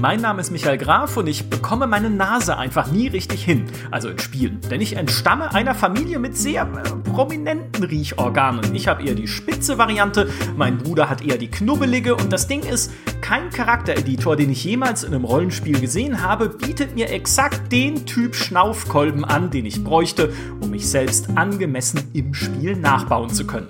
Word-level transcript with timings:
mein 0.00 0.20
Name 0.20 0.40
ist 0.40 0.50
Michael 0.50 0.78
Graf 0.78 1.16
und 1.16 1.26
ich 1.26 1.50
bekomme 1.50 1.86
meine 1.86 2.08
Nase 2.08 2.56
einfach 2.56 2.90
nie 2.90 3.08
richtig 3.08 3.44
hin, 3.44 3.66
also 3.90 4.08
in 4.08 4.18
Spielen. 4.18 4.60
Denn 4.70 4.80
ich 4.80 4.96
entstamme 4.96 5.52
einer 5.52 5.74
Familie 5.74 6.20
mit 6.20 6.36
sehr 6.36 6.62
äh, 6.62 7.10
prominenten 7.10 7.84
Riechorganen. 7.84 8.74
Ich 8.74 8.86
habe 8.86 9.02
eher 9.02 9.14
die 9.14 9.26
spitze 9.26 9.76
Variante, 9.76 10.30
mein 10.56 10.78
Bruder 10.78 11.10
hat 11.10 11.24
eher 11.26 11.36
die 11.36 11.48
knubbelige 11.48 12.14
und 12.14 12.32
das 12.32 12.46
Ding 12.46 12.62
ist, 12.62 12.92
kein 13.20 13.50
Charaktereditor, 13.50 14.36
den 14.36 14.50
ich 14.50 14.64
jemals 14.64 15.02
in 15.02 15.12
einem 15.12 15.24
Rollenspiel 15.24 15.80
gesehen 15.80 16.22
habe, 16.22 16.48
bietet 16.48 16.94
mir 16.94 17.10
exakt 17.10 17.72
den 17.72 18.06
Typ 18.06 18.36
Schnaufkolben 18.36 19.24
an, 19.24 19.50
den 19.50 19.66
ich 19.66 19.82
bräuchte, 19.82 20.32
um 20.60 20.70
mich 20.70 20.88
selbst 20.88 21.36
angemessen 21.36 22.08
im 22.12 22.34
Spiel 22.34 22.76
nachbauen 22.76 23.30
zu 23.30 23.46
können. 23.46 23.68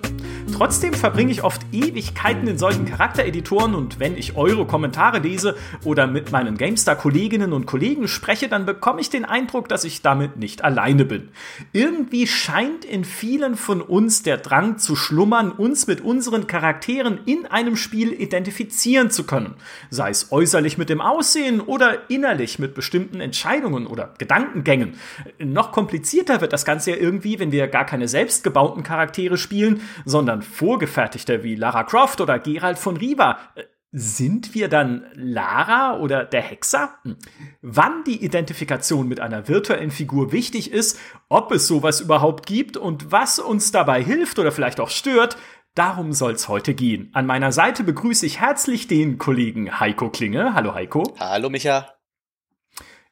Trotzdem 0.52 0.92
verbringe 0.92 1.30
ich 1.30 1.44
oft 1.44 1.62
Ewigkeiten 1.72 2.48
in 2.48 2.58
solchen 2.58 2.84
Charaktereditoren 2.84 3.74
und 3.74 4.00
wenn 4.00 4.16
ich 4.16 4.36
eure 4.36 4.66
Kommentare 4.66 5.18
lese 5.18 5.56
oder 5.84 6.06
mit 6.06 6.32
meinen 6.32 6.56
GameStar-Kolleginnen 6.56 7.52
und 7.52 7.66
Kollegen 7.66 8.08
spreche, 8.08 8.48
dann 8.48 8.66
bekomme 8.66 9.00
ich 9.00 9.10
den 9.10 9.24
Eindruck, 9.24 9.68
dass 9.68 9.84
ich 9.84 10.02
damit 10.02 10.36
nicht 10.36 10.64
alleine 10.64 11.04
bin. 11.04 11.28
Irgendwie 11.72 12.26
scheint 12.26 12.84
in 12.84 13.04
vielen 13.04 13.56
von 13.56 13.80
uns 13.80 14.22
der 14.22 14.38
Drang 14.38 14.78
zu 14.78 14.96
schlummern, 14.96 15.52
uns 15.52 15.86
mit 15.86 16.00
unseren 16.00 16.46
Charakteren 16.46 17.20
in 17.24 17.46
einem 17.46 17.76
Spiel 17.76 18.12
identifizieren 18.12 19.10
zu 19.10 19.24
können. 19.24 19.54
Sei 19.90 20.10
es 20.10 20.32
äußerlich 20.32 20.78
mit 20.78 20.88
dem 20.88 21.00
Aussehen 21.00 21.60
oder 21.60 22.10
innerlich 22.10 22.58
mit 22.58 22.74
bestimmten 22.74 23.20
Entscheidungen 23.20 23.86
oder 23.86 24.14
Gedankengängen. 24.18 24.94
Noch 25.38 25.72
komplizierter 25.72 26.40
wird 26.40 26.52
das 26.52 26.64
Ganze 26.64 26.92
ja 26.92 26.96
irgendwie, 26.96 27.38
wenn 27.38 27.52
wir 27.52 27.68
gar 27.68 27.84
keine 27.84 28.08
selbstgebauten 28.08 28.82
Charaktere 28.82 29.36
spielen, 29.36 29.82
sondern 30.04 30.37
sondern 30.38 30.42
vorgefertigte 30.42 31.42
wie 31.42 31.54
Lara 31.54 31.84
Croft 31.84 32.20
oder 32.20 32.38
Gerald 32.38 32.78
von 32.78 32.96
Riva. 32.96 33.38
Äh, 33.54 33.64
sind 33.90 34.54
wir 34.54 34.68
dann 34.68 35.06
Lara 35.14 35.98
oder 35.98 36.24
der 36.24 36.42
Hexer? 36.42 36.90
Hm. 37.04 37.16
Wann 37.62 38.04
die 38.04 38.22
Identifikation 38.22 39.08
mit 39.08 39.18
einer 39.18 39.48
virtuellen 39.48 39.90
Figur 39.90 40.30
wichtig 40.30 40.70
ist, 40.72 41.00
ob 41.30 41.52
es 41.52 41.66
sowas 41.66 42.02
überhaupt 42.02 42.46
gibt 42.46 42.76
und 42.76 43.10
was 43.12 43.38
uns 43.38 43.72
dabei 43.72 44.02
hilft 44.02 44.38
oder 44.38 44.52
vielleicht 44.52 44.78
auch 44.80 44.90
stört, 44.90 45.38
darum 45.74 46.12
soll 46.12 46.32
es 46.32 46.48
heute 46.48 46.74
gehen. 46.74 47.08
An 47.14 47.24
meiner 47.24 47.50
Seite 47.50 47.82
begrüße 47.82 48.26
ich 48.26 48.40
herzlich 48.40 48.88
den 48.88 49.16
Kollegen 49.16 49.80
Heiko 49.80 50.10
Klinge. 50.10 50.52
Hallo 50.52 50.74
Heiko. 50.74 51.14
Hallo 51.18 51.48
Micha. 51.48 51.88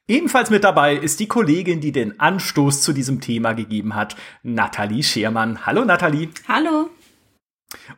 Ebenfalls 0.07 0.49
mit 0.49 0.63
dabei 0.63 0.95
ist 0.95 1.19
die 1.19 1.27
Kollegin, 1.27 1.81
die 1.81 1.91
den 1.91 2.19
Anstoß 2.19 2.81
zu 2.81 2.93
diesem 2.93 3.19
Thema 3.19 3.53
gegeben 3.53 3.93
hat, 3.93 4.15
Nathalie 4.41 5.03
Schermann. 5.03 5.65
Hallo 5.65 5.83
Nathalie. 5.83 6.29
Hallo. 6.47 6.89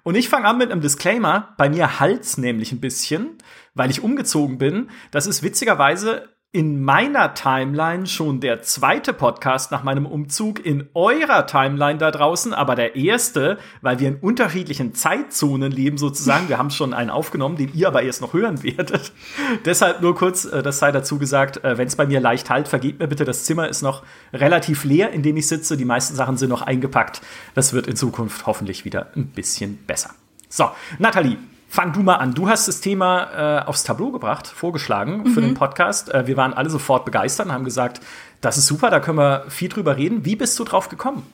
Und 0.03 0.15
ich 0.15 0.29
fange 0.29 0.47
an 0.47 0.57
mit 0.57 0.71
einem 0.71 0.81
Disclaimer. 0.81 1.53
Bei 1.57 1.69
mir 1.69 1.99
halt's 1.99 2.37
nämlich 2.37 2.71
ein 2.71 2.79
bisschen, 2.79 3.37
weil 3.73 3.91
ich 3.91 4.03
umgezogen 4.03 4.57
bin. 4.57 4.89
Das 5.11 5.27
ist 5.27 5.43
witzigerweise 5.43 6.35
in 6.51 6.83
meiner 6.83 7.35
Timeline 7.35 8.07
schon 8.07 8.39
der 8.39 8.63
zweite 8.63 9.13
Podcast 9.13 9.69
nach 9.69 9.83
meinem 9.83 10.07
Umzug, 10.07 10.65
in 10.65 10.89
eurer 10.95 11.45
Timeline 11.45 11.99
da 11.99 12.09
draußen, 12.09 12.55
aber 12.55 12.73
der 12.73 12.95
erste, 12.95 13.59
weil 13.81 13.99
wir 13.99 14.07
in 14.07 14.15
unterschiedlichen 14.15 14.95
Zeitzonen 14.95 15.71
leben 15.71 15.99
sozusagen. 15.99 16.49
Wir 16.49 16.57
haben 16.57 16.71
schon 16.71 16.95
einen 16.95 17.11
aufgenommen, 17.11 17.55
den 17.55 17.71
ihr 17.75 17.87
aber 17.87 18.01
erst 18.01 18.21
noch 18.21 18.33
hören 18.33 18.63
werdet. 18.63 19.11
Deshalb 19.65 20.01
nur 20.01 20.15
kurz, 20.15 20.45
äh, 20.45 20.63
das 20.63 20.79
sei 20.79 20.91
dazu 20.91 21.19
gesagt, 21.19 21.63
äh, 21.63 21.77
wenn 21.77 21.87
es 21.87 21.95
bei 21.95 22.07
mir 22.07 22.19
leicht 22.19 22.49
halt, 22.49 22.67
vergebt 22.67 22.99
mir 22.99 23.07
bitte, 23.07 23.25
das 23.25 23.45
Zimmer 23.45 23.69
ist 23.69 23.83
noch 23.83 24.01
relativ 24.33 24.85
leer, 24.85 25.11
in 25.11 25.21
dem 25.21 25.37
ich 25.37 25.47
sitze. 25.47 25.77
Die 25.77 25.85
meisten 25.85 26.15
Sachen 26.15 26.35
sind 26.37 26.49
noch 26.49 26.63
eingepackt. 26.63 27.21
Das 27.53 27.73
wird 27.73 27.85
in 27.85 27.95
Zukunft 27.95 28.47
hoffentlich 28.47 28.85
wieder 28.85 29.11
ein 29.15 29.27
bisschen 29.27 29.77
besser. 29.85 30.15
So, 30.49 30.71
Nathalie, 30.97 31.37
Fang 31.71 31.93
du 31.93 32.01
mal 32.01 32.15
an. 32.15 32.33
Du 32.33 32.49
hast 32.49 32.67
das 32.67 32.81
Thema 32.81 33.61
äh, 33.61 33.67
aufs 33.67 33.83
Tableau 33.83 34.09
gebracht, 34.11 34.47
vorgeschlagen 34.47 35.19
mhm. 35.19 35.27
für 35.27 35.41
den 35.41 35.53
Podcast. 35.53 36.11
Äh, 36.11 36.25
wir 36.25 36.35
waren 36.35 36.51
alle 36.55 36.71
sofort 36.71 37.05
begeistert 37.05 37.45
und 37.45 37.53
haben 37.53 37.63
gesagt, 37.63 38.01
das 38.41 38.57
ist 38.57 38.65
super, 38.65 38.89
da 38.89 38.99
können 38.99 39.19
wir 39.19 39.45
viel 39.49 39.69
drüber 39.69 39.95
reden. 39.95 40.25
Wie 40.25 40.35
bist 40.35 40.57
du 40.57 40.63
drauf 40.63 40.89
gekommen? 40.89 41.31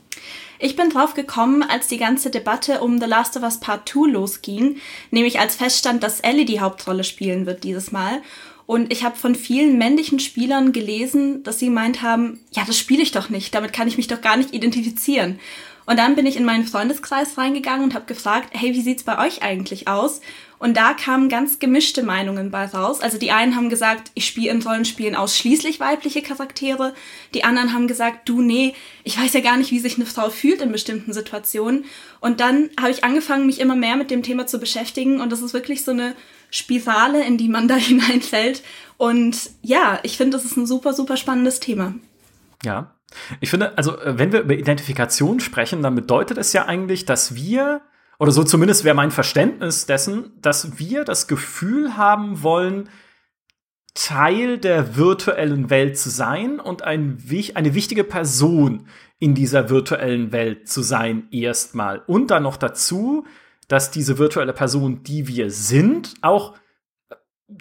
Ich 0.59 0.75
bin 0.75 0.89
drauf 0.89 1.13
gekommen, 1.13 1.63
als 1.63 1.87
die 1.87 1.97
ganze 1.97 2.31
Debatte 2.31 2.81
um 2.81 2.99
The 2.99 3.05
Last 3.05 3.37
of 3.37 3.43
Us 3.43 3.61
Part 3.61 3.87
2 3.87 4.11
losging, 4.11 4.75
nämlich 5.09 5.39
als 5.39 5.55
feststand, 5.55 6.03
dass 6.03 6.19
Ellie 6.19 6.45
die 6.45 6.59
Hauptrolle 6.59 7.05
spielen 7.05 7.45
wird 7.45 7.63
dieses 7.63 7.93
Mal. 7.93 8.21
Und 8.65 8.91
ich 8.91 9.05
habe 9.05 9.15
von 9.15 9.35
vielen 9.35 9.77
männlichen 9.77 10.19
Spielern 10.19 10.73
gelesen, 10.73 11.43
dass 11.43 11.59
sie 11.59 11.69
meint 11.69 12.01
haben, 12.01 12.41
ja, 12.51 12.63
das 12.65 12.77
spiele 12.77 13.03
ich 13.03 13.11
doch 13.11 13.29
nicht, 13.29 13.55
damit 13.55 13.71
kann 13.71 13.87
ich 13.87 13.95
mich 13.95 14.07
doch 14.07 14.21
gar 14.21 14.35
nicht 14.35 14.53
identifizieren. 14.53 15.39
Und 15.85 15.97
dann 15.97 16.15
bin 16.15 16.25
ich 16.25 16.35
in 16.35 16.45
meinen 16.45 16.65
Freundeskreis 16.65 17.37
reingegangen 17.37 17.83
und 17.83 17.93
habe 17.93 18.05
gefragt, 18.05 18.49
hey, 18.53 18.73
wie 18.73 18.81
sieht's 18.81 19.03
bei 19.03 19.23
euch 19.23 19.43
eigentlich 19.43 19.87
aus? 19.87 20.21
Und 20.57 20.77
da 20.77 20.93
kamen 20.93 21.29
ganz 21.29 21.59
gemischte 21.59 22.01
Meinungen 22.01 22.49
bei 22.49 22.65
raus. 22.65 23.01
Also 23.01 23.17
die 23.17 23.31
einen 23.31 23.55
haben 23.55 23.69
gesagt, 23.69 24.11
ich 24.13 24.25
spiele 24.25 24.51
in 24.51 24.61
Rollenspielen 24.61 25.15
ausschließlich 25.15 25.79
weibliche 25.79 26.21
Charaktere. 26.21 26.93
Die 27.33 27.43
anderen 27.43 27.73
haben 27.73 27.87
gesagt, 27.87 28.27
du, 28.29 28.41
nee, 28.41 28.73
ich 29.03 29.19
weiß 29.19 29.33
ja 29.33 29.41
gar 29.41 29.57
nicht, 29.57 29.71
wie 29.71 29.79
sich 29.79 29.97
eine 29.97 30.05
Frau 30.05 30.29
fühlt 30.29 30.61
in 30.61 30.71
bestimmten 30.71 31.13
Situationen. 31.13 31.85
Und 32.21 32.39
dann 32.39 32.69
habe 32.79 32.91
ich 32.91 33.03
angefangen, 33.03 33.45
mich 33.45 33.59
immer 33.59 33.75
mehr 33.75 33.97
mit 33.97 34.09
dem 34.09 34.23
Thema 34.23 34.47
zu 34.47 34.59
beschäftigen. 34.59 35.19
Und 35.19 35.31
das 35.31 35.41
ist 35.41 35.53
wirklich 35.53 35.83
so 35.83 35.91
eine 35.91 36.15
Spirale, 36.49 37.23
in 37.23 37.37
die 37.37 37.49
man 37.49 37.67
da 37.67 37.75
hineinfällt. 37.75 38.63
Und 38.97 39.51
ja, 39.61 39.99
ich 40.03 40.17
finde, 40.17 40.37
das 40.37 40.45
ist 40.45 40.57
ein 40.57 40.65
super, 40.65 40.93
super 40.93 41.17
spannendes 41.17 41.59
Thema. 41.59 41.93
Ja, 42.63 42.94
ich 43.39 43.49
finde, 43.49 43.77
also 43.77 43.97
äh, 43.99 44.17
wenn 44.17 44.31
wir 44.31 44.41
über 44.41 44.53
Identifikation 44.53 45.39
sprechen, 45.39 45.81
dann 45.83 45.95
bedeutet 45.95 46.37
es 46.37 46.53
ja 46.53 46.65
eigentlich, 46.65 47.05
dass 47.05 47.35
wir, 47.35 47.81
oder 48.19 48.31
so 48.31 48.43
zumindest 48.43 48.83
wäre 48.83 48.95
mein 48.95 49.11
Verständnis 49.11 49.85
dessen, 49.85 50.31
dass 50.41 50.79
wir 50.79 51.03
das 51.03 51.27
Gefühl 51.27 51.97
haben 51.97 52.43
wollen, 52.43 52.89
Teil 53.93 54.57
der 54.57 54.97
virtuellen 54.97 55.69
Welt 55.69 55.97
zu 55.97 56.09
sein 56.09 56.59
und 56.59 56.83
ein, 56.83 57.17
eine 57.55 57.73
wichtige 57.73 58.03
Person 58.03 58.87
in 59.19 59.33
dieser 59.33 59.69
virtuellen 59.69 60.33
Welt 60.33 60.67
zu 60.67 60.81
sein, 60.81 61.27
erstmal. 61.31 61.99
Und 62.05 62.29
dann 62.29 62.43
noch 62.43 62.57
dazu, 62.57 63.25
dass 63.67 63.91
diese 63.91 64.17
virtuelle 64.17 64.53
Person, 64.53 65.03
die 65.03 65.27
wir 65.27 65.49
sind, 65.49 66.13
auch, 66.21 66.55
äh, 67.09 67.15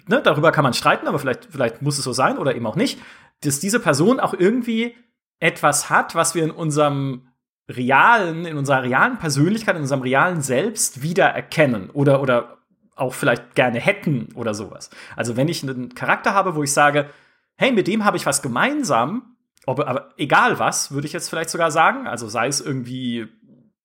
ne, 0.07 0.21
darüber 0.21 0.51
kann 0.51 0.63
man 0.63 0.73
streiten, 0.73 1.07
aber 1.07 1.19
vielleicht, 1.19 1.45
vielleicht 1.49 1.81
muss 1.81 1.97
es 1.97 2.03
so 2.03 2.13
sein 2.13 2.37
oder 2.37 2.55
eben 2.55 2.67
auch 2.67 2.75
nicht, 2.75 2.99
dass 3.41 3.59
diese 3.59 3.79
Person 3.79 4.19
auch 4.19 4.33
irgendwie 4.33 4.95
etwas 5.39 5.89
hat, 5.89 6.15
was 6.15 6.35
wir 6.35 6.43
in 6.43 6.51
unserem 6.51 7.27
realen, 7.69 8.45
in 8.45 8.57
unserer 8.57 8.83
realen 8.83 9.17
Persönlichkeit, 9.17 9.75
in 9.75 9.81
unserem 9.81 10.01
realen 10.01 10.41
Selbst 10.41 11.01
wiedererkennen 11.01 11.89
oder, 11.89 12.21
oder 12.21 12.57
auch 12.95 13.13
vielleicht 13.13 13.55
gerne 13.55 13.79
hätten 13.79 14.29
oder 14.35 14.53
sowas. 14.53 14.89
Also 15.15 15.35
wenn 15.35 15.47
ich 15.47 15.63
einen 15.63 15.93
Charakter 15.95 16.33
habe, 16.33 16.55
wo 16.55 16.63
ich 16.63 16.71
sage, 16.71 17.09
hey, 17.55 17.71
mit 17.71 17.87
dem 17.87 18.05
habe 18.05 18.17
ich 18.17 18.25
was 18.25 18.41
gemeinsam, 18.41 19.35
ob, 19.65 19.79
aber 19.79 20.13
egal 20.17 20.59
was, 20.59 20.91
würde 20.91 21.07
ich 21.07 21.13
jetzt 21.13 21.29
vielleicht 21.29 21.49
sogar 21.49 21.71
sagen, 21.71 22.07
also 22.07 22.27
sei 22.29 22.47
es 22.47 22.61
irgendwie 22.61 23.27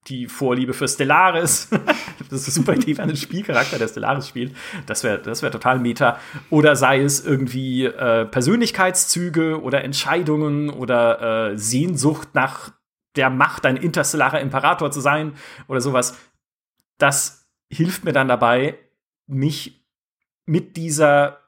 die 0.06 0.26
Vorliebe 0.26 0.72
für 0.72 0.88
Stellaris. 0.88 1.68
das 2.30 2.48
ist 2.48 2.54
super 2.54 2.74
tief 2.74 2.98
an 3.00 3.08
den 3.08 3.16
Spielcharakter, 3.16 3.78
der 3.78 3.88
Stellaris 3.88 4.28
spielt. 4.28 4.56
Das 4.86 5.04
wäre 5.04 5.20
das 5.20 5.42
wär 5.42 5.50
total 5.50 5.78
meta. 5.78 6.18
Oder 6.48 6.76
sei 6.76 7.00
es 7.00 7.24
irgendwie 7.24 7.84
äh, 7.84 8.24
Persönlichkeitszüge 8.24 9.60
oder 9.60 9.84
Entscheidungen 9.84 10.70
oder 10.70 11.50
äh, 11.50 11.58
Sehnsucht 11.58 12.34
nach 12.34 12.72
der 13.16 13.28
Macht, 13.28 13.66
ein 13.66 13.76
interstellarer 13.76 14.40
Imperator 14.40 14.90
zu 14.90 15.00
sein 15.00 15.34
oder 15.68 15.80
sowas. 15.80 16.18
Das 16.98 17.50
hilft 17.68 18.04
mir 18.04 18.12
dann 18.12 18.28
dabei, 18.28 18.78
mich 19.26 19.84
mit 20.46 20.76
dieser 20.76 21.40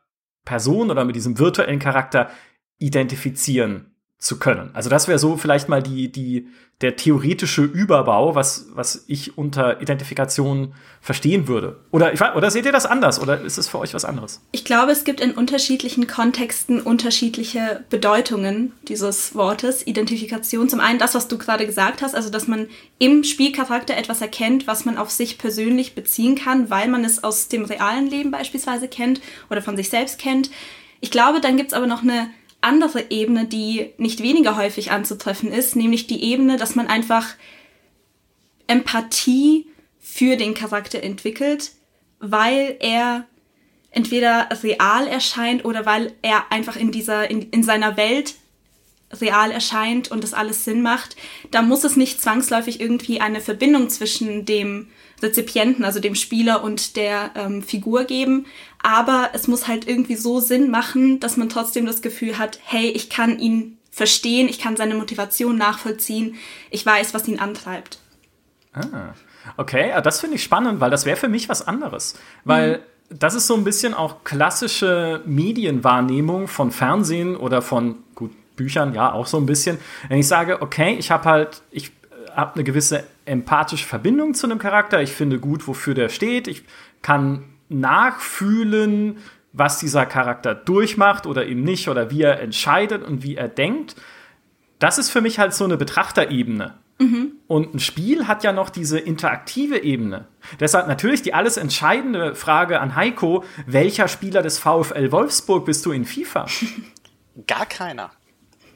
Person 0.45 0.91
oder 0.91 1.05
mit 1.05 1.17
diesem 1.17 1.39
virtuellen 1.39 1.79
Charakter 1.79 2.31
identifizieren 2.79 3.92
zu 4.23 4.39
können. 4.39 4.71
Also 4.73 4.89
das 4.89 5.09
wäre 5.09 5.19
so 5.19 5.37
vielleicht 5.37 5.69
mal 5.69 5.83
die, 5.83 6.11
die, 6.13 6.47
der 6.81 6.95
theoretische 6.95 7.63
Überbau, 7.63 8.37
was, 8.37 8.67
was 8.73 9.05
ich 9.09 9.37
unter 9.37 9.83
Identifikation 9.83 10.75
verstehen 11.01 11.49
würde. 11.49 11.81
Oder, 11.91 12.13
ich, 12.13 12.21
oder 12.21 12.53
seht 12.53 12.65
ihr 12.65 12.71
das 12.71 12.87
anders 12.87 13.21
oder 13.21 13.41
ist 13.41 13.59
es 13.59 13.69
für 13.69 13.81
euch 13.81 13.95
was 13.95 14.05
anderes? 14.05 14.41
Ich 14.53 14.65
glaube, 14.65 14.93
es 14.93 15.03
gibt 15.03 15.21
in 15.21 15.33
unterschiedlichen 15.33 16.07
Kontexten 16.07 16.81
unterschiedliche 16.81 17.85
Bedeutungen 17.91 18.73
dieses 18.87 19.35
Wortes 19.35 19.85
Identifikation. 19.85 20.69
Zum 20.69 20.79
einen 20.79 21.01
das, 21.01 21.17
was 21.17 21.27
du 21.27 21.37
gerade 21.37 21.67
gesagt 21.67 22.01
hast, 22.01 22.15
also 22.15 22.31
dass 22.31 22.47
man 22.47 22.69
im 23.01 23.25
Spielcharakter 23.25 23.97
etwas 23.97 24.21
erkennt, 24.21 24.69
was 24.69 24.85
man 24.85 24.99
auf 24.99 25.11
sich 25.11 25.37
persönlich 25.37 25.97
beziehen 25.97 26.37
kann, 26.37 26.71
weil 26.71 26.87
man 26.87 27.05
es 27.05 27.25
aus 27.25 27.49
dem 27.49 27.65
realen 27.65 28.07
Leben 28.07 28.31
beispielsweise 28.31 28.87
kennt 28.87 29.21
oder 29.51 29.63
von 29.63 29.77
sich 29.77 29.91
selbst 29.91 30.21
kennt. 30.21 30.49
Ich 31.01 31.11
glaube, 31.11 31.41
dann 31.41 31.57
gibt's 31.57 31.75
aber 31.75 31.89
noch 31.89 32.05
eine 32.05 32.29
andere 32.63 33.11
Ebene, 33.11 33.47
die 33.47 33.93
nicht 33.99 34.23
weniger 34.23 34.57
häufig 34.57 34.91
anzutreffen 34.91 35.53
ist, 35.53 35.77
nämlich 35.77 36.07
die 36.07 36.23
Ebene, 36.23 36.57
dass 36.57 36.75
man 36.75 36.87
einfach 36.87 37.35
Empathie 38.67 39.67
für 39.99 40.37
den 40.37 40.55
Charakter 40.55 41.03
entwickelt, 41.03 41.73
weil 42.19 42.77
er 42.81 43.27
entweder 43.91 44.49
real 44.63 45.07
erscheint 45.07 45.65
oder 45.65 45.85
weil 45.87 46.15
er 46.23 46.51
einfach 46.51 46.77
in 46.77 46.93
dieser, 46.93 47.31
in, 47.31 47.51
in 47.51 47.63
seiner 47.63 47.97
Welt 47.97 48.35
real 49.21 49.51
erscheint 49.51 50.11
und 50.11 50.25
das 50.25 50.33
alles 50.33 50.65
Sinn 50.65 50.83
macht, 50.83 51.17
da 51.51 51.63
muss 51.63 51.85
es 51.85 51.97
nicht 51.97 52.23
zwangsläufig 52.23 52.81
irgendwie 52.81 53.21
eine 53.21 53.41
Verbindung 53.41 53.91
zwischen 53.91 54.47
dem 54.47 54.89
Rezipienten, 55.23 55.85
also 55.85 56.01
dem 56.01 56.15
Spieler 56.15 56.65
und 56.65 56.97
der 56.97 57.31
ähm, 57.37 57.63
Figur 57.63 58.05
geben. 58.05 58.47
Aber 58.83 59.31
es 59.33 59.49
muss 59.49 59.69
halt 59.69 59.87
irgendwie 59.87 60.17
so 60.17 60.41
Sinn 60.41 60.71
machen, 60.71 61.21
dass 61.21 61.37
man 61.37 61.49
trotzdem 61.49 61.87
das 61.87 62.03
Gefühl 62.03 62.39
hat, 62.39 62.59
hey, 62.65 62.89
ich 62.89 63.09
kann 63.11 63.39
ihn 63.39 63.79
verstehen, 63.91 64.49
ich 64.49 64.59
kann 64.59 64.77
seine 64.77 64.95
Motivation 64.95 65.57
nachvollziehen, 65.57 66.37
ich 66.71 66.85
weiß, 66.85 67.15
was 67.15 67.29
ihn 67.29 67.39
antreibt. 67.39 67.99
Ah, 68.73 69.13
okay, 69.57 69.93
das 70.03 70.21
finde 70.21 70.37
ich 70.37 70.43
spannend, 70.43 70.81
weil 70.81 70.91
das 70.91 71.05
wäre 71.05 71.17
für 71.17 71.29
mich 71.29 71.49
was 71.49 71.67
anderes. 71.67 72.19
Weil 72.45 72.79
mhm. 72.79 73.17
das 73.19 73.35
ist 73.35 73.47
so 73.47 73.55
ein 73.55 73.65
bisschen 73.65 73.95
auch 73.95 74.25
klassische 74.25 75.21
Medienwahrnehmung 75.27 76.49
von 76.49 76.71
Fernsehen 76.73 77.37
oder 77.37 77.61
von, 77.63 77.97
gut, 78.15 78.33
Büchern, 78.57 78.95
ja, 78.95 79.13
auch 79.13 79.27
so 79.27 79.37
ein 79.37 79.47
bisschen. 79.47 79.79
Wenn 80.09 80.19
ich 80.19 80.29
sage, 80.29 80.63
okay, 80.63 80.97
ich 80.99 81.11
habe 81.11 81.25
halt, 81.25 81.63
ich 81.71 81.93
habe 82.35 82.55
eine 82.55 82.65
gewisse 82.65 83.05
empathische 83.27 83.87
Verbindung 83.87 84.35
zu 84.35 84.47
einem 84.47 84.59
Charakter, 84.59 85.03
ich 85.03 85.13
finde 85.13 85.39
gut, 85.39 85.69
wofür 85.69 85.95
der 85.95 86.09
steht, 86.09 86.49
ich 86.49 86.65
kann 87.03 87.45
nachfühlen, 87.73 89.19
was 89.53 89.79
dieser 89.79 90.07
Charakter 90.07 90.55
durchmacht 90.55 91.27
oder 91.27 91.47
eben 91.47 91.63
nicht 91.63 91.89
oder 91.89 92.11
wie 92.11 92.23
er 92.23 92.41
entscheidet 92.41 93.03
und 93.03 93.23
wie 93.23 93.37
er 93.37 93.49
denkt. 93.49 93.97
Das 94.79 94.99
ist 94.99 95.11
für 95.11 95.21
mich 95.21 95.39
halt 95.39 95.55
so 95.55 95.65
eine 95.65 95.77
Betrachterebene. 95.77 96.75
Mhm. 96.99 97.33
Und 97.47 97.75
ein 97.75 97.81
Spiel 97.81 98.29
hat 98.29 98.45
ja 98.45 98.53
noch 98.53 98.71
diese 98.71 98.99
interaktive 98.99 99.83
Ebene. 99.83 100.27
Deshalb 100.61 100.89
natürlich 100.89 101.23
die 101.23 101.35
alles 101.35 101.57
entscheidende 101.57 102.35
Frage 102.35 102.81
an 102.81 102.97
Heiko: 102.97 103.45
Welcher 103.67 104.09
Spieler 104.09 104.43
des 104.43 104.59
VfL 104.59 105.13
Wolfsburg 105.13 105.65
bist 105.65 105.85
du 105.87 105.93
in 105.93 106.05
FIFA? 106.05 106.47
Gar 107.47 107.67
keiner. 107.67 108.11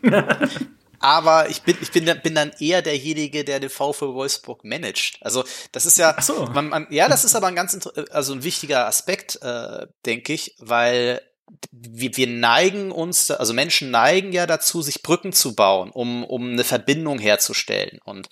aber 1.00 1.50
ich 1.50 1.62
bin, 1.62 1.76
ich 1.80 1.92
bin, 1.92 2.04
bin 2.22 2.34
dann 2.34 2.52
eher 2.58 2.82
derjenige, 2.82 3.44
der 3.44 3.60
den 3.60 3.70
VfL 3.70 4.14
Wolfsburg 4.14 4.64
managt. 4.64 5.18
Also 5.20 5.44
das 5.72 5.86
ist 5.86 5.98
ja, 5.98 6.20
so. 6.20 6.46
man, 6.46 6.68
man, 6.68 6.86
ja, 6.90 7.08
das 7.08 7.24
ist 7.24 7.34
aber 7.34 7.48
ein 7.48 7.54
ganz, 7.54 7.88
also 8.10 8.32
ein 8.32 8.44
wichtiger 8.44 8.86
Aspekt, 8.86 9.40
äh, 9.42 9.86
denke 10.04 10.32
ich, 10.32 10.54
weil 10.58 11.20
wir, 11.70 12.16
wir 12.16 12.26
neigen 12.26 12.90
uns, 12.90 13.30
also 13.30 13.52
Menschen 13.52 13.90
neigen 13.90 14.32
ja 14.32 14.46
dazu, 14.46 14.82
sich 14.82 15.02
Brücken 15.02 15.32
zu 15.32 15.54
bauen, 15.54 15.90
um, 15.90 16.24
um 16.24 16.50
eine 16.50 16.64
Verbindung 16.64 17.18
herzustellen. 17.18 18.00
Und 18.04 18.28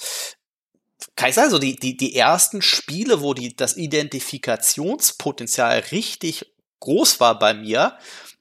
kann 1.17 1.29
ich 1.29 1.35
sagen, 1.35 1.51
so 1.51 1.59
die, 1.59 1.77
die, 1.77 1.97
die 1.97 2.17
ersten 2.17 2.63
Spiele, 2.63 3.21
wo 3.21 3.35
die, 3.35 3.55
das 3.55 3.77
Identifikationspotenzial 3.77 5.81
richtig 5.93 6.47
groß 6.81 7.21
war 7.21 7.39
bei 7.39 7.55
mir, 7.55 7.97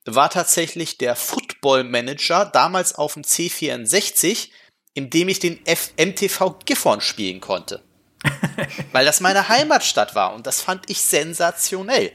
war 0.06 0.30
tatsächlich 0.30 0.98
der 0.98 1.16
Football 1.64 1.86
Manager, 1.86 2.44
damals 2.44 2.96
auf 2.96 3.14
dem 3.14 3.24
C64, 3.24 4.50
in 4.94 5.10
dem 5.10 5.30
ich 5.30 5.40
den 5.40 5.66
F 5.66 5.94
MTV 5.98 6.60
Gifhorn 6.66 7.00
spielen 7.00 7.40
konnte. 7.40 7.82
Weil 8.92 9.06
das 9.06 9.22
meine 9.22 9.48
Heimatstadt 9.48 10.14
war 10.14 10.34
und 10.34 10.46
das 10.46 10.60
fand 10.60 10.90
ich 10.90 11.02
sensationell. 11.02 12.12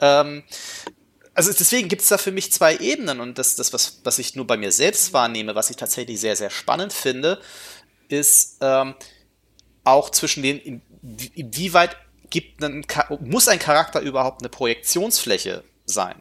Ähm, 0.00 0.44
also 1.32 1.50
deswegen 1.52 1.88
gibt 1.88 2.02
es 2.02 2.08
da 2.08 2.18
für 2.18 2.30
mich 2.30 2.52
zwei 2.52 2.76
Ebenen 2.76 3.20
und 3.20 3.38
das, 3.38 3.56
das 3.56 3.72
was, 3.72 4.00
was 4.04 4.18
ich 4.18 4.36
nur 4.36 4.46
bei 4.46 4.58
mir 4.58 4.70
selbst 4.70 5.14
wahrnehme, 5.14 5.54
was 5.54 5.70
ich 5.70 5.76
tatsächlich 5.76 6.20
sehr, 6.20 6.36
sehr 6.36 6.50
spannend 6.50 6.92
finde, 6.92 7.40
ist 8.08 8.58
ähm, 8.60 8.94
auch 9.82 10.10
zwischen 10.10 10.42
den, 10.42 10.82
inwieweit 11.34 11.96
gibt 12.28 12.62
ein, 12.62 12.84
muss 13.20 13.48
ein 13.48 13.58
Charakter 13.58 14.00
überhaupt 14.00 14.42
eine 14.42 14.50
Projektionsfläche 14.50 15.64
sein? 15.86 16.20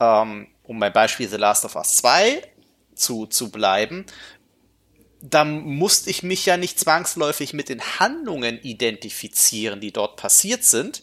ähm, 0.00 0.48
um 0.68 0.78
beim 0.78 0.92
Beispiel 0.92 1.28
The 1.28 1.36
Last 1.36 1.64
of 1.64 1.74
Us 1.74 1.96
2 1.96 2.42
zu, 2.94 3.26
zu 3.26 3.50
bleiben, 3.50 4.06
da 5.20 5.44
musste 5.44 6.10
ich 6.10 6.22
mich 6.22 6.46
ja 6.46 6.56
nicht 6.56 6.78
zwangsläufig 6.78 7.52
mit 7.52 7.68
den 7.68 7.80
Handlungen 7.98 8.60
identifizieren, 8.62 9.80
die 9.80 9.90
dort 9.90 10.16
passiert 10.16 10.62
sind. 10.62 11.02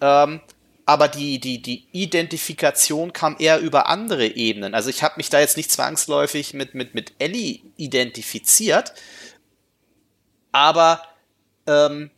Ähm, 0.00 0.40
aber 0.84 1.08
die, 1.08 1.38
die, 1.38 1.60
die 1.60 1.86
Identifikation 1.92 3.12
kam 3.12 3.36
eher 3.38 3.60
über 3.60 3.88
andere 3.88 4.26
Ebenen. 4.26 4.74
Also 4.74 4.88
ich 4.88 5.02
habe 5.02 5.14
mich 5.16 5.30
da 5.30 5.40
jetzt 5.40 5.56
nicht 5.56 5.70
zwangsläufig 5.70 6.54
mit, 6.54 6.74
mit, 6.74 6.94
mit 6.94 7.12
Ellie 7.18 7.60
identifiziert, 7.76 8.92
aber 10.52 11.02
ähm, 11.66 12.10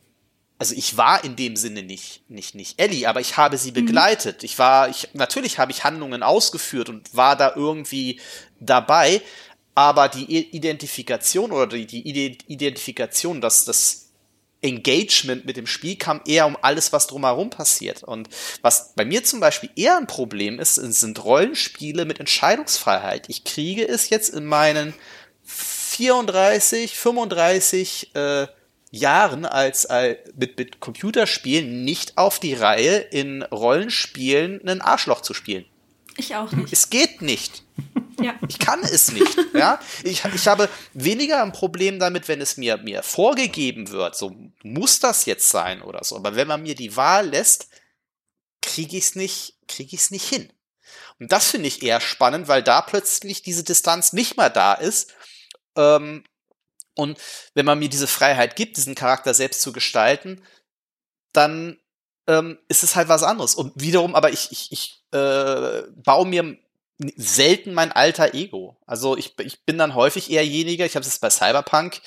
also 0.58 0.74
ich 0.74 0.96
war 0.96 1.22
in 1.22 1.36
dem 1.36 1.56
Sinne 1.56 1.82
nicht, 1.82 2.28
nicht, 2.28 2.54
nicht 2.54 2.80
Ellie, 2.80 3.08
aber 3.08 3.20
ich 3.20 3.36
habe 3.36 3.56
sie 3.56 3.70
begleitet. 3.70 4.42
Mhm. 4.42 4.46
Ich 4.46 4.58
war, 4.58 4.88
ich, 4.88 5.08
natürlich 5.12 5.58
habe 5.58 5.70
ich 5.70 5.84
Handlungen 5.84 6.22
ausgeführt 6.22 6.88
und 6.88 7.14
war 7.14 7.36
da 7.36 7.52
irgendwie 7.54 8.20
dabei, 8.58 9.22
aber 9.76 10.08
die 10.08 10.50
Identifikation 10.50 11.52
oder 11.52 11.68
die, 11.68 11.86
die 11.86 12.02
Identifikation, 12.48 13.40
dass 13.40 13.64
das 13.64 14.08
Engagement 14.60 15.44
mit 15.44 15.56
dem 15.56 15.68
Spiel 15.68 15.94
kam 15.94 16.20
eher 16.26 16.46
um 16.46 16.56
alles, 16.60 16.92
was 16.92 17.06
drumherum 17.06 17.50
passiert. 17.50 18.02
Und 18.02 18.28
was 18.60 18.92
bei 18.96 19.04
mir 19.04 19.22
zum 19.22 19.38
Beispiel 19.38 19.70
eher 19.76 19.96
ein 19.96 20.08
Problem 20.08 20.58
ist, 20.58 20.74
sind 20.74 21.22
Rollenspiele 21.24 22.04
mit 22.04 22.18
Entscheidungsfreiheit. 22.18 23.28
Ich 23.28 23.44
kriege 23.44 23.86
es 23.86 24.10
jetzt 24.10 24.30
in 24.34 24.46
meinen 24.46 24.94
34, 25.44 26.98
35 26.98 28.16
äh, 28.16 28.48
Jahren 28.90 29.44
als, 29.44 29.86
als 29.86 30.18
mit, 30.36 30.58
mit 30.58 30.80
Computerspielen 30.80 31.84
nicht 31.84 32.16
auf 32.16 32.38
die 32.38 32.54
Reihe, 32.54 32.98
in 32.98 33.42
Rollenspielen 33.42 34.66
ein 34.66 34.80
Arschloch 34.80 35.20
zu 35.20 35.34
spielen. 35.34 35.66
Ich 36.16 36.34
auch 36.34 36.50
nicht. 36.52 36.72
Es 36.72 36.90
geht 36.90 37.22
nicht. 37.22 37.62
Ja. 38.20 38.34
Ich 38.48 38.58
kann 38.58 38.80
es 38.80 39.12
nicht. 39.12 39.36
Ja? 39.54 39.78
Ich, 40.02 40.24
ich 40.24 40.48
habe 40.48 40.68
weniger 40.92 41.40
ein 41.40 41.52
Problem 41.52 42.00
damit, 42.00 42.26
wenn 42.26 42.40
es 42.40 42.56
mir, 42.56 42.76
mir 42.78 43.04
vorgegeben 43.04 43.90
wird, 43.90 44.16
so 44.16 44.34
muss 44.64 44.98
das 44.98 45.24
jetzt 45.24 45.48
sein 45.48 45.82
oder 45.82 46.02
so. 46.02 46.16
Aber 46.16 46.34
wenn 46.34 46.48
man 46.48 46.64
mir 46.64 46.74
die 46.74 46.96
Wahl 46.96 47.28
lässt, 47.28 47.68
kriege 48.60 48.96
ich 48.96 49.04
es 49.04 49.14
nicht, 49.14 49.54
kriege 49.68 49.94
ich 49.94 50.00
es 50.00 50.10
nicht 50.10 50.28
hin. 50.28 50.52
Und 51.20 51.30
das 51.30 51.50
finde 51.50 51.68
ich 51.68 51.82
eher 51.82 52.00
spannend, 52.00 52.48
weil 52.48 52.64
da 52.64 52.80
plötzlich 52.82 53.42
diese 53.42 53.62
Distanz 53.62 54.12
nicht 54.12 54.36
mehr 54.36 54.50
da 54.50 54.74
ist. 54.74 55.14
Ähm, 55.76 56.24
und 56.98 57.18
wenn 57.54 57.64
man 57.64 57.78
mir 57.78 57.88
diese 57.88 58.08
Freiheit 58.08 58.56
gibt, 58.56 58.76
diesen 58.76 58.94
Charakter 58.94 59.32
selbst 59.32 59.62
zu 59.62 59.72
gestalten, 59.72 60.42
dann 61.32 61.78
ähm, 62.26 62.58
ist 62.68 62.82
es 62.82 62.96
halt 62.96 63.08
was 63.08 63.22
anderes. 63.22 63.54
Und 63.54 63.72
wiederum, 63.76 64.14
aber 64.14 64.32
ich, 64.32 64.50
ich, 64.50 64.72
ich 64.72 65.04
äh, 65.12 65.82
baue 65.96 66.26
mir 66.26 66.56
selten 67.16 67.72
mein 67.72 67.92
alter 67.92 68.34
Ego. 68.34 68.76
Also 68.84 69.16
ich, 69.16 69.38
ich 69.38 69.64
bin 69.64 69.78
dann 69.78 69.94
häufig 69.94 70.30
eherjeniger, 70.30 70.84
ich 70.84 70.96
habe 70.96 71.06
es 71.06 71.18
bei 71.20 71.30
Cyberpunk, 71.30 72.00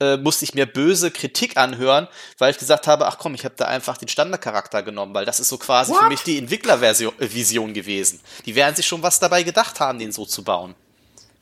äh, 0.00 0.16
musste 0.16 0.46
ich 0.46 0.54
mir 0.54 0.64
böse 0.64 1.10
Kritik 1.10 1.58
anhören, 1.58 2.08
weil 2.38 2.52
ich 2.52 2.58
gesagt 2.58 2.86
habe, 2.86 3.06
ach 3.06 3.18
komm, 3.18 3.34
ich 3.34 3.44
habe 3.44 3.54
da 3.56 3.66
einfach 3.66 3.98
den 3.98 4.08
Standardcharakter 4.08 4.82
genommen, 4.82 5.12
weil 5.12 5.26
das 5.26 5.40
ist 5.40 5.50
so 5.50 5.58
quasi 5.58 5.92
What? 5.92 6.00
für 6.00 6.08
mich 6.08 6.22
die 6.22 6.38
Entwicklervision 6.38 7.70
äh, 7.70 7.72
gewesen. 7.74 8.20
Die 8.46 8.54
werden 8.54 8.74
sich 8.74 8.86
schon 8.86 9.02
was 9.02 9.20
dabei 9.20 9.42
gedacht 9.42 9.78
haben, 9.78 9.98
den 9.98 10.10
so 10.10 10.24
zu 10.24 10.42
bauen. 10.42 10.74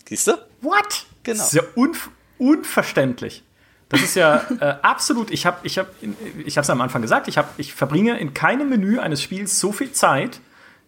Siehst 0.08 0.26
du? 0.26 0.32
What? 0.60 1.06
Genau. 1.22 1.38
Das 1.38 1.46
ist 1.46 1.54
ja 1.54 1.62
unf 1.76 2.10
unverständlich. 2.40 3.44
Das 3.88 4.02
ist 4.02 4.14
ja 4.14 4.42
äh, 4.60 4.74
absolut. 4.82 5.30
Ich 5.30 5.46
habe, 5.46 5.58
ich 5.64 5.78
habe, 5.78 5.90
ich 6.44 6.56
habe 6.56 6.62
es 6.62 6.70
am 6.70 6.80
Anfang 6.80 7.02
gesagt. 7.02 7.28
Ich 7.28 7.36
habe, 7.38 7.48
ich 7.56 7.74
verbringe 7.74 8.18
in 8.18 8.34
keinem 8.34 8.68
Menü 8.68 8.98
eines 8.98 9.22
Spiels 9.22 9.58
so 9.58 9.72
viel 9.72 9.92
Zeit 9.92 10.40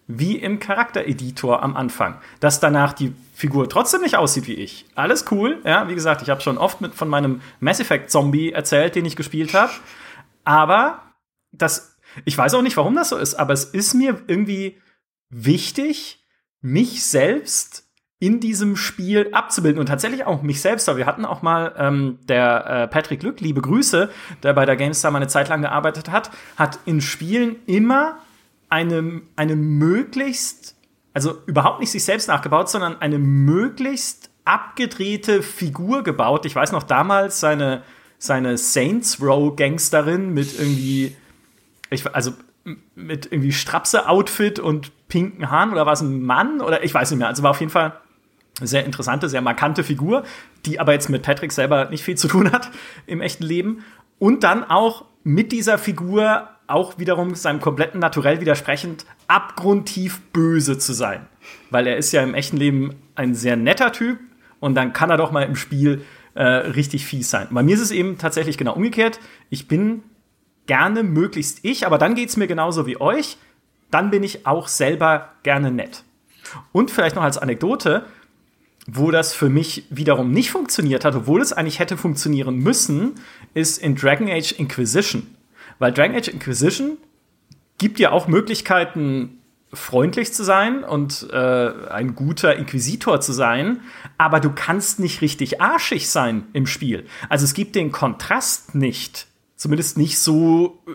wie 0.07 0.37
im 0.37 0.59
Charaktereditor 0.59 1.63
am 1.63 1.75
Anfang, 1.77 2.19
dass 2.39 2.59
danach 2.59 2.93
die 2.93 3.13
Figur 3.33 3.69
trotzdem 3.69 4.01
nicht 4.01 4.17
aussieht 4.17 4.47
wie 4.47 4.53
ich. 4.53 4.85
Alles 4.95 5.25
cool. 5.31 5.61
Ja, 5.65 5.87
wie 5.87 5.95
gesagt, 5.95 6.21
ich 6.21 6.29
habe 6.29 6.41
schon 6.41 6.57
oft 6.57 6.81
mit 6.81 6.93
von 6.93 7.07
meinem 7.07 7.41
Mass 7.59 7.79
Effect 7.79 8.09
Zombie 8.09 8.51
erzählt, 8.51 8.95
den 8.95 9.05
ich 9.05 9.15
gespielt 9.15 9.53
habe. 9.53 9.71
Aber 10.43 11.01
das, 11.51 11.97
ich 12.25 12.37
weiß 12.37 12.53
auch 12.53 12.61
nicht, 12.61 12.77
warum 12.77 12.95
das 12.95 13.09
so 13.09 13.17
ist. 13.17 13.35
Aber 13.35 13.53
es 13.53 13.65
ist 13.65 13.93
mir 13.93 14.21
irgendwie 14.27 14.81
wichtig, 15.29 16.25
mich 16.61 17.03
selbst 17.05 17.82
in 18.23 18.39
diesem 18.39 18.77
Spiel 18.77 19.27
abzubilden 19.33 19.81
und 19.81 19.87
tatsächlich 19.87 20.25
auch 20.25 20.43
mich 20.43 20.61
selbst. 20.61 20.87
Aber 20.87 20.97
wir 20.97 21.05
hatten 21.05 21.25
auch 21.25 21.41
mal 21.41 21.75
ähm, 21.77 22.19
der 22.29 22.65
äh, 22.65 22.87
Patrick 22.87 23.19
Glück, 23.19 23.41
liebe 23.41 23.59
Grüße, 23.59 24.09
der 24.43 24.53
bei 24.53 24.65
der 24.65 24.77
GameStar 24.77 25.11
mal 25.11 25.17
eine 25.17 25.27
Zeit 25.27 25.49
lang 25.49 25.61
gearbeitet 25.61 26.09
hat, 26.09 26.31
hat 26.55 26.79
in 26.85 27.01
Spielen 27.01 27.57
immer 27.65 28.19
eine, 28.69 29.23
eine 29.35 29.57
möglichst, 29.57 30.77
also 31.13 31.37
überhaupt 31.47 31.81
nicht 31.81 31.91
sich 31.91 32.05
selbst 32.05 32.29
nachgebaut, 32.29 32.69
sondern 32.69 33.01
eine 33.01 33.19
möglichst 33.19 34.29
abgedrehte 34.45 35.43
Figur 35.43 36.03
gebaut. 36.03 36.45
Ich 36.45 36.55
weiß 36.55 36.71
noch 36.71 36.83
damals 36.83 37.41
seine, 37.41 37.83
seine 38.19 38.57
Saints 38.57 39.21
Row 39.21 39.53
Gangsterin 39.53 40.33
mit 40.33 40.57
irgendwie, 40.57 41.13
ich, 41.89 42.15
also 42.15 42.31
mit 42.95 43.25
irgendwie 43.33 43.51
Strapse-Outfit 43.51 44.59
und 44.59 44.93
pinken 45.09 45.51
Haaren 45.51 45.73
oder 45.73 45.85
war 45.85 45.91
es 45.91 45.99
ein 45.99 46.23
Mann 46.23 46.61
oder 46.61 46.85
ich 46.85 46.93
weiß 46.93 47.11
nicht 47.11 47.19
mehr. 47.19 47.27
Also 47.27 47.43
war 47.43 47.51
auf 47.51 47.59
jeden 47.59 47.71
Fall 47.71 47.99
sehr 48.61 48.85
interessante, 48.85 49.29
sehr 49.29 49.41
markante 49.41 49.83
Figur, 49.83 50.23
die 50.65 50.79
aber 50.79 50.93
jetzt 50.93 51.09
mit 51.09 51.23
Patrick 51.23 51.51
selber 51.51 51.89
nicht 51.89 52.03
viel 52.03 52.17
zu 52.17 52.27
tun 52.27 52.51
hat 52.51 52.69
im 53.05 53.21
echten 53.21 53.43
Leben. 53.43 53.83
Und 54.19 54.43
dann 54.43 54.63
auch 54.63 55.05
mit 55.23 55.51
dieser 55.51 55.77
Figur 55.77 56.49
auch 56.67 56.97
wiederum 56.97 57.35
seinem 57.35 57.59
kompletten 57.59 57.99
Naturell 57.99 58.41
widersprechend 58.41 59.05
abgrundtief 59.27 60.21
böse 60.31 60.77
zu 60.77 60.93
sein. 60.93 61.27
Weil 61.69 61.87
er 61.87 61.97
ist 61.97 62.11
ja 62.11 62.23
im 62.23 62.35
echten 62.35 62.57
Leben 62.57 62.95
ein 63.15 63.35
sehr 63.35 63.55
netter 63.55 63.91
Typ 63.91 64.19
und 64.59 64.75
dann 64.75 64.93
kann 64.93 65.09
er 65.09 65.17
doch 65.17 65.31
mal 65.31 65.43
im 65.43 65.55
Spiel 65.55 66.05
äh, 66.35 66.43
richtig 66.43 67.05
fies 67.05 67.29
sein. 67.29 67.47
Bei 67.51 67.63
mir 67.63 67.75
ist 67.75 67.81
es 67.81 67.91
eben 67.91 68.17
tatsächlich 68.17 68.57
genau 68.57 68.73
umgekehrt. 68.73 69.19
Ich 69.49 69.67
bin 69.67 70.03
gerne 70.65 71.03
möglichst 71.03 71.59
ich, 71.63 71.85
aber 71.85 71.97
dann 71.97 72.15
geht 72.15 72.29
es 72.29 72.37
mir 72.37 72.47
genauso 72.47 72.85
wie 72.85 72.99
euch. 72.99 73.37
Dann 73.91 74.09
bin 74.09 74.23
ich 74.23 74.47
auch 74.47 74.67
selber 74.67 75.33
gerne 75.43 75.69
nett. 75.71 76.03
Und 76.71 76.91
vielleicht 76.91 77.15
noch 77.15 77.23
als 77.23 77.37
Anekdote, 77.37 78.05
wo 78.87 79.11
das 79.11 79.33
für 79.33 79.49
mich 79.49 79.85
wiederum 79.89 80.31
nicht 80.31 80.51
funktioniert 80.51 81.05
hat, 81.05 81.15
obwohl 81.15 81.41
es 81.41 81.53
eigentlich 81.53 81.79
hätte 81.79 81.97
funktionieren 81.97 82.57
müssen, 82.57 83.15
ist 83.53 83.77
in 83.77 83.95
Dragon 83.95 84.29
Age 84.29 84.51
Inquisition. 84.53 85.27
Weil 85.79 85.93
Dragon 85.93 86.15
Age 86.15 86.27
Inquisition 86.29 86.97
gibt 87.77 87.99
ja 87.99 88.11
auch 88.11 88.27
Möglichkeiten, 88.27 89.39
freundlich 89.73 90.33
zu 90.33 90.43
sein 90.43 90.83
und 90.83 91.27
äh, 91.31 91.71
ein 91.89 92.15
guter 92.15 92.55
Inquisitor 92.55 93.21
zu 93.21 93.33
sein, 93.33 93.81
aber 94.17 94.39
du 94.39 94.51
kannst 94.51 94.99
nicht 94.99 95.21
richtig 95.21 95.61
arschig 95.61 96.09
sein 96.09 96.45
im 96.53 96.67
Spiel. 96.67 97.05
Also 97.27 97.45
es 97.45 97.53
gibt 97.55 97.75
den 97.75 97.91
Kontrast 97.91 98.75
nicht. 98.75 99.27
Zumindest 99.55 99.97
nicht 99.97 100.19
so 100.19 100.83
äh, 100.87 100.91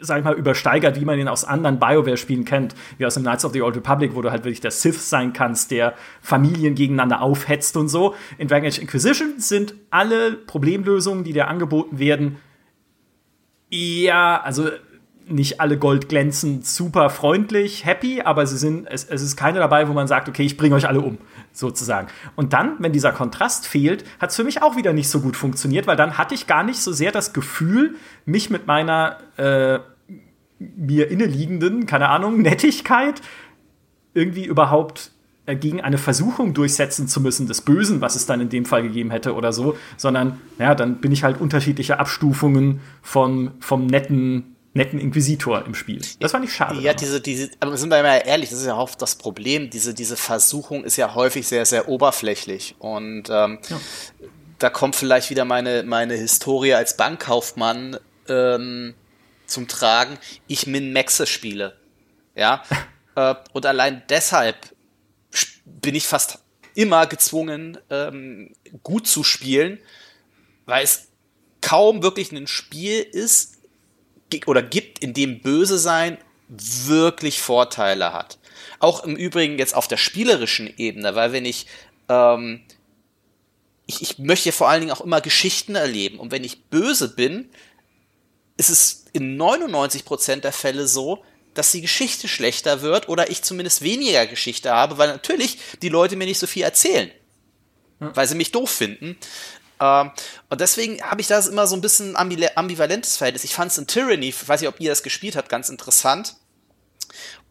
sag 0.00 0.18
ich 0.18 0.24
mal, 0.24 0.34
übersteigert, 0.34 1.00
wie 1.00 1.04
man 1.04 1.18
ihn 1.18 1.28
aus 1.28 1.44
anderen 1.44 1.78
BioWare-Spielen 1.78 2.44
kennt, 2.44 2.74
wie 2.98 3.06
aus 3.06 3.14
dem 3.14 3.22
Knights 3.22 3.44
of 3.44 3.52
the 3.52 3.62
Old 3.62 3.76
Republic, 3.76 4.14
wo 4.14 4.22
du 4.22 4.30
halt 4.30 4.44
wirklich 4.44 4.60
der 4.60 4.70
Sith 4.70 5.08
sein 5.08 5.32
kannst, 5.32 5.70
der 5.70 5.94
Familien 6.20 6.74
gegeneinander 6.74 7.22
aufhetzt 7.22 7.76
und 7.76 7.88
so. 7.88 8.14
In 8.38 8.48
Dragon 8.48 8.66
Age 8.66 8.78
Inquisition 8.78 9.34
sind 9.38 9.74
alle 9.90 10.32
Problemlösungen, 10.32 11.24
die 11.24 11.32
dir 11.32 11.48
angeboten 11.48 11.98
werden, 11.98 12.36
ja, 13.70 14.40
also 14.40 14.68
nicht 15.26 15.60
alle 15.60 15.78
Gold 15.78 16.08
glänzen 16.08 16.62
super 16.62 17.10
freundlich, 17.10 17.84
happy, 17.84 18.22
aber 18.22 18.46
sie 18.46 18.56
sind, 18.56 18.86
es, 18.90 19.04
es 19.04 19.22
ist 19.22 19.36
keine 19.36 19.58
dabei, 19.58 19.88
wo 19.88 19.92
man 19.92 20.06
sagt, 20.06 20.28
okay, 20.28 20.42
ich 20.42 20.56
bringe 20.56 20.74
euch 20.74 20.88
alle 20.88 21.00
um, 21.00 21.18
sozusagen. 21.58 22.08
Und 22.36 22.52
dann, 22.52 22.76
wenn 22.78 22.92
dieser 22.92 23.12
Kontrast 23.12 23.66
fehlt, 23.66 24.04
hat 24.20 24.30
es 24.30 24.36
für 24.36 24.44
mich 24.44 24.62
auch 24.62 24.76
wieder 24.76 24.92
nicht 24.92 25.08
so 25.08 25.20
gut 25.20 25.36
funktioniert, 25.36 25.86
weil 25.86 25.96
dann 25.96 26.16
hatte 26.16 26.34
ich 26.34 26.46
gar 26.46 26.62
nicht 26.62 26.80
so 26.80 26.92
sehr 26.92 27.12
das 27.12 27.32
Gefühl, 27.32 27.96
mich 28.24 28.50
mit 28.50 28.66
meiner 28.66 29.18
äh, 29.36 29.80
mir 30.58 31.10
inneliegenden, 31.10 31.86
keine 31.86 32.08
Ahnung, 32.08 32.42
Nettigkeit 32.42 33.20
irgendwie 34.14 34.44
überhaupt 34.44 35.12
äh, 35.46 35.56
gegen 35.56 35.80
eine 35.80 35.98
Versuchung 35.98 36.54
durchsetzen 36.54 37.08
zu 37.08 37.20
müssen 37.20 37.46
des 37.46 37.62
Bösen, 37.62 38.00
was 38.00 38.16
es 38.16 38.26
dann 38.26 38.40
in 38.40 38.48
dem 38.48 38.64
Fall 38.64 38.82
gegeben 38.82 39.10
hätte 39.10 39.34
oder 39.34 39.52
so, 39.52 39.76
sondern 39.96 40.40
ja, 40.58 40.74
dann 40.74 40.96
bin 41.00 41.12
ich 41.12 41.24
halt 41.24 41.40
unterschiedliche 41.40 41.98
Abstufungen 41.98 42.80
von, 43.02 43.52
vom 43.60 43.86
netten 43.86 44.56
netten 44.78 44.98
Inquisitor 44.98 45.66
im 45.66 45.74
Spiel. 45.74 46.00
Das 46.20 46.32
fand 46.32 46.44
ich 46.44 46.52
schade. 46.54 46.80
Ja, 46.80 46.94
diese, 46.94 47.20
diese, 47.20 47.50
aber 47.60 47.76
sind 47.76 47.90
wir 47.90 48.02
mal 48.02 48.22
ehrlich, 48.24 48.48
das 48.48 48.60
ist 48.60 48.66
ja 48.66 48.74
auch 48.74 48.94
das 48.94 49.16
Problem. 49.16 49.68
Diese, 49.68 49.92
diese 49.92 50.16
Versuchung 50.16 50.84
ist 50.84 50.96
ja 50.96 51.14
häufig 51.14 51.46
sehr, 51.46 51.66
sehr 51.66 51.88
oberflächlich. 51.88 52.76
Und 52.78 53.24
ähm, 53.28 53.58
ja. 53.68 53.80
da 54.58 54.70
kommt 54.70 54.96
vielleicht 54.96 55.28
wieder 55.28 55.44
meine, 55.44 55.82
meine 55.82 56.14
Historie 56.14 56.74
als 56.74 56.96
Bankkaufmann 56.96 57.98
ähm, 58.28 58.94
zum 59.46 59.68
Tragen. 59.68 60.16
Ich 60.46 60.66
Min-Maxe 60.66 61.26
spiele. 61.26 61.76
Ja. 62.34 62.62
äh, 63.16 63.34
und 63.52 63.66
allein 63.66 64.02
deshalb 64.08 64.56
bin 65.64 65.94
ich 65.94 66.06
fast 66.06 66.38
immer 66.74 67.06
gezwungen, 67.06 67.78
ähm, 67.90 68.54
gut 68.84 69.08
zu 69.08 69.24
spielen, 69.24 69.78
weil 70.66 70.84
es 70.84 71.08
kaum 71.60 72.02
wirklich 72.02 72.30
ein 72.30 72.46
Spiel 72.46 73.00
ist, 73.00 73.57
oder 74.46 74.62
gibt, 74.62 74.98
in 75.00 75.14
dem 75.14 75.40
Böse 75.40 75.78
sein 75.78 76.18
wirklich 76.48 77.40
Vorteile 77.40 78.12
hat. 78.12 78.38
Auch 78.78 79.04
im 79.04 79.16
Übrigen 79.16 79.58
jetzt 79.58 79.74
auf 79.74 79.88
der 79.88 79.96
spielerischen 79.96 80.72
Ebene, 80.78 81.14
weil 81.14 81.32
wenn 81.32 81.44
ich, 81.44 81.66
ähm, 82.08 82.62
ich, 83.86 84.02
ich 84.02 84.18
möchte 84.18 84.52
vor 84.52 84.68
allen 84.68 84.80
Dingen 84.80 84.92
auch 84.92 85.00
immer 85.00 85.20
Geschichten 85.20 85.74
erleben 85.74 86.18
und 86.18 86.30
wenn 86.30 86.44
ich 86.44 86.64
böse 86.64 87.14
bin, 87.14 87.50
ist 88.56 88.70
es 88.70 89.04
in 89.12 89.40
99% 89.40 90.36
der 90.40 90.52
Fälle 90.52 90.86
so, 90.86 91.22
dass 91.54 91.72
die 91.72 91.80
Geschichte 91.80 92.28
schlechter 92.28 92.82
wird 92.82 93.08
oder 93.08 93.30
ich 93.30 93.42
zumindest 93.42 93.82
weniger 93.82 94.26
Geschichte 94.26 94.70
habe, 94.70 94.98
weil 94.98 95.08
natürlich 95.08 95.58
die 95.82 95.88
Leute 95.88 96.16
mir 96.16 96.26
nicht 96.26 96.38
so 96.38 96.46
viel 96.46 96.62
erzählen, 96.62 97.10
weil 97.98 98.28
sie 98.28 98.36
mich 98.36 98.52
doof 98.52 98.70
finden. 98.70 99.16
Ähm, 99.80 100.10
und 100.48 100.60
deswegen 100.60 101.02
habe 101.02 101.20
ich 101.20 101.26
das 101.26 101.46
immer 101.46 101.66
so 101.66 101.76
ein 101.76 101.80
bisschen 101.80 102.16
ambivalentes 102.16 103.16
Verhältnis. 103.16 103.44
Ich 103.44 103.54
fand 103.54 103.70
es 103.70 103.78
in 103.78 103.86
Tyranny, 103.86 104.28
ich 104.28 104.48
weiß 104.48 104.60
nicht, 104.60 104.68
ob 104.68 104.80
ihr 104.80 104.90
das 104.90 105.02
gespielt 105.02 105.36
habt, 105.36 105.48
ganz 105.48 105.68
interessant, 105.68 106.36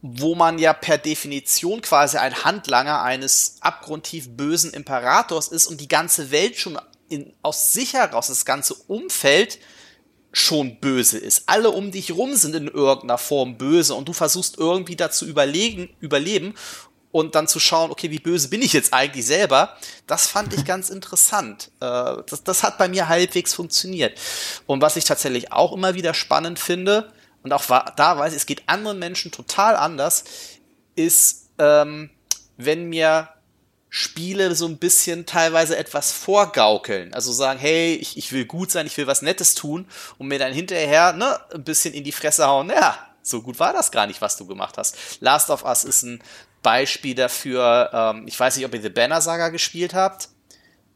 wo 0.01 0.35
man 0.35 0.59
ja 0.59 0.73
per 0.73 0.97
Definition 0.97 1.81
quasi 1.81 2.17
ein 2.17 2.43
Handlanger 2.43 3.01
eines 3.01 3.57
abgrundtief 3.61 4.29
bösen 4.29 4.71
Imperators 4.71 5.47
ist 5.47 5.67
und 5.67 5.81
die 5.81 5.87
ganze 5.87 6.31
Welt 6.31 6.57
schon 6.57 6.79
in, 7.09 7.33
aus 7.41 7.73
sich 7.73 7.93
heraus, 7.93 8.27
das 8.27 8.45
ganze 8.45 8.75
Umfeld 8.75 9.59
schon 10.33 10.79
böse 10.79 11.17
ist. 11.17 11.43
Alle 11.47 11.71
um 11.71 11.91
dich 11.91 12.11
rum 12.11 12.35
sind 12.35 12.55
in 12.55 12.67
irgendeiner 12.67 13.17
Form 13.17 13.57
böse 13.57 13.95
und 13.95 14.07
du 14.07 14.13
versuchst 14.13 14.57
irgendwie 14.57 14.95
dazu 14.95 15.25
überlegen, 15.25 15.89
überleben 15.99 16.53
und 17.17 17.33
dann 17.33 17.47
zu 17.47 17.59
schauen, 17.59 17.89
okay, 17.89 18.11
wie 18.11 18.19
böse 18.19 18.47
bin 18.47 18.61
ich 18.61 18.73
jetzt 18.73 18.93
eigentlich 18.93 19.25
selber, 19.25 19.75
das 20.05 20.27
fand 20.27 20.53
ich 20.53 20.65
ganz 20.65 20.91
interessant. 20.91 21.71
Äh, 21.79 22.17
das, 22.27 22.43
das 22.43 22.61
hat 22.61 22.77
bei 22.77 22.87
mir 22.87 23.07
halbwegs 23.07 23.55
funktioniert. 23.55 24.19
Und 24.67 24.83
was 24.83 24.97
ich 24.97 25.03
tatsächlich 25.03 25.51
auch 25.51 25.73
immer 25.73 25.95
wieder 25.95 26.13
spannend 26.13 26.59
finde, 26.59 27.11
und 27.41 27.53
auch 27.53 27.63
da 27.65 28.17
weiß 28.19 28.33
ich, 28.33 28.37
es 28.37 28.45
geht 28.45 28.61
anderen 28.67 28.99
Menschen 28.99 29.31
total 29.31 29.75
anders, 29.75 30.25
ist, 30.95 31.49
ähm, 31.57 32.11
wenn 32.57 32.87
mir 32.87 33.29
Spiele 33.89 34.53
so 34.53 34.67
ein 34.67 34.77
bisschen 34.77 35.25
teilweise 35.25 35.75
etwas 35.75 36.11
vorgaukeln. 36.11 37.15
Also 37.15 37.31
sagen, 37.31 37.59
hey, 37.59 37.95
ich, 37.95 38.15
ich 38.17 38.31
will 38.31 38.45
gut 38.45 38.69
sein, 38.69 38.85
ich 38.85 38.95
will 38.97 39.07
was 39.07 39.23
Nettes 39.23 39.55
tun 39.55 39.87
und 40.19 40.27
mir 40.27 40.37
dann 40.37 40.53
hinterher 40.53 41.13
ne, 41.13 41.39
ein 41.51 41.63
bisschen 41.63 41.95
in 41.95 42.03
die 42.03 42.11
Fresse 42.11 42.45
hauen. 42.45 42.69
Ja, 42.69 42.95
so 43.23 43.41
gut 43.41 43.59
war 43.59 43.73
das 43.73 43.91
gar 43.91 44.07
nicht, 44.07 44.21
was 44.21 44.37
du 44.37 44.45
gemacht 44.45 44.77
hast. 44.77 44.95
Last 45.19 45.49
of 45.49 45.65
Us 45.65 45.83
ist 45.83 46.03
ein 46.03 46.23
Beispiel 46.67 47.15
dafür, 47.15 47.89
ähm, 47.93 48.27
ich 48.27 48.37
weiß 48.37 48.57
nicht, 48.57 48.65
ob 48.65 48.73
ihr 48.73 48.81
The 48.81 48.89
Banner 48.89 49.21
Saga 49.21 49.47
gespielt 49.47 49.93
habt. 49.93 50.27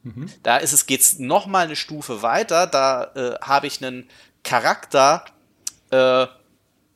Mhm. 0.04 0.30
Da 0.44 0.58
ist 0.58 0.74
es, 0.74 0.86
geht's 0.86 1.18
noch 1.18 1.46
mal 1.46 1.64
eine 1.64 1.78
Stufe 1.78 2.22
weiter. 2.22 2.68
Da 2.68 3.06
äh, 3.16 3.40
habe 3.42 3.68
ich 3.68 3.82
einen 3.82 4.10
Charakter 4.44 5.24
äh, 5.90 6.28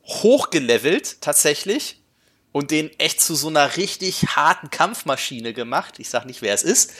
hochgelevelt 0.03 1.21
tatsächlich 1.21 2.01
und 2.51 2.69
den 2.69 2.91
echt 2.99 3.21
zu 3.21 3.33
so 3.35 3.47
einer 3.47 3.77
richtig 3.77 4.35
harten 4.35 4.69
Kampfmaschine 4.69 5.53
gemacht. 5.53 5.97
Ich 5.99 6.09
sag 6.09 6.25
nicht, 6.25 6.41
wer 6.41 6.53
es 6.53 6.63
ist. 6.63 6.91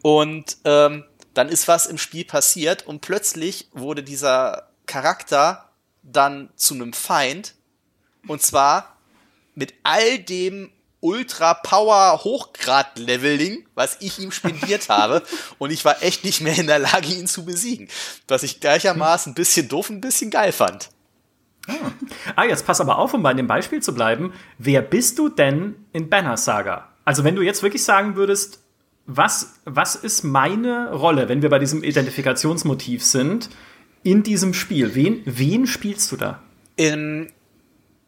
Und 0.00 0.56
ähm, 0.64 1.04
dann 1.34 1.50
ist 1.50 1.68
was 1.68 1.84
im 1.84 1.98
Spiel 1.98 2.24
passiert 2.24 2.86
und 2.86 3.02
plötzlich 3.02 3.68
wurde 3.72 4.02
dieser 4.02 4.70
Charakter 4.86 5.68
dann 6.02 6.48
zu 6.56 6.72
einem 6.72 6.94
Feind. 6.94 7.56
Und 8.26 8.40
zwar 8.40 8.96
mit 9.54 9.74
all 9.82 10.18
dem 10.18 10.70
Ultra 11.04 11.52
Power 11.52 12.24
Hochgrad 12.24 12.98
Leveling, 12.98 13.66
was 13.74 13.98
ich 14.00 14.18
ihm 14.18 14.32
spendiert 14.32 14.88
habe. 14.88 15.22
Und 15.58 15.70
ich 15.70 15.84
war 15.84 16.02
echt 16.02 16.24
nicht 16.24 16.40
mehr 16.40 16.56
in 16.56 16.66
der 16.66 16.78
Lage, 16.78 17.08
ihn 17.08 17.26
zu 17.26 17.44
besiegen. 17.44 17.88
Was 18.26 18.42
ich 18.42 18.58
gleichermaßen 18.58 19.32
ein 19.32 19.34
bisschen 19.34 19.68
doof, 19.68 19.90
ein 19.90 20.00
bisschen 20.00 20.30
geil 20.30 20.50
fand. 20.50 20.88
Ah. 21.68 21.72
ah, 22.36 22.44
jetzt 22.44 22.64
pass 22.64 22.80
aber 22.80 22.98
auf, 22.98 23.12
um 23.12 23.22
bei 23.22 23.34
dem 23.34 23.46
Beispiel 23.46 23.82
zu 23.82 23.94
bleiben. 23.94 24.32
Wer 24.56 24.80
bist 24.80 25.18
du 25.18 25.28
denn 25.28 25.76
in 25.92 26.08
Banner 26.08 26.38
Saga? 26.38 26.88
Also, 27.04 27.22
wenn 27.22 27.36
du 27.36 27.42
jetzt 27.42 27.62
wirklich 27.62 27.84
sagen 27.84 28.16
würdest, 28.16 28.60
was, 29.04 29.60
was 29.66 29.96
ist 29.96 30.24
meine 30.24 30.90
Rolle, 30.92 31.28
wenn 31.28 31.42
wir 31.42 31.50
bei 31.50 31.58
diesem 31.58 31.84
Identifikationsmotiv 31.84 33.04
sind, 33.04 33.50
in 34.02 34.22
diesem 34.22 34.54
Spiel? 34.54 34.94
Wen, 34.94 35.20
wen 35.26 35.66
spielst 35.66 36.10
du 36.12 36.16
da? 36.16 36.40
In, 36.76 37.30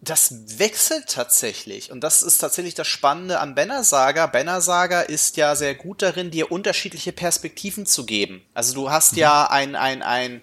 das 0.08 0.58
wechselt 0.58 1.08
tatsächlich. 1.08 1.90
Und 1.90 2.00
das 2.00 2.22
ist 2.22 2.38
tatsächlich 2.38 2.74
das 2.74 2.86
Spannende 2.86 3.40
an 3.40 3.54
Banner 3.54 3.84
Saga. 3.84 4.26
Banner 4.26 4.60
Saga 4.60 5.02
ist 5.02 5.36
ja 5.36 5.54
sehr 5.56 5.74
gut 5.74 6.02
darin, 6.02 6.30
dir 6.30 6.50
unterschiedliche 6.50 7.12
Perspektiven 7.12 7.86
zu 7.86 8.06
geben. 8.06 8.44
Also 8.54 8.74
du 8.74 8.90
hast 8.90 9.12
mhm. 9.12 9.18
ja 9.18 9.50
ein, 9.50 9.76
ein, 9.76 10.02
ein, 10.02 10.42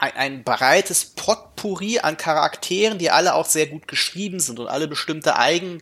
ein, 0.00 0.12
ein 0.16 0.44
breites 0.44 1.04
Potpourri 1.04 2.00
an 2.00 2.16
Charakteren, 2.16 2.98
die 2.98 3.10
alle 3.10 3.34
auch 3.34 3.46
sehr 3.46 3.66
gut 3.66 3.88
geschrieben 3.88 4.40
sind 4.40 4.58
und 4.58 4.68
alle 4.68 4.88
bestimmte 4.88 5.36
Eigenheiten 5.36 5.80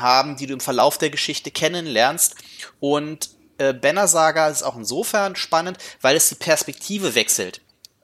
haben, 0.00 0.36
die 0.36 0.46
du 0.46 0.54
im 0.54 0.60
Verlauf 0.60 0.98
der 0.98 1.10
Geschichte 1.10 1.50
kennenlernst. 1.50 2.34
Und 2.80 3.30
äh, 3.58 3.72
Banner 3.72 4.08
Saga 4.08 4.48
ist 4.48 4.62
auch 4.62 4.76
insofern 4.76 5.36
spannend, 5.36 5.78
weil 6.00 6.16
es 6.16 6.28
die 6.28 6.34
Perspektive 6.34 7.14
wechselt. 7.14 7.60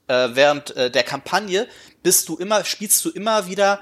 Äh, 0.09 0.29
während 0.35 0.77
äh, 0.77 0.89
der 0.89 1.03
Kampagne 1.03 1.67
bist 2.07 2.29
du 2.29 2.37
immer, 2.37 2.65
spielst 2.65 3.05
du 3.05 3.11
immer 3.11 3.49
wieder 3.49 3.81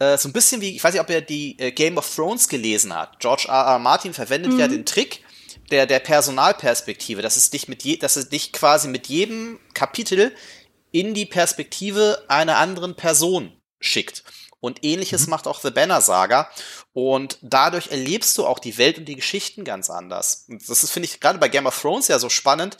äh, 0.00 0.18
so 0.18 0.28
ein 0.28 0.32
bisschen 0.32 0.60
wie, 0.60 0.74
ich 0.74 0.82
weiß 0.82 0.92
nicht, 0.92 1.00
ob 1.00 1.08
er 1.08 1.20
die 1.20 1.56
äh, 1.60 1.70
Game 1.70 1.98
of 1.98 2.16
Thrones 2.16 2.48
gelesen 2.48 2.92
hat. 2.92 3.20
George 3.20 3.44
R. 3.46 3.54
R. 3.54 3.78
Martin 3.78 4.12
verwendet 4.12 4.54
mhm. 4.54 4.58
ja 4.58 4.66
den 4.66 4.84
Trick 4.84 5.22
der, 5.70 5.86
der 5.86 6.00
Personalperspektive, 6.00 7.22
dass 7.22 7.36
es 7.36 7.50
dich 7.50 7.68
mit 7.68 7.84
je, 7.84 7.96
dass 7.96 8.16
es 8.16 8.28
dich 8.28 8.52
quasi 8.52 8.88
mit 8.88 9.06
jedem 9.06 9.60
Kapitel 9.72 10.34
in 10.90 11.14
die 11.14 11.26
Perspektive 11.26 12.24
einer 12.26 12.56
anderen 12.56 12.96
Person 12.96 13.56
schickt. 13.78 14.24
Und 14.58 14.84
ähnliches 14.84 15.26
mhm. 15.26 15.30
macht 15.30 15.46
auch 15.46 15.60
The 15.60 15.70
Banner 15.70 16.00
Saga. 16.00 16.50
Und 16.92 17.38
dadurch 17.40 17.92
erlebst 17.92 18.36
du 18.36 18.46
auch 18.46 18.58
die 18.58 18.78
Welt 18.78 18.98
und 18.98 19.04
die 19.04 19.14
Geschichten 19.14 19.62
ganz 19.62 19.90
anders. 19.90 20.46
Und 20.48 20.68
das 20.68 20.82
ist, 20.82 20.90
finde 20.90 21.06
ich, 21.06 21.20
gerade 21.20 21.38
bei 21.38 21.48
Game 21.48 21.66
of 21.66 21.80
Thrones 21.80 22.08
ja 22.08 22.18
so 22.18 22.30
spannend, 22.30 22.78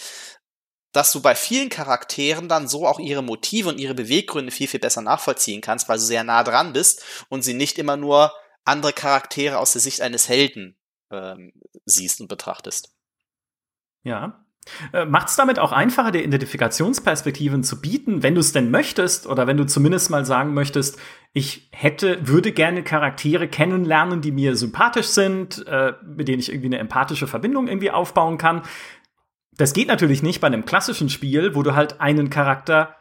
dass 0.93 1.13
du 1.13 1.23
bei 1.23 1.35
vielen 1.35 1.69
Charakteren 1.69 2.49
dann 2.49 2.69
so 2.69 2.87
auch 2.87 2.99
ihre 2.99 3.23
Motive 3.23 3.69
und 3.69 3.79
ihre 3.79 3.95
Beweggründe 3.95 4.51
viel, 4.51 4.69
viel 4.69 4.81
besser 4.81 5.03
nachvollziehen 5.03 5.61
kannst, 5.61 5.89
weil 5.89 5.99
du 5.99 6.05
sehr 6.05 6.25
nah 6.25 6.43
dran 6.43 6.73
bist 6.73 7.05
und 7.29 7.43
sie 7.43 7.55
nicht 7.55 7.79
immer 7.79 7.97
nur 7.97 8.33
andere 8.65 8.93
Charaktere 8.93 9.59
aus 9.59 9.73
der 9.73 9.81
Sicht 9.81 10.01
eines 10.01 10.29
Helden 10.29 10.77
ähm, 11.11 11.53
siehst 11.85 12.21
und 12.21 12.29
betrachtest. 12.29 12.95
Ja. 14.03 14.45
Äh, 14.93 15.07
Macht 15.07 15.29
es 15.29 15.37
damit 15.37 15.59
auch 15.59 15.73
einfacher, 15.73 16.13
dir 16.13 16.23
Identifikationsperspektiven 16.23 17.65
zu 17.65 17.81
bieten, 17.81 18.23
wenn 18.23 18.35
du 18.35 18.41
es 18.41 18.53
denn 18.53 18.71
möchtest 18.71 19.27
oder 19.27 19.47
wenn 19.47 19.57
du 19.57 19.67
zumindest 19.67 20.11
mal 20.11 20.27
sagen 20.27 20.55
möchtest, 20.55 20.99
ich 21.33 21.69
hätte, 21.73 22.27
würde 22.29 22.53
gerne 22.53 22.83
Charaktere 22.83 23.49
kennenlernen, 23.49 24.21
die 24.21 24.33
mir 24.33 24.57
sympathisch 24.57 25.07
sind, 25.07 25.67
äh, 25.67 25.95
mit 26.05 26.29
denen 26.29 26.41
ich 26.41 26.51
irgendwie 26.51 26.67
eine 26.67 26.79
empathische 26.79 27.27
Verbindung 27.27 27.69
irgendwie 27.69 27.91
aufbauen 27.91 28.37
kann. 28.37 28.63
Das 29.61 29.75
geht 29.75 29.89
natürlich 29.89 30.23
nicht 30.23 30.41
bei 30.41 30.47
einem 30.47 30.65
klassischen 30.65 31.11
Spiel, 31.11 31.55
wo 31.55 31.63
du 31.63 31.75
halt 31.75 32.01
einen 32.01 32.31
Charakter, 32.31 32.97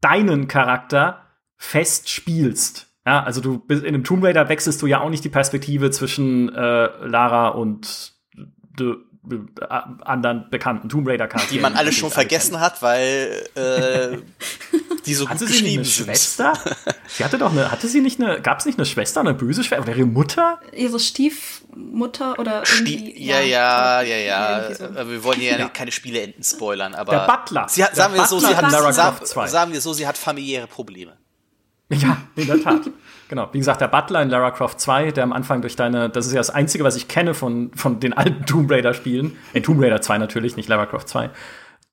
deinen 0.00 0.46
Charakter 0.46 1.26
fest 1.56 2.08
spielst. 2.08 2.94
Ja, 3.04 3.24
also 3.24 3.40
du 3.40 3.58
bist 3.58 3.82
in 3.82 3.88
einem 3.88 4.04
Tomb 4.04 4.22
Raider 4.22 4.48
wechselst 4.48 4.80
du 4.82 4.86
ja 4.86 5.00
auch 5.00 5.10
nicht 5.10 5.24
die 5.24 5.30
Perspektive 5.30 5.90
zwischen 5.90 6.48
äh, 6.54 7.06
Lara 7.06 7.48
und 7.48 8.12
de, 8.78 8.92
äh, 8.92 8.96
anderen 10.00 10.48
bekannten 10.50 10.88
Tomb 10.88 11.06
Raider 11.06 11.28
Charakteren. 11.28 11.56
Die 11.56 11.60
man 11.60 11.74
alle 11.74 11.92
schon 11.92 12.10
vergessen 12.10 12.58
hat, 12.58 12.80
weil 12.80 13.46
äh, 13.54 14.16
die 15.04 15.14
so 15.14 15.28
hatte 15.28 15.44
gut 15.44 15.54
sie 15.54 15.62
nicht 15.62 15.76
eine 15.76 15.84
sind. 15.84 16.06
Schwester? 16.06 16.54
sie 17.06 17.24
hatte 17.24 17.36
doch 17.36 17.52
eine, 17.52 17.70
hatte 17.70 17.86
sie 17.86 18.00
nicht 18.00 18.20
eine, 18.20 18.40
gab 18.40 18.60
es 18.60 18.66
nicht 18.66 18.78
eine 18.78 18.86
Schwester, 18.86 19.20
eine 19.20 19.34
böse 19.34 19.62
Schwester 19.62 19.84
oder 19.84 19.94
ihre 19.94 20.06
Mutter? 20.06 20.58
Ihre 20.74 20.98
Stiefmutter 20.98 22.38
oder 22.38 22.62
irgendwie. 22.66 22.98
Stie 22.98 23.24
ja, 23.24 23.40
ja, 23.40 24.00
ja, 24.00 24.16
ja. 24.16 24.74
So. 24.74 24.84
Äh, 24.84 25.08
wir 25.10 25.22
wollen 25.22 25.40
ja, 25.42 25.58
ja, 25.58 25.68
keine 25.68 25.92
Spieleenden 25.92 26.42
spoilern, 26.42 26.94
aber. 26.94 27.12
Der 27.12 27.26
Butler. 27.26 27.66
Sie 27.68 27.84
hat, 27.84 27.94
sagen 27.94 28.14
wir 28.14 28.24
so, 28.24 28.40
sie 28.40 28.56
hat, 28.56 28.70
sagen, 28.70 29.26
sagen 29.48 29.72
wir 29.72 29.80
so, 29.82 29.92
sie 29.92 30.06
hat 30.06 30.16
familiäre 30.16 30.66
Probleme. 30.66 31.18
Ja, 31.90 32.22
in 32.36 32.46
der 32.46 32.62
Tat. 32.62 32.82
Genau. 33.30 33.48
Wie 33.52 33.58
gesagt, 33.58 33.80
der 33.80 33.88
Butler 33.88 34.20
in 34.20 34.28
Lara 34.28 34.50
Croft 34.50 34.78
2, 34.80 35.12
der 35.12 35.24
am 35.24 35.32
Anfang 35.32 35.62
durch 35.62 35.76
deine, 35.76 36.10
das 36.10 36.26
ist 36.26 36.32
ja 36.32 36.40
das 36.40 36.50
Einzige, 36.50 36.84
was 36.84 36.96
ich 36.96 37.08
kenne 37.08 37.32
von, 37.32 37.72
von 37.74 38.00
den 38.00 38.12
alten 38.12 38.44
Tomb 38.44 38.70
Raider-Spielen. 38.70 39.38
In 39.54 39.62
Tomb 39.62 39.80
Raider 39.80 40.02
2 40.02 40.18
natürlich, 40.18 40.56
nicht 40.56 40.68
Lara 40.68 40.84
Croft 40.84 41.08
2. 41.08 41.30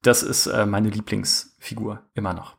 Das 0.01 0.24
ist 0.24 0.48
äh, 0.48 0.65
meine 0.65 0.89
Lieblingsfigur 0.89 2.01
immer 2.15 2.34
noch. 2.34 2.58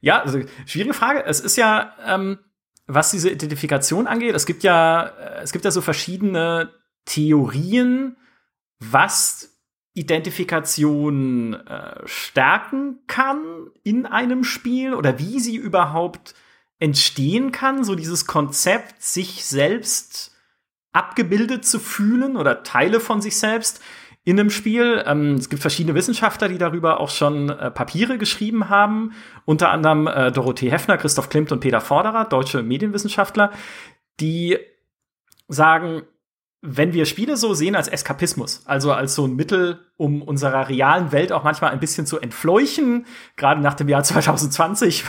Ja, 0.00 0.20
also 0.20 0.40
schwierige 0.66 0.92
Frage. 0.92 1.24
Es 1.24 1.40
ist 1.40 1.56
ja, 1.56 1.94
ähm, 2.06 2.38
was 2.86 3.12
diese 3.12 3.30
Identifikation 3.30 4.06
angeht, 4.06 4.34
es 4.34 4.44
gibt 4.44 4.62
ja, 4.62 5.04
äh, 5.06 5.42
es 5.42 5.52
gibt 5.52 5.64
ja 5.64 5.70
so 5.70 5.80
verschiedene 5.80 6.70
Theorien, 7.06 8.16
was 8.80 9.56
Identifikation 9.94 11.54
äh, 11.54 12.02
stärken 12.04 12.98
kann 13.06 13.70
in 13.84 14.04
einem 14.04 14.42
Spiel 14.42 14.94
oder 14.94 15.18
wie 15.20 15.38
sie 15.38 15.56
überhaupt 15.56 16.34
entstehen 16.84 17.50
kann, 17.50 17.82
so 17.82 17.94
dieses 17.94 18.26
Konzept, 18.26 19.02
sich 19.02 19.46
selbst 19.46 20.36
abgebildet 20.92 21.64
zu 21.64 21.78
fühlen 21.78 22.36
oder 22.36 22.62
Teile 22.62 23.00
von 23.00 23.22
sich 23.22 23.38
selbst 23.38 23.80
in 24.22 24.38
einem 24.38 24.50
Spiel. 24.50 25.02
Ähm, 25.06 25.36
es 25.36 25.48
gibt 25.48 25.62
verschiedene 25.62 25.94
Wissenschaftler, 25.94 26.48
die 26.48 26.58
darüber 26.58 27.00
auch 27.00 27.08
schon 27.08 27.48
äh, 27.48 27.70
Papiere 27.70 28.18
geschrieben 28.18 28.68
haben, 28.68 29.12
unter 29.46 29.70
anderem 29.70 30.06
äh, 30.06 30.30
Dorothee 30.30 30.70
Heffner, 30.70 30.98
Christoph 30.98 31.30
Klimt 31.30 31.52
und 31.52 31.60
Peter 31.60 31.80
Forderer, 31.80 32.26
deutsche 32.26 32.62
Medienwissenschaftler, 32.62 33.50
die 34.20 34.58
sagen, 35.48 36.02
wenn 36.66 36.94
wir 36.94 37.04
Spiele 37.04 37.36
so 37.36 37.52
sehen 37.52 37.76
als 37.76 37.88
Eskapismus, 37.88 38.62
also 38.64 38.90
als 38.90 39.14
so 39.14 39.26
ein 39.26 39.36
Mittel, 39.36 39.80
um 39.98 40.22
unserer 40.22 40.70
realen 40.70 41.12
Welt 41.12 41.30
auch 41.30 41.44
manchmal 41.44 41.72
ein 41.72 41.78
bisschen 41.78 42.06
zu 42.06 42.18
entfleuchen, 42.18 43.04
gerade 43.36 43.60
nach 43.60 43.74
dem 43.74 43.86
Jahr 43.90 44.02
2020, 44.04 45.04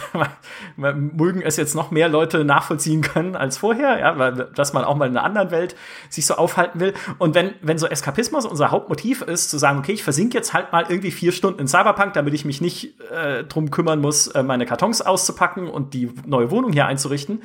mögen 0.75 1.41
es 1.41 1.55
jetzt 1.55 1.73
noch 1.73 1.91
mehr 1.91 2.09
Leute 2.09 2.43
nachvollziehen 2.43 3.01
können 3.01 3.37
als 3.37 3.57
vorher, 3.57 3.97
ja, 3.99 4.19
weil, 4.19 4.33
dass 4.53 4.73
man 4.73 4.83
auch 4.83 4.97
mal 4.97 5.07
in 5.07 5.15
einer 5.15 5.25
anderen 5.25 5.49
Welt 5.49 5.77
sich 6.09 6.25
so 6.25 6.35
aufhalten 6.35 6.81
will. 6.81 6.93
Und 7.19 7.35
wenn, 7.35 7.53
wenn 7.61 7.77
so 7.77 7.87
Eskapismus 7.87 8.45
unser 8.45 8.71
Hauptmotiv 8.71 9.21
ist, 9.21 9.49
zu 9.49 9.57
sagen, 9.57 9.79
okay, 9.79 9.93
ich 9.93 10.03
versinke 10.03 10.37
jetzt 10.37 10.53
halt 10.53 10.73
mal 10.73 10.85
irgendwie 10.89 11.11
vier 11.11 11.31
Stunden 11.31 11.61
in 11.61 11.67
Cyberpunk, 11.69 12.11
damit 12.13 12.33
ich 12.33 12.43
mich 12.43 12.59
nicht 12.59 12.99
äh, 13.11 13.45
drum 13.45 13.71
kümmern 13.71 14.01
muss, 14.01 14.27
äh, 14.27 14.43
meine 14.43 14.65
Kartons 14.65 15.01
auszupacken 15.01 15.69
und 15.69 15.93
die 15.93 16.11
neue 16.25 16.51
Wohnung 16.51 16.73
hier 16.73 16.85
einzurichten, 16.85 17.43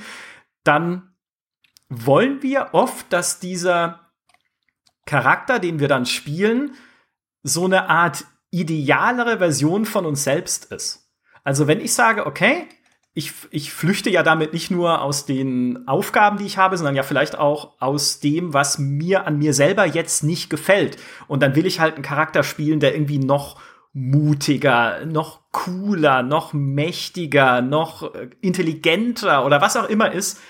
dann 0.64 1.09
wollen 1.90 2.42
wir 2.42 2.68
oft, 2.72 3.12
dass 3.12 3.40
dieser 3.40 4.12
Charakter, 5.04 5.58
den 5.58 5.80
wir 5.80 5.88
dann 5.88 6.06
spielen, 6.06 6.72
so 7.42 7.64
eine 7.64 7.90
Art 7.90 8.24
idealere 8.50 9.38
Version 9.38 9.84
von 9.84 10.06
uns 10.06 10.24
selbst 10.24 10.66
ist. 10.72 11.10
Also 11.44 11.66
wenn 11.66 11.80
ich 11.80 11.92
sage, 11.92 12.26
okay, 12.26 12.66
ich, 13.12 13.32
ich 13.50 13.72
flüchte 13.72 14.08
ja 14.08 14.22
damit 14.22 14.52
nicht 14.52 14.70
nur 14.70 15.02
aus 15.02 15.26
den 15.26 15.88
Aufgaben, 15.88 16.38
die 16.38 16.46
ich 16.46 16.58
habe, 16.58 16.76
sondern 16.76 16.94
ja 16.94 17.02
vielleicht 17.02 17.36
auch 17.36 17.80
aus 17.80 18.20
dem, 18.20 18.54
was 18.54 18.78
mir 18.78 19.26
an 19.26 19.38
mir 19.38 19.52
selber 19.52 19.84
jetzt 19.84 20.22
nicht 20.22 20.48
gefällt. 20.48 20.96
Und 21.26 21.42
dann 21.42 21.56
will 21.56 21.66
ich 21.66 21.80
halt 21.80 21.94
einen 21.94 22.04
Charakter 22.04 22.44
spielen, 22.44 22.78
der 22.78 22.94
irgendwie 22.94 23.18
noch 23.18 23.60
mutiger, 23.92 25.04
noch 25.06 25.40
cooler, 25.50 26.22
noch 26.22 26.52
mächtiger, 26.52 27.62
noch 27.62 28.12
intelligenter 28.40 29.44
oder 29.44 29.60
was 29.60 29.76
auch 29.76 29.88
immer 29.88 30.12
ist, 30.12 30.40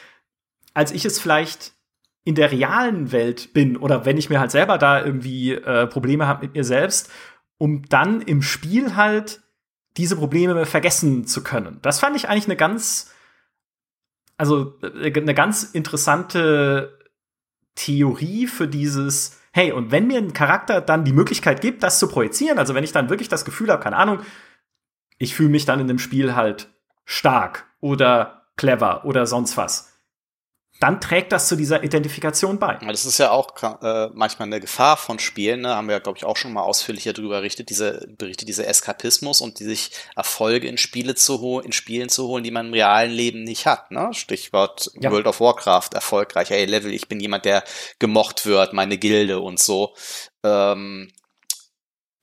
als 0.74 0.92
ich 0.92 1.04
es 1.04 1.18
vielleicht 1.18 1.72
in 2.24 2.34
der 2.34 2.52
realen 2.52 3.12
Welt 3.12 3.52
bin 3.52 3.76
oder 3.76 4.04
wenn 4.04 4.18
ich 4.18 4.30
mir 4.30 4.40
halt 4.40 4.50
selber 4.50 4.78
da 4.78 5.04
irgendwie 5.04 5.52
äh, 5.52 5.86
Probleme 5.86 6.26
habe 6.26 6.46
mit 6.46 6.54
mir 6.54 6.64
selbst, 6.64 7.10
um 7.58 7.82
dann 7.88 8.20
im 8.20 8.42
Spiel 8.42 8.96
halt 8.96 9.42
diese 9.96 10.16
Probleme 10.16 10.66
vergessen 10.66 11.26
zu 11.26 11.42
können. 11.42 11.78
Das 11.82 12.00
fand 12.00 12.16
ich 12.16 12.28
eigentlich 12.28 12.46
eine 12.46 12.56
ganz, 12.56 13.12
also 14.36 14.78
äh, 14.82 15.12
eine 15.12 15.34
ganz 15.34 15.64
interessante 15.64 16.98
Theorie 17.74 18.46
für 18.46 18.68
dieses, 18.68 19.40
hey, 19.52 19.72
und 19.72 19.90
wenn 19.90 20.06
mir 20.06 20.18
ein 20.18 20.32
Charakter 20.32 20.80
dann 20.80 21.04
die 21.04 21.12
Möglichkeit 21.12 21.60
gibt, 21.60 21.82
das 21.82 21.98
zu 21.98 22.08
projizieren, 22.08 22.58
also 22.58 22.74
wenn 22.74 22.84
ich 22.84 22.92
dann 22.92 23.10
wirklich 23.10 23.28
das 23.28 23.44
Gefühl 23.44 23.70
habe, 23.70 23.82
keine 23.82 23.96
Ahnung, 23.96 24.20
ich 25.18 25.34
fühle 25.34 25.50
mich 25.50 25.64
dann 25.64 25.80
in 25.80 25.88
dem 25.88 25.98
Spiel 25.98 26.34
halt 26.34 26.68
stark 27.04 27.66
oder 27.80 28.46
clever 28.56 29.04
oder 29.04 29.26
sonst 29.26 29.56
was, 29.56 29.89
dann 30.80 30.98
trägt 30.98 31.30
das 31.30 31.46
zu 31.46 31.56
dieser 31.56 31.84
Identifikation 31.84 32.58
bei. 32.58 32.78
Das 32.88 33.04
ist 33.04 33.18
ja 33.18 33.30
auch 33.32 33.54
äh, 33.62 34.08
manchmal 34.14 34.48
eine 34.48 34.60
Gefahr 34.60 34.96
von 34.96 35.18
Spielen, 35.18 35.60
ne? 35.60 35.76
haben 35.76 35.88
wir, 35.88 36.00
glaube 36.00 36.16
ich, 36.16 36.24
auch 36.24 36.38
schon 36.38 36.54
mal 36.54 36.62
ausführlicher 36.62 37.12
darüber 37.12 37.40
berichtet, 37.40 37.68
diese, 37.68 38.08
berichtet, 38.16 38.48
diese 38.48 38.64
Eskapismus 38.64 39.42
und 39.42 39.60
die 39.60 39.64
sich 39.64 39.90
Erfolge 40.16 40.68
in 40.68 40.78
Spiele 40.78 41.14
zu 41.14 41.40
holen, 41.40 41.66
in 41.66 41.72
Spielen 41.72 42.08
zu 42.08 42.26
holen, 42.26 42.44
die 42.44 42.50
man 42.50 42.68
im 42.68 42.72
realen 42.72 43.12
Leben 43.12 43.44
nicht 43.44 43.66
hat. 43.66 43.90
Ne? 43.90 44.08
Stichwort 44.14 44.90
ja. 44.98 45.10
World 45.10 45.26
of 45.26 45.40
Warcraft, 45.40 45.90
erfolgreicher 45.92 46.54
A-Level, 46.54 46.94
ich 46.94 47.08
bin 47.08 47.20
jemand, 47.20 47.44
der 47.44 47.62
gemocht 47.98 48.46
wird, 48.46 48.72
meine 48.72 48.96
Gilde 48.96 49.40
und 49.40 49.60
so. 49.60 49.94
Ähm, 50.42 51.12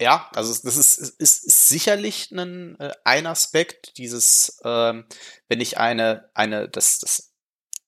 ja, 0.02 0.30
also 0.34 0.52
das 0.64 0.78
ist, 0.78 0.98
ist, 0.98 1.46
ist 1.46 1.70
sicherlich 1.70 2.32
ein, 2.32 2.80
äh, 2.80 2.92
ein 3.04 3.28
Aspekt, 3.28 3.98
dieses, 3.98 4.60
ähm, 4.64 5.06
wenn 5.48 5.62
ich 5.62 5.78
eine, 5.78 6.30
eine, 6.34 6.70
das, 6.70 7.00
das 7.00 7.34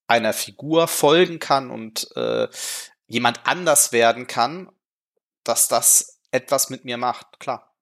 einer 0.10 0.34
Figur 0.34 0.88
folgen 0.88 1.40
kann 1.40 1.70
und 1.70 2.10
äh, 2.16 2.48
jemand 3.08 3.42
anders 3.46 3.92
werden 3.92 4.28
kann, 4.28 4.70
dass 5.44 5.68
das 5.68 6.20
etwas 6.32 6.70
mit 6.70 6.86
mir 6.86 6.98
macht, 6.98 7.40
klar. 7.40 7.74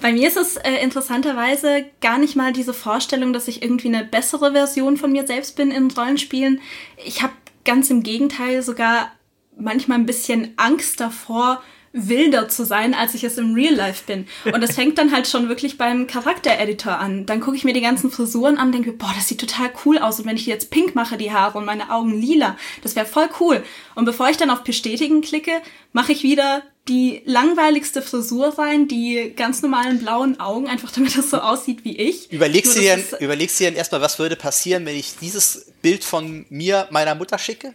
Bei 0.00 0.12
mir 0.12 0.26
ist 0.26 0.36
es 0.36 0.56
äh, 0.56 0.72
interessanterweise 0.82 1.84
gar 2.00 2.18
nicht 2.18 2.36
mal 2.36 2.52
diese 2.52 2.74
Vorstellung, 2.74 3.32
dass 3.32 3.48
ich 3.48 3.62
irgendwie 3.62 3.88
eine 3.88 4.04
bessere 4.04 4.52
Version 4.52 4.96
von 4.96 5.12
mir 5.12 5.26
selbst 5.26 5.56
bin 5.56 5.70
in 5.70 5.90
Rollenspielen. 5.90 6.60
Ich 6.96 7.22
habe 7.22 7.32
ganz 7.64 7.90
im 7.90 8.02
Gegenteil 8.02 8.62
sogar 8.62 9.12
manchmal 9.56 9.98
ein 9.98 10.06
bisschen 10.06 10.54
Angst 10.56 11.00
davor, 11.00 11.62
wilder 12.06 12.48
zu 12.48 12.64
sein, 12.64 12.94
als 12.94 13.14
ich 13.14 13.24
es 13.24 13.38
im 13.38 13.54
Real 13.54 13.74
Life 13.74 14.04
bin. 14.06 14.26
Und 14.44 14.60
das 14.60 14.74
fängt 14.74 14.98
dann 14.98 15.12
halt 15.12 15.26
schon 15.26 15.48
wirklich 15.48 15.78
beim 15.78 16.06
Charaktereditor 16.06 16.98
an. 16.98 17.26
Dann 17.26 17.40
gucke 17.40 17.56
ich 17.56 17.64
mir 17.64 17.72
die 17.72 17.80
ganzen 17.80 18.10
Frisuren 18.10 18.58
an, 18.58 18.72
denke, 18.72 18.92
boah, 18.92 19.12
das 19.16 19.28
sieht 19.28 19.40
total 19.40 19.70
cool 19.84 19.98
aus. 19.98 20.20
Und 20.20 20.26
wenn 20.26 20.36
ich 20.36 20.46
jetzt 20.46 20.70
pink 20.70 20.94
mache, 20.94 21.16
die 21.16 21.32
Haare 21.32 21.58
und 21.58 21.64
meine 21.64 21.90
Augen 21.90 22.20
lila, 22.20 22.56
das 22.82 22.94
wäre 22.94 23.06
voll 23.06 23.28
cool. 23.40 23.62
Und 23.94 24.04
bevor 24.04 24.28
ich 24.28 24.36
dann 24.36 24.50
auf 24.50 24.62
Bestätigen 24.62 25.22
klicke, 25.22 25.52
mache 25.92 26.12
ich 26.12 26.22
wieder 26.22 26.62
die 26.88 27.22
langweiligste 27.26 28.00
Frisur 28.02 28.58
rein, 28.58 28.88
die 28.88 29.34
ganz 29.36 29.62
normalen 29.62 29.98
blauen 29.98 30.40
Augen, 30.40 30.68
einfach 30.68 30.90
damit 30.90 31.16
es 31.16 31.30
so 31.30 31.38
aussieht 31.38 31.84
wie 31.84 31.96
ich. 31.96 32.32
Überlegst 32.32 32.76
du 32.76 32.80
dir, 32.80 32.98
überlegst 33.20 33.60
du 33.60 33.64
dir 33.64 33.76
erstmal, 33.76 34.00
was 34.00 34.18
würde 34.18 34.36
passieren, 34.36 34.86
wenn 34.86 34.96
ich 34.96 35.16
dieses 35.20 35.72
Bild 35.82 36.04
von 36.04 36.46
mir 36.48 36.88
meiner 36.90 37.14
Mutter 37.14 37.38
schicke? 37.38 37.74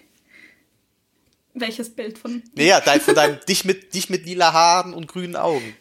Welches 1.53 1.95
Bild 1.95 2.17
von? 2.17 2.43
Naja, 2.55 2.81
dein, 2.81 2.99
von 2.99 3.15
deinem, 3.15 3.39
dich 3.47 3.63
mit, 3.65 3.93
dich 3.93 4.09
mit 4.09 4.25
lila 4.25 4.53
Haaren 4.53 4.93
und 4.93 5.07
grünen 5.07 5.35
Augen. 5.35 5.75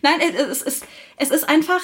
Nein, 0.00 0.20
es 0.20 0.62
ist, 0.62 0.84
es 1.16 1.30
ist 1.30 1.48
einfach, 1.48 1.80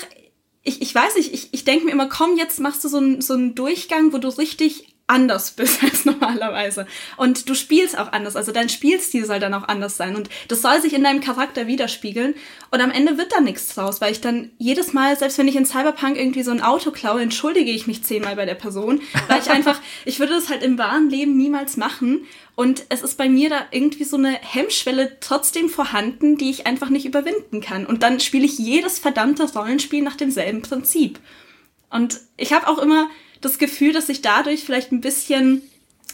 ich, 0.63 0.83
ich 0.83 0.95
weiß 0.95 1.17
nicht, 1.17 1.35
ich, 1.35 1.53
ich 1.53 1.65
denke 1.65 1.87
mir 1.87 1.91
immer, 1.91 2.09
komm, 2.09 2.37
jetzt 2.37 2.61
machst 2.61 2.85
du 2.85 2.89
so 2.89 2.99
einen 2.99 3.21
so 3.21 3.35
einen 3.35 3.55
Durchgang, 3.55 4.13
wo 4.13 4.19
du 4.19 4.29
richtig 4.29 4.95
anders 5.09 5.51
bist 5.57 5.83
als 5.83 6.05
normalerweise. 6.05 6.87
Und 7.17 7.49
du 7.49 7.55
spielst 7.55 7.99
auch 7.99 8.13
anders. 8.13 8.37
Also 8.37 8.53
dein 8.53 8.69
Spielstil 8.69 9.27
soll 9.27 9.41
dann 9.41 9.55
auch 9.55 9.67
anders 9.67 9.97
sein. 9.97 10.15
Und 10.15 10.29
das 10.47 10.63
soll 10.63 10.81
sich 10.81 10.93
in 10.93 11.03
deinem 11.03 11.21
Charakter 11.21 11.67
widerspiegeln. 11.67 12.35
Und 12.71 12.81
am 12.81 12.91
Ende 12.91 13.19
wird 13.19 13.33
da 13.33 13.41
nichts 13.41 13.75
draus, 13.75 14.01
weil 14.01 14.13
ich 14.13 14.21
dann 14.21 14.51
jedes 14.59 14.93
Mal, 14.93 15.17
selbst 15.17 15.39
wenn 15.39 15.49
ich 15.49 15.57
in 15.57 15.67
Cyberpunk 15.67 16.17
irgendwie 16.17 16.43
so 16.43 16.51
ein 16.51 16.63
Auto 16.63 16.91
klaue, 16.91 17.23
entschuldige 17.23 17.71
ich 17.71 17.87
mich 17.87 18.05
zehnmal 18.05 18.37
bei 18.37 18.47
der 18.47 18.55
Person. 18.55 19.01
Weil 19.27 19.41
ich 19.41 19.51
einfach, 19.51 19.81
ich 20.05 20.21
würde 20.21 20.35
das 20.35 20.49
halt 20.49 20.63
im 20.63 20.79
wahren 20.79 21.11
Leben 21.11 21.37
niemals 21.37 21.77
machen. 21.77 22.27
Und 22.55 22.85
es 22.89 23.03
ist 23.03 23.17
bei 23.17 23.29
mir 23.29 23.51
da 23.51 23.67
irgendwie 23.71 24.05
so 24.05 24.17
eine 24.17 24.33
Hemmschwelle 24.33 25.19
trotzdem 25.21 25.69
vorhanden, 25.69 26.37
die 26.37 26.51
ich 26.51 26.67
einfach 26.67 26.91
nicht 26.91 27.07
überwinden 27.07 27.61
kann. 27.61 27.87
Und 27.87 28.03
dann 28.03 28.21
spiele 28.21 28.45
ich 28.45 28.59
jedes 28.59 28.99
verdammte 28.99 29.51
Rollenspiel 29.53 30.03
nach 30.03 30.17
demselben 30.17 30.63
Prinzip. 30.63 31.19
Und 31.91 32.21
ich 32.37 32.53
habe 32.53 32.69
auch 32.69 32.79
immer 32.79 33.09
das 33.41 33.59
Gefühl, 33.59 33.93
dass 33.93 34.09
ich 34.09 34.23
dadurch 34.23 34.65
vielleicht 34.65 34.93
ein 34.93 35.01
bisschen, 35.01 35.63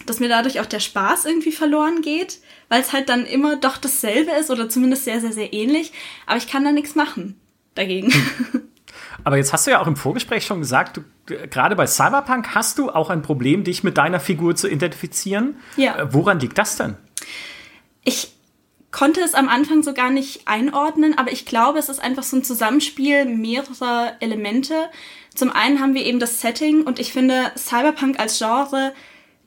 dass 0.06 0.20
mir 0.20 0.28
dadurch 0.28 0.60
auch 0.60 0.66
der 0.66 0.80
Spaß 0.80 1.24
irgendwie 1.24 1.52
verloren 1.52 2.02
geht, 2.02 2.40
weil 2.68 2.80
es 2.80 2.92
halt 2.92 3.08
dann 3.08 3.26
immer 3.26 3.56
doch 3.56 3.76
dasselbe 3.76 4.32
ist 4.32 4.50
oder 4.50 4.68
zumindest 4.68 5.04
sehr, 5.04 5.20
sehr, 5.20 5.32
sehr 5.32 5.52
ähnlich. 5.52 5.92
Aber 6.26 6.36
ich 6.36 6.48
kann 6.48 6.64
da 6.64 6.72
nichts 6.72 6.94
machen 6.94 7.38
dagegen. 7.74 8.12
Aber 9.24 9.36
jetzt 9.36 9.52
hast 9.52 9.66
du 9.66 9.70
ja 9.70 9.80
auch 9.80 9.86
im 9.86 9.96
Vorgespräch 9.96 10.44
schon 10.44 10.60
gesagt, 10.60 10.98
du, 10.98 11.34
gerade 11.48 11.76
bei 11.76 11.86
Cyberpunk 11.86 12.54
hast 12.54 12.78
du 12.78 12.90
auch 12.90 13.10
ein 13.10 13.22
Problem, 13.22 13.64
dich 13.64 13.82
mit 13.82 13.96
deiner 13.96 14.20
Figur 14.20 14.54
zu 14.54 14.68
identifizieren. 14.68 15.56
Ja. 15.76 15.96
Äh, 15.96 16.12
woran 16.12 16.40
liegt 16.40 16.58
das 16.58 16.76
denn? 16.76 16.96
Ich 18.04 18.34
konnte 18.90 19.20
es 19.22 19.34
am 19.34 19.48
Anfang 19.48 19.82
so 19.82 19.92
gar 19.92 20.10
nicht 20.10 20.46
einordnen, 20.46 21.18
aber 21.18 21.32
ich 21.32 21.46
glaube, 21.46 21.78
es 21.78 21.88
ist 21.88 22.00
einfach 22.00 22.22
so 22.22 22.36
ein 22.36 22.44
Zusammenspiel 22.44 23.24
mehrerer 23.24 24.12
Elemente. 24.20 24.74
Zum 25.34 25.50
einen 25.50 25.80
haben 25.80 25.94
wir 25.94 26.04
eben 26.04 26.20
das 26.20 26.40
Setting 26.40 26.82
und 26.82 26.98
ich 26.98 27.12
finde, 27.12 27.52
Cyberpunk 27.56 28.18
als 28.20 28.38
Genre 28.38 28.92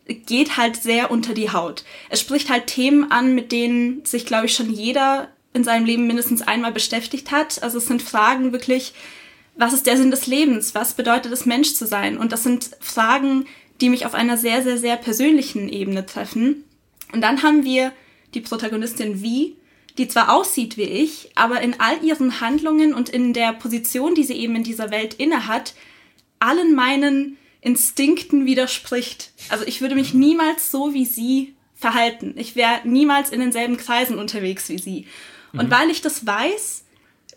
geht 0.08 0.58
halt 0.58 0.82
sehr 0.82 1.12
unter 1.12 1.34
die 1.34 1.52
Haut. 1.52 1.84
Es 2.10 2.20
spricht 2.20 2.50
halt 2.50 2.68
Themen 2.68 3.12
an, 3.12 3.36
mit 3.36 3.52
denen 3.52 4.06
sich, 4.06 4.26
glaube 4.26 4.46
ich, 4.46 4.54
schon 4.54 4.74
jeder 4.74 5.30
in 5.54 5.64
seinem 5.64 5.86
Leben 5.86 6.08
mindestens 6.08 6.42
einmal 6.42 6.72
beschäftigt 6.72 7.32
hat. 7.32 7.62
Also 7.64 7.78
es 7.78 7.88
sind 7.88 8.02
Fragen 8.02 8.52
wirklich, 8.52 8.94
was 9.56 9.74
ist 9.74 9.88
der 9.88 9.98
Sinn 9.98 10.12
des 10.12 10.28
Lebens? 10.28 10.76
Was 10.76 10.94
bedeutet 10.94 11.32
es, 11.32 11.46
Mensch 11.46 11.74
zu 11.74 11.86
sein? 11.88 12.18
Und 12.18 12.32
das 12.32 12.44
sind 12.44 12.72
Fragen, 12.80 13.46
die 13.82 13.90
mich 13.90 14.06
auf 14.06 14.14
einer 14.14 14.38
sehr, 14.38 14.64
sehr, 14.64 14.78
sehr 14.78 14.98
persönlichen 14.98 15.68
Ebene 15.70 16.06
treffen. 16.06 16.64
Und 17.14 17.22
dann 17.22 17.44
haben 17.44 17.64
wir 17.64 17.92
die 18.34 18.42
Protagonistin 18.42 19.22
Vi, 19.22 19.56
die 19.98 20.08
zwar 20.08 20.34
aussieht 20.34 20.78
wie 20.78 20.84
ich, 20.84 21.32
aber 21.36 21.62
in 21.62 21.80
all 21.80 22.04
ihren 22.04 22.42
Handlungen 22.42 22.94
und 22.94 23.10
in 23.10 23.34
der 23.34 23.54
Position, 23.54 24.16
die 24.16 24.24
sie 24.24 24.36
eben 24.36 24.56
in 24.56 24.64
dieser 24.64 24.92
Welt 24.92 25.16
innehat, 25.16 25.74
allen 26.40 26.76
meinen 26.76 27.38
Instinkten 27.62 28.46
widerspricht. 28.46 29.32
Also 29.50 29.66
ich 29.66 29.82
würde 29.82 29.96
mich 29.96 30.14
niemals 30.14 30.72
so 30.72 30.94
wie 30.94 31.06
sie 31.06 31.56
verhalten. 31.76 32.34
Ich 32.38 32.56
wäre 32.56 32.82
niemals 32.84 33.30
in 33.30 33.40
denselben 33.40 33.78
Kreisen 33.78 34.18
unterwegs 34.18 34.70
wie 34.70 34.78
sie. 34.78 35.08
Und 35.54 35.68
mhm. 35.68 35.72
weil 35.72 35.90
ich 35.90 36.02
das 36.02 36.26
weiß, 36.26 36.84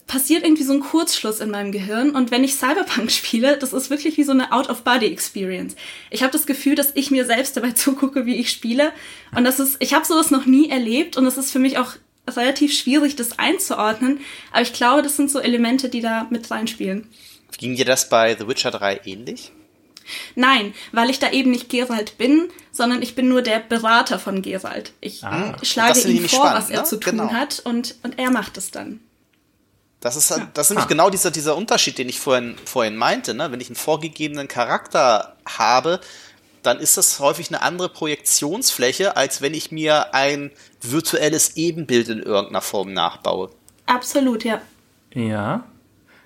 passiert 0.06 0.44
irgendwie 0.44 0.64
so 0.64 0.72
ein 0.72 0.80
Kurzschluss 0.80 1.40
in 1.40 1.50
meinem 1.50 1.72
Gehirn. 1.72 2.10
Und 2.10 2.30
wenn 2.30 2.42
ich 2.42 2.54
Cyberpunk 2.54 3.10
spiele, 3.12 3.56
das 3.56 3.72
ist 3.72 3.90
wirklich 3.90 4.16
wie 4.16 4.24
so 4.24 4.32
eine 4.32 4.52
Out-of-Body-Experience. 4.52 5.76
Ich 6.10 6.22
habe 6.22 6.32
das 6.32 6.46
Gefühl, 6.46 6.74
dass 6.74 6.92
ich 6.94 7.10
mir 7.10 7.24
selbst 7.24 7.56
dabei 7.56 7.70
zugucke, 7.72 8.26
wie 8.26 8.36
ich 8.36 8.50
spiele. 8.50 8.92
Und 9.34 9.44
das 9.44 9.60
ist, 9.60 9.76
ich 9.78 9.94
habe 9.94 10.04
sowas 10.04 10.30
noch 10.30 10.46
nie 10.46 10.68
erlebt 10.68 11.16
und 11.16 11.26
es 11.26 11.38
ist 11.38 11.50
für 11.50 11.58
mich 11.58 11.78
auch 11.78 11.94
relativ 12.36 12.76
schwierig, 12.76 13.16
das 13.16 13.38
einzuordnen. 13.38 14.20
Aber 14.52 14.62
ich 14.62 14.72
glaube, 14.72 15.02
das 15.02 15.16
sind 15.16 15.30
so 15.30 15.38
Elemente, 15.38 15.88
die 15.88 16.00
da 16.00 16.26
mit 16.30 16.50
reinspielen. 16.50 17.08
Ging 17.58 17.76
dir 17.76 17.84
das 17.84 18.08
bei 18.08 18.36
The 18.36 18.46
Witcher 18.46 18.70
3 18.70 19.02
ähnlich? 19.04 19.52
Nein, 20.34 20.74
weil 20.92 21.10
ich 21.10 21.18
da 21.18 21.30
eben 21.30 21.50
nicht 21.50 21.68
Geralt 21.68 22.18
bin, 22.18 22.48
sondern 22.72 23.02
ich 23.02 23.14
bin 23.14 23.28
nur 23.28 23.42
der 23.42 23.60
Berater 23.60 24.18
von 24.18 24.42
Geralt. 24.42 24.92
Ich 25.00 25.22
ah, 25.24 25.56
schlage 25.62 26.00
ihm 26.00 26.28
vor, 26.28 26.46
spannend, 26.46 26.58
was 26.58 26.70
er 26.70 26.80
ne? 26.80 26.84
zu 26.84 26.96
tun 26.96 27.18
genau. 27.18 27.32
hat 27.32 27.60
und, 27.60 27.96
und 28.02 28.18
er 28.18 28.30
macht 28.30 28.56
es 28.56 28.70
dann. 28.70 29.00
Das 30.00 30.16
ist, 30.16 30.30
ja. 30.30 30.48
das 30.54 30.66
ist 30.66 30.70
nämlich 30.70 30.86
ah. 30.86 30.88
genau 30.88 31.10
dieser, 31.10 31.30
dieser 31.30 31.56
Unterschied, 31.56 31.98
den 31.98 32.08
ich 32.08 32.18
vorhin, 32.18 32.56
vorhin 32.64 32.96
meinte. 32.96 33.34
Ne? 33.34 33.52
Wenn 33.52 33.60
ich 33.60 33.68
einen 33.68 33.76
vorgegebenen 33.76 34.48
Charakter 34.48 35.36
habe, 35.46 36.00
dann 36.62 36.78
ist 36.78 36.96
das 36.96 37.20
häufig 37.20 37.48
eine 37.48 37.62
andere 37.62 37.88
Projektionsfläche, 37.88 39.16
als 39.16 39.42
wenn 39.42 39.54
ich 39.54 39.70
mir 39.72 40.14
ein 40.14 40.50
virtuelles 40.80 41.56
Ebenbild 41.56 42.08
in 42.08 42.20
irgendeiner 42.20 42.60
Form 42.60 42.92
nachbaue. 42.92 43.50
Absolut, 43.86 44.44
ja. 44.44 44.60
Ja. 45.14 45.64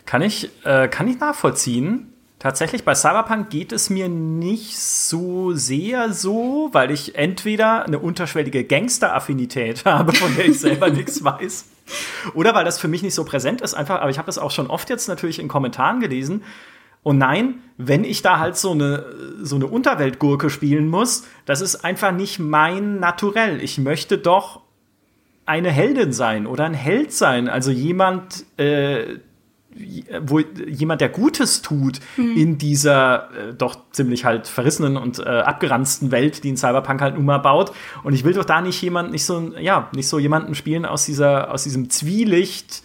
Kann 0.07 0.23
ich, 0.23 0.51
äh, 0.65 0.89
kann 0.89 1.09
ich 1.09 1.19
nachvollziehen. 1.19 2.13
Tatsächlich, 2.39 2.85
bei 2.85 2.95
Cyberpunk 2.95 3.49
geht 3.49 3.73
es 3.73 3.89
mir 3.89 4.09
nicht 4.11 4.79
so 4.79 5.55
sehr 5.55 6.13
so, 6.13 6.69
weil 6.73 6.91
ich 6.91 7.15
entweder 7.15 7.87
eine 7.87 7.99
unterschwellige 7.99 8.65
Gangster-Affinität 8.65 9.85
habe, 9.87 10.13
von 10.13 10.35
der 10.37 10.47
ich 10.47 10.61
selber 10.61 10.91
nichts 10.91 11.25
weiß, 11.25 11.65
oder 12.35 12.55
weil 12.55 12.67
das 12.67 12.79
für 12.79 12.89
mich 12.89 13.03
nicht 13.03 13.15
so 13.15 13.25
präsent 13.25 13.63
ist, 13.63 13.73
einfach, 13.73 14.01
aber 14.01 14.11
ich 14.11 14.19
habe 14.19 14.27
das 14.27 14.39
auch 14.39 14.51
schon 14.51 14.67
oft 14.67 14.91
jetzt 14.91 15.09
natürlich 15.09 15.39
in 15.39 15.49
Kommentaren 15.49 16.01
gelesen, 16.01 16.43
und 17.05 17.19
nein, 17.19 17.61
wenn 17.77 18.03
ich 18.03 18.23
da 18.23 18.41
halt 18.41 18.57
so 18.57 18.73
eine, 18.73 19.05
so 19.43 19.57
eine 19.57 19.67
Unterweltgurke 19.67 20.51
spielen 20.51 20.89
muss, 20.89 21.25
das 21.45 21.61
ist 21.61 21.85
einfach 21.85 22.13
nicht 22.13 22.39
mein 22.41 22.99
Naturell. 22.99 23.63
Ich 23.63 23.79
möchte 23.79 24.19
doch 24.19 24.63
eine 25.47 25.71
Heldin 25.71 26.13
sein 26.13 26.47
oder 26.47 26.65
ein 26.65 26.75
Held 26.75 27.13
sein. 27.13 27.49
Also 27.49 27.71
jemand, 27.71 28.47
äh, 28.57 29.19
wo 30.23 30.39
jemand, 30.39 31.03
der 31.03 31.11
Gutes 31.11 31.61
tut 31.61 32.01
mhm. 32.17 32.37
in 32.37 32.59
dieser 32.59 33.29
äh, 33.33 33.55
doch 33.55 33.77
ziemlich 33.91 34.25
halt 34.25 34.47
verrissenen 34.47 34.97
und 34.97 35.19
äh, 35.19 35.25
abgeranzten 35.25 36.11
Welt, 36.11 36.43
die 36.43 36.53
ein 36.53 36.57
Cyberpunk 36.57 37.03
halt 37.03 37.17
nun 37.17 37.27
mal 37.27 37.39
baut. 37.39 37.73
Und 38.03 38.15
ich 38.15 38.25
will 38.25 38.33
doch 38.33 38.47
da 38.47 38.63
nicht 38.63 38.81
jemand, 38.81 39.11
nicht 39.11 39.27
so, 39.27 39.53
ja, 39.59 39.91
nicht 39.95 40.09
so 40.09 40.19
jemanden 40.19 40.55
spielen 40.55 40.87
aus 40.87 41.05
dieser, 41.05 41.53
aus 41.53 41.65
diesem 41.65 41.91
Zwielicht, 41.91 42.83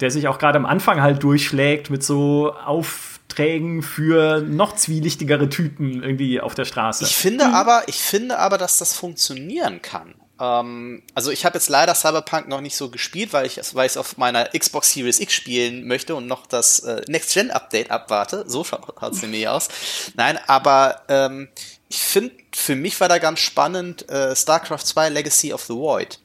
der 0.00 0.10
sich 0.10 0.28
auch 0.28 0.38
gerade 0.38 0.58
am 0.58 0.66
Anfang 0.66 1.00
halt 1.00 1.22
durchschlägt 1.22 1.88
mit 1.88 2.02
so 2.02 2.52
auf 2.52 3.15
Aufträgen 3.36 3.82
für 3.82 4.40
noch 4.40 4.76
zwielichtigere 4.76 5.50
Typen 5.50 6.02
irgendwie 6.02 6.40
auf 6.40 6.54
der 6.54 6.64
Straße. 6.64 7.04
Ich 7.04 7.14
finde 7.14 7.48
mhm. 7.48 7.54
aber, 7.54 7.82
ich 7.86 7.96
finde 7.96 8.38
aber, 8.38 8.56
dass 8.56 8.78
das 8.78 8.94
funktionieren 8.94 9.82
kann. 9.82 10.14
Ähm, 10.40 11.02
also 11.14 11.30
ich 11.30 11.44
habe 11.44 11.58
jetzt 11.58 11.68
leider 11.68 11.94
Cyberpunk 11.94 12.48
noch 12.48 12.62
nicht 12.62 12.76
so 12.76 12.88
gespielt, 12.88 13.34
weil 13.34 13.44
ich 13.44 13.60
weil 13.74 13.86
ich 13.86 13.98
auf 13.98 14.16
meiner 14.16 14.46
Xbox 14.46 14.92
Series 14.92 15.20
X 15.20 15.34
spielen 15.34 15.86
möchte 15.86 16.14
und 16.14 16.26
noch 16.26 16.46
das 16.46 16.80
äh, 16.80 17.02
Next 17.08 17.34
Gen 17.34 17.50
Update 17.50 17.90
abwarte. 17.90 18.44
So 18.46 18.64
schaut 18.64 18.94
es 19.12 19.20
nämlich 19.20 19.46
aus. 19.48 19.68
Nein, 20.14 20.38
aber 20.46 21.02
ähm, 21.08 21.48
ich 21.90 21.98
finde, 21.98 22.32
für 22.54 22.74
mich 22.74 22.98
war 23.00 23.10
da 23.10 23.18
ganz 23.18 23.40
spannend 23.40 24.08
äh, 24.08 24.34
StarCraft 24.34 24.84
2 24.86 25.10
Legacy 25.10 25.52
of 25.52 25.62
the 25.64 25.74
Void, 25.74 26.20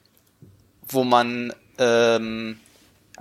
wo 0.88 1.04
man 1.04 1.52
ähm, 1.76 2.58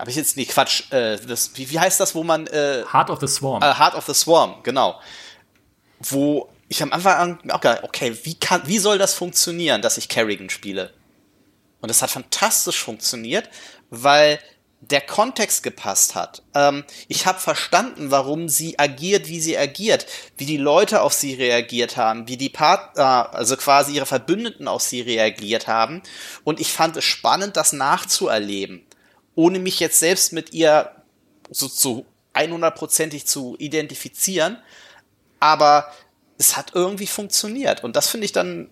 habe 0.02 0.10
ich 0.10 0.18
jetzt 0.18 0.36
nicht 0.36 0.50
Quatsch, 0.50 0.92
äh, 0.92 1.18
das, 1.20 1.52
wie, 1.54 1.70
wie 1.70 1.80
heißt 1.80 2.00
das, 2.00 2.16
wo 2.16 2.24
man 2.24 2.48
äh, 2.48 2.84
Heart 2.92 3.12
of 3.12 3.20
the 3.20 3.28
Swarm. 3.28 3.62
Äh, 3.62 3.76
Heart 3.76 3.94
of 3.94 4.06
the 4.08 4.16
Swarm, 4.16 4.56
genau. 4.64 5.00
Wo 6.00 6.50
ich 6.70 6.82
am 6.82 6.92
Anfang 6.92 7.40
auch 7.52 7.62
gedacht, 7.62 7.84
okay, 7.84 8.18
wie 8.24 8.34
kann, 8.34 8.64
wie 8.66 8.80
soll 8.80 8.98
das 8.98 9.14
funktionieren, 9.14 9.84
dass 9.84 10.00
ich 10.00 10.10
Kerrigan 10.10 10.50
spiele? 10.50 10.92
Und 11.82 11.90
das 11.90 12.02
hat 12.02 12.10
fantastisch 12.10 12.84
funktioniert, 12.84 13.48
weil 13.92 14.40
der 14.80 15.02
Kontext 15.02 15.62
gepasst 15.62 16.16
hat. 16.16 16.42
Ähm, 16.56 16.84
ich 17.08 17.28
habe 17.28 17.40
verstanden, 17.40 18.10
warum 18.10 18.50
sie 18.50 18.80
agiert, 18.80 19.28
wie 19.28 19.40
sie 19.40 19.56
agiert, 19.56 20.08
wie 20.38 20.48
die 20.48 20.58
Leute 20.58 21.04
auf 21.04 21.14
sie 21.14 21.36
reagiert 21.36 21.96
haben, 21.96 22.28
wie 22.28 22.38
die 22.38 22.50
Partner, 22.50 23.30
also 23.34 23.56
quasi 23.56 23.94
ihre 23.94 24.08
Verbündeten 24.08 24.68
auf 24.68 24.82
sie 24.82 25.02
reagiert 25.02 25.68
haben. 25.68 26.02
Und 26.44 26.60
ich 26.60 26.74
fand 26.74 26.98
es 26.98 27.04
spannend, 27.04 27.56
das 27.56 27.72
nachzuerleben 27.72 28.88
ohne 29.36 29.60
mich 29.60 29.80
jetzt 29.80 30.00
selbst 30.00 30.34
mit 30.34 30.54
ihr 30.54 30.92
so 31.50 31.68
zu 31.68 32.06
100%ig 32.34 33.26
zu 33.26 33.56
identifizieren. 33.60 34.58
Aber 35.40 35.92
es 36.38 36.58
hat 36.58 36.72
irgendwie 36.74 37.08
funktioniert. 37.08 37.84
Und 37.84 37.96
das 37.96 38.10
finde 38.10 38.26
ich 38.26 38.32
dann 38.32 38.70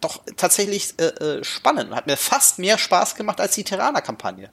doch 0.00 0.22
tatsächlich 0.36 0.94
äh, 0.98 1.04
äh, 1.04 1.44
spannend. 1.44 1.94
Hat 1.94 2.06
mir 2.06 2.16
fast 2.16 2.58
mehr 2.58 2.78
Spaß 2.78 3.14
gemacht 3.14 3.40
als 3.40 3.54
die 3.54 3.64
Terraner-Kampagne. 3.64 4.50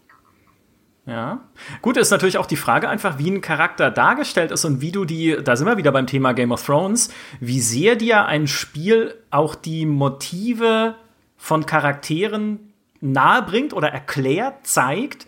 Ja. 1.05 1.41
Gut, 1.81 1.97
ist 1.97 2.11
natürlich 2.11 2.37
auch 2.37 2.45
die 2.45 2.55
Frage 2.55 2.87
einfach, 2.87 3.17
wie 3.17 3.29
ein 3.29 3.41
Charakter 3.41 3.91
dargestellt 3.91 4.51
ist 4.51 4.63
und 4.63 4.79
wie 4.79 4.93
du 4.93 5.03
die, 5.03 5.37
da 5.43 5.57
sind 5.57 5.67
wir 5.67 5.75
wieder 5.75 5.91
beim 5.91 6.07
Thema 6.07 6.33
Game 6.33 6.53
of 6.53 6.65
Thrones, 6.65 7.09
wie 7.41 7.59
sehr 7.59 7.97
dir 7.97 8.25
ein 8.25 8.47
Spiel 8.47 9.21
auch 9.29 9.55
die 9.55 9.85
Motive 9.85 10.95
von 11.35 11.65
Charakteren 11.65 12.72
nahebringt 13.03 13.73
oder 13.73 13.89
erklärt, 13.89 14.65
zeigt, 14.65 15.27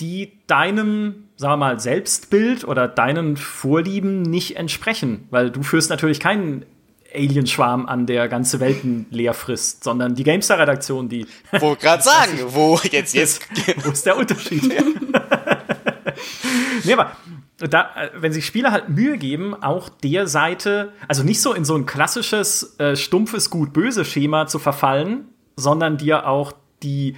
die 0.00 0.32
deinem, 0.46 1.28
sagen 1.36 1.52
wir 1.52 1.56
mal, 1.58 1.80
Selbstbild 1.80 2.64
oder 2.64 2.88
deinen 2.88 3.36
Vorlieben 3.36 4.22
nicht 4.22 4.56
entsprechen. 4.56 5.28
Weil 5.30 5.50
du 5.50 5.62
führst 5.62 5.90
natürlich 5.90 6.18
keinen 6.18 6.64
Alienschwarm 7.14 7.86
an, 7.86 8.06
der 8.06 8.28
ganze 8.28 8.58
Welten 8.58 9.06
leer 9.10 9.34
frisst, 9.34 9.84
sondern 9.84 10.14
die 10.14 10.24
GameStar-Redaktion, 10.24 11.08
die. 11.08 11.26
Wo 11.60 11.76
gerade 11.76 12.02
sagen, 12.02 12.38
wo 12.48 12.80
jetzt, 12.90 13.14
jetzt. 13.14 13.46
wo 13.84 13.90
ist 13.90 14.06
der 14.06 14.16
Unterschied? 14.16 14.64
Ja. 14.72 14.82
nee, 16.84 16.92
aber 16.94 17.12
da, 17.58 17.90
äh, 17.94 18.10
wenn 18.16 18.32
sich 18.32 18.46
Spieler 18.46 18.72
halt 18.72 18.88
Mühe 18.88 19.18
geben, 19.18 19.54
auch 19.54 19.88
der 19.88 20.26
Seite, 20.26 20.92
also 21.06 21.22
nicht 21.22 21.40
so 21.40 21.52
in 21.52 21.64
so 21.64 21.76
ein 21.76 21.86
klassisches, 21.86 22.78
äh, 22.80 22.96
stumpfes 22.96 23.50
Gut-Böse-Schema 23.50 24.46
zu 24.46 24.58
verfallen, 24.58 25.28
sondern 25.56 25.98
dir 25.98 26.26
auch 26.26 26.52
die 26.82 27.16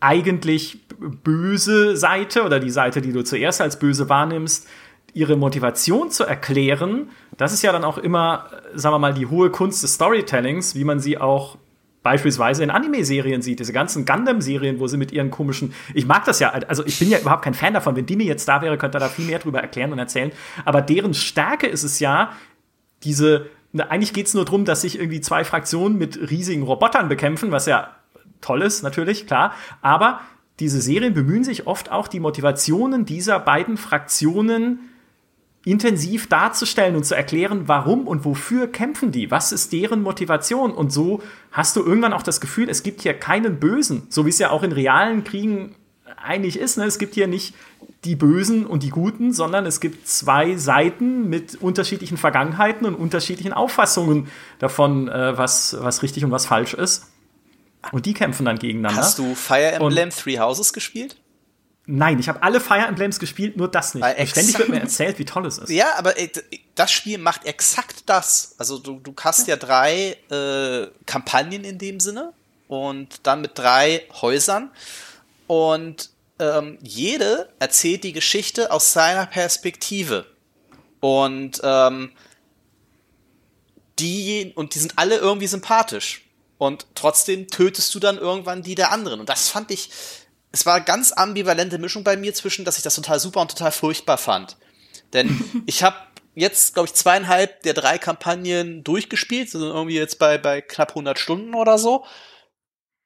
eigentlich 0.00 0.80
böse 1.22 1.96
Seite 1.96 2.42
oder 2.42 2.58
die 2.58 2.70
Seite, 2.70 3.00
die 3.00 3.12
du 3.12 3.22
zuerst 3.22 3.60
als 3.60 3.78
böse 3.78 4.08
wahrnimmst, 4.08 4.68
ihre 5.14 5.36
Motivation 5.36 6.10
zu 6.10 6.24
erklären, 6.24 7.10
das 7.36 7.52
ist 7.52 7.62
ja 7.62 7.72
dann 7.72 7.84
auch 7.84 7.98
immer, 7.98 8.46
sagen 8.74 8.94
wir 8.94 8.98
mal, 8.98 9.14
die 9.14 9.26
hohe 9.26 9.50
Kunst 9.50 9.82
des 9.82 9.94
Storytellings, 9.94 10.74
wie 10.74 10.84
man 10.84 11.00
sie 11.00 11.18
auch 11.18 11.58
beispielsweise 12.02 12.64
in 12.64 12.70
Anime-Serien 12.70 13.42
sieht, 13.42 13.60
diese 13.60 13.72
ganzen 13.72 14.04
Gundam-Serien, 14.04 14.80
wo 14.80 14.86
sie 14.88 14.96
mit 14.96 15.12
ihren 15.12 15.30
komischen, 15.30 15.72
ich 15.94 16.06
mag 16.06 16.24
das 16.24 16.40
ja, 16.40 16.50
also 16.50 16.84
ich 16.84 16.98
bin 16.98 17.08
ja 17.08 17.18
überhaupt 17.18 17.44
kein 17.44 17.54
Fan 17.54 17.74
davon, 17.74 17.94
wenn 17.94 18.06
Dini 18.06 18.24
jetzt 18.24 18.48
da 18.48 18.60
wäre, 18.60 18.76
könnte 18.76 18.98
er 18.98 19.00
da 19.00 19.08
viel 19.08 19.26
mehr 19.26 19.38
drüber 19.38 19.60
erklären 19.60 19.92
und 19.92 19.98
erzählen, 19.98 20.32
aber 20.64 20.82
deren 20.82 21.14
Stärke 21.14 21.68
ist 21.68 21.84
es 21.84 22.00
ja, 22.00 22.32
diese, 23.04 23.46
eigentlich 23.76 24.12
geht 24.12 24.26
es 24.26 24.34
nur 24.34 24.44
darum, 24.44 24.64
dass 24.64 24.80
sich 24.80 24.98
irgendwie 24.98 25.20
zwei 25.20 25.44
Fraktionen 25.44 25.96
mit 25.96 26.30
riesigen 26.30 26.62
Robotern 26.62 27.08
bekämpfen, 27.08 27.52
was 27.52 27.66
ja 27.66 27.90
toll 28.42 28.62
ist, 28.62 28.82
natürlich, 28.82 29.26
klar, 29.26 29.54
aber 29.80 30.20
diese 30.60 30.80
Serien 30.80 31.14
bemühen 31.14 31.44
sich 31.44 31.66
oft 31.66 31.90
auch, 31.90 32.08
die 32.08 32.20
Motivationen 32.20 33.04
dieser 33.06 33.40
beiden 33.40 33.76
Fraktionen 33.76 34.90
intensiv 35.64 36.28
darzustellen 36.28 36.96
und 36.96 37.04
zu 37.04 37.14
erklären, 37.14 37.68
warum 37.68 38.06
und 38.06 38.24
wofür 38.24 38.66
kämpfen 38.66 39.12
die, 39.12 39.30
was 39.30 39.52
ist 39.52 39.72
deren 39.72 40.02
Motivation. 40.02 40.72
Und 40.72 40.92
so 40.92 41.22
hast 41.52 41.76
du 41.76 41.84
irgendwann 41.84 42.12
auch 42.12 42.22
das 42.22 42.40
Gefühl, 42.40 42.68
es 42.68 42.82
gibt 42.82 43.02
hier 43.02 43.14
keinen 43.14 43.60
Bösen, 43.60 44.06
so 44.08 44.26
wie 44.26 44.30
es 44.30 44.38
ja 44.38 44.50
auch 44.50 44.62
in 44.62 44.72
realen 44.72 45.24
Kriegen 45.24 45.74
eigentlich 46.22 46.58
ist. 46.58 46.78
Ne? 46.78 46.84
Es 46.84 46.98
gibt 46.98 47.14
hier 47.14 47.28
nicht 47.28 47.54
die 48.04 48.16
Bösen 48.16 48.66
und 48.66 48.82
die 48.82 48.90
Guten, 48.90 49.32
sondern 49.32 49.66
es 49.66 49.80
gibt 49.80 50.08
zwei 50.08 50.56
Seiten 50.56 51.28
mit 51.28 51.56
unterschiedlichen 51.60 52.16
Vergangenheiten 52.16 52.86
und 52.86 52.94
unterschiedlichen 52.94 53.52
Auffassungen 53.52 54.28
davon, 54.58 55.08
äh, 55.08 55.36
was, 55.38 55.76
was 55.80 56.02
richtig 56.02 56.24
und 56.24 56.32
was 56.32 56.46
falsch 56.46 56.74
ist. 56.74 57.11
Und 57.90 58.06
die 58.06 58.14
kämpfen 58.14 58.44
dann 58.44 58.58
gegeneinander. 58.58 59.02
Hast 59.02 59.18
du 59.18 59.34
Fire 59.34 59.72
Emblem 59.72 60.04
und 60.04 60.16
Three 60.16 60.38
Houses 60.38 60.72
gespielt? 60.72 61.16
Nein, 61.84 62.20
ich 62.20 62.28
habe 62.28 62.42
alle 62.42 62.60
Fire 62.60 62.86
Emblems 62.86 63.18
gespielt, 63.18 63.56
nur 63.56 63.68
das 63.68 63.94
nicht. 63.94 64.06
Ständig 64.28 64.56
wird 64.56 64.68
mir 64.68 64.80
erzählt, 64.80 65.18
wie 65.18 65.24
toll 65.24 65.46
es 65.46 65.58
ist. 65.58 65.68
Ja, 65.68 65.96
aber 65.96 66.14
das 66.76 66.92
Spiel 66.92 67.18
macht 67.18 67.44
exakt 67.44 68.04
das. 68.06 68.54
Also 68.58 68.78
du, 68.78 69.00
du 69.00 69.12
hast 69.20 69.48
ja 69.48 69.56
drei 69.56 70.16
äh, 70.30 70.86
Kampagnen 71.06 71.64
in 71.64 71.78
dem 71.78 71.98
Sinne 71.98 72.32
und 72.68 73.26
dann 73.26 73.40
mit 73.40 73.58
drei 73.58 74.06
Häusern 74.20 74.70
und 75.48 76.10
ähm, 76.38 76.78
jede 76.82 77.48
erzählt 77.58 78.04
die 78.04 78.12
Geschichte 78.12 78.70
aus 78.70 78.92
seiner 78.92 79.26
Perspektive 79.26 80.24
und 81.00 81.60
ähm, 81.64 82.12
die 83.98 84.52
und 84.54 84.74
die 84.74 84.78
sind 84.78 84.94
alle 84.96 85.16
irgendwie 85.16 85.48
sympathisch 85.48 86.24
und 86.66 86.86
trotzdem 86.94 87.48
tötest 87.48 87.94
du 87.94 87.98
dann 87.98 88.18
irgendwann 88.18 88.62
die 88.62 88.74
der 88.74 88.92
anderen 88.92 89.20
und 89.20 89.28
das 89.28 89.48
fand 89.48 89.70
ich 89.70 89.90
es 90.52 90.66
war 90.66 90.74
eine 90.74 90.84
ganz 90.84 91.12
ambivalente 91.12 91.78
Mischung 91.78 92.04
bei 92.04 92.16
mir 92.16 92.34
zwischen, 92.34 92.64
dass 92.64 92.76
ich 92.76 92.82
das 92.82 92.94
total 92.94 93.18
super 93.18 93.40
und 93.40 93.50
total 93.50 93.72
furchtbar 93.72 94.18
fand. 94.18 94.56
Denn 95.12 95.42
ich 95.66 95.82
habe 95.82 95.96
jetzt, 96.34 96.74
glaube 96.74 96.88
ich, 96.88 96.94
zweieinhalb 96.94 97.62
der 97.62 97.74
drei 97.74 97.98
Kampagnen 97.98 98.84
durchgespielt, 98.84 99.50
sind 99.50 99.62
irgendwie 99.62 99.96
jetzt 99.96 100.18
bei, 100.18 100.38
bei 100.38 100.60
knapp 100.60 100.90
100 100.90 101.18
Stunden 101.18 101.54
oder 101.54 101.78
so. 101.78 102.04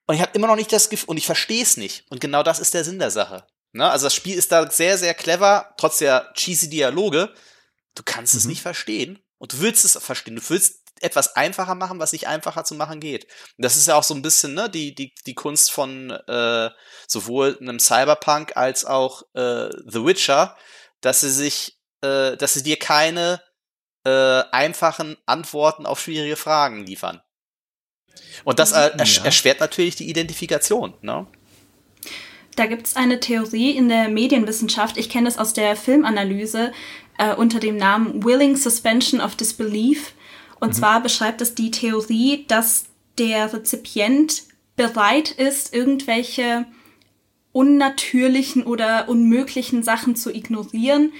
Und 0.05 0.15
ich 0.15 0.21
habe 0.21 0.31
immer 0.33 0.47
noch 0.47 0.55
nicht 0.55 0.71
das 0.71 0.89
Gefühl, 0.89 1.09
und 1.09 1.17
ich 1.17 1.25
verstehe 1.25 1.63
es 1.63 1.77
nicht. 1.77 2.05
Und 2.09 2.21
genau 2.21 2.43
das 2.43 2.59
ist 2.59 2.73
der 2.73 2.83
Sinn 2.83 2.99
der 2.99 3.11
Sache. 3.11 3.45
Ne? 3.73 3.89
Also 3.89 4.05
das 4.05 4.15
Spiel 4.15 4.37
ist 4.37 4.51
da 4.51 4.69
sehr, 4.69 4.97
sehr 4.97 5.13
clever, 5.13 5.73
trotz 5.77 5.97
der 5.97 6.31
cheesy 6.33 6.69
Dialoge. 6.69 7.33
Du 7.95 8.03
kannst 8.03 8.33
mhm. 8.33 8.39
es 8.39 8.45
nicht 8.45 8.61
verstehen. 8.61 9.19
Und 9.37 9.53
du 9.53 9.59
willst 9.59 9.83
es 9.85 9.97
verstehen. 9.97 10.35
Du 10.35 10.41
willst 10.49 10.86
etwas 11.01 11.35
einfacher 11.35 11.75
machen, 11.75 11.99
was 11.99 12.11
nicht 12.11 12.27
einfacher 12.27 12.63
zu 12.63 12.75
machen 12.75 12.99
geht. 12.99 13.25
Und 13.57 13.63
das 13.65 13.75
ist 13.75 13.87
ja 13.87 13.95
auch 13.95 14.03
so 14.03 14.13
ein 14.13 14.21
bisschen 14.21 14.53
ne, 14.53 14.69
die, 14.69 14.95
die, 14.95 15.13
die 15.25 15.35
Kunst 15.35 15.71
von 15.71 16.11
äh, 16.11 16.69
sowohl 17.07 17.57
einem 17.59 17.79
Cyberpunk 17.79 18.55
als 18.55 18.85
auch 18.85 19.23
äh, 19.33 19.69
The 19.85 20.05
Witcher, 20.05 20.55
dass 21.01 21.21
sie 21.21 21.31
sich, 21.31 21.77
äh, 22.01 22.37
dass 22.37 22.53
sie 22.53 22.63
dir 22.63 22.77
keine 22.77 23.41
äh, 24.05 24.43
einfachen 24.51 25.17
Antworten 25.25 25.85
auf 25.85 25.99
schwierige 25.99 26.35
Fragen 26.35 26.85
liefern. 26.85 27.21
Und 28.43 28.59
das 28.59 28.71
äh, 28.71 28.91
ersch 28.97 29.17
ja. 29.17 29.25
erschwert 29.25 29.59
natürlich 29.59 29.95
die 29.95 30.09
Identifikation. 30.09 30.93
Ne? 31.01 31.27
Da 32.55 32.65
gibt 32.65 32.87
es 32.87 32.95
eine 32.95 33.19
Theorie 33.19 33.71
in 33.71 33.89
der 33.89 34.09
Medienwissenschaft, 34.09 34.97
ich 34.97 35.09
kenne 35.09 35.25
das 35.25 35.37
aus 35.37 35.53
der 35.53 35.75
Filmanalyse, 35.75 36.71
äh, 37.17 37.35
unter 37.35 37.59
dem 37.59 37.77
Namen 37.77 38.23
Willing 38.23 38.55
Suspension 38.55 39.21
of 39.21 39.35
Disbelief 39.35 40.13
und 40.59 40.69
mhm. 40.69 40.73
zwar 40.73 41.01
beschreibt 41.01 41.41
es 41.41 41.55
die 41.55 41.71
Theorie, 41.71 42.45
dass 42.47 42.85
der 43.17 43.53
Rezipient 43.53 44.43
bereit 44.75 45.31
ist, 45.31 45.73
irgendwelche 45.73 46.65
unnatürlichen 47.51 48.63
oder 48.63 49.09
unmöglichen 49.09 49.81
Sachen 49.81 50.15
zu 50.15 50.33
ignorieren 50.33 51.11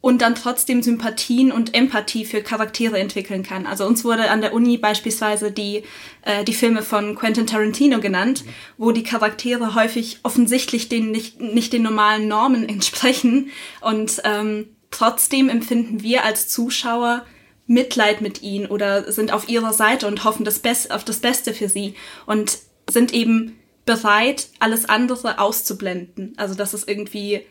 und 0.00 0.22
dann 0.22 0.34
trotzdem 0.34 0.82
Sympathien 0.82 1.50
und 1.50 1.74
Empathie 1.74 2.24
für 2.24 2.42
Charaktere 2.42 2.98
entwickeln 2.98 3.42
kann. 3.42 3.66
Also 3.66 3.84
uns 3.84 4.04
wurde 4.04 4.30
an 4.30 4.40
der 4.40 4.54
Uni 4.54 4.78
beispielsweise 4.78 5.50
die, 5.50 5.82
äh, 6.22 6.44
die 6.44 6.54
Filme 6.54 6.82
von 6.82 7.16
Quentin 7.16 7.46
Tarantino 7.46 8.00
genannt, 8.00 8.44
mhm. 8.44 8.50
wo 8.76 8.92
die 8.92 9.02
Charaktere 9.02 9.74
häufig 9.74 10.20
offensichtlich 10.22 10.88
den 10.88 11.10
nicht, 11.10 11.40
nicht 11.40 11.72
den 11.72 11.82
normalen 11.82 12.28
Normen 12.28 12.68
entsprechen 12.68 13.50
und 13.80 14.20
ähm, 14.24 14.68
trotzdem 14.90 15.48
empfinden 15.48 16.02
wir 16.02 16.24
als 16.24 16.48
Zuschauer 16.48 17.24
Mitleid 17.68 18.22
mit 18.22 18.42
ihnen 18.42 18.66
oder 18.66 19.12
sind 19.12 19.32
auf 19.32 19.48
ihrer 19.48 19.72
Seite 19.72 20.06
und 20.06 20.24
hoffen 20.24 20.44
das 20.44 20.58
Best 20.58 20.90
auf 20.90 21.04
das 21.04 21.18
Beste 21.18 21.54
für 21.54 21.68
sie 21.68 21.94
und 22.26 22.58
sind 22.90 23.12
eben 23.12 23.58
bereit, 23.84 24.48
alles 24.58 24.88
andere 24.88 25.38
auszublenden. 25.38 26.34
Also 26.38 26.54
dass 26.54 26.72
es 26.72 26.88
irgendwie, 26.88 27.44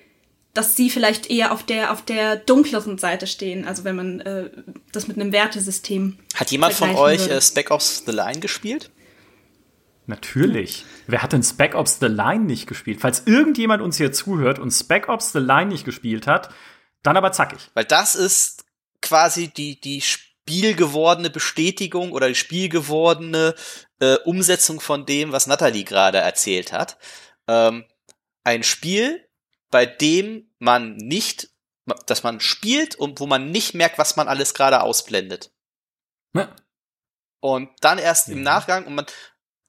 dass 0.53 0.75
sie 0.75 0.89
vielleicht 0.89 1.29
eher 1.29 1.51
auf 1.51 1.63
der 1.63 1.91
auf 1.91 2.03
der 2.03 2.35
dunkleren 2.35 2.97
Seite 2.97 3.27
stehen. 3.27 3.67
Also 3.67 3.83
wenn 3.83 3.95
man 3.95 4.19
äh, 4.21 4.49
das 4.91 5.07
mit 5.07 5.17
einem 5.17 5.31
Wertesystem. 5.31 6.17
Hat 6.33 6.51
jemand 6.51 6.73
von 6.73 6.95
euch 6.95 7.27
äh, 7.27 7.39
Spec 7.39 7.69
Ops 7.69 8.03
The 8.05 8.11
Line 8.11 8.39
gespielt? 8.39 8.89
Natürlich. 10.07 10.85
Wer 11.05 11.21
hat 11.21 11.33
denn 11.33 11.43
Spec 11.43 11.75
Ops 11.75 11.99
The 11.99 12.07
Line 12.07 12.45
nicht 12.45 12.65
gespielt? 12.65 13.01
Falls 13.01 13.23
irgendjemand 13.27 13.83
uns 13.83 13.97
hier 13.97 14.11
zuhört 14.11 14.57
und 14.57 14.71
Spec 14.71 15.09
Ops 15.09 15.31
The 15.33 15.39
Line 15.39 15.67
nicht 15.67 15.85
gespielt 15.85 16.25
hat, 16.25 16.49
dann 17.03 17.17
aber 17.17 17.31
zackig. 17.33 17.69
Weil 17.73 17.85
das 17.85 18.15
ist 18.15 18.66
quasi 19.01 19.49
die, 19.49 19.79
die 19.79 20.01
spielgewordene 20.01 21.29
Bestätigung 21.29 22.11
oder 22.11 22.27
die 22.27 22.35
spielgewordene 22.35 23.55
äh, 23.99 24.15
Umsetzung 24.25 24.79
von 24.79 25.05
dem, 25.05 25.31
was 25.31 25.47
Natalie 25.47 25.83
gerade 25.83 26.19
erzählt 26.19 26.71
hat. 26.71 26.97
Ähm, 27.47 27.85
ein 28.43 28.63
Spiel, 28.63 29.27
bei 29.69 29.85
dem 29.85 30.49
man 30.59 30.95
nicht, 30.95 31.49
dass 32.05 32.23
man 32.23 32.39
spielt 32.39 32.95
und 32.95 33.19
wo 33.19 33.27
man 33.27 33.51
nicht 33.51 33.73
merkt, 33.73 33.97
was 33.97 34.15
man 34.15 34.27
alles 34.27 34.53
gerade 34.53 34.81
ausblendet. 34.81 35.51
Ja. 36.33 36.55
Und 37.39 37.69
dann 37.81 37.97
erst 37.97 38.27
ja. 38.27 38.33
im 38.33 38.41
Nachgang 38.41 38.85
und 38.85 38.95
man 38.95 39.05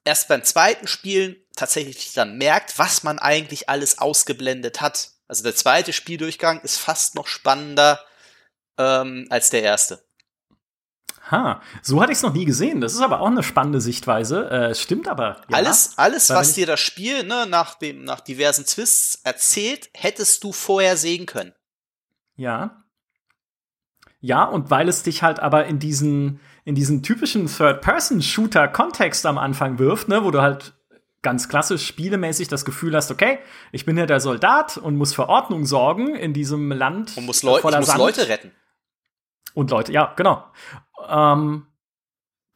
erst 0.05 0.27
beim 0.27 0.43
zweiten 0.43 0.87
Spielen 0.87 1.35
tatsächlich 1.55 2.13
dann 2.13 2.37
merkt, 2.37 2.79
was 2.79 3.03
man 3.03 3.19
eigentlich 3.19 3.69
alles 3.69 3.99
ausgeblendet 3.99 4.81
hat. 4.81 5.11
Also 5.27 5.43
der 5.43 5.55
zweite 5.55 5.93
Spieldurchgang 5.93 6.61
ist 6.61 6.77
fast 6.77 7.15
noch 7.15 7.27
spannender 7.27 8.03
ähm, 8.79 9.27
als 9.29 9.51
der 9.51 9.61
erste. 9.61 10.01
Ha, 11.29 11.61
so 11.83 12.01
hatte 12.01 12.11
ich 12.11 12.17
es 12.17 12.23
noch 12.23 12.33
nie 12.33 12.45
gesehen. 12.45 12.81
Das 12.81 12.93
ist 12.93 13.01
aber 13.01 13.19
auch 13.19 13.27
eine 13.27 13.43
spannende 13.43 13.81
Sichtweise. 13.81 14.49
Äh, 14.49 14.73
stimmt 14.73 15.07
aber. 15.07 15.41
Ja. 15.49 15.57
Alles, 15.57 15.93
alles, 15.97 16.29
was 16.31 16.53
dir 16.53 16.65
das 16.65 16.79
Spiel 16.79 17.23
ne, 17.23 17.45
nach, 17.47 17.75
dem, 17.75 18.03
nach 18.03 18.19
diversen 18.21 18.65
Twists 18.65 19.21
erzählt, 19.23 19.89
hättest 19.93 20.43
du 20.43 20.51
vorher 20.51 20.97
sehen 20.97 21.27
können. 21.27 21.53
Ja. 22.35 22.83
Ja, 24.21 24.43
und 24.43 24.71
weil 24.71 24.89
es 24.89 25.03
dich 25.03 25.21
halt 25.21 25.39
aber 25.39 25.65
in 25.65 25.77
diesen, 25.77 26.39
in 26.65 26.73
diesen 26.73 27.03
typischen 27.03 27.45
Third-Person-Shooter-Kontext 27.45 29.25
am 29.25 29.37
Anfang 29.37 29.77
wirft, 29.77 30.07
ne, 30.07 30.23
wo 30.23 30.31
du 30.31 30.41
halt 30.41 30.73
ganz 31.21 31.47
klassisch 31.47 31.85
spielemäßig 31.85 32.47
das 32.47 32.65
Gefühl 32.65 32.95
hast, 32.95 33.11
okay, 33.11 33.39
ich 33.71 33.85
bin 33.85 33.97
ja 33.97 34.05
der 34.05 34.19
Soldat 34.19 34.77
und 34.77 34.95
muss 34.95 35.13
für 35.13 35.29
Ordnung 35.29 35.65
sorgen 35.65 36.15
in 36.15 36.33
diesem 36.33 36.71
Land. 36.71 37.15
Und 37.17 37.25
muss, 37.25 37.43
Leu 37.43 37.59
voller 37.59 37.77
ich 37.77 37.81
muss 37.81 37.87
Sand. 37.87 37.99
Leute 37.99 38.29
retten. 38.29 38.51
Und 39.53 39.71
Leute, 39.71 39.91
ja, 39.91 40.13
genau. 40.15 40.43
Ähm, 41.07 41.67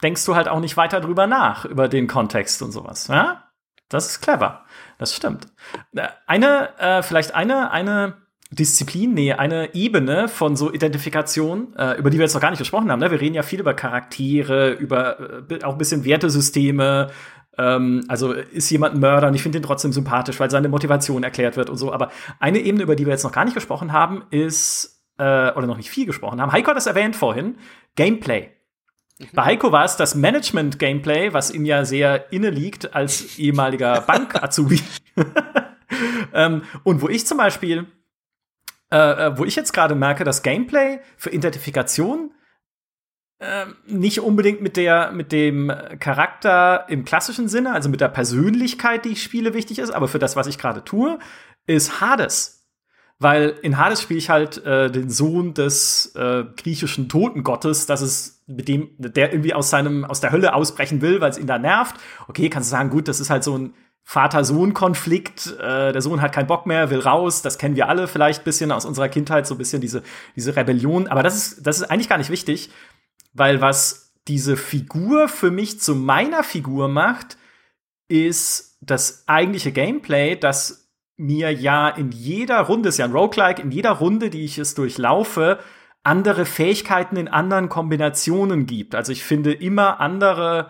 denkst 0.03 0.25
du 0.25 0.36
halt 0.36 0.47
auch 0.47 0.60
nicht 0.60 0.77
weiter 0.77 1.01
drüber 1.01 1.27
nach, 1.27 1.65
über 1.65 1.88
den 1.88 2.08
Kontext 2.08 2.62
und 2.62 2.71
sowas. 2.71 3.08
Ja? 3.08 3.51
Das 3.89 4.08
ist 4.08 4.21
clever. 4.21 4.65
Das 4.97 5.15
stimmt. 5.15 5.47
Äh, 5.95 6.08
eine, 6.27 6.77
äh, 6.79 7.03
vielleicht 7.03 7.36
eine, 7.36 7.71
eine 7.71 8.23
Disziplin, 8.51 9.13
nee, 9.13 9.34
eine 9.34 9.73
Ebene 9.73 10.27
von 10.27 10.56
so 10.56 10.71
Identifikation, 10.71 11.75
äh, 11.75 11.97
über 11.97 12.10
die 12.10 12.17
wir 12.17 12.25
jetzt 12.25 12.34
noch 12.34 12.41
gar 12.41 12.51
nicht 12.51 12.60
gesprochen 12.60 12.91
haben. 12.91 12.99
Ne? 12.99 13.12
Wir 13.12 13.21
reden 13.21 13.36
ja 13.36 13.43
viel 13.43 13.60
über 13.60 13.73
Charaktere, 13.73 14.71
über 14.71 15.49
äh, 15.49 15.63
auch 15.63 15.73
ein 15.73 15.77
bisschen 15.77 16.06
Wertesysteme. 16.06 17.10
Ähm, 17.58 18.03
also 18.08 18.32
ist 18.32 18.69
jemand 18.69 18.95
ein 18.95 18.99
Mörder 18.99 19.27
und 19.27 19.36
ich 19.36 19.43
finde 19.43 19.60
ihn 19.60 19.63
trotzdem 19.63 19.91
sympathisch, 19.91 20.39
weil 20.39 20.51
seine 20.51 20.69
Motivation 20.69 21.23
erklärt 21.23 21.58
wird 21.58 21.69
und 21.69 21.77
so. 21.77 21.91
Aber 21.93 22.12
eine 22.39 22.60
Ebene, 22.60 22.84
über 22.84 22.95
die 22.95 23.06
wir 23.06 23.13
jetzt 23.13 23.23
noch 23.23 23.32
gar 23.32 23.45
nicht 23.45 23.56
gesprochen 23.56 23.91
haben, 23.91 24.23
ist 24.29 24.92
äh, 25.17 25.52
oder 25.52 25.67
noch 25.67 25.78
nicht 25.78 25.89
viel 25.89 26.06
gesprochen 26.06 26.41
haben. 26.41 26.52
Heiko 26.52 26.69
hat 26.69 26.78
das 26.78 26.88
erwähnt 26.88 27.15
vorhin. 27.15 27.58
Gameplay. 27.95 28.49
Mhm. 29.19 29.28
Bei 29.34 29.45
Heiko 29.45 29.71
war 29.71 29.86
es 29.86 29.95
das 29.95 30.15
Management-Gameplay, 30.15 31.34
was 31.34 31.52
ihm 31.52 31.65
ja 31.65 31.86
sehr 31.86 32.32
inne 32.32 32.49
liegt 32.49 32.95
als 32.95 33.38
ehemaliger 33.38 34.02
Bank-Azubi. 34.08 34.82
ähm, 36.34 36.63
und 36.84 37.02
wo 37.02 37.10
ich 37.10 37.28
zum 37.28 37.38
Beispiel, 37.38 37.88
äh, 38.91 38.97
äh, 38.97 39.38
wo 39.38 39.45
ich 39.45 39.56
jetzt 39.56 39.73
gerade 39.73 39.95
merke, 39.95 40.23
das 40.23 40.43
Gameplay 40.43 40.99
für 41.17 41.30
Identifikation 41.30 42.32
äh, 43.39 43.65
nicht 43.86 44.21
unbedingt 44.21 44.62
mit 44.62 44.78
der 44.78 45.12
mit 45.12 45.32
dem 45.32 45.71
Charakter 45.99 46.86
im 46.89 47.04
klassischen 47.04 47.49
Sinne, 47.49 47.73
also 47.73 47.89
mit 47.89 48.02
der 48.02 48.08
Persönlichkeit, 48.08 49.06
die 49.06 49.10
ich 49.10 49.23
spiele, 49.23 49.54
wichtig 49.54 49.80
ist, 49.80 49.91
aber 49.91 50.08
für 50.08 50.19
das, 50.19 50.36
was 50.36 50.47
ich 50.47 50.58
gerade 50.58 50.84
tue, 50.84 51.19
ist 51.65 52.02
Hades. 52.02 52.62
Weil 53.19 53.56
in 53.62 53.78
Hades 53.78 54.02
spiele 54.02 54.17
ich 54.17 54.30
halt 54.30 54.65
äh, 54.65 54.91
den 54.91 55.10
Sohn 55.10 55.54
des 55.54 56.13
äh, 56.15 56.43
griechischen 56.58 57.08
Totengottes, 57.08 57.86
das 57.86 58.02
ist 58.02 58.43
mit 58.47 58.67
dem, 58.67 58.89
der 58.97 59.32
irgendwie 59.32 59.54
aus 59.54 59.69
seinem, 59.69 60.04
aus 60.04 60.19
der 60.19 60.32
Hölle 60.32 60.54
ausbrechen 60.54 61.02
will, 61.02 61.21
weil 61.21 61.30
es 61.30 61.38
ihn 61.38 61.47
da 61.47 61.58
nervt. 61.58 61.95
Okay, 62.28 62.49
kannst 62.49 62.69
du 62.69 62.71
sagen, 62.71 62.89
gut, 62.89 63.08
das 63.08 63.19
ist 63.19 63.30
halt 63.30 63.43
so 63.43 63.58
ein 63.58 63.73
Vater-Sohn-Konflikt. 64.04 65.56
Äh, 65.60 65.93
der 65.93 66.02
Sohn 66.02 66.21
hat 66.21 66.34
keinen 66.34 66.47
Bock 66.47 66.65
mehr, 66.65 66.89
will 66.89 66.99
raus. 66.99 67.41
Das 67.41 67.58
kennen 67.58 67.76
wir 67.76 67.88
alle 67.88 68.08
vielleicht 68.08 68.41
ein 68.41 68.45
bisschen 68.45 68.71
aus 68.71 68.86
unserer 68.86 69.10
Kindheit, 69.10 69.47
so 69.47 69.56
ein 69.56 69.58
bisschen 69.58 69.82
diese, 69.82 70.04
diese 70.36 70.56
Rebellion. 70.56 71.08
Aber 71.08 71.23
das 71.23 71.36
ist, 71.36 71.65
das 71.65 71.78
ist 71.78 71.89
eigentlich 71.89 72.10
gar 72.10 72.17
nicht 72.17 72.30
wichtig, 72.30 72.69
weil 73.34 73.62
was 73.62 74.13
diese 74.28 74.58
Figur 74.58 75.28
für 75.28 75.52
mich 75.52 75.80
zu 75.80 75.95
meiner 75.95 76.43
Figur 76.43 76.88
macht, 76.88 77.38
ist 78.08 78.78
das 78.82 79.23
eigentliche 79.28 79.71
Gameplay, 79.71 80.36
das 80.36 80.83
mir 81.17 81.52
ja 81.54 81.89
in 81.89 82.12
jeder 82.12 82.62
Runde, 82.62 82.89
ist 82.89 82.97
ja 82.97 83.06
ein 83.06 83.12
Roguelike, 83.12 83.62
in 83.62 83.71
jeder 83.71 83.91
Runde, 83.91 84.30
die 84.30 84.43
ich 84.43 84.58
es 84.58 84.76
durchlaufe, 84.76 85.60
andere 86.04 86.45
Fähigkeiten 86.45 87.15
in 87.15 87.28
anderen 87.28 87.69
Kombinationen 87.69 88.65
gibt. 88.65 88.95
Also 88.95 89.12
ich 89.12 89.23
finde 89.23 89.54
immer 89.54 90.02
andere 90.02 90.69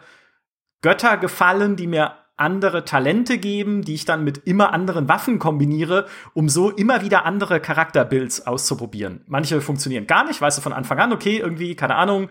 Götter 0.82 1.18
gefallen, 1.18 1.76
die 1.76 1.88
mir 1.88 2.18
andere 2.36 2.84
Talente 2.84 3.38
geben, 3.38 3.84
die 3.84 3.94
ich 3.94 4.06
dann 4.06 4.24
mit 4.24 4.40
immer 4.40 4.74
anderen 4.74 5.08
Waffen 5.08 5.40
kombiniere, 5.40 6.08
um 6.34 6.50
so 6.50 6.72
immer 6.72 7.02
wieder 7.02 7.26
andere 7.26 7.60
Charakterbuilds 7.60 8.48
auszuprobieren. 8.48 9.22
Manche 9.28 9.62
funktionieren 9.62 10.08
gar 10.08 10.26
nicht, 10.26 10.42
weißt 10.42 10.58
du 10.58 10.62
von 10.62 10.74
Anfang 10.74 11.00
an, 11.00 11.14
okay, 11.14 11.38
irgendwie, 11.38 11.76
keine 11.76 11.96
Ahnung, 11.96 12.30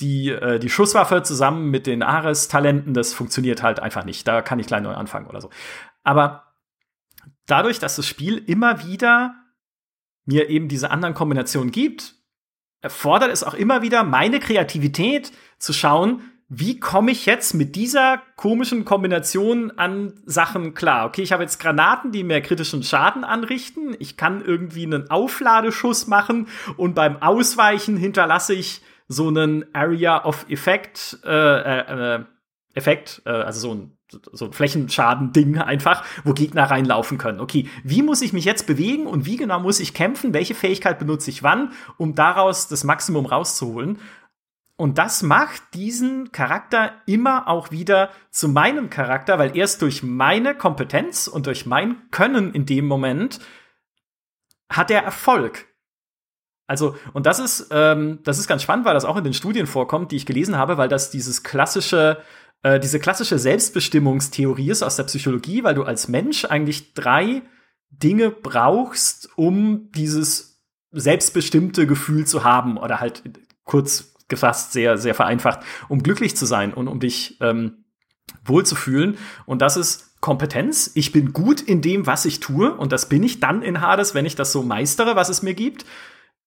die, 0.00 0.30
äh, 0.30 0.58
die 0.58 0.68
Schusswaffe 0.68 1.22
zusammen 1.22 1.70
mit 1.70 1.86
den 1.86 2.02
Ares-Talenten, 2.02 2.94
das 2.94 3.14
funktioniert 3.14 3.62
halt 3.62 3.80
einfach 3.80 4.04
nicht. 4.04 4.26
Da 4.28 4.42
kann 4.42 4.58
ich 4.58 4.66
gleich 4.66 4.82
neu 4.82 4.94
anfangen 4.94 5.26
oder 5.26 5.40
so. 5.40 5.50
Aber 6.04 6.47
dadurch, 7.48 7.78
dass 7.78 7.96
das 7.96 8.06
Spiel 8.06 8.38
immer 8.46 8.86
wieder 8.86 9.34
mir 10.24 10.48
eben 10.48 10.68
diese 10.68 10.90
anderen 10.90 11.14
Kombinationen 11.14 11.72
gibt, 11.72 12.14
erfordert 12.80 13.30
es 13.32 13.42
auch 13.42 13.54
immer 13.54 13.82
wieder 13.82 14.04
meine 14.04 14.38
Kreativität 14.38 15.32
zu 15.58 15.72
schauen, 15.72 16.22
wie 16.50 16.80
komme 16.80 17.10
ich 17.10 17.26
jetzt 17.26 17.52
mit 17.52 17.76
dieser 17.76 18.22
komischen 18.36 18.86
Kombination 18.86 19.70
an 19.72 20.14
Sachen 20.24 20.72
klar? 20.72 21.06
Okay, 21.06 21.20
ich 21.22 21.32
habe 21.32 21.42
jetzt 21.42 21.58
Granaten, 21.58 22.10
die 22.10 22.24
mehr 22.24 22.40
kritischen 22.40 22.82
Schaden 22.82 23.22
anrichten. 23.22 23.94
Ich 23.98 24.16
kann 24.16 24.42
irgendwie 24.42 24.84
einen 24.84 25.10
Aufladeschuss 25.10 26.06
machen 26.06 26.48
und 26.78 26.94
beim 26.94 27.20
Ausweichen 27.20 27.98
hinterlasse 27.98 28.54
ich 28.54 28.80
so 29.08 29.28
einen 29.28 29.66
Area 29.74 30.24
of 30.24 30.46
Effect, 30.48 31.18
äh, 31.24 31.30
äh, 31.30 32.14
äh 32.16 32.24
Effekt, 32.74 33.22
äh, 33.26 33.30
also 33.30 33.60
so 33.60 33.74
ein 33.74 33.97
so 34.32 34.46
ein 34.46 34.52
Flächenschaden-Ding 34.52 35.58
einfach, 35.58 36.04
wo 36.24 36.32
Gegner 36.32 36.64
reinlaufen 36.64 37.18
können. 37.18 37.40
Okay, 37.40 37.68
wie 37.84 38.02
muss 38.02 38.22
ich 38.22 38.32
mich 38.32 38.44
jetzt 38.44 38.66
bewegen 38.66 39.06
und 39.06 39.26
wie 39.26 39.36
genau 39.36 39.60
muss 39.60 39.80
ich 39.80 39.94
kämpfen? 39.94 40.34
Welche 40.34 40.54
Fähigkeit 40.54 40.98
benutze 40.98 41.30
ich 41.30 41.42
wann, 41.42 41.72
um 41.96 42.14
daraus 42.14 42.68
das 42.68 42.84
Maximum 42.84 43.26
rauszuholen? 43.26 43.98
Und 44.76 44.96
das 44.96 45.22
macht 45.22 45.74
diesen 45.74 46.30
Charakter 46.30 46.92
immer 47.04 47.48
auch 47.48 47.72
wieder 47.72 48.10
zu 48.30 48.48
meinem 48.48 48.90
Charakter, 48.90 49.38
weil 49.38 49.56
erst 49.56 49.82
durch 49.82 50.04
meine 50.04 50.54
Kompetenz 50.54 51.26
und 51.26 51.46
durch 51.46 51.66
mein 51.66 52.08
Können 52.12 52.54
in 52.54 52.64
dem 52.64 52.86
Moment 52.86 53.40
hat 54.70 54.90
er 54.90 55.02
Erfolg. 55.02 55.66
Also, 56.68 56.96
und 57.12 57.26
das 57.26 57.40
ist, 57.40 57.68
ähm, 57.72 58.20
das 58.22 58.38
ist 58.38 58.46
ganz 58.46 58.62
spannend, 58.62 58.84
weil 58.84 58.94
das 58.94 59.06
auch 59.06 59.16
in 59.16 59.24
den 59.24 59.34
Studien 59.34 59.66
vorkommt, 59.66 60.12
die 60.12 60.16
ich 60.16 60.26
gelesen 60.26 60.56
habe, 60.56 60.76
weil 60.76 60.88
das 60.88 61.10
dieses 61.10 61.42
klassische 61.42 62.22
äh, 62.62 62.80
diese 62.80 62.98
klassische 62.98 63.38
Selbstbestimmungstheorie 63.38 64.70
ist 64.70 64.82
aus 64.82 64.96
der 64.96 65.04
Psychologie, 65.04 65.64
weil 65.64 65.74
du 65.74 65.84
als 65.84 66.08
Mensch 66.08 66.44
eigentlich 66.44 66.94
drei 66.94 67.42
Dinge 67.90 68.30
brauchst, 68.30 69.30
um 69.36 69.90
dieses 69.92 70.60
selbstbestimmte 70.90 71.86
Gefühl 71.86 72.26
zu 72.26 72.44
haben 72.44 72.76
oder 72.76 73.00
halt 73.00 73.22
kurz 73.64 74.14
gefasst 74.28 74.72
sehr, 74.72 74.98
sehr 74.98 75.14
vereinfacht, 75.14 75.60
um 75.88 76.02
glücklich 76.02 76.36
zu 76.36 76.46
sein 76.46 76.74
und 76.74 76.88
um 76.88 77.00
dich 77.00 77.38
ähm, 77.40 77.84
wohlzufühlen. 78.44 79.16
Und 79.46 79.62
das 79.62 79.76
ist 79.76 80.20
Kompetenz. 80.20 80.90
Ich 80.94 81.12
bin 81.12 81.32
gut 81.32 81.60
in 81.60 81.80
dem, 81.80 82.06
was 82.06 82.24
ich 82.24 82.40
tue. 82.40 82.74
Und 82.74 82.92
das 82.92 83.08
bin 83.08 83.22
ich 83.22 83.40
dann 83.40 83.62
in 83.62 83.80
Hades, 83.80 84.14
wenn 84.14 84.26
ich 84.26 84.34
das 84.34 84.52
so 84.52 84.62
meistere, 84.62 85.16
was 85.16 85.28
es 85.28 85.42
mir 85.42 85.54
gibt. 85.54 85.86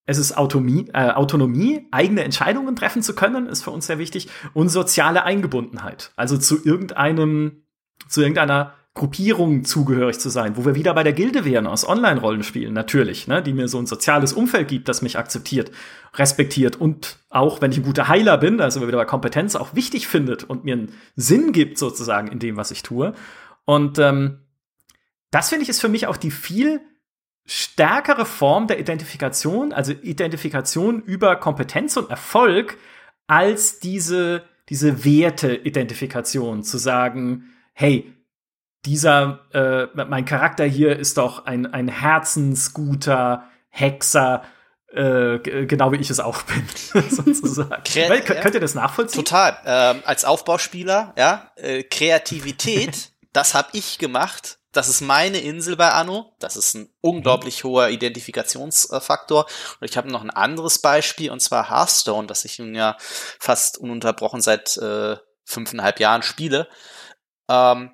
Es 0.04 0.18
ist 0.18 0.36
Autonomie, 0.36 0.88
äh, 0.92 1.10
Autonomie, 1.10 1.86
eigene 1.90 2.24
Entscheidungen 2.24 2.74
treffen 2.74 3.02
zu 3.02 3.14
können, 3.14 3.46
ist 3.46 3.62
für 3.62 3.70
uns 3.70 3.86
sehr 3.86 3.98
wichtig. 3.98 4.28
Und 4.52 4.68
soziale 4.68 5.24
Eingebundenheit. 5.24 6.12
Also 6.16 6.36
zu 6.38 6.64
irgendeinem, 6.64 7.64
zu 8.08 8.20
irgendeiner 8.20 8.74
Gruppierung 8.94 9.64
zugehörig 9.64 10.18
zu 10.18 10.28
sein, 10.28 10.56
wo 10.56 10.66
wir 10.66 10.74
wieder 10.74 10.92
bei 10.92 11.02
der 11.02 11.14
Gilde 11.14 11.46
wären 11.46 11.66
aus 11.66 11.88
Online-Rollenspielen, 11.88 12.74
natürlich, 12.74 13.26
ne, 13.26 13.42
die 13.42 13.54
mir 13.54 13.66
so 13.66 13.78
ein 13.78 13.86
soziales 13.86 14.34
Umfeld 14.34 14.68
gibt, 14.68 14.86
das 14.86 15.00
mich 15.00 15.16
akzeptiert, 15.16 15.70
respektiert 16.14 16.76
und 16.76 17.16
auch, 17.30 17.62
wenn 17.62 17.72
ich 17.72 17.78
ein 17.78 17.84
guter 17.84 18.08
Heiler 18.08 18.36
bin, 18.36 18.60
also 18.60 18.86
wieder 18.86 18.98
bei 18.98 19.06
Kompetenz, 19.06 19.56
auch 19.56 19.74
wichtig 19.74 20.08
findet 20.08 20.44
und 20.44 20.64
mir 20.64 20.74
einen 20.74 20.92
Sinn 21.16 21.52
gibt 21.52 21.78
sozusagen 21.78 22.28
in 22.28 22.38
dem, 22.38 22.58
was 22.58 22.70
ich 22.70 22.82
tue. 22.82 23.14
Und 23.64 23.98
ähm, 23.98 24.40
das 25.30 25.48
finde 25.48 25.62
ich 25.62 25.70
ist 25.70 25.80
für 25.80 25.88
mich 25.88 26.06
auch 26.06 26.18
die 26.18 26.30
viel 26.30 26.82
stärkere 27.44 28.24
Form 28.24 28.66
der 28.66 28.78
Identifikation, 28.78 29.72
also 29.72 29.92
Identifikation 29.92 31.02
über 31.02 31.36
Kompetenz 31.36 31.96
und 31.96 32.10
Erfolg, 32.10 32.78
als 33.26 33.80
diese, 33.80 34.44
diese 34.68 35.04
Werte-Identifikation, 35.04 36.62
zu 36.62 36.78
sagen, 36.78 37.50
hey, 37.72 38.12
dieser, 38.84 39.40
äh, 39.52 40.04
mein 40.04 40.24
Charakter 40.24 40.64
hier 40.64 40.98
ist 40.98 41.18
doch 41.18 41.46
ein, 41.46 41.66
ein 41.66 41.88
herzensguter 41.88 43.48
Hexer, 43.68 44.42
äh, 44.92 45.38
genau 45.38 45.92
wie 45.92 45.96
ich 45.96 46.10
es 46.10 46.20
auch 46.20 46.42
bin, 46.42 46.64
sozusagen. 47.10 47.82
Kre 47.84 48.20
könnt 48.20 48.54
ihr 48.54 48.60
das 48.60 48.74
nachvollziehen? 48.74 49.24
Total. 49.24 49.56
Ähm, 49.64 50.02
als 50.04 50.24
Aufbauspieler, 50.24 51.14
ja, 51.16 51.50
äh, 51.56 51.82
Kreativität, 51.84 53.12
das 53.32 53.54
habe 53.54 53.68
ich 53.72 53.98
gemacht 53.98 54.58
das 54.72 54.88
ist 54.88 55.02
meine 55.02 55.38
Insel 55.38 55.76
bei 55.76 55.90
Anno. 55.90 56.34
Das 56.38 56.56
ist 56.56 56.74
ein 56.74 56.88
unglaublich 57.02 57.62
mhm. 57.62 57.68
hoher 57.68 57.88
Identifikationsfaktor. 57.90 59.46
Und 59.80 59.88
ich 59.88 59.96
habe 59.96 60.10
noch 60.10 60.22
ein 60.22 60.30
anderes 60.30 60.78
Beispiel, 60.80 61.30
und 61.30 61.40
zwar 61.40 61.70
Hearthstone, 61.70 62.26
das 62.26 62.44
ich 62.44 62.58
nun 62.58 62.74
ja 62.74 62.96
fast 62.98 63.78
ununterbrochen 63.78 64.40
seit 64.40 64.76
äh, 64.78 65.16
fünfeinhalb 65.44 66.00
Jahren 66.00 66.22
spiele. 66.22 66.68
Ähm, 67.50 67.92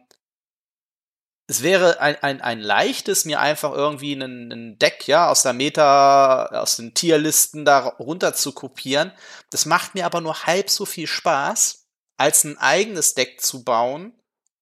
es 1.50 1.62
wäre 1.62 2.00
ein, 2.00 2.16
ein, 2.22 2.40
ein 2.42 2.60
leichtes, 2.60 3.24
mir 3.24 3.40
einfach 3.40 3.72
irgendwie 3.72 4.14
einen, 4.14 4.52
einen 4.52 4.78
Deck, 4.78 5.08
ja, 5.08 5.30
aus 5.30 5.42
der 5.42 5.54
Meta, 5.54 6.46
aus 6.46 6.76
den 6.76 6.94
Tierlisten 6.94 7.64
da 7.64 7.78
runter 7.80 8.34
zu 8.34 8.52
kopieren. 8.52 9.12
Das 9.50 9.66
macht 9.66 9.94
mir 9.94 10.04
aber 10.04 10.20
nur 10.20 10.44
halb 10.44 10.68
so 10.68 10.84
viel 10.84 11.06
Spaß, 11.06 11.86
als 12.18 12.44
ein 12.44 12.58
eigenes 12.58 13.14
Deck 13.14 13.40
zu 13.40 13.64
bauen 13.64 14.12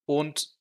und 0.07 0.56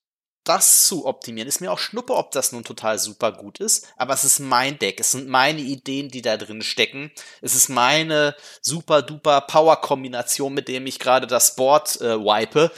das 0.46 0.86
zu 0.86 1.06
optimieren. 1.06 1.48
Ist 1.48 1.62
mir 1.62 1.72
auch 1.72 1.80
schnuppe, 1.80 2.16
ob 2.16 2.32
das 2.32 2.52
nun 2.52 2.64
total 2.64 3.00
super 3.00 3.32
gut 3.32 3.60
ist, 3.60 3.88
aber 3.98 4.14
es 4.14 4.24
ist 4.24 4.40
mein 4.40 4.80
Deck. 4.80 5.00
Es 5.00 5.12
sind 5.12 5.28
meine 5.28 5.62
Ideen, 5.62 6.10
die 6.10 6.22
da 6.22 6.38
drin 6.38 6.62
stecken. 6.62 7.12
Es 7.42 7.56
ist 7.56 7.70
meine 7.70 8.36
super 8.62 9.02
duper 9.02 9.42
Power-Kombination, 9.42 10.54
mit 10.54 10.68
dem 10.68 10.88
ich 10.88 11.00
gerade 11.00 11.28
das 11.28 11.56
Board 11.56 12.00
äh, 12.02 12.18
wipe. 12.18 12.72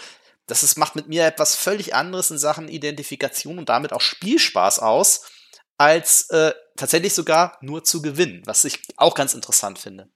Das 0.47 0.63
ist, 0.63 0.77
macht 0.77 0.96
mit 0.96 1.08
mir 1.08 1.25
etwas 1.25 1.56
völlig 1.56 1.94
anderes 1.94 2.31
in 2.31 2.37
Sachen 2.37 2.69
Identifikation 2.69 3.60
und 3.60 3.69
damit 3.69 3.92
auch 3.94 4.02
Spielspaß 4.02 4.79
aus, 4.79 5.23
als 5.77 6.29
äh, 6.29 6.54
tatsächlich 6.77 7.13
sogar 7.13 7.58
nur 7.62 7.83
zu 7.83 8.02
gewinnen, 8.02 8.42
was 8.46 8.63
ich 8.63 8.81
auch 8.96 9.13
ganz 9.13 9.33
interessant 9.33 9.77
finde. 9.77 10.10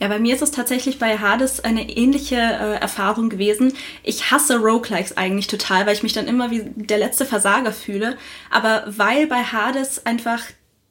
Ja, 0.00 0.06
bei 0.06 0.20
mir 0.20 0.34
ist 0.34 0.42
es 0.42 0.52
tatsächlich 0.52 0.98
bei 0.98 1.18
Hades 1.18 1.60
eine 1.60 1.88
ähnliche 1.88 2.36
äh, 2.36 2.80
Erfahrung 2.80 3.30
gewesen. 3.30 3.72
Ich 4.04 4.30
hasse 4.30 4.58
Roguelikes 4.58 5.16
eigentlich 5.16 5.48
total, 5.48 5.86
weil 5.86 5.94
ich 5.94 6.04
mich 6.04 6.12
dann 6.12 6.28
immer 6.28 6.50
wie 6.50 6.62
der 6.76 6.98
letzte 6.98 7.24
Versager 7.24 7.72
fühle. 7.72 8.16
Aber 8.50 8.84
weil 8.86 9.26
bei 9.26 9.42
Hades 9.42 10.06
einfach 10.06 10.42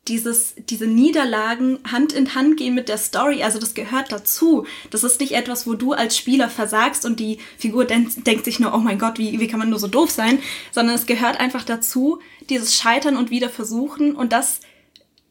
dieses, 0.07 0.55
diese 0.57 0.87
Niederlagen 0.87 1.79
Hand 1.89 2.13
in 2.13 2.33
Hand 2.35 2.57
gehen 2.57 2.75
mit 2.75 2.89
der 2.89 2.97
Story, 2.97 3.43
also 3.43 3.59
das 3.59 3.73
gehört 3.73 4.11
dazu. 4.11 4.65
Das 4.89 5.03
ist 5.03 5.19
nicht 5.19 5.33
etwas, 5.33 5.67
wo 5.67 5.73
du 5.73 5.93
als 5.93 6.17
Spieler 6.17 6.49
versagst 6.49 7.05
und 7.05 7.19
die 7.19 7.39
Figur 7.57 7.85
denkt, 7.85 8.25
denkt 8.25 8.45
sich 8.45 8.59
nur, 8.59 8.73
oh 8.73 8.79
mein 8.79 8.99
Gott, 8.99 9.17
wie, 9.17 9.39
wie 9.39 9.47
kann 9.47 9.59
man 9.59 9.69
nur 9.69 9.79
so 9.79 9.87
doof 9.87 10.09
sein, 10.09 10.39
sondern 10.71 10.95
es 10.95 11.05
gehört 11.05 11.39
einfach 11.39 11.63
dazu, 11.63 12.19
dieses 12.49 12.75
Scheitern 12.75 13.17
und 13.17 13.29
wieder 13.29 13.49
versuchen 13.49 14.15
und 14.15 14.31
das 14.31 14.59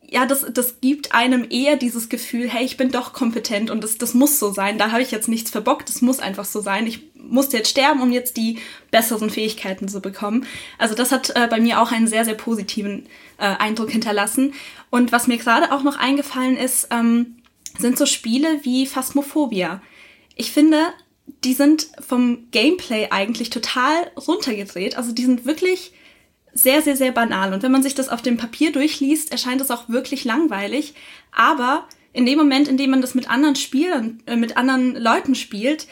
ja, 0.08 0.26
das, 0.26 0.46
das 0.52 0.80
gibt 0.80 1.14
einem 1.14 1.46
eher 1.50 1.76
dieses 1.76 2.08
Gefühl, 2.08 2.48
hey, 2.48 2.64
ich 2.64 2.76
bin 2.76 2.90
doch 2.90 3.12
kompetent 3.12 3.70
und 3.70 3.82
das, 3.82 3.98
das 3.98 4.14
muss 4.14 4.38
so 4.38 4.52
sein. 4.52 4.78
Da 4.78 4.92
habe 4.92 5.02
ich 5.02 5.10
jetzt 5.10 5.28
nichts 5.28 5.50
verbockt, 5.50 5.88
das 5.88 6.00
muss 6.00 6.20
einfach 6.20 6.44
so 6.44 6.60
sein. 6.60 6.86
Ich 6.86 7.00
musste 7.14 7.56
jetzt 7.56 7.70
sterben, 7.70 8.00
um 8.00 8.12
jetzt 8.12 8.36
die 8.36 8.58
besseren 8.90 9.30
Fähigkeiten 9.30 9.88
zu 9.88 10.00
bekommen. 10.00 10.46
Also 10.78 10.94
das 10.94 11.10
hat 11.10 11.30
äh, 11.34 11.48
bei 11.48 11.60
mir 11.60 11.80
auch 11.80 11.90
einen 11.90 12.06
sehr, 12.06 12.24
sehr 12.24 12.34
positiven 12.34 13.06
äh, 13.38 13.46
Eindruck 13.46 13.90
hinterlassen. 13.90 14.54
Und 14.90 15.10
was 15.10 15.26
mir 15.26 15.38
gerade 15.38 15.72
auch 15.72 15.82
noch 15.82 15.98
eingefallen 15.98 16.56
ist, 16.56 16.88
ähm, 16.92 17.36
sind 17.78 17.98
so 17.98 18.06
Spiele 18.06 18.60
wie 18.62 18.86
Phasmophobia. 18.86 19.82
Ich 20.36 20.52
finde, 20.52 20.78
die 21.42 21.54
sind 21.54 21.88
vom 22.06 22.48
Gameplay 22.52 23.08
eigentlich 23.10 23.50
total 23.50 24.10
runtergedreht. 24.16 24.96
Also 24.96 25.12
die 25.12 25.24
sind 25.24 25.46
wirklich 25.46 25.92
sehr, 26.56 26.80
sehr, 26.80 26.96
sehr 26.96 27.12
banal. 27.12 27.52
Und 27.52 27.62
wenn 27.62 27.72
man 27.72 27.82
sich 27.82 27.94
das 27.94 28.08
auf 28.08 28.22
dem 28.22 28.38
Papier 28.38 28.72
durchliest, 28.72 29.30
erscheint 29.30 29.60
es 29.60 29.70
auch 29.70 29.88
wirklich 29.88 30.24
langweilig. 30.24 30.94
Aber 31.30 31.86
in 32.12 32.24
dem 32.24 32.38
Moment, 32.38 32.66
in 32.66 32.78
dem 32.78 32.90
man 32.90 33.02
das 33.02 33.14
mit 33.14 33.28
anderen 33.28 33.56
Spielern, 33.56 34.22
äh, 34.26 34.36
mit 34.36 34.56
anderen 34.56 34.96
Leuten 34.96 35.34
spielt, 35.34 35.86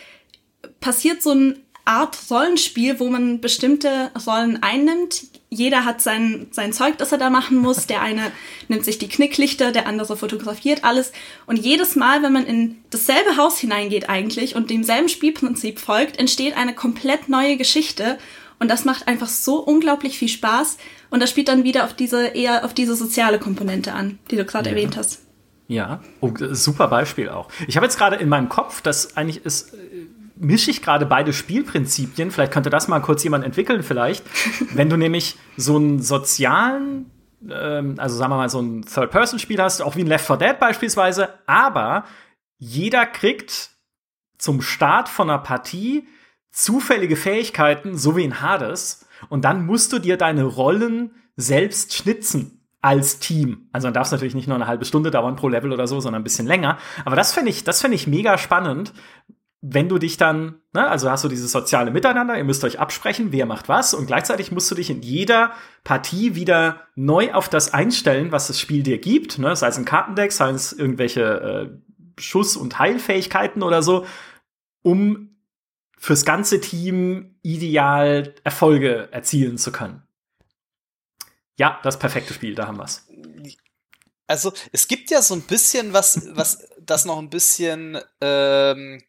passiert 0.80 1.22
so 1.22 1.32
eine 1.32 1.56
Art 1.84 2.16
Rollenspiel, 2.30 2.98
wo 2.98 3.10
man 3.10 3.42
bestimmte 3.42 4.10
Rollen 4.26 4.62
einnimmt. 4.62 5.24
Jeder 5.50 5.84
hat 5.84 6.00
sein, 6.00 6.46
sein 6.50 6.72
Zeug, 6.72 6.96
das 6.96 7.12
er 7.12 7.18
da 7.18 7.28
machen 7.28 7.58
muss. 7.58 7.86
Der 7.86 8.00
eine 8.00 8.32
nimmt 8.68 8.86
sich 8.86 8.98
die 8.98 9.08
Knicklichter, 9.08 9.70
der 9.70 9.86
andere 9.86 10.16
fotografiert 10.16 10.82
alles. 10.82 11.12
Und 11.44 11.58
jedes 11.58 11.94
Mal, 11.94 12.22
wenn 12.22 12.32
man 12.32 12.46
in 12.46 12.78
dasselbe 12.88 13.36
Haus 13.36 13.58
hineingeht 13.58 14.08
eigentlich 14.08 14.56
und 14.56 14.70
demselben 14.70 15.10
Spielprinzip 15.10 15.78
folgt, 15.78 16.18
entsteht 16.18 16.56
eine 16.56 16.74
komplett 16.74 17.28
neue 17.28 17.58
Geschichte. 17.58 18.18
Und 18.58 18.70
das 18.70 18.84
macht 18.84 19.08
einfach 19.08 19.28
so 19.28 19.56
unglaublich 19.56 20.18
viel 20.18 20.28
Spaß. 20.28 20.78
Und 21.10 21.20
das 21.20 21.30
spielt 21.30 21.48
dann 21.48 21.64
wieder 21.64 21.84
auf 21.84 21.94
diese, 21.94 22.28
eher 22.28 22.64
auf 22.64 22.74
diese 22.74 22.94
soziale 22.94 23.38
Komponente 23.38 23.92
an, 23.92 24.18
die 24.30 24.36
du 24.36 24.44
gerade 24.44 24.70
ja. 24.70 24.76
erwähnt 24.76 24.96
hast. 24.96 25.20
Ja, 25.66 26.00
oh, 26.20 26.32
super 26.52 26.88
Beispiel 26.88 27.28
auch. 27.30 27.48
Ich 27.66 27.76
habe 27.76 27.86
jetzt 27.86 27.96
gerade 27.96 28.16
in 28.16 28.28
meinem 28.28 28.48
Kopf, 28.48 28.82
dass 28.82 29.16
eigentlich 29.16 29.44
ist, 29.44 29.72
äh, 29.72 30.06
mische 30.36 30.70
ich 30.70 30.82
gerade 30.82 31.06
beide 31.06 31.32
Spielprinzipien. 31.32 32.30
Vielleicht 32.30 32.52
könnte 32.52 32.70
das 32.70 32.88
mal 32.88 33.00
kurz 33.00 33.24
jemand 33.24 33.44
entwickeln, 33.44 33.82
vielleicht. 33.82 34.24
Wenn 34.74 34.90
du 34.90 34.96
nämlich 34.96 35.36
so 35.56 35.76
einen 35.76 36.02
sozialen, 36.02 37.10
ähm, 37.50 37.94
also 37.98 38.16
sagen 38.16 38.32
wir 38.32 38.36
mal, 38.36 38.50
so 38.50 38.60
ein 38.60 38.82
Third-Person-Spiel 38.82 39.60
hast, 39.60 39.80
auch 39.80 39.96
wie 39.96 40.02
ein 40.02 40.06
Left 40.06 40.26
4 40.26 40.36
Dead 40.36 40.58
beispielsweise, 40.58 41.30
aber 41.46 42.04
jeder 42.58 43.06
kriegt 43.06 43.70
zum 44.38 44.60
Start 44.60 45.08
von 45.08 45.30
einer 45.30 45.38
Partie 45.38 46.06
zufällige 46.54 47.16
Fähigkeiten, 47.16 47.98
so 47.98 48.16
wie 48.16 48.24
in 48.24 48.40
Hades, 48.40 49.06
und 49.28 49.44
dann 49.44 49.66
musst 49.66 49.92
du 49.92 49.98
dir 49.98 50.16
deine 50.16 50.44
Rollen 50.44 51.10
selbst 51.36 51.94
schnitzen 51.94 52.64
als 52.80 53.18
Team. 53.18 53.68
Also 53.72 53.86
dann 53.86 53.94
darf 53.94 54.06
es 54.06 54.12
natürlich 54.12 54.34
nicht 54.34 54.46
nur 54.46 54.56
eine 54.56 54.66
halbe 54.66 54.84
Stunde 54.84 55.10
dauern 55.10 55.36
pro 55.36 55.48
Level 55.48 55.72
oder 55.72 55.86
so, 55.86 56.00
sondern 56.00 56.20
ein 56.20 56.24
bisschen 56.24 56.46
länger. 56.46 56.78
Aber 57.04 57.16
das 57.16 57.32
finde 57.32 57.50
ich, 57.50 57.64
das 57.64 57.80
finde 57.80 57.96
ich 57.96 58.06
mega 58.06 58.38
spannend, 58.38 58.92
wenn 59.62 59.88
du 59.88 59.96
dich 59.96 60.18
dann, 60.18 60.56
ne, 60.74 60.86
also 60.86 61.10
hast 61.10 61.24
du 61.24 61.28
dieses 61.28 61.50
soziale 61.50 61.90
Miteinander, 61.90 62.36
ihr 62.36 62.44
müsst 62.44 62.62
euch 62.64 62.78
absprechen, 62.78 63.32
wer 63.32 63.46
macht 63.46 63.70
was, 63.70 63.94
und 63.94 64.06
gleichzeitig 64.06 64.52
musst 64.52 64.70
du 64.70 64.74
dich 64.74 64.90
in 64.90 65.00
jeder 65.00 65.52
Partie 65.82 66.34
wieder 66.34 66.82
neu 66.94 67.32
auf 67.32 67.48
das 67.48 67.72
einstellen, 67.72 68.30
was 68.30 68.48
das 68.48 68.60
Spiel 68.60 68.82
dir 68.82 68.98
gibt, 68.98 69.38
ne, 69.38 69.56
sei 69.56 69.68
es 69.68 69.78
ein 69.78 69.86
Kartendeck, 69.86 70.32
sei 70.32 70.50
es 70.50 70.74
irgendwelche 70.74 71.22
äh, 71.22 72.20
Schuss- 72.20 72.58
und 72.58 72.78
Heilfähigkeiten 72.78 73.62
oder 73.62 73.82
so, 73.82 74.04
um 74.82 75.33
fürs 75.98 76.24
ganze 76.24 76.60
Team 76.60 77.38
ideal 77.42 78.34
Erfolge 78.44 79.08
erzielen 79.12 79.58
zu 79.58 79.72
können. 79.72 80.02
Ja, 81.56 81.80
das 81.82 81.98
perfekte 81.98 82.34
Spiel, 82.34 82.54
da 82.54 82.66
haben 82.66 82.78
wir's. 82.78 83.06
Also 84.26 84.52
es 84.72 84.88
gibt 84.88 85.10
ja 85.10 85.22
so 85.22 85.34
ein 85.34 85.42
bisschen 85.42 85.92
was, 85.92 86.20
was 86.30 86.66
das 86.80 87.04
noch 87.04 87.18
ein 87.18 87.30
bisschen 87.30 87.98
ähm, 88.20 89.02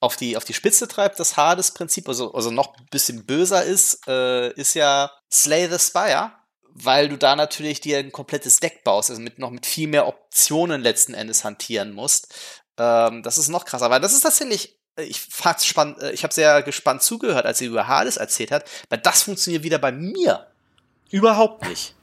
auf 0.00 0.16
die 0.16 0.36
auf 0.36 0.44
die 0.44 0.54
Spitze 0.54 0.86
treibt, 0.86 1.18
das 1.18 1.36
Hades-Prinzip, 1.36 2.08
also 2.08 2.32
also 2.32 2.50
noch 2.50 2.76
ein 2.76 2.86
bisschen 2.90 3.24
böser 3.24 3.64
ist, 3.64 4.06
äh, 4.06 4.52
ist 4.52 4.74
ja 4.74 5.10
Slay 5.32 5.68
the 5.68 5.78
Spire, 5.78 6.32
weil 6.62 7.08
du 7.08 7.16
da 7.16 7.34
natürlich 7.34 7.80
dir 7.80 7.98
ein 7.98 8.12
komplettes 8.12 8.60
Deck 8.60 8.84
baust, 8.84 9.10
also 9.10 9.20
mit 9.22 9.38
noch 9.38 9.50
mit 9.50 9.66
viel 9.66 9.88
mehr 9.88 10.06
Optionen 10.06 10.82
letzten 10.82 11.14
Endes 11.14 11.44
hantieren 11.44 11.92
musst. 11.92 12.32
Ähm, 12.76 13.22
das 13.22 13.38
ist 13.38 13.48
noch 13.48 13.64
krasser, 13.64 13.86
aber 13.86 14.00
das 14.00 14.12
ist 14.12 14.20
tatsächlich 14.20 14.77
ich 15.02 15.20
fand's 15.20 15.66
spannend, 15.66 16.00
äh, 16.00 16.12
ich 16.12 16.22
habe 16.22 16.34
sehr 16.34 16.62
gespannt 16.62 17.02
zugehört, 17.02 17.46
als 17.46 17.58
sie 17.58 17.66
über 17.66 17.88
Hades 17.88 18.16
erzählt 18.16 18.50
hat, 18.50 18.64
weil 18.88 18.98
das 18.98 19.22
funktioniert 19.22 19.62
wieder 19.62 19.78
bei 19.78 19.92
mir 19.92 20.46
überhaupt 21.10 21.66
nicht. 21.68 21.94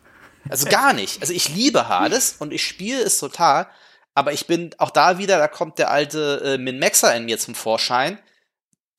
Also 0.49 0.67
gar 0.67 0.93
nicht. 0.93 1.21
Also 1.21 1.33
ich 1.33 1.49
liebe 1.49 1.87
Hades 1.87 2.35
und 2.39 2.53
ich 2.53 2.65
spiele 2.65 3.01
es 3.01 3.17
total, 3.17 3.67
aber 4.13 4.31
ich 4.31 4.47
bin 4.47 4.75
auch 4.77 4.91
da 4.91 5.17
wieder, 5.17 5.37
da 5.37 5.47
kommt 5.47 5.79
der 5.79 5.89
alte 5.91 6.41
äh, 6.43 6.57
Min-Maxer 6.57 7.15
in 7.15 7.25
mir 7.25 7.39
zum 7.39 7.55
Vorschein. 7.55 8.19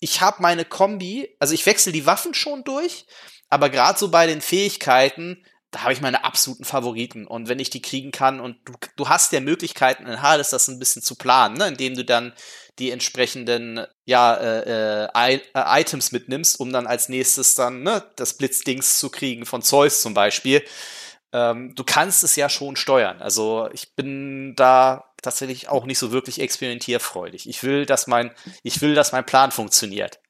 Ich 0.01 0.21
habe 0.21 0.43
meine 0.43 0.65
Kombi, 0.65 1.35
also 1.39 1.55
ich 1.55 1.65
wechsle 1.65 1.93
die 1.93 2.07
Waffen 2.07 2.35
schon 2.35 2.65
durch, 2.65 3.07
aber 3.49 3.71
gerade 3.71 3.99
so 3.99 4.11
bei 4.11 4.27
den 4.27 4.41
Fähigkeiten, 4.41 5.45
da 5.71 5.83
habe 5.83 5.93
ich 5.93 6.01
meine 6.01 6.25
absoluten 6.25 6.65
Favoriten. 6.65 7.27
Und 7.27 7.49
wenn 7.49 7.59
ich 7.59 7.71
die 7.71 7.83
kriegen 7.83 8.11
kann 8.11 8.41
und 8.41 8.57
du, 8.65 8.75
du 8.97 9.09
hast 9.09 9.33
ja 9.33 9.41
Möglichkeiten 9.41 10.07
in 10.07 10.23
Hades 10.23 10.51
das 10.51 10.69
ein 10.69 10.79
bisschen 10.79 11.03
zu 11.03 11.15
planen, 11.15 11.57
ne? 11.57 11.69
indem 11.69 11.95
du 11.95 12.05
dann 12.05 12.35
die 12.79 12.91
entsprechenden 12.91 13.87
ja, 14.05 14.35
äh, 14.35 15.07
äh, 15.07 15.35
äh, 15.35 15.41
Items 15.81 16.13
mitnimmst, 16.13 16.61
um 16.61 16.73
dann 16.73 16.87
als 16.87 17.09
nächstes 17.09 17.55
dann 17.55 17.83
ne, 17.83 18.03
das 18.17 18.35
Blitzdings 18.35 18.99
zu 18.99 19.11
kriegen 19.11 19.47
von 19.47 19.63
Zeus 19.63 20.03
zum 20.03 20.15
Beispiel. 20.15 20.63
Ähm, 21.33 21.75
du 21.75 21.85
kannst 21.85 22.23
es 22.23 22.37
ja 22.37 22.49
schon 22.49 22.77
steuern. 22.77 23.21
Also 23.23 23.69
ich 23.73 23.95
bin 23.95 24.55
da 24.57 25.13
tatsächlich 25.23 25.69
auch 25.69 25.87
nicht 25.87 25.99
so 25.99 26.13
wirklich 26.13 26.41
experimentierfreudig. 26.41 27.49
Ich 27.49 27.63
will, 27.63 27.87
dass 27.87 28.07
mein, 28.07 28.31
ich 28.63 28.81
will, 28.83 28.95
dass 28.95 29.13
mein 29.13 29.27
Plan 29.27 29.51
funktioniert. 29.51 30.21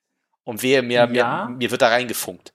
Und 0.44 0.62
wehe 0.62 0.82
mir, 0.82 1.09
ja. 1.12 1.47
mir, 1.47 1.57
mir 1.57 1.70
wird 1.72 1.82
da 1.82 1.88
reingefunkt. 1.88 2.55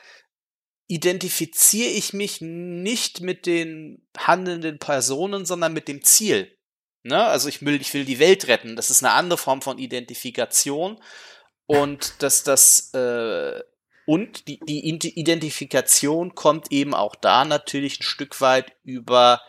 identifiziere 0.89 1.91
ich 1.91 2.13
mich 2.13 2.41
nicht 2.41 3.21
mit 3.21 3.47
den 3.47 4.07
handelnden 4.17 4.79
Personen, 4.79 5.45
sondern 5.45 5.73
mit 5.73 5.89
dem 5.89 6.03
Ziel. 6.03 6.57
Ne? 7.03 7.25
Also 7.25 7.49
ich 7.49 7.65
will, 7.65 7.81
ich 7.81 7.93
will 7.95 8.05
die 8.05 8.19
Welt 8.19 8.49
retten. 8.49 8.77
Das 8.77 8.91
ist 8.91 9.03
eine 9.03 9.13
andere 9.13 9.39
Form 9.39 9.63
von 9.63 9.79
Identifikation. 9.79 11.01
Und 11.67 12.23
dass 12.23 12.45
das 12.45 12.93
äh, 12.95 13.61
und 14.07 14.47
die, 14.49 14.61
die 14.61 14.89
Identifikation 15.19 16.35
kommt 16.35 16.71
eben 16.73 16.95
auch 16.95 17.17
da 17.17 17.45
natürlich 17.45 18.01
ein 18.01 18.05
Stück 18.05 18.41
weit 18.41 18.73
über 18.85 19.43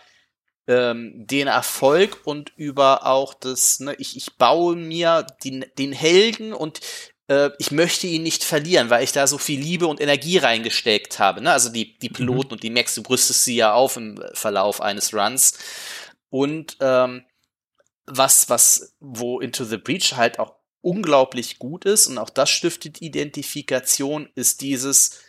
ähm, 0.67 1.13
den 1.15 1.47
Erfolg 1.47 2.21
und 2.25 2.51
über 2.57 3.05
auch 3.05 3.33
das, 3.33 3.79
ne, 3.79 3.95
ich, 3.99 4.17
ich 4.17 4.35
baue 4.37 4.75
mir 4.75 5.25
den, 5.43 5.65
den 5.77 5.93
Helden 5.93 6.53
und 6.53 6.81
äh, 7.27 7.51
ich 7.59 7.71
möchte 7.71 8.07
ihn 8.07 8.23
nicht 8.23 8.43
verlieren, 8.43 8.89
weil 8.89 9.03
ich 9.03 9.11
da 9.11 9.27
so 9.27 9.37
viel 9.37 9.59
Liebe 9.59 9.87
und 9.87 10.01
Energie 10.01 10.37
reingesteckt 10.37 11.19
habe. 11.19 11.41
Ne? 11.41 11.51
Also 11.51 11.69
die, 11.69 11.97
die 11.99 12.09
mhm. 12.09 12.13
Piloten 12.13 12.47
mhm. 12.47 12.53
und 12.53 12.63
die 12.63 12.69
Max, 12.69 12.95
du 12.95 13.03
brüstest 13.03 13.43
sie 13.43 13.55
ja 13.55 13.73
auf 13.73 13.95
im 13.95 14.21
Verlauf 14.33 14.81
eines 14.81 15.13
Runs. 15.13 15.57
Und 16.29 16.77
ähm, 16.81 17.25
was, 18.05 18.49
was, 18.49 18.95
wo 18.99 19.39
Into 19.39 19.63
the 19.65 19.77
Breach 19.77 20.13
halt 20.15 20.39
auch 20.39 20.56
unglaublich 20.82 21.59
gut 21.59 21.86
ist 21.86 22.07
und 22.07 22.17
auch 22.17 22.30
das 22.30 22.49
stiftet 22.49 23.01
Identifikation, 23.01 24.30
ist 24.36 24.61
dieses 24.61 25.19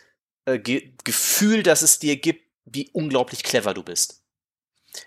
äh, 0.45 0.59
Ge 0.59 0.93
Gefühl, 1.03 1.63
dass 1.63 1.81
es 1.81 1.99
dir 1.99 2.17
gibt, 2.17 2.45
wie 2.65 2.89
unglaublich 2.93 3.43
clever 3.43 3.73
du 3.73 3.83
bist. 3.83 4.23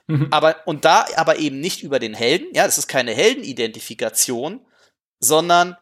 Mhm. 0.06 0.28
Aber, 0.30 0.66
und 0.66 0.84
da 0.84 1.06
aber 1.16 1.38
eben 1.38 1.60
nicht 1.60 1.82
über 1.82 1.98
den 1.98 2.14
Helden, 2.14 2.48
ja, 2.54 2.66
das 2.66 2.78
ist 2.78 2.88
keine 2.88 3.14
Heldenidentifikation, 3.14 4.64
sondern 5.18 5.76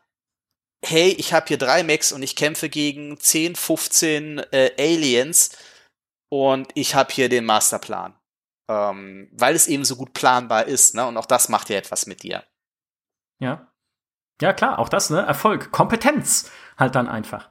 hey, 0.84 1.10
ich 1.10 1.32
habe 1.32 1.46
hier 1.48 1.58
drei 1.58 1.82
Mechs 1.82 2.12
und 2.12 2.22
ich 2.22 2.36
kämpfe 2.36 2.68
gegen 2.68 3.18
10, 3.18 3.56
15 3.56 4.38
äh, 4.50 4.72
Aliens 4.78 5.50
und 6.30 6.70
ich 6.74 6.94
habe 6.94 7.12
hier 7.12 7.28
den 7.28 7.44
Masterplan. 7.44 8.16
Ähm, 8.68 9.28
weil 9.32 9.56
es 9.56 9.66
eben 9.66 9.84
so 9.84 9.96
gut 9.96 10.12
planbar 10.12 10.66
ist, 10.66 10.94
ne? 10.94 11.04
Und 11.06 11.16
auch 11.16 11.26
das 11.26 11.48
macht 11.48 11.70
ja 11.70 11.76
etwas 11.76 12.06
mit 12.06 12.22
dir. 12.22 12.44
Ja. 13.40 13.69
Ja, 14.40 14.52
klar, 14.52 14.78
auch 14.78 14.88
das, 14.88 15.10
ne? 15.10 15.20
Erfolg, 15.20 15.70
Kompetenz 15.70 16.50
halt 16.78 16.94
dann 16.94 17.08
einfach. 17.08 17.50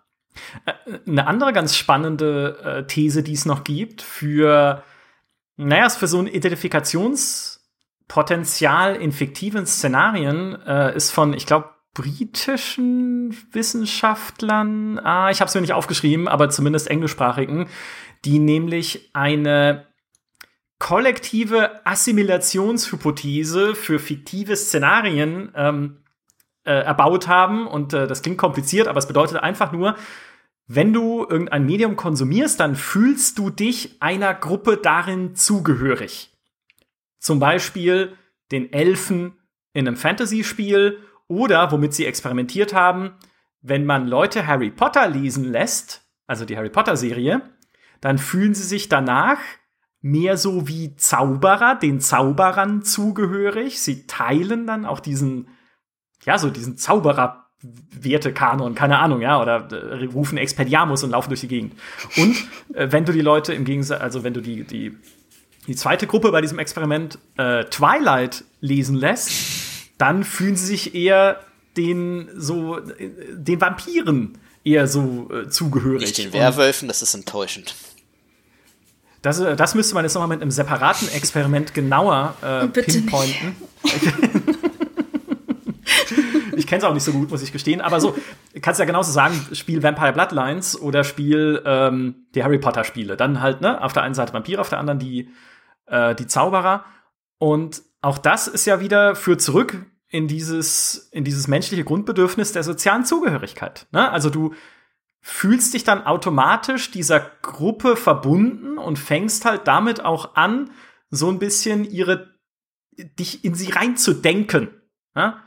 Äh, 0.65 0.73
eine 1.07 1.27
andere 1.27 1.53
ganz 1.53 1.75
spannende 1.75 2.57
äh, 2.63 2.87
These, 2.87 3.21
die 3.23 3.33
es 3.33 3.45
noch 3.45 3.63
gibt, 3.63 4.01
für, 4.01 4.83
naja, 5.55 5.89
für 5.89 6.07
so 6.07 6.19
ein 6.19 6.27
Identifikationspotenzial 6.27 8.95
in 8.95 9.11
fiktiven 9.11 9.65
Szenarien, 9.65 10.61
äh, 10.65 10.95
ist 10.95 11.11
von, 11.11 11.33
ich 11.33 11.45
glaube, 11.45 11.69
britischen 11.93 13.35
Wissenschaftlern, 13.51 14.99
ah, 14.99 15.31
ich 15.31 15.41
habe 15.41 15.49
es 15.49 15.55
mir 15.55 15.61
nicht 15.61 15.73
aufgeschrieben, 15.73 16.27
aber 16.27 16.49
zumindest 16.49 16.89
englischsprachigen, 16.89 17.67
die 18.25 18.39
nämlich 18.39 19.11
eine 19.13 19.87
kollektive 20.77 21.85
Assimilationshypothese 21.85 23.75
für 23.75 23.99
fiktive 23.99 24.55
Szenarien 24.55 25.51
ähm, 25.55 25.98
äh, 26.69 26.83
erbaut 26.83 27.27
haben. 27.27 27.65
Und 27.65 27.93
äh, 27.93 28.05
das 28.05 28.21
klingt 28.21 28.37
kompliziert, 28.37 28.87
aber 28.87 28.99
es 28.99 29.07
bedeutet 29.07 29.37
einfach 29.37 29.71
nur, 29.71 29.95
wenn 30.67 30.93
du 30.93 31.25
irgendein 31.27 31.65
Medium 31.65 31.95
konsumierst, 31.95 32.59
dann 32.59 32.75
fühlst 32.75 33.39
du 33.39 33.49
dich 33.49 33.97
einer 34.01 34.35
Gruppe 34.35 34.77
darin 34.77 35.33
zugehörig. 35.33 36.31
Zum 37.17 37.39
Beispiel 37.39 38.15
den 38.51 38.71
Elfen 38.71 39.33
in 39.73 39.87
einem 39.87 39.97
Fantasy-Spiel 39.97 40.99
oder, 41.27 41.71
womit 41.71 41.95
sie 41.95 42.05
experimentiert 42.05 42.75
haben, 42.75 43.13
wenn 43.61 43.85
man 43.85 44.07
Leute 44.07 44.45
Harry 44.45 44.69
Potter 44.69 45.09
lesen 45.09 45.45
lässt, 45.45 46.03
also 46.27 46.45
die 46.45 46.55
Harry 46.55 46.69
Potter-Serie, 46.69 47.41
dann 47.99 48.19
fühlen 48.19 48.53
sie 48.53 48.63
sich 48.63 48.89
danach 48.89 49.39
mehr 50.01 50.37
so 50.37 50.67
wie 50.67 50.95
Zauberer, 50.95 51.75
den 51.75 51.99
Zauberern 51.99 52.83
zugehörig. 52.83 53.81
Sie 53.81 54.05
teilen 54.05 54.67
dann 54.67 54.85
auch 54.85 54.99
diesen, 54.99 55.49
ja, 56.29 56.37
so 56.37 56.51
diesen 56.51 56.77
Zauberer 56.77 57.47
Wertekanon, 57.91 58.75
keine 58.75 58.99
Ahnung, 58.99 59.19
ja, 59.19 59.41
oder 59.41 59.67
äh, 59.71 60.05
rufen 60.05 60.37
Expediamus 60.37 61.03
und 61.03 61.09
laufen 61.09 61.29
durch 61.29 61.41
die 61.41 61.47
Gegend. 61.47 61.73
Und 62.17 62.35
äh, 62.75 62.91
wenn 62.91 63.03
du 63.03 63.11
die 63.11 63.21
Leute 63.21 63.53
im 63.53 63.65
Gegensatz, 63.65 63.99
also 63.99 64.23
wenn 64.23 64.35
du 64.35 64.41
die, 64.41 64.63
die, 64.63 64.95
die 65.65 65.75
zweite 65.75 66.05
Gruppe 66.05 66.31
bei 66.31 66.39
diesem 66.39 66.59
Experiment 66.59 67.17
äh, 67.37 67.65
Twilight 67.65 68.43
lesen 68.61 68.95
lässt, 68.95 69.31
dann 69.97 70.23
fühlen 70.23 70.55
sie 70.55 70.67
sich 70.67 70.93
eher 70.93 71.39
den 71.75 72.29
so 72.35 72.77
äh, 72.77 73.09
den 73.33 73.59
Vampiren 73.59 74.37
eher 74.63 74.87
so 74.87 75.29
äh, 75.33 75.49
zugehörig. 75.49 76.01
Nicht 76.01 76.17
den 76.19 76.31
Werwölfen, 76.31 76.87
das 76.87 77.01
ist 77.01 77.15
enttäuschend. 77.15 77.73
Das, 79.23 79.39
äh, 79.39 79.55
das 79.55 79.73
müsste 79.73 79.95
man 79.95 80.05
jetzt 80.05 80.13
nochmal 80.13 80.29
mit 80.29 80.43
einem 80.43 80.51
separaten 80.51 81.09
Experiment 81.09 81.73
genauer 81.73 82.35
äh, 82.41 82.67
pinpointen. 82.67 83.55
ich 86.59 86.67
kenne 86.67 86.79
es 86.79 86.83
auch 86.83 86.93
nicht 86.93 87.03
so 87.03 87.11
gut, 87.11 87.31
muss 87.31 87.41
ich 87.41 87.51
gestehen. 87.51 87.81
Aber 87.81 87.99
so, 87.99 88.15
kannst 88.61 88.79
ja 88.79 88.85
genauso 88.85 89.11
sagen, 89.11 89.33
Spiel 89.53 89.81
Vampire 89.81 90.13
Bloodlines 90.13 90.79
oder 90.79 91.03
Spiel 91.03 91.61
ähm, 91.65 92.27
die 92.35 92.43
Harry 92.43 92.59
Potter 92.59 92.83
Spiele. 92.83 93.17
Dann 93.17 93.41
halt, 93.41 93.61
ne, 93.61 93.81
auf 93.83 93.93
der 93.93 94.03
einen 94.03 94.13
Seite 94.13 94.33
Vampire, 94.33 94.61
auf 94.61 94.69
der 94.69 94.79
anderen 94.79 94.99
die, 94.99 95.29
äh, 95.87 96.13
die 96.15 96.27
Zauberer. 96.27 96.85
Und 97.37 97.81
auch 98.01 98.17
das 98.17 98.47
ist 98.47 98.65
ja 98.65 98.79
wieder, 98.79 99.15
führt 99.15 99.41
zurück 99.41 99.85
in 100.07 100.27
dieses, 100.27 101.09
in 101.11 101.23
dieses 101.23 101.47
menschliche 101.47 101.83
Grundbedürfnis 101.83 102.51
der 102.51 102.63
sozialen 102.63 103.05
Zugehörigkeit. 103.05 103.87
Ne? 103.91 104.11
Also 104.11 104.29
du 104.29 104.53
fühlst 105.21 105.73
dich 105.73 105.83
dann 105.83 106.05
automatisch 106.05 106.91
dieser 106.91 107.19
Gruppe 107.19 107.95
verbunden 107.95 108.77
und 108.77 108.97
fängst 108.97 109.45
halt 109.45 109.67
damit 109.67 110.03
auch 110.03 110.35
an, 110.35 110.71
so 111.11 111.29
ein 111.29 111.39
bisschen 111.39 111.85
ihre, 111.85 112.33
dich 112.97 113.43
in 113.43 113.55
sie 113.55 113.71
reinzudenken. 113.71 114.69
Ja? 115.15 115.43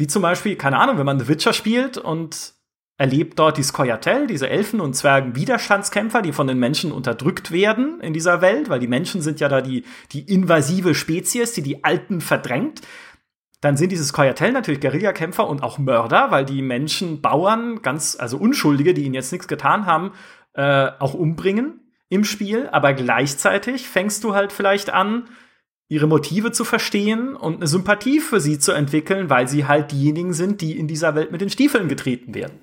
Wie 0.00 0.06
zum 0.06 0.22
Beispiel, 0.22 0.56
keine 0.56 0.78
Ahnung, 0.78 0.98
wenn 0.98 1.06
man 1.06 1.20
The 1.20 1.28
Witcher 1.28 1.52
spielt 1.52 1.98
und 1.98 2.54
erlebt 2.96 3.38
dort 3.38 3.56
die 3.56 3.62
Skoyatel, 3.62 4.26
diese 4.26 4.48
Elfen 4.48 4.80
und 4.80 4.94
Zwergen 4.94 5.36
Widerstandskämpfer, 5.36 6.20
die 6.20 6.32
von 6.32 6.46
den 6.46 6.58
Menschen 6.58 6.92
unterdrückt 6.92 7.50
werden 7.50 8.00
in 8.00 8.12
dieser 8.12 8.40
Welt, 8.40 8.68
weil 8.68 8.80
die 8.80 8.88
Menschen 8.88 9.22
sind 9.22 9.40
ja 9.40 9.48
da 9.48 9.60
die, 9.60 9.84
die 10.12 10.20
invasive 10.22 10.94
Spezies, 10.94 11.52
die 11.52 11.62
die 11.62 11.84
Alten 11.84 12.20
verdrängt 12.20 12.82
dann 13.60 13.76
sind 13.76 13.92
diese 13.92 14.04
Skoyatel 14.04 14.52
natürlich 14.52 14.80
Guerillakämpfer 14.80 15.46
und 15.46 15.62
auch 15.62 15.78
Mörder, 15.78 16.30
weil 16.30 16.44
die 16.44 16.62
Menschen 16.62 17.20
Bauern, 17.20 17.82
ganz, 17.82 18.16
also 18.18 18.38
Unschuldige, 18.38 18.94
die 18.94 19.04
ihnen 19.04 19.14
jetzt 19.14 19.32
nichts 19.32 19.48
getan 19.48 19.86
haben, 19.86 20.12
äh, 20.54 20.90
auch 20.98 21.14
umbringen 21.14 21.92
im 22.08 22.24
Spiel. 22.24 22.68
Aber 22.72 22.94
gleichzeitig 22.94 23.86
fängst 23.88 24.24
du 24.24 24.34
halt 24.34 24.52
vielleicht 24.52 24.90
an, 24.90 25.28
ihre 25.90 26.06
Motive 26.06 26.52
zu 26.52 26.64
verstehen 26.64 27.34
und 27.34 27.56
eine 27.56 27.66
Sympathie 27.66 28.20
für 28.20 28.40
sie 28.40 28.58
zu 28.60 28.72
entwickeln, 28.72 29.28
weil 29.28 29.48
sie 29.48 29.66
halt 29.66 29.90
diejenigen 29.90 30.32
sind, 30.32 30.60
die 30.60 30.78
in 30.78 30.86
dieser 30.86 31.16
Welt 31.16 31.32
mit 31.32 31.40
den 31.40 31.50
Stiefeln 31.50 31.88
getreten 31.88 32.32
werden. 32.32 32.54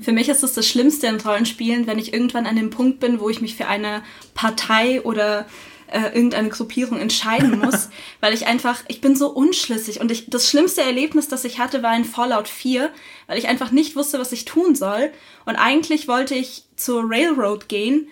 Für 0.00 0.12
mich 0.12 0.28
ist 0.28 0.44
es 0.44 0.52
das 0.52 0.68
Schlimmste 0.68 1.06
in 1.06 1.18
Rollenspielen, 1.18 1.86
wenn 1.86 1.98
ich 1.98 2.12
irgendwann 2.12 2.46
an 2.46 2.56
dem 2.56 2.68
Punkt 2.68 3.00
bin, 3.00 3.20
wo 3.20 3.30
ich 3.30 3.40
mich 3.40 3.56
für 3.56 3.66
eine 3.66 4.02
Partei 4.34 5.00
oder 5.00 5.46
äh, 5.90 6.14
irgendeine 6.14 6.50
Gruppierung 6.50 6.98
entscheiden 6.98 7.58
muss, 7.64 7.88
weil 8.20 8.34
ich 8.34 8.46
einfach, 8.46 8.82
ich 8.88 9.00
bin 9.00 9.16
so 9.16 9.28
unschlüssig 9.28 10.00
und 10.02 10.10
ich, 10.10 10.28
das 10.28 10.48
schlimmste 10.48 10.82
Erlebnis, 10.82 11.28
das 11.28 11.44
ich 11.44 11.58
hatte, 11.58 11.82
war 11.82 11.96
in 11.96 12.04
Fallout 12.04 12.48
4, 12.48 12.90
weil 13.28 13.38
ich 13.38 13.48
einfach 13.48 13.70
nicht 13.70 13.96
wusste, 13.96 14.18
was 14.18 14.32
ich 14.32 14.44
tun 14.44 14.74
soll 14.74 15.10
und 15.46 15.56
eigentlich 15.56 16.06
wollte 16.06 16.34
ich 16.34 16.64
zur 16.76 17.04
Railroad 17.08 17.68
gehen, 17.68 18.08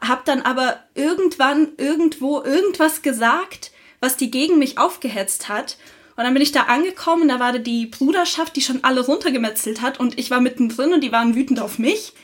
hab 0.00 0.24
dann 0.24 0.42
aber 0.42 0.78
irgendwann 0.94 1.68
irgendwo 1.76 2.42
irgendwas 2.42 3.02
gesagt, 3.02 3.72
was 4.00 4.16
die 4.16 4.30
gegen 4.30 4.58
mich 4.58 4.78
aufgehetzt 4.78 5.48
hat 5.48 5.76
und 6.16 6.24
dann 6.24 6.32
bin 6.32 6.42
ich 6.42 6.52
da 6.52 6.62
angekommen, 6.62 7.28
da 7.28 7.38
war 7.38 7.58
die 7.58 7.86
Bruderschaft, 7.86 8.56
die 8.56 8.62
schon 8.62 8.82
alle 8.84 9.04
runtergemetzelt 9.04 9.82
hat 9.82 10.00
und 10.00 10.18
ich 10.18 10.30
war 10.30 10.40
mittendrin 10.40 10.94
und 10.94 11.04
die 11.04 11.12
waren 11.12 11.34
wütend 11.34 11.60
auf 11.60 11.78
mich. 11.78 12.14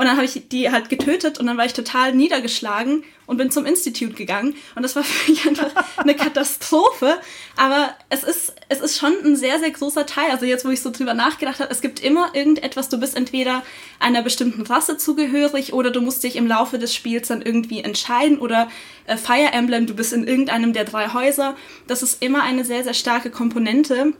Und 0.00 0.06
dann 0.06 0.16
habe 0.16 0.24
ich 0.24 0.48
die 0.48 0.72
halt 0.72 0.88
getötet 0.88 1.38
und 1.38 1.46
dann 1.46 1.58
war 1.58 1.66
ich 1.66 1.74
total 1.74 2.14
niedergeschlagen 2.14 3.04
und 3.26 3.36
bin 3.36 3.50
zum 3.50 3.66
Institut 3.66 4.16
gegangen. 4.16 4.54
Und 4.74 4.82
das 4.82 4.96
war 4.96 5.04
für 5.04 5.30
mich 5.30 5.46
einfach 5.46 5.70
eine 5.98 6.14
Katastrophe. 6.14 7.18
Aber 7.58 7.94
es 8.08 8.24
ist, 8.24 8.54
es 8.70 8.80
ist 8.80 8.96
schon 8.96 9.12
ein 9.22 9.36
sehr, 9.36 9.58
sehr 9.58 9.70
großer 9.70 10.06
Teil. 10.06 10.30
Also 10.30 10.46
jetzt, 10.46 10.64
wo 10.64 10.70
ich 10.70 10.80
so 10.80 10.90
drüber 10.90 11.12
nachgedacht 11.12 11.60
habe, 11.60 11.70
es 11.70 11.82
gibt 11.82 12.00
immer 12.02 12.34
irgendetwas, 12.34 12.88
du 12.88 12.98
bist 12.98 13.14
entweder 13.14 13.62
einer 13.98 14.22
bestimmten 14.22 14.62
Rasse 14.62 14.96
zugehörig 14.96 15.74
oder 15.74 15.90
du 15.90 16.00
musst 16.00 16.24
dich 16.24 16.36
im 16.36 16.46
Laufe 16.46 16.78
des 16.78 16.94
Spiels 16.94 17.28
dann 17.28 17.42
irgendwie 17.42 17.80
entscheiden 17.80 18.38
oder 18.38 18.70
äh, 19.04 19.18
Fire 19.18 19.52
Emblem, 19.52 19.86
du 19.86 19.92
bist 19.92 20.14
in 20.14 20.26
irgendeinem 20.26 20.72
der 20.72 20.86
drei 20.86 21.12
Häuser. 21.12 21.56
Das 21.88 22.02
ist 22.02 22.22
immer 22.22 22.42
eine 22.42 22.64
sehr, 22.64 22.84
sehr 22.84 22.94
starke 22.94 23.28
Komponente. 23.28 24.14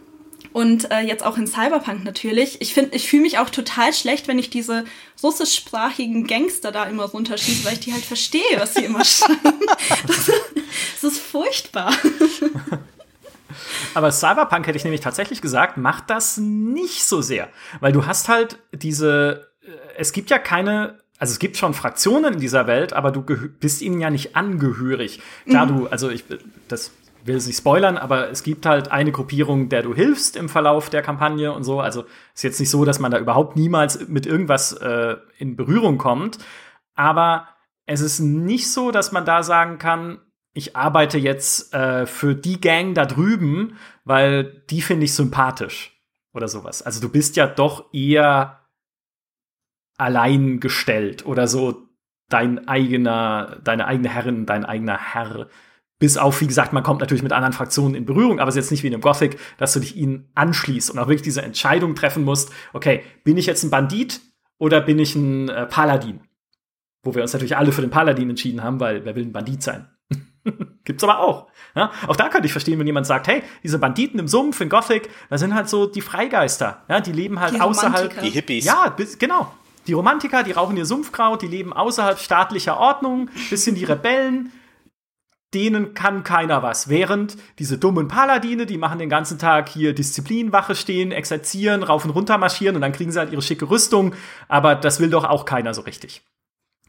Und 0.52 0.90
äh, 0.90 1.00
jetzt 1.00 1.24
auch 1.24 1.36
in 1.36 1.46
Cyberpunk 1.46 2.04
natürlich. 2.04 2.60
Ich 2.60 2.74
finde, 2.74 2.96
ich 2.96 3.08
fühle 3.08 3.22
mich 3.22 3.38
auch 3.38 3.50
total 3.50 3.92
schlecht, 3.92 4.26
wenn 4.26 4.38
ich 4.38 4.50
diese 4.50 4.84
russischsprachigen 5.22 6.26
Gangster 6.26 6.72
da 6.72 6.84
immer 6.84 7.04
runterschieße, 7.04 7.64
weil 7.64 7.74
ich 7.74 7.80
die 7.80 7.92
halt 7.92 8.04
verstehe, 8.04 8.40
was 8.58 8.74
sie 8.74 8.84
immer 8.84 9.04
schreiben. 9.04 9.60
Das, 10.06 10.30
das 11.00 11.12
ist 11.12 11.20
furchtbar. 11.20 11.92
Aber 13.94 14.12
Cyberpunk 14.12 14.66
hätte 14.66 14.76
ich 14.76 14.84
nämlich 14.84 15.00
tatsächlich 15.00 15.40
gesagt, 15.40 15.76
macht 15.76 16.10
das 16.10 16.36
nicht 16.36 17.04
so 17.04 17.22
sehr. 17.22 17.48
Weil 17.80 17.92
du 17.92 18.06
hast 18.06 18.28
halt 18.28 18.58
diese, 18.72 19.50
äh, 19.62 19.70
es 19.98 20.12
gibt 20.12 20.30
ja 20.30 20.38
keine, 20.38 20.98
also 21.18 21.32
es 21.32 21.38
gibt 21.38 21.56
schon 21.56 21.74
Fraktionen 21.74 22.34
in 22.34 22.40
dieser 22.40 22.66
Welt, 22.66 22.92
aber 22.92 23.10
du 23.12 23.22
bist 23.22 23.82
ihnen 23.82 24.00
ja 24.00 24.10
nicht 24.10 24.36
angehörig. 24.36 25.20
Klar, 25.46 25.66
mhm. 25.66 25.68
du, 25.68 25.86
also 25.88 26.10
ich, 26.10 26.24
das 26.68 26.92
will 27.24 27.36
es 27.36 27.46
nicht 27.46 27.58
spoilern, 27.58 27.96
aber 27.96 28.30
es 28.30 28.42
gibt 28.42 28.66
halt 28.66 28.90
eine 28.90 29.12
Gruppierung, 29.12 29.68
der 29.68 29.82
du 29.82 29.94
hilfst 29.94 30.36
im 30.36 30.48
Verlauf 30.48 30.90
der 30.90 31.02
Kampagne 31.02 31.52
und 31.52 31.64
so. 31.64 31.80
Also 31.80 32.04
ist 32.34 32.44
jetzt 32.44 32.60
nicht 32.60 32.70
so, 32.70 32.84
dass 32.84 32.98
man 32.98 33.10
da 33.10 33.18
überhaupt 33.18 33.56
niemals 33.56 34.08
mit 34.08 34.26
irgendwas 34.26 34.72
äh, 34.72 35.16
in 35.38 35.56
Berührung 35.56 35.98
kommt. 35.98 36.38
Aber 36.94 37.48
es 37.86 38.00
ist 38.00 38.20
nicht 38.20 38.70
so, 38.70 38.90
dass 38.90 39.12
man 39.12 39.24
da 39.24 39.42
sagen 39.42 39.78
kann, 39.78 40.20
ich 40.52 40.76
arbeite 40.76 41.18
jetzt 41.18 41.74
äh, 41.74 42.06
für 42.06 42.34
die 42.34 42.60
Gang 42.60 42.94
da 42.94 43.06
drüben, 43.06 43.76
weil 44.04 44.44
die 44.70 44.82
finde 44.82 45.04
ich 45.04 45.14
sympathisch 45.14 46.00
oder 46.32 46.48
sowas. 46.48 46.82
Also 46.82 47.00
du 47.00 47.08
bist 47.08 47.36
ja 47.36 47.46
doch 47.46 47.92
eher 47.92 48.60
allein 49.96 50.60
gestellt 50.60 51.26
oder 51.26 51.46
so 51.46 51.86
dein 52.28 52.68
eigener, 52.68 53.58
deine 53.62 53.86
eigene 53.86 54.08
Herrin, 54.08 54.46
dein 54.46 54.64
eigener 54.64 54.98
Herr. 54.98 55.48
Bis 56.00 56.16
auf, 56.16 56.40
wie 56.40 56.46
gesagt, 56.46 56.72
man 56.72 56.82
kommt 56.82 57.00
natürlich 57.00 57.22
mit 57.22 57.30
anderen 57.30 57.52
Fraktionen 57.52 57.94
in 57.94 58.06
Berührung, 58.06 58.40
aber 58.40 58.48
es 58.48 58.56
ist 58.56 58.64
jetzt 58.64 58.70
nicht 58.72 58.82
wie 58.82 58.88
in 58.88 58.94
einem 58.94 59.02
Gothic, 59.02 59.38
dass 59.58 59.74
du 59.74 59.80
dich 59.80 59.96
ihnen 59.96 60.28
anschließt 60.34 60.90
und 60.90 60.98
auch 60.98 61.06
wirklich 61.06 61.22
diese 61.22 61.42
Entscheidung 61.42 61.94
treffen 61.94 62.24
musst, 62.24 62.50
okay, 62.72 63.04
bin 63.22 63.36
ich 63.36 63.46
jetzt 63.46 63.62
ein 63.62 63.70
Bandit 63.70 64.20
oder 64.58 64.80
bin 64.80 64.98
ich 64.98 65.14
ein 65.14 65.48
äh, 65.50 65.66
Paladin? 65.66 66.20
Wo 67.02 67.14
wir 67.14 67.22
uns 67.22 67.32
natürlich 67.32 67.56
alle 67.56 67.70
für 67.70 67.82
den 67.82 67.90
Paladin 67.90 68.30
entschieden 68.30 68.64
haben, 68.64 68.80
weil 68.80 69.04
wer 69.04 69.14
will 69.14 69.24
ein 69.24 69.32
Bandit 69.32 69.62
sein? 69.62 69.88
Gibt's 70.84 71.04
aber 71.04 71.20
auch. 71.20 71.48
Ja? 71.76 71.92
Auch 72.06 72.16
da 72.16 72.30
könnte 72.30 72.46
ich 72.46 72.52
verstehen, 72.52 72.78
wenn 72.78 72.86
jemand 72.86 73.06
sagt, 73.06 73.28
hey, 73.28 73.42
diese 73.62 73.78
Banditen 73.78 74.18
im 74.18 74.26
Sumpf 74.26 74.60
in 74.60 74.70
Gothic, 74.70 75.10
das 75.28 75.40
sind 75.40 75.54
halt 75.54 75.68
so 75.68 75.86
die 75.86 76.00
Freigeister. 76.00 76.82
Ja? 76.88 77.00
Die 77.00 77.12
leben 77.12 77.40
halt 77.40 77.54
die 77.54 77.60
außerhalb. 77.60 78.22
Die 78.22 78.30
Hippies. 78.30 78.64
Ja, 78.64 78.96
genau. 79.18 79.52
Die 79.86 79.92
Romantiker, 79.92 80.42
die 80.42 80.52
rauchen 80.52 80.76
ihr 80.76 80.86
Sumpfkraut, 80.86 81.42
die 81.42 81.46
leben 81.46 81.72
außerhalb 81.72 82.18
staatlicher 82.18 82.78
Ordnung, 82.78 83.30
bisschen 83.48 83.74
die 83.74 83.84
Rebellen. 83.84 84.52
Denen 85.52 85.94
kann 85.94 86.22
keiner 86.22 86.62
was. 86.62 86.88
Während 86.88 87.36
diese 87.58 87.76
dummen 87.76 88.06
Paladine, 88.06 88.66
die 88.66 88.78
machen 88.78 89.00
den 89.00 89.08
ganzen 89.08 89.38
Tag 89.38 89.68
hier 89.68 89.94
Disziplinwache 89.94 90.76
stehen, 90.76 91.10
exerzieren, 91.10 91.82
rauf 91.82 92.04
und 92.04 92.12
runter 92.12 92.38
marschieren 92.38 92.76
und 92.76 92.82
dann 92.82 92.92
kriegen 92.92 93.10
sie 93.10 93.18
halt 93.18 93.32
ihre 93.32 93.42
schicke 93.42 93.68
Rüstung. 93.68 94.14
Aber 94.48 94.76
das 94.76 95.00
will 95.00 95.10
doch 95.10 95.24
auch 95.24 95.44
keiner 95.44 95.74
so 95.74 95.80
richtig. 95.80 96.22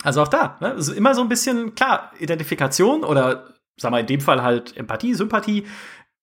Also 0.04 0.22
auch 0.22 0.28
da, 0.28 0.58
ne? 0.62 0.72
Also 0.72 0.94
immer 0.94 1.16
so 1.16 1.22
ein 1.22 1.30
bisschen, 1.30 1.76
klar, 1.76 2.12
Identifikation 2.20 3.04
oder, 3.04 3.54
sag 3.78 3.92
mal, 3.92 4.02
in 4.02 4.08
dem 4.08 4.22
Fall 4.22 4.44
halt 4.44 4.78
Empathie, 4.78 5.14
Sympathie, 5.14 5.66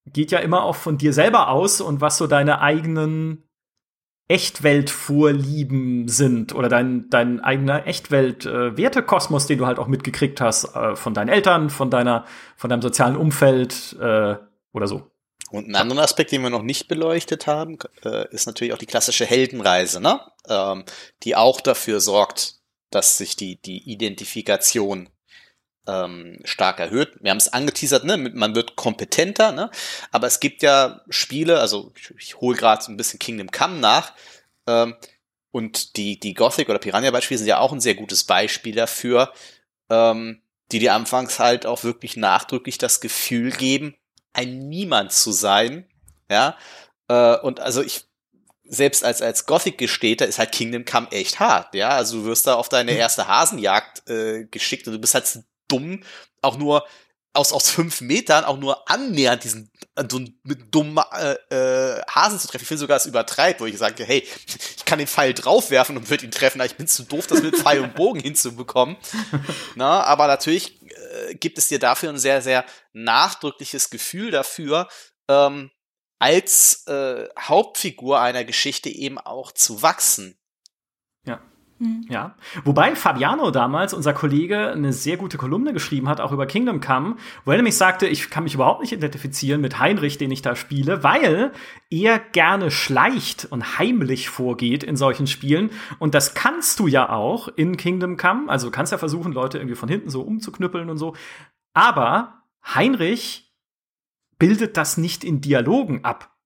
geht 0.06 0.30
ja 0.30 0.38
immer 0.38 0.62
auch 0.62 0.76
von 0.76 0.98
dir 0.98 1.12
selber 1.12 1.48
aus 1.48 1.80
und 1.80 2.00
was 2.00 2.18
so 2.18 2.26
deine 2.26 2.60
eigenen 2.60 3.47
Echtweltvorlieben 4.28 6.06
sind 6.06 6.54
oder 6.54 6.68
dein, 6.68 7.08
dein 7.08 7.40
eigener 7.40 7.86
Echtwelt-Wertekosmos, 7.86 9.44
äh, 9.44 9.48
den 9.48 9.58
du 9.58 9.66
halt 9.66 9.78
auch 9.78 9.86
mitgekriegt 9.86 10.40
hast 10.40 10.76
äh, 10.76 10.96
von 10.96 11.14
deinen 11.14 11.30
Eltern, 11.30 11.70
von 11.70 11.90
deiner, 11.90 12.26
von 12.56 12.68
deinem 12.68 12.82
sozialen 12.82 13.16
Umfeld 13.16 13.96
äh, 13.98 14.36
oder 14.72 14.86
so. 14.86 15.10
Und 15.50 15.68
ein 15.68 15.76
anderer 15.76 16.02
Aspekt, 16.02 16.30
den 16.32 16.42
wir 16.42 16.50
noch 16.50 16.62
nicht 16.62 16.88
beleuchtet 16.88 17.46
haben, 17.46 17.78
äh, 18.04 18.28
ist 18.30 18.46
natürlich 18.46 18.74
auch 18.74 18.78
die 18.78 18.86
klassische 18.86 19.24
Heldenreise, 19.24 20.00
ne? 20.00 20.20
Ähm, 20.46 20.84
die 21.22 21.34
auch 21.36 21.62
dafür 21.62 22.00
sorgt, 22.00 22.56
dass 22.90 23.16
sich 23.16 23.34
die, 23.34 23.60
die 23.60 23.90
Identifikation 23.90 25.08
ähm, 25.88 26.38
stark 26.44 26.78
erhöht. 26.78 27.16
Wir 27.20 27.30
haben 27.30 27.38
es 27.38 27.52
angeteasert, 27.52 28.04
ne? 28.04 28.16
man 28.16 28.54
wird 28.54 28.76
kompetenter, 28.76 29.52
ne? 29.52 29.70
aber 30.12 30.26
es 30.26 30.38
gibt 30.38 30.62
ja 30.62 31.00
Spiele, 31.08 31.58
also 31.60 31.92
ich, 31.96 32.14
ich 32.18 32.40
hole 32.40 32.56
gerade 32.56 32.82
so 32.82 32.92
ein 32.92 32.96
bisschen 32.96 33.18
Kingdom 33.18 33.50
Come 33.50 33.78
nach, 33.78 34.12
ähm, 34.66 34.96
und 35.50 35.96
die, 35.96 36.20
die 36.20 36.34
Gothic 36.34 36.68
oder 36.68 36.78
Piranha-Beispiele 36.78 37.38
sind 37.38 37.48
ja 37.48 37.58
auch 37.58 37.72
ein 37.72 37.80
sehr 37.80 37.94
gutes 37.94 38.24
Beispiel 38.24 38.74
dafür, 38.74 39.32
ähm, 39.88 40.42
die 40.70 40.78
dir 40.78 40.94
anfangs 40.94 41.38
halt 41.38 41.64
auch 41.64 41.84
wirklich 41.84 42.16
nachdrücklich 42.16 42.76
das 42.76 43.00
Gefühl 43.00 43.50
geben, 43.50 43.96
ein 44.34 44.68
Niemand 44.68 45.10
zu 45.12 45.32
sein, 45.32 45.88
ja, 46.30 46.56
äh, 47.08 47.36
und 47.38 47.60
also 47.60 47.82
ich 47.82 48.04
selbst 48.70 49.02
als, 49.02 49.22
als 49.22 49.46
Gothic-Gestäter 49.46 50.26
ist 50.26 50.38
halt 50.38 50.52
Kingdom 50.52 50.84
Come 50.84 51.10
echt 51.10 51.40
hart, 51.40 51.74
ja. 51.74 51.88
Also 51.88 52.18
du 52.18 52.24
wirst 52.26 52.46
da 52.46 52.54
auf 52.54 52.68
deine 52.68 52.92
erste 52.92 53.26
Hasenjagd 53.26 54.08
äh, 54.10 54.44
geschickt 54.44 54.86
und 54.86 54.92
du 54.92 54.98
bist 54.98 55.14
halt 55.14 55.26
dumm, 55.68 56.02
auch 56.42 56.56
nur 56.56 56.86
aus, 57.32 57.52
aus 57.52 57.70
fünf 57.70 58.00
Metern 58.00 58.44
auch 58.44 58.58
nur 58.58 58.90
annähernd 58.90 59.44
diesen 59.44 59.70
so 60.10 60.20
mit 60.44 60.74
dummen 60.74 61.02
äh, 61.12 61.34
äh, 61.54 62.02
Hasen 62.08 62.38
zu 62.38 62.48
treffen. 62.48 62.62
Ich 62.62 62.68
finde 62.68 62.80
sogar, 62.80 62.96
es 62.96 63.06
übertreibt, 63.06 63.60
wo 63.60 63.66
ich 63.66 63.78
sage, 63.78 64.04
hey, 64.04 64.26
ich 64.76 64.84
kann 64.84 64.98
den 64.98 65.08
Pfeil 65.08 65.34
draufwerfen 65.34 65.96
und 65.96 66.10
würde 66.10 66.24
ihn 66.24 66.30
treffen, 66.30 66.60
aber 66.60 66.70
ich 66.70 66.76
bin 66.76 66.86
zu 66.86 67.04
doof, 67.04 67.26
das 67.26 67.42
mit 67.42 67.56
Pfeil 67.56 67.80
und 67.80 67.94
Bogen 67.94 68.20
hinzubekommen. 68.20 68.96
Na, 69.74 70.02
aber 70.04 70.26
natürlich 70.26 70.80
äh, 70.82 71.34
gibt 71.34 71.58
es 71.58 71.68
dir 71.68 71.78
dafür 71.78 72.10
ein 72.10 72.18
sehr, 72.18 72.42
sehr 72.42 72.64
nachdrückliches 72.92 73.90
Gefühl 73.90 74.30
dafür, 74.30 74.88
ähm, 75.28 75.70
als 76.20 76.86
äh, 76.86 77.28
Hauptfigur 77.38 78.20
einer 78.20 78.44
Geschichte 78.44 78.88
eben 78.88 79.18
auch 79.18 79.52
zu 79.52 79.82
wachsen. 79.82 80.37
Ja. 81.78 81.86
Hm. 81.86 82.04
Ja, 82.08 82.34
wobei 82.64 82.94
Fabiano 82.96 83.50
damals, 83.50 83.94
unser 83.94 84.12
Kollege, 84.12 84.72
eine 84.72 84.92
sehr 84.92 85.16
gute 85.16 85.38
Kolumne 85.38 85.72
geschrieben 85.72 86.08
hat, 86.08 86.20
auch 86.20 86.32
über 86.32 86.46
Kingdom 86.46 86.80
Come, 86.80 87.16
wo 87.44 87.50
er 87.50 87.56
nämlich 87.56 87.76
sagte, 87.76 88.06
ich 88.06 88.30
kann 88.30 88.44
mich 88.44 88.54
überhaupt 88.54 88.80
nicht 88.80 88.92
identifizieren 88.92 89.60
mit 89.60 89.78
Heinrich, 89.78 90.18
den 90.18 90.30
ich 90.30 90.42
da 90.42 90.56
spiele, 90.56 91.02
weil 91.02 91.52
er 91.90 92.18
gerne 92.18 92.70
schleicht 92.70 93.46
und 93.50 93.78
heimlich 93.78 94.28
vorgeht 94.28 94.82
in 94.82 94.96
solchen 94.96 95.26
Spielen. 95.26 95.70
Und 95.98 96.14
das 96.14 96.34
kannst 96.34 96.80
du 96.80 96.86
ja 96.86 97.10
auch 97.10 97.48
in 97.48 97.76
Kingdom 97.76 98.16
Come. 98.16 98.48
Also 98.48 98.66
du 98.66 98.70
kannst 98.72 98.92
ja 98.92 98.98
versuchen, 98.98 99.32
Leute 99.32 99.58
irgendwie 99.58 99.76
von 99.76 99.88
hinten 99.88 100.10
so 100.10 100.22
umzuknüppeln 100.22 100.90
und 100.90 100.98
so. 100.98 101.14
Aber 101.74 102.42
Heinrich 102.74 103.54
bildet 104.38 104.76
das 104.76 104.96
nicht 104.96 105.24
in 105.24 105.40
Dialogen 105.40 106.04
ab. 106.04 106.37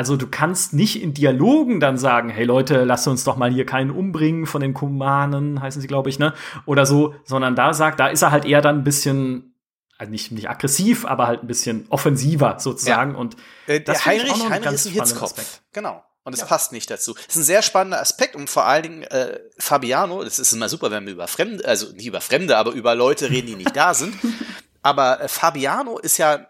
Also 0.00 0.16
du 0.16 0.28
kannst 0.28 0.72
nicht 0.72 1.02
in 1.02 1.12
Dialogen 1.12 1.78
dann 1.78 1.98
sagen, 1.98 2.30
hey 2.30 2.46
Leute, 2.46 2.84
lasst 2.84 3.06
uns 3.06 3.22
doch 3.22 3.36
mal 3.36 3.52
hier 3.52 3.66
keinen 3.66 3.90
umbringen 3.90 4.46
von 4.46 4.62
den 4.62 4.72
Kumanen, 4.72 5.60
heißen 5.60 5.82
sie, 5.82 5.88
glaube 5.88 6.08
ich, 6.08 6.18
ne? 6.18 6.32
Oder 6.64 6.86
so, 6.86 7.14
sondern 7.24 7.54
da 7.54 7.74
sagt, 7.74 8.00
da 8.00 8.06
ist 8.06 8.22
er 8.22 8.30
halt 8.30 8.46
eher 8.46 8.62
dann 8.62 8.78
ein 8.78 8.82
bisschen, 8.82 9.60
also 9.98 10.10
nicht, 10.10 10.32
nicht 10.32 10.48
aggressiv, 10.48 11.04
aber 11.04 11.26
halt 11.26 11.42
ein 11.42 11.46
bisschen 11.46 11.84
offensiver 11.90 12.58
sozusagen. 12.58 13.12
Ja. 13.12 13.18
Und 13.18 13.36
äh, 13.66 13.82
das 13.82 14.06
Heinrich, 14.06 14.32
auch 14.32 14.48
Heinrich 14.48 14.72
ist 14.72 14.86
ein 14.86 14.92
Hitzkopf. 14.94 15.32
Aspekt. 15.32 15.60
Genau. 15.74 16.02
Und 16.24 16.32
es 16.32 16.40
ja. 16.40 16.46
passt 16.46 16.72
nicht 16.72 16.90
dazu. 16.90 17.12
Das 17.12 17.26
ist 17.26 17.36
ein 17.36 17.44
sehr 17.44 17.60
spannender 17.60 18.00
Aspekt 18.00 18.36
und 18.36 18.48
vor 18.48 18.64
allen 18.64 18.82
Dingen 18.84 19.02
äh, 19.02 19.38
Fabiano, 19.58 20.24
das 20.24 20.38
ist 20.38 20.54
immer 20.54 20.70
super, 20.70 20.90
wenn 20.90 21.04
wir 21.04 21.12
über 21.12 21.28
Fremde, 21.28 21.62
also 21.66 21.92
nicht 21.92 22.06
über 22.06 22.22
Fremde, 22.22 22.56
aber 22.56 22.72
über 22.72 22.94
Leute 22.94 23.28
reden, 23.28 23.48
die 23.48 23.56
nicht 23.56 23.76
da 23.76 23.92
sind. 23.92 24.14
Aber 24.82 25.20
äh, 25.20 25.28
Fabiano 25.28 25.98
ist 25.98 26.16
ja 26.16 26.46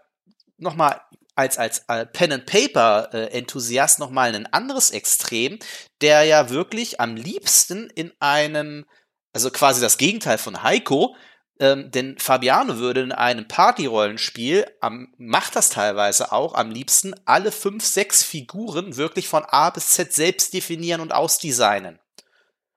nochmal 0.57 1.01
als, 1.35 1.57
als 1.57 1.83
äh, 1.87 2.05
Pen 2.05 2.33
and 2.33 2.45
Paper 2.45 3.09
äh, 3.13 3.37
Enthusiast 3.37 3.99
nochmal 3.99 4.35
ein 4.35 4.51
anderes 4.51 4.91
Extrem, 4.91 5.59
der 6.01 6.23
ja 6.23 6.49
wirklich 6.49 6.99
am 6.99 7.15
liebsten 7.15 7.89
in 7.89 8.11
einem, 8.19 8.85
also 9.33 9.49
quasi 9.49 9.81
das 9.81 9.97
Gegenteil 9.97 10.37
von 10.37 10.63
Heiko, 10.63 11.15
ähm, 11.59 11.91
denn 11.91 12.17
Fabiano 12.17 12.77
würde 12.77 13.01
in 13.01 13.11
einem 13.11 13.47
Partyrollenspiel, 13.47 14.65
am, 14.81 15.13
macht 15.17 15.55
das 15.55 15.69
teilweise 15.69 16.31
auch, 16.31 16.55
am 16.55 16.71
liebsten 16.71 17.13
alle 17.25 17.51
fünf, 17.51 17.85
sechs 17.85 18.23
Figuren 18.23 18.97
wirklich 18.97 19.27
von 19.27 19.45
A 19.45 19.69
bis 19.69 19.89
Z 19.89 20.11
selbst 20.11 20.53
definieren 20.53 21.01
und 21.01 21.13
ausdesignen. 21.13 21.99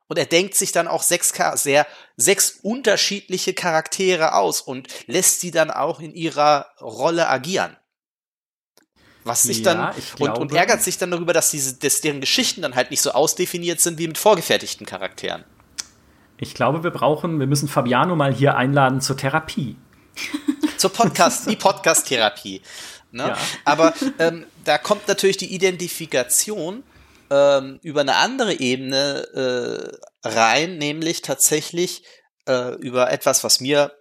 Und 0.06 0.18
er 0.18 0.26
denkt 0.26 0.54
sich 0.54 0.70
dann 0.70 0.86
auch 0.86 1.02
sechs, 1.02 1.32
sehr, 1.54 1.86
sechs 2.16 2.58
unterschiedliche 2.62 3.54
Charaktere 3.54 4.34
aus 4.34 4.60
und 4.60 4.86
lässt 5.06 5.40
sie 5.40 5.50
dann 5.50 5.70
auch 5.70 5.98
in 5.98 6.14
ihrer 6.14 6.66
Rolle 6.78 7.26
agieren. 7.28 7.76
Was 9.24 9.42
sich 9.42 9.60
ja, 9.60 9.74
dann 9.74 9.94
und, 10.18 10.38
und, 10.38 10.52
ärgert 10.52 10.82
sich 10.82 10.98
dann 10.98 11.10
darüber, 11.10 11.32
dass 11.32 11.50
diese, 11.50 11.74
dass 11.74 12.02
deren 12.02 12.20
Geschichten 12.20 12.62
dann 12.62 12.74
halt 12.74 12.90
nicht 12.90 13.00
so 13.00 13.12
ausdefiniert 13.12 13.80
sind 13.80 13.98
wie 13.98 14.06
mit 14.06 14.18
vorgefertigten 14.18 14.86
Charakteren. 14.86 15.44
Ich 16.38 16.54
glaube, 16.54 16.84
wir 16.84 16.90
brauchen, 16.90 17.40
wir 17.40 17.46
müssen 17.46 17.68
Fabiano 17.68 18.16
mal 18.16 18.34
hier 18.34 18.56
einladen 18.56 19.00
zur 19.00 19.16
Therapie. 19.16 19.76
zur 20.76 20.92
Podcast, 20.92 21.48
die 21.48 21.56
Podcast-Therapie. 21.56 22.60
Ne? 23.12 23.28
Ja. 23.28 23.38
Aber 23.64 23.94
ähm, 24.18 24.44
da 24.64 24.76
kommt 24.76 25.08
natürlich 25.08 25.36
die 25.36 25.54
Identifikation 25.54 26.82
ähm, 27.30 27.78
über 27.82 28.00
eine 28.00 28.16
andere 28.16 28.58
Ebene 28.58 30.00
äh, 30.24 30.28
rein, 30.28 30.78
nämlich 30.78 31.22
tatsächlich 31.22 32.04
äh, 32.46 32.74
über 32.74 33.10
etwas, 33.10 33.44
was 33.44 33.60
mir 33.60 33.92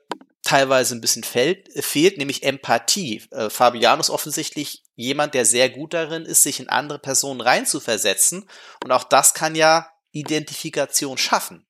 teilweise 0.44 0.94
ein 0.94 1.02
bisschen 1.02 1.24
fällt, 1.24 1.70
fehlt, 1.84 2.18
nämlich 2.18 2.44
Empathie. 2.44 3.24
Äh, 3.32 3.50
Fabianus 3.50 4.10
offensichtlich 4.10 4.84
jemand, 4.96 5.34
der 5.34 5.46
sehr 5.46 5.70
gut 5.70 5.94
darin 5.94 6.24
ist, 6.24 6.44
sich 6.44 6.60
in 6.60 6.70
andere 6.70 7.00
Personen 7.00 7.42
reinzuversetzen. 7.42 8.48
Und 8.84 8.92
auch 8.92 9.06
das 9.06 9.34
kann 9.34 9.56
ja 9.56 9.88
Identifikation 10.12 11.18
schaffen. 11.18 11.66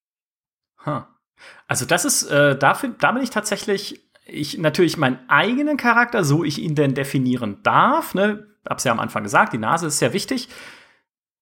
Also 1.68 1.86
das 1.86 2.04
ist, 2.04 2.24
äh, 2.24 2.58
dafür, 2.58 2.96
da 3.00 3.12
bin 3.12 3.24
ich 3.24 3.30
tatsächlich, 3.30 4.02
ich 4.26 4.58
natürlich 4.58 4.98
meinen 4.98 5.20
eigenen 5.30 5.78
Charakter, 5.78 6.24
so 6.24 6.44
ich 6.44 6.58
ihn 6.60 6.76
denn 6.76 6.96
definieren 6.96 7.62
darf, 7.64 8.14
ne, 8.14 8.48
hab's 8.68 8.84
ja 8.84 8.92
am 8.92 9.00
Anfang 9.00 9.24
gesagt, 9.24 9.54
die 9.54 9.58
Nase 9.58 9.88
ist 9.88 10.00
sehr 10.00 10.14
wichtig. 10.14 10.50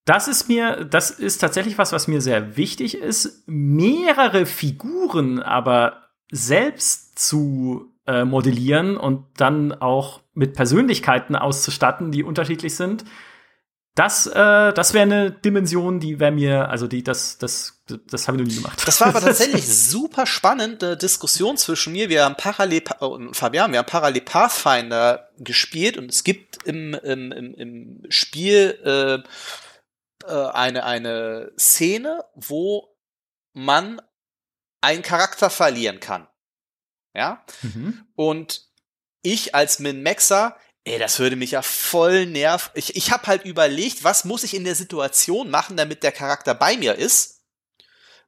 Das 0.04 0.26
ist 0.26 0.48
mir, 0.48 0.84
das 0.84 1.10
ist 1.10 1.38
tatsächlich 1.38 1.78
was, 1.78 1.92
was 1.92 2.08
mir 2.08 2.20
sehr 2.20 2.56
wichtig 2.56 2.96
ist. 2.96 3.44
Mehrere 3.46 4.46
Figuren 4.46 5.40
aber 5.40 6.01
selbst 6.32 7.18
zu 7.18 7.92
äh, 8.06 8.24
modellieren 8.24 8.96
und 8.96 9.26
dann 9.36 9.72
auch 9.72 10.22
mit 10.34 10.54
Persönlichkeiten 10.54 11.36
auszustatten, 11.36 12.10
die 12.10 12.24
unterschiedlich 12.24 12.74
sind, 12.74 13.04
das, 13.94 14.26
äh, 14.26 14.72
das 14.72 14.94
wäre 14.94 15.02
eine 15.02 15.30
Dimension, 15.30 16.00
die 16.00 16.18
wäre 16.18 16.32
mir, 16.32 16.70
also 16.70 16.88
die, 16.88 17.04
das, 17.04 17.36
das, 17.36 17.84
das 18.06 18.26
habe 18.26 18.38
ich 18.38 18.42
noch 18.42 18.50
nie 18.50 18.56
gemacht. 18.56 18.82
Das 18.86 19.00
war 19.02 19.08
aber 19.08 19.20
tatsächlich 19.24 19.68
super 19.68 20.24
spannende 20.24 20.96
Diskussion 20.96 21.58
zwischen 21.58 21.92
mir. 21.92 22.08
Wir 22.08 22.24
haben 22.24 22.36
parallel, 22.36 22.84
und 23.00 23.36
Fabian, 23.36 23.72
wir 23.72 23.80
haben 23.80 23.86
parallel 23.86 24.22
Pathfinder 24.22 25.28
gespielt 25.38 25.98
und 25.98 26.10
es 26.10 26.24
gibt 26.24 26.66
im, 26.66 26.94
im, 26.94 27.32
im, 27.32 27.54
im 27.54 28.02
Spiel 28.08 28.78
äh, 28.82 30.26
äh, 30.26 30.50
eine, 30.52 30.84
eine 30.84 31.52
Szene, 31.58 32.24
wo 32.34 32.88
man 33.52 34.00
einen 34.82 35.02
Charakter 35.02 35.48
verlieren 35.48 36.00
kann. 36.00 36.28
Ja? 37.14 37.44
Mhm. 37.62 38.06
Und 38.14 38.68
ich 39.22 39.54
als 39.54 39.78
Min-Maxer 39.78 40.56
Ey, 40.84 40.98
das 40.98 41.20
würde 41.20 41.36
mich 41.36 41.52
ja 41.52 41.62
voll 41.62 42.26
nerven. 42.26 42.72
Ich, 42.74 42.96
ich 42.96 43.12
habe 43.12 43.28
halt 43.28 43.44
überlegt, 43.44 44.02
was 44.02 44.24
muss 44.24 44.42
ich 44.42 44.54
in 44.54 44.64
der 44.64 44.74
Situation 44.74 45.48
machen, 45.48 45.76
damit 45.76 46.02
der 46.02 46.10
Charakter 46.10 46.54
bei 46.54 46.76
mir 46.76 46.96
ist 46.96 47.42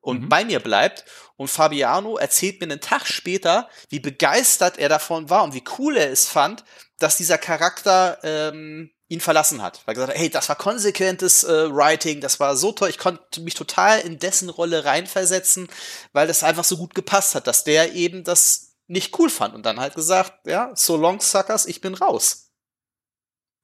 und 0.01 0.23
mhm. 0.23 0.29
bei 0.29 0.45
mir 0.45 0.61
bleibt. 0.61 1.05
Und 1.37 1.49
Fabiano 1.49 2.17
erzählt 2.17 2.61
mir 2.61 2.71
einen 2.71 2.81
Tag 2.81 3.09
später, 3.09 3.69
wie 3.89 3.99
begeistert 3.99 4.79
er 4.79 4.89
davon 4.89 5.31
war 5.31 5.43
und 5.43 5.53
wie 5.53 5.65
cool 5.79 5.97
er 5.97 6.13
es 6.13 6.29
fand, 6.29 6.65
dass 7.01 7.17
dieser 7.17 7.39
Charakter 7.39 8.19
ähm, 8.23 8.94
ihn 9.09 9.21
verlassen 9.21 9.63
hat. 9.63 9.83
Weil 9.85 9.93
er 9.93 9.95
gesagt 9.95 10.13
hat, 10.13 10.19
hey, 10.19 10.31
das 10.31 10.49
war 10.49 10.57
konsequentes 10.57 11.45
äh, 11.45 11.75
Writing, 11.75 12.21
das 12.21 12.41
war 12.41 12.57
so 12.57 12.73
toll, 12.73 12.89
ich 12.89 12.99
konnte 12.99 13.41
mich 13.41 13.55
total 13.55 14.01
in 14.01 14.19
dessen 14.19 14.49
Rolle 14.49 14.85
reinversetzen, 14.85 15.69
weil 16.13 16.27
das 16.27 16.43
einfach 16.43 16.65
so 16.65 16.77
gut 16.77 16.95
gepasst 16.95 17.35
hat, 17.35 17.47
dass 17.47 17.65
der 17.65 17.95
eben 17.95 18.25
das 18.25 18.77
nicht 18.87 19.19
cool 19.19 19.31
fand 19.31 19.55
und 19.55 19.65
dann 19.65 19.81
halt 19.81 19.95
gesagt, 19.95 20.47
ja, 20.47 20.71
so 20.75 20.97
long 20.97 21.21
suckers, 21.21 21.67
ich 21.67 21.81
bin 21.81 21.95
raus. 21.95 22.45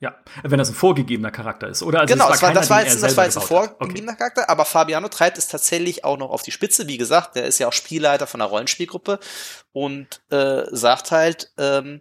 Ja, 0.02 0.14
wenn 0.42 0.58
das 0.58 0.70
ein 0.70 0.74
vorgegebener 0.74 1.30
Charakter 1.30 1.68
ist, 1.68 1.82
oder? 1.82 2.00
Also 2.00 2.14
genau, 2.14 2.30
das 2.30 2.40
war, 2.40 2.54
das 2.54 2.70
war 2.70 2.82
jetzt, 2.82 3.02
das 3.02 3.18
war 3.18 3.26
jetzt 3.26 3.36
ein 3.36 3.42
vorgegebener 3.42 4.12
okay. 4.12 4.18
Charakter, 4.18 4.48
aber 4.48 4.64
Fabiano 4.64 5.08
treibt 5.08 5.36
es 5.36 5.48
tatsächlich 5.48 6.04
auch 6.04 6.16
noch 6.16 6.30
auf 6.30 6.42
die 6.42 6.52
Spitze. 6.52 6.88
Wie 6.88 6.96
gesagt, 6.96 7.36
der 7.36 7.44
ist 7.44 7.58
ja 7.58 7.68
auch 7.68 7.74
Spielleiter 7.74 8.26
von 8.26 8.40
einer 8.40 8.48
Rollenspielgruppe 8.48 9.20
und 9.72 10.22
äh, 10.30 10.62
sagt 10.70 11.10
halt, 11.10 11.52
ähm, 11.58 12.00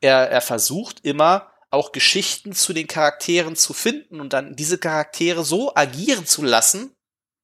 er, 0.00 0.30
er 0.30 0.42
versucht 0.42 1.00
immer 1.04 1.49
auch 1.70 1.92
Geschichten 1.92 2.52
zu 2.52 2.72
den 2.72 2.86
Charakteren 2.86 3.56
zu 3.56 3.72
finden 3.72 4.20
und 4.20 4.32
dann 4.32 4.56
diese 4.56 4.78
Charaktere 4.78 5.44
so 5.44 5.74
agieren 5.74 6.26
zu 6.26 6.42
lassen, 6.42 6.94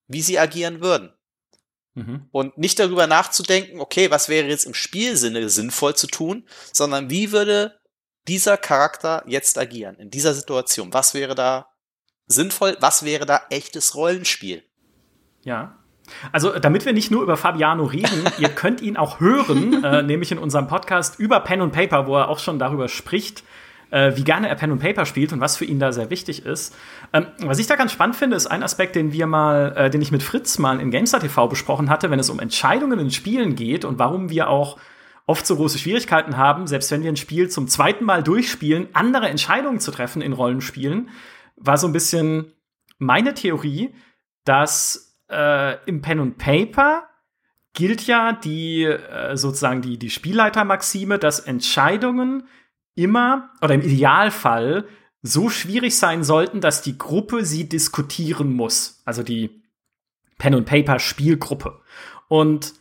wie 0.09 0.23
sie 0.23 0.39
agieren 0.39 0.81
würden. 0.81 1.13
Mhm. 1.95 2.29
Und 2.31 2.59
nicht 2.59 2.79
darüber 2.79 3.07
nachzudenken, 3.07 3.81
okay, 3.81 4.11
was 4.11 4.29
wäre 4.29 4.49
jetzt 4.49 4.67
im 4.67 4.75
Spielsinne 4.75 5.49
sinnvoll 5.49 5.95
zu 5.95 6.07
tun, 6.09 6.47
sondern 6.73 7.09
wie 7.09 7.33
würde 7.33 7.79
dieser 8.29 8.57
Charakter 8.57 9.23
jetzt 9.27 9.57
agieren, 9.59 9.97
in 9.97 10.11
dieser 10.11 10.35
Situation? 10.35 10.93
Was 10.93 11.15
wäre 11.15 11.35
da 11.35 11.71
sinnvoll? 12.27 12.77
Was 12.81 13.05
wäre 13.05 13.25
da 13.25 13.43
echtes 13.51 13.95
Rollenspiel? 13.95 14.65
Ja. 15.43 15.79
Also, 16.33 16.57
damit 16.59 16.85
wir 16.85 16.93
nicht 16.93 17.11
nur 17.11 17.23
über 17.23 17.37
Fabiano 17.37 17.85
reden, 17.85 18.25
ihr 18.39 18.49
könnt 18.49 18.81
ihn 18.81 18.97
auch 18.97 19.21
hören, 19.21 19.83
äh, 19.85 20.03
nämlich 20.03 20.33
in 20.33 20.39
unserem 20.39 20.69
Podcast 20.69 21.19
über 21.19 21.41
Pen 21.41 21.61
und 21.61 21.73
Paper, 21.73 22.07
wo 22.07 22.17
er 22.17 22.29
auch 22.29 22.39
schon 22.39 22.59
darüber 22.59 22.89
spricht, 22.89 23.43
äh, 23.91 24.17
wie 24.17 24.25
gerne 24.25 24.49
er 24.49 24.55
Pen 24.57 24.73
und 24.73 24.81
Paper 24.81 25.07
spielt 25.07 25.33
und 25.33 25.41
was 25.41 25.57
für 25.57 25.65
ihn 25.65 25.79
da 25.79 25.93
sehr 25.93 26.11
wichtig 26.11 26.45
ist. 26.45 26.75
Ähm, 27.13 27.27
was 27.39 27.59
ich 27.59 27.67
da 27.67 27.77
ganz 27.77 27.93
spannend 27.93 28.17
finde, 28.17 28.37
ist 28.37 28.47
ein 28.47 28.63
Aspekt, 28.63 28.97
den 28.97 29.13
wir 29.13 29.27
mal, 29.27 29.73
äh, 29.77 29.91
den 29.91 30.03
ich 30.03 30.13
mit 30.13 30.23
Fritz 30.23 30.59
mal 30.59 30.81
in 30.81 30.91
GameStar 30.91 31.21
TV 31.21 31.49
besprochen 31.49 31.91
hatte, 31.91 32.11
wenn 32.11 32.19
es 32.19 32.31
um 32.31 32.41
Entscheidungen 32.41 32.99
in 32.99 33.11
Spielen 33.11 33.55
geht 33.55 33.85
und 33.85 33.99
warum 33.99 34.31
wir 34.31 34.49
auch 34.49 34.79
oft 35.27 35.47
so 35.47 35.57
große 35.57 35.79
Schwierigkeiten 35.79 36.37
haben, 36.37 36.67
selbst 36.67 36.91
wenn 36.91 37.03
wir 37.03 37.11
ein 37.11 37.17
Spiel 37.17 37.49
zum 37.49 37.69
zweiten 37.69 38.05
Mal 38.05 38.23
durchspielen, 38.23 38.89
andere 38.93 39.29
Entscheidungen 39.29 39.81
zu 39.81 39.91
treffen 39.91 40.23
in 40.23 40.33
Rollenspielen, 40.33 41.11
war 41.57 41.79
so 41.79 41.87
ein 41.87 41.93
bisschen 41.93 42.53
meine 42.99 43.35
Theorie, 43.35 43.93
dass 44.45 45.19
äh, 45.31 45.77
im 45.87 46.01
Pen 46.01 46.21
und 46.21 46.39
Paper 46.39 47.09
gilt 47.75 48.07
ja 48.07 48.33
die 48.33 48.85
äh, 48.85 49.37
sozusagen 49.37 49.83
die, 49.83 49.99
die 49.99 50.11
Spielleitermaxime, 50.11 51.19
dass 51.19 51.41
Entscheidungen 51.41 52.49
immer 52.97 53.51
oder 53.63 53.75
im 53.75 53.83
Idealfall 53.83 54.89
so 55.23 55.49
schwierig 55.49 55.97
sein 55.97 56.25
sollten, 56.25 56.61
dass 56.61 56.83
die 56.83 56.99
Gruppe 56.99 57.45
sie 57.45 57.69
diskutieren 57.69 58.53
muss. 58.53 59.03
Also 59.05 59.23
die 59.23 59.63
Pen 60.39 60.55
und 60.55 60.67
Paper 60.67 60.99
Spielgruppe. 60.99 61.81
Und 62.29 62.75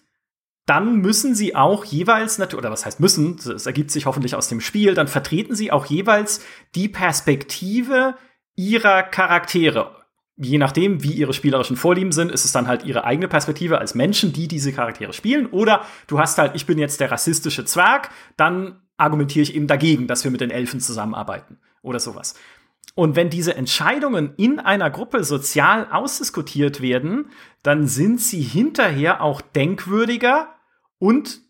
dann 0.65 0.97
müssen 0.97 1.35
sie 1.35 1.55
auch 1.55 1.85
jeweils, 1.85 2.39
oder 2.39 2.71
was 2.71 2.85
heißt 2.85 2.99
müssen, 2.99 3.37
das 3.37 3.65
ergibt 3.65 3.91
sich 3.91 4.07
hoffentlich 4.07 4.35
aus 4.35 4.47
dem 4.47 4.61
Spiel, 4.61 4.95
dann 4.95 5.07
vertreten 5.07 5.55
sie 5.55 5.71
auch 5.71 5.85
jeweils 5.85 6.43
die 6.73 6.89
Perspektive 6.89 8.15
ihrer 8.55 9.03
Charaktere. 9.03 10.03
Je 10.37 10.57
nachdem, 10.57 11.03
wie 11.03 11.13
ihre 11.13 11.33
spielerischen 11.33 11.77
Vorlieben 11.77 12.11
sind, 12.11 12.31
ist 12.31 12.45
es 12.45 12.51
dann 12.51 12.67
halt 12.67 12.83
ihre 12.83 13.05
eigene 13.05 13.27
Perspektive 13.27 13.77
als 13.77 13.95
Menschen, 13.95 14.33
die 14.33 14.47
diese 14.47 14.73
Charaktere 14.73 15.13
spielen. 15.13 15.45
Oder 15.45 15.85
du 16.07 16.19
hast 16.19 16.37
halt, 16.37 16.55
ich 16.55 16.65
bin 16.65 16.77
jetzt 16.77 16.99
der 16.99 17.11
rassistische 17.11 17.63
Zwerg, 17.63 18.09
dann 18.35 18.81
argumentiere 18.97 19.43
ich 19.43 19.55
eben 19.55 19.67
dagegen, 19.67 20.07
dass 20.07 20.23
wir 20.23 20.31
mit 20.31 20.41
den 20.41 20.51
Elfen 20.51 20.79
zusammenarbeiten 20.79 21.59
oder 21.81 21.99
sowas. 21.99 22.35
Und 22.93 23.15
wenn 23.15 23.29
diese 23.29 23.55
Entscheidungen 23.55 24.33
in 24.37 24.59
einer 24.59 24.89
Gruppe 24.89 25.23
sozial 25.23 25.87
ausdiskutiert 25.91 26.81
werden, 26.81 27.31
dann 27.63 27.87
sind 27.87 28.21
sie 28.21 28.41
hinterher 28.41 29.21
auch 29.21 29.41
denkwürdiger 29.41 30.55
und 30.97 31.41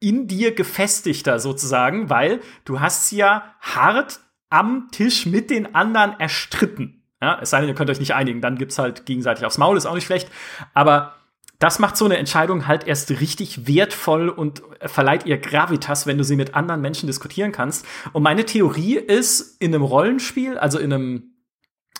in 0.00 0.26
dir 0.26 0.54
gefestigter 0.54 1.38
sozusagen, 1.38 2.10
weil 2.10 2.40
du 2.64 2.80
hast 2.80 3.08
sie 3.08 3.18
ja 3.18 3.54
hart 3.60 4.20
am 4.50 4.88
Tisch 4.90 5.26
mit 5.26 5.50
den 5.50 5.74
anderen 5.74 6.18
erstritten. 6.18 7.04
Ja, 7.20 7.38
es 7.40 7.50
sei 7.50 7.60
denn, 7.60 7.68
ihr 7.68 7.74
könnt 7.74 7.90
euch 7.90 7.98
nicht 8.00 8.14
einigen, 8.14 8.40
dann 8.40 8.58
gibt's 8.58 8.78
halt 8.78 9.06
gegenseitig 9.06 9.44
aufs 9.44 9.58
Maul, 9.58 9.76
ist 9.76 9.86
auch 9.86 9.94
nicht 9.94 10.06
schlecht. 10.06 10.30
Aber 10.72 11.16
das 11.58 11.80
macht 11.80 11.96
so 11.96 12.04
eine 12.04 12.18
Entscheidung 12.18 12.68
halt 12.68 12.86
erst 12.86 13.10
richtig 13.10 13.66
wertvoll 13.66 14.28
und 14.28 14.62
verleiht 14.86 15.26
ihr 15.26 15.38
Gravitas, 15.38 16.06
wenn 16.06 16.18
du 16.18 16.24
sie 16.24 16.36
mit 16.36 16.54
anderen 16.54 16.80
Menschen 16.80 17.08
diskutieren 17.08 17.50
kannst. 17.50 17.84
Und 18.12 18.22
meine 18.22 18.44
Theorie 18.44 18.94
ist, 18.94 19.60
in 19.60 19.74
einem 19.74 19.82
Rollenspiel, 19.82 20.56
also 20.56 20.78
in 20.78 20.92
einem, 20.92 21.34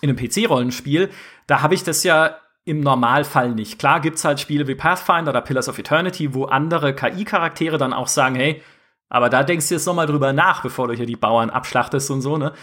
in 0.01 0.09
einem 0.09 0.17
PC-Rollenspiel, 0.17 1.09
da 1.47 1.61
habe 1.61 1.73
ich 1.73 1.83
das 1.83 2.03
ja 2.03 2.37
im 2.63 2.79
Normalfall 2.79 3.51
nicht. 3.51 3.79
Klar 3.79 3.99
gibt's 3.99 4.23
halt 4.23 4.39
Spiele 4.39 4.67
wie 4.67 4.75
Pathfinder 4.75 5.31
oder 5.31 5.41
Pillars 5.41 5.67
of 5.67 5.77
Eternity, 5.77 6.33
wo 6.33 6.45
andere 6.45 6.95
KI-Charaktere 6.95 7.77
dann 7.77 7.93
auch 7.93 8.07
sagen, 8.07 8.35
hey, 8.35 8.61
aber 9.09 9.29
da 9.29 9.43
denkst 9.43 9.67
du 9.67 9.73
jetzt 9.73 9.87
noch 9.87 9.95
mal 9.95 10.05
drüber 10.05 10.31
nach, 10.31 10.61
bevor 10.61 10.87
du 10.87 10.93
hier 10.93 11.07
die 11.07 11.15
Bauern 11.15 11.49
abschlachtest 11.49 12.11
und 12.11 12.21
so, 12.21 12.37
ne? 12.37 12.53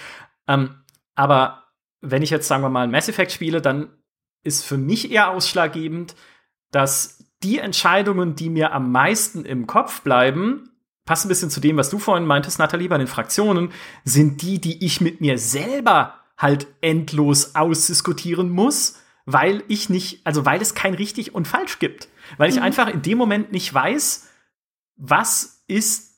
Ähm, 0.47 0.77
aber 1.17 1.65
wenn 2.01 2.23
ich 2.23 2.31
jetzt, 2.31 2.47
sagen 2.47 2.63
wir 2.63 2.71
mal, 2.71 2.87
Mass 2.87 3.09
Effect 3.09 3.33
spiele, 3.33 3.61
dann 3.61 3.89
ist 4.45 4.65
für 4.65 4.79
mich 4.79 5.11
eher 5.11 5.31
ausschlaggebend, 5.31 6.15
dass 6.71 7.25
die 7.43 7.59
Entscheidungen, 7.59 8.35
die 8.35 8.51
mir 8.51 8.73
am 8.73 8.93
meisten 8.93 9.45
im 9.45 9.67
Kopf 9.67 10.03
bleiben, 10.03 10.71
passt 11.05 11.25
ein 11.25 11.29
bisschen 11.29 11.51
zu 11.51 11.61
dem, 11.61 11.77
was 11.77 11.91
du 11.91 11.99
vorhin 11.99 12.27
meintest, 12.27 12.59
Nathalie, 12.59 12.89
bei 12.89 12.99
den 12.99 13.07
Fraktionen, 13.07 13.71
sind 14.05 14.43
die, 14.43 14.61
die 14.61 14.85
ich 14.85 15.01
mit 15.01 15.21
mir 15.21 15.39
selber 15.39 16.15
halt 16.37 16.67
endlos 16.81 17.55
ausdiskutieren 17.55 18.51
muss 18.51 18.99
weil 19.27 19.65
ich 19.67 19.91
nicht, 19.91 20.25
also 20.25 20.47
weil 20.47 20.63
es 20.63 20.75
kein 20.75 20.95
richtig 20.95 21.35
und 21.35 21.47
falsch 21.47 21.81
gibt. 21.81 22.09
Weil 22.39 22.49
ich 22.49 22.57
mhm. 22.57 22.63
einfach 22.63 22.89
in 22.89 23.03
dem 23.03 23.19
Moment 23.19 23.53
nicht 23.53 23.73
weiß, 23.75 24.31
was 24.97 25.65
ist 25.67 26.15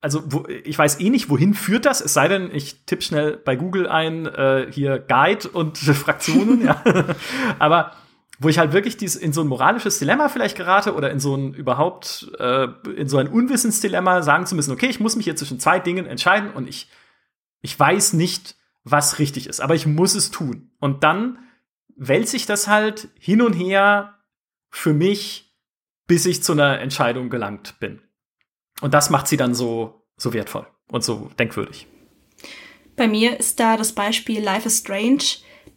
also 0.00 0.32
wo, 0.32 0.46
ich 0.48 0.78
weiß 0.78 0.98
eh 0.98 1.10
nicht, 1.10 1.28
wohin 1.28 1.52
führt 1.52 1.84
das, 1.84 2.00
es 2.00 2.14
sei 2.14 2.26
denn, 2.26 2.50
ich 2.54 2.86
tippe 2.86 3.02
schnell 3.02 3.36
bei 3.36 3.54
Google 3.54 3.86
ein, 3.86 4.24
äh, 4.24 4.66
hier 4.70 4.98
Guide 4.98 5.46
und 5.50 5.76
Fraktionen, 5.78 6.64
ja. 6.64 6.82
Aber 7.58 7.92
wo 8.38 8.48
ich 8.48 8.58
halt 8.58 8.72
wirklich 8.72 8.96
dies, 8.96 9.16
in 9.16 9.32
so 9.32 9.40
ein 9.40 9.48
moralisches 9.48 9.98
Dilemma 9.98 10.28
vielleicht 10.28 10.56
gerate 10.56 10.94
oder 10.94 11.10
in 11.10 11.18
so 11.18 11.34
ein 11.34 11.54
überhaupt, 11.54 12.30
äh, 12.38 12.68
in 12.96 13.08
so 13.08 13.18
ein 13.18 13.28
Unwissensdilemma 13.28 14.22
sagen 14.22 14.46
zu 14.46 14.54
müssen, 14.54 14.72
okay, 14.72 14.86
ich 14.86 15.00
muss 15.00 15.16
mich 15.16 15.24
hier 15.24 15.36
zwischen 15.36 15.58
zwei 15.58 15.80
Dingen 15.80 16.06
entscheiden 16.06 16.50
und 16.52 16.68
ich, 16.68 16.88
ich 17.60 17.78
weiß 17.78 18.12
nicht, 18.12 18.56
was 18.84 19.18
richtig 19.18 19.48
ist, 19.48 19.60
aber 19.60 19.74
ich 19.74 19.86
muss 19.86 20.14
es 20.14 20.30
tun. 20.30 20.70
Und 20.78 21.02
dann 21.02 21.38
wälzt 21.96 22.30
sich 22.30 22.46
das 22.46 22.68
halt 22.68 23.08
hin 23.18 23.42
und 23.42 23.54
her 23.54 24.14
für 24.70 24.94
mich, 24.94 25.54
bis 26.06 26.24
ich 26.24 26.42
zu 26.42 26.52
einer 26.52 26.80
Entscheidung 26.80 27.30
gelangt 27.30 27.80
bin. 27.80 28.00
Und 28.80 28.94
das 28.94 29.10
macht 29.10 29.26
sie 29.26 29.36
dann 29.36 29.54
so, 29.54 30.06
so 30.16 30.32
wertvoll 30.32 30.66
und 30.90 31.02
so 31.02 31.30
denkwürdig. 31.38 31.88
Bei 32.96 33.08
mir 33.08 33.38
ist 33.38 33.58
da 33.58 33.76
das 33.76 33.92
Beispiel 33.92 34.42
Life 34.42 34.66
is 34.66 34.78
Strange. 34.78 35.24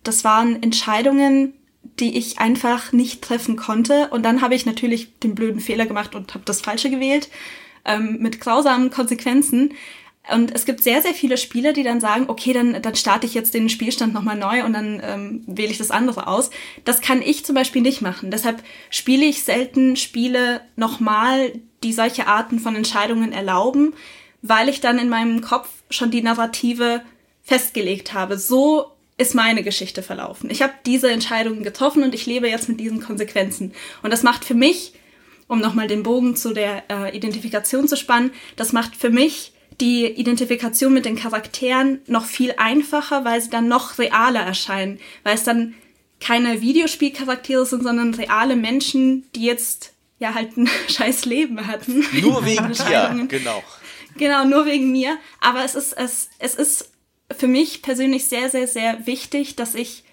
Das 0.04 0.24
waren 0.24 0.62
Entscheidungen, 0.62 1.54
die 2.02 2.18
ich 2.18 2.40
einfach 2.40 2.92
nicht 2.92 3.22
treffen 3.22 3.56
konnte. 3.56 4.10
Und 4.10 4.24
dann 4.24 4.42
habe 4.42 4.56
ich 4.56 4.66
natürlich 4.66 5.18
den 5.20 5.36
blöden 5.36 5.62
Fehler 5.62 5.86
gemacht 5.86 6.16
und 6.16 6.34
habe 6.34 6.44
das 6.46 6.60
Falsche 6.60 6.90
gewählt, 6.90 7.30
ähm, 7.86 8.18
mit 8.20 8.42
grausamen 8.42 8.90
Konsequenzen. 8.90 9.74
Und 10.32 10.54
es 10.54 10.66
gibt 10.66 10.84
sehr, 10.84 11.02
sehr 11.02 11.14
viele 11.14 11.38
Spieler, 11.38 11.74
die 11.74 11.84
dann 11.84 12.00
sagen, 12.00 12.26
okay, 12.28 12.54
dann, 12.54 12.80
dann 12.82 12.96
starte 12.96 13.26
ich 13.26 13.34
jetzt 13.34 13.54
den 13.54 13.70
Spielstand 13.70 14.14
nochmal 14.14 14.38
neu 14.38 14.64
und 14.64 14.74
dann 14.74 15.02
ähm, 15.04 15.44
wähle 15.48 15.72
ich 15.72 15.80
das 15.80 15.90
andere 15.90 16.28
aus. 16.28 16.52
Das 16.86 17.02
kann 17.02 17.22
ich 17.22 17.44
zum 17.46 17.56
Beispiel 17.56 17.82
nicht 17.82 18.02
machen. 18.02 18.30
Deshalb 18.30 18.64
spiele 18.90 19.26
ich 19.26 19.44
selten 19.44 19.96
Spiele 19.96 20.62
nochmal, 20.76 21.54
die 21.84 21.94
solche 21.94 22.28
Arten 22.28 22.60
von 22.60 22.76
Entscheidungen 22.76 23.32
erlauben, 23.32 23.94
weil 24.44 24.70
ich 24.70 24.80
dann 24.80 25.00
in 25.00 25.10
meinem 25.10 25.42
Kopf 25.42 25.70
schon 25.90 26.12
die 26.12 26.22
Narrative 26.22 27.02
festgelegt 27.42 28.14
habe. 28.14 28.38
So 28.38 28.92
ist 29.22 29.36
meine 29.36 29.64
Geschichte 29.64 30.02
verlaufen. 30.02 30.50
Ich 30.50 30.62
habe 30.64 30.74
diese 30.86 31.12
Entscheidungen 31.12 31.64
getroffen 31.64 32.02
und 32.04 32.16
ich 32.16 32.26
lebe 32.26 32.50
jetzt 32.50 32.68
mit 32.68 32.80
diesen 32.80 33.02
Konsequenzen. 33.02 33.74
Und 34.02 34.12
das 34.12 34.24
macht 34.24 34.44
für 34.44 34.56
mich, 34.56 34.94
um 35.48 35.60
nochmal 35.60 35.88
den 35.88 36.02
Bogen 36.02 36.36
zu 36.36 36.54
der 36.54 36.84
äh, 36.90 37.16
Identifikation 37.16 37.88
zu 37.88 37.96
spannen, 37.96 38.32
das 38.56 38.74
macht 38.74 38.96
für 38.96 39.12
mich 39.12 39.54
die 39.80 40.06
Identifikation 40.06 40.94
mit 40.94 41.06
den 41.06 41.16
Charakteren 41.16 42.00
noch 42.08 42.26
viel 42.26 42.56
einfacher, 42.58 43.24
weil 43.24 43.42
sie 43.42 43.50
dann 43.50 43.68
noch 43.68 44.00
realer 44.00 44.42
erscheinen, 44.42 45.00
weil 45.24 45.36
es 45.36 45.44
dann 45.44 45.76
keine 46.20 46.62
Videospielcharaktere 46.62 47.66
sind, 47.66 47.84
sondern 47.84 48.14
reale 48.14 48.56
Menschen, 48.56 49.26
die 49.36 49.44
jetzt 49.44 49.94
ja 50.20 50.34
halt 50.34 50.58
ein 50.58 50.70
scheiß 50.88 51.26
Leben 51.26 51.68
hatten. 51.68 52.06
Nur 52.22 52.44
wegen 52.46 52.72
dir, 52.90 53.28
genau. 53.28 53.64
Genau, 54.18 54.46
nur 54.46 54.66
wegen 54.66 54.92
mir. 54.92 55.18
Aber 55.40 55.64
es 55.64 55.76
ist, 55.76 55.94
es, 55.94 56.30
es 56.40 56.56
ist 56.56 56.91
für 57.38 57.48
mich 57.48 57.82
persönlich 57.82 58.28
sehr, 58.28 58.50
sehr, 58.50 58.68
sehr 58.68 59.06
wichtig, 59.06 59.56
dass 59.56 59.76
ich 59.76 60.04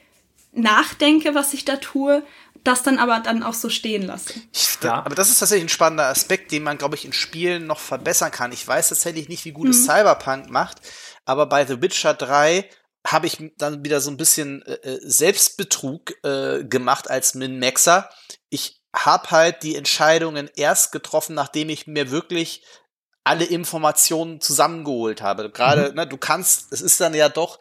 nachdenke, 0.53 1.35
was 1.35 1.55
ich 1.55 1.65
da 1.65 1.77
tue, 1.77 2.23
das 2.65 2.83
dann 2.83 2.99
aber 2.99 3.21
dann 3.21 3.43
auch 3.43 3.55
so 3.55 3.69
stehen 3.69 4.03
lasse. 4.03 4.35
Ja. 4.83 5.03
Aber 5.05 5.15
das 5.15 5.31
ist 5.31 5.39
tatsächlich 5.39 5.67
ein 5.67 5.71
spannender 5.71 6.07
Aspekt, 6.07 6.53
den 6.53 6.63
man, 6.63 6.79
glaube 6.79 6.97
ich, 6.97 7.05
in 7.05 7.13
Spielen 7.13 7.67
noch 7.67 7.79
verbessern 7.79 8.31
kann. 8.31 8.53
Ich 8.53 8.67
weiß 8.67 8.89
tatsächlich 8.91 9.29
nicht, 9.29 9.45
wie 9.45 9.53
gut 9.53 9.69
es 9.69 9.83
mhm. 9.83 9.85
Cyberpunk 9.85 10.51
macht, 10.51 10.79
aber 11.25 11.47
bei 11.47 11.65
The 11.65 11.81
Witcher 11.81 12.15
3 12.15 12.69
habe 13.07 13.27
ich 13.27 13.39
dann 13.57 13.85
wieder 13.85 14.01
so 14.01 14.11
ein 14.11 14.17
bisschen 14.17 14.63
äh, 14.63 14.75
äh, 14.75 15.01
Selbstbetrug 15.03 16.13
äh, 16.25 16.65
gemacht 16.65 17.09
als 17.09 17.35
Min-Maxer. 17.35 18.11
Ich 18.51 18.83
habe 18.95 19.31
halt 19.31 19.63
die 19.63 19.77
Entscheidungen 19.77 20.51
erst 20.57 20.93
getroffen, 20.93 21.35
nachdem 21.35 21.71
ich 21.71 21.87
mir 21.87 22.11
wirklich 22.11 22.65
alle 23.29 23.45
Informationen 23.45 24.41
zusammengeholt 24.41 25.21
habe. 25.21 25.51
Gerade, 25.51 25.91
mhm. 25.91 25.97
ne, 25.97 26.07
du 26.07 26.17
kannst, 26.17 26.73
es 26.73 26.81
ist 26.81 27.01
dann 27.01 27.15
ja 27.15 27.29
doch, 27.29 27.59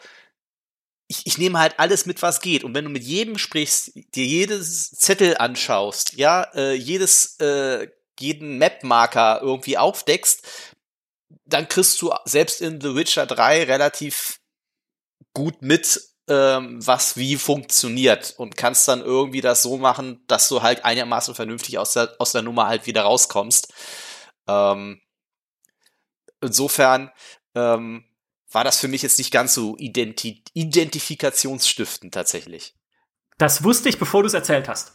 ich, 1.08 1.26
ich 1.26 1.38
nehme 1.38 1.60
halt 1.60 1.78
alles 1.78 2.06
mit, 2.06 2.22
was 2.22 2.42
geht. 2.42 2.64
Und 2.64 2.74
wenn 2.74 2.86
du 2.86 2.90
mit 2.90 3.04
jedem 3.04 3.38
sprichst, 3.38 3.92
dir 4.16 4.26
jedes 4.26 4.92
Zettel 4.92 5.38
anschaust, 5.38 6.14
ja, 6.14 6.44
äh, 6.56 6.74
jedes, 6.74 7.38
äh, 7.40 7.90
jeden 8.20 8.58
Map-Marker 8.58 9.42
irgendwie 9.42 9.78
aufdeckst, 9.78 10.74
dann 11.46 11.68
kriegst 11.68 12.02
du 12.02 12.14
selbst 12.26 12.62
in 12.62 12.82
The 12.82 12.96
Witcher 12.96 13.26
3 13.26 13.64
relativ 13.64 14.40
gut 15.34 15.62
mit, 15.62 16.02
ähm, 16.30 16.86
was 16.86 17.18
wie 17.18 17.36
funktioniert 17.36 18.36
und 18.38 18.58
kannst 18.58 18.88
dann 18.88 19.02
irgendwie 19.02 19.42
das 19.42 19.62
so 19.64 19.78
machen, 19.78 20.24
dass 20.28 20.50
du 20.50 20.62
halt 20.62 20.84
einigermaßen 20.84 21.36
vernünftig 21.36 21.78
aus 21.78 21.94
der, 21.94 22.16
aus 22.20 22.32
der 22.32 22.42
Nummer 22.42 22.68
halt 22.68 22.86
wieder 22.86 23.04
rauskommst. 23.04 23.74
Ähm, 24.48 25.02
insofern 26.42 27.12
ähm, 27.56 28.06
war 28.52 28.64
das 28.64 28.80
für 28.80 28.88
mich 28.88 29.02
jetzt 29.02 29.18
nicht 29.18 29.32
ganz 29.32 29.54
so 29.54 29.76
identi 29.78 30.44
identifikationsstiftend 30.54 32.14
tatsächlich. 32.14 32.76
Das 33.38 33.64
wusste 33.64 33.90
ich, 33.90 34.00
bevor 34.00 34.24
du 34.24 34.28
es 34.28 34.34
erzählt 34.34 34.68
hast. 34.68 34.94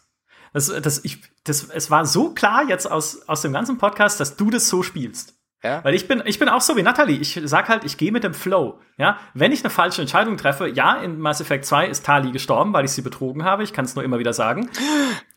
Das, 0.53 0.66
das, 0.66 1.05
ich, 1.05 1.18
das, 1.45 1.64
es 1.64 1.90
war 1.90 2.05
so 2.05 2.30
klar 2.34 2.68
jetzt 2.68 2.90
aus, 2.90 3.26
aus 3.28 3.43
dem 3.43 3.53
ganzen 3.53 3.78
Podcast, 3.78 4.20
dass 4.20 4.36
du 4.36 4.51
das 4.51 4.68
so 4.68 4.82
spielst. 4.82 5.34
Ja? 5.62 5.82
Weil 5.84 5.95
ich 5.95 6.09
bin, 6.09 6.22
ich 6.26 6.38
bin 6.38 6.49
auch 6.49 6.61
so 6.61 6.76
wie 6.76 6.82
Natalie. 6.82 7.18
Ich 7.18 7.40
sag 7.45 7.68
halt, 7.68 7.84
ich 7.84 7.97
gehe 7.97 8.12
mit 8.12 8.24
dem 8.24 8.34
Flow. 8.34 8.80
Ja? 8.99 9.18
Wenn 9.32 9.53
ich 9.53 9.62
eine 9.62 9.70
falsche 9.70 10.03
Entscheidung 10.03 10.36
treffe, 10.36 10.68
ja, 10.68 10.97
in 10.97 11.18
Mass 11.18 11.40
Effect 11.40 11.64
2 11.64 11.86
ist 11.86 12.05
Tali 12.05 12.32
gestorben, 12.32 12.72
weil 12.72 12.84
ich 12.84 12.90
sie 12.90 13.03
betrogen 13.03 13.45
habe. 13.45 13.62
Ich 13.62 13.72
kann 13.72 13.84
es 13.84 13.95
nur 13.95 14.05
immer 14.05 14.18
wieder 14.18 14.32
sagen. 14.32 14.68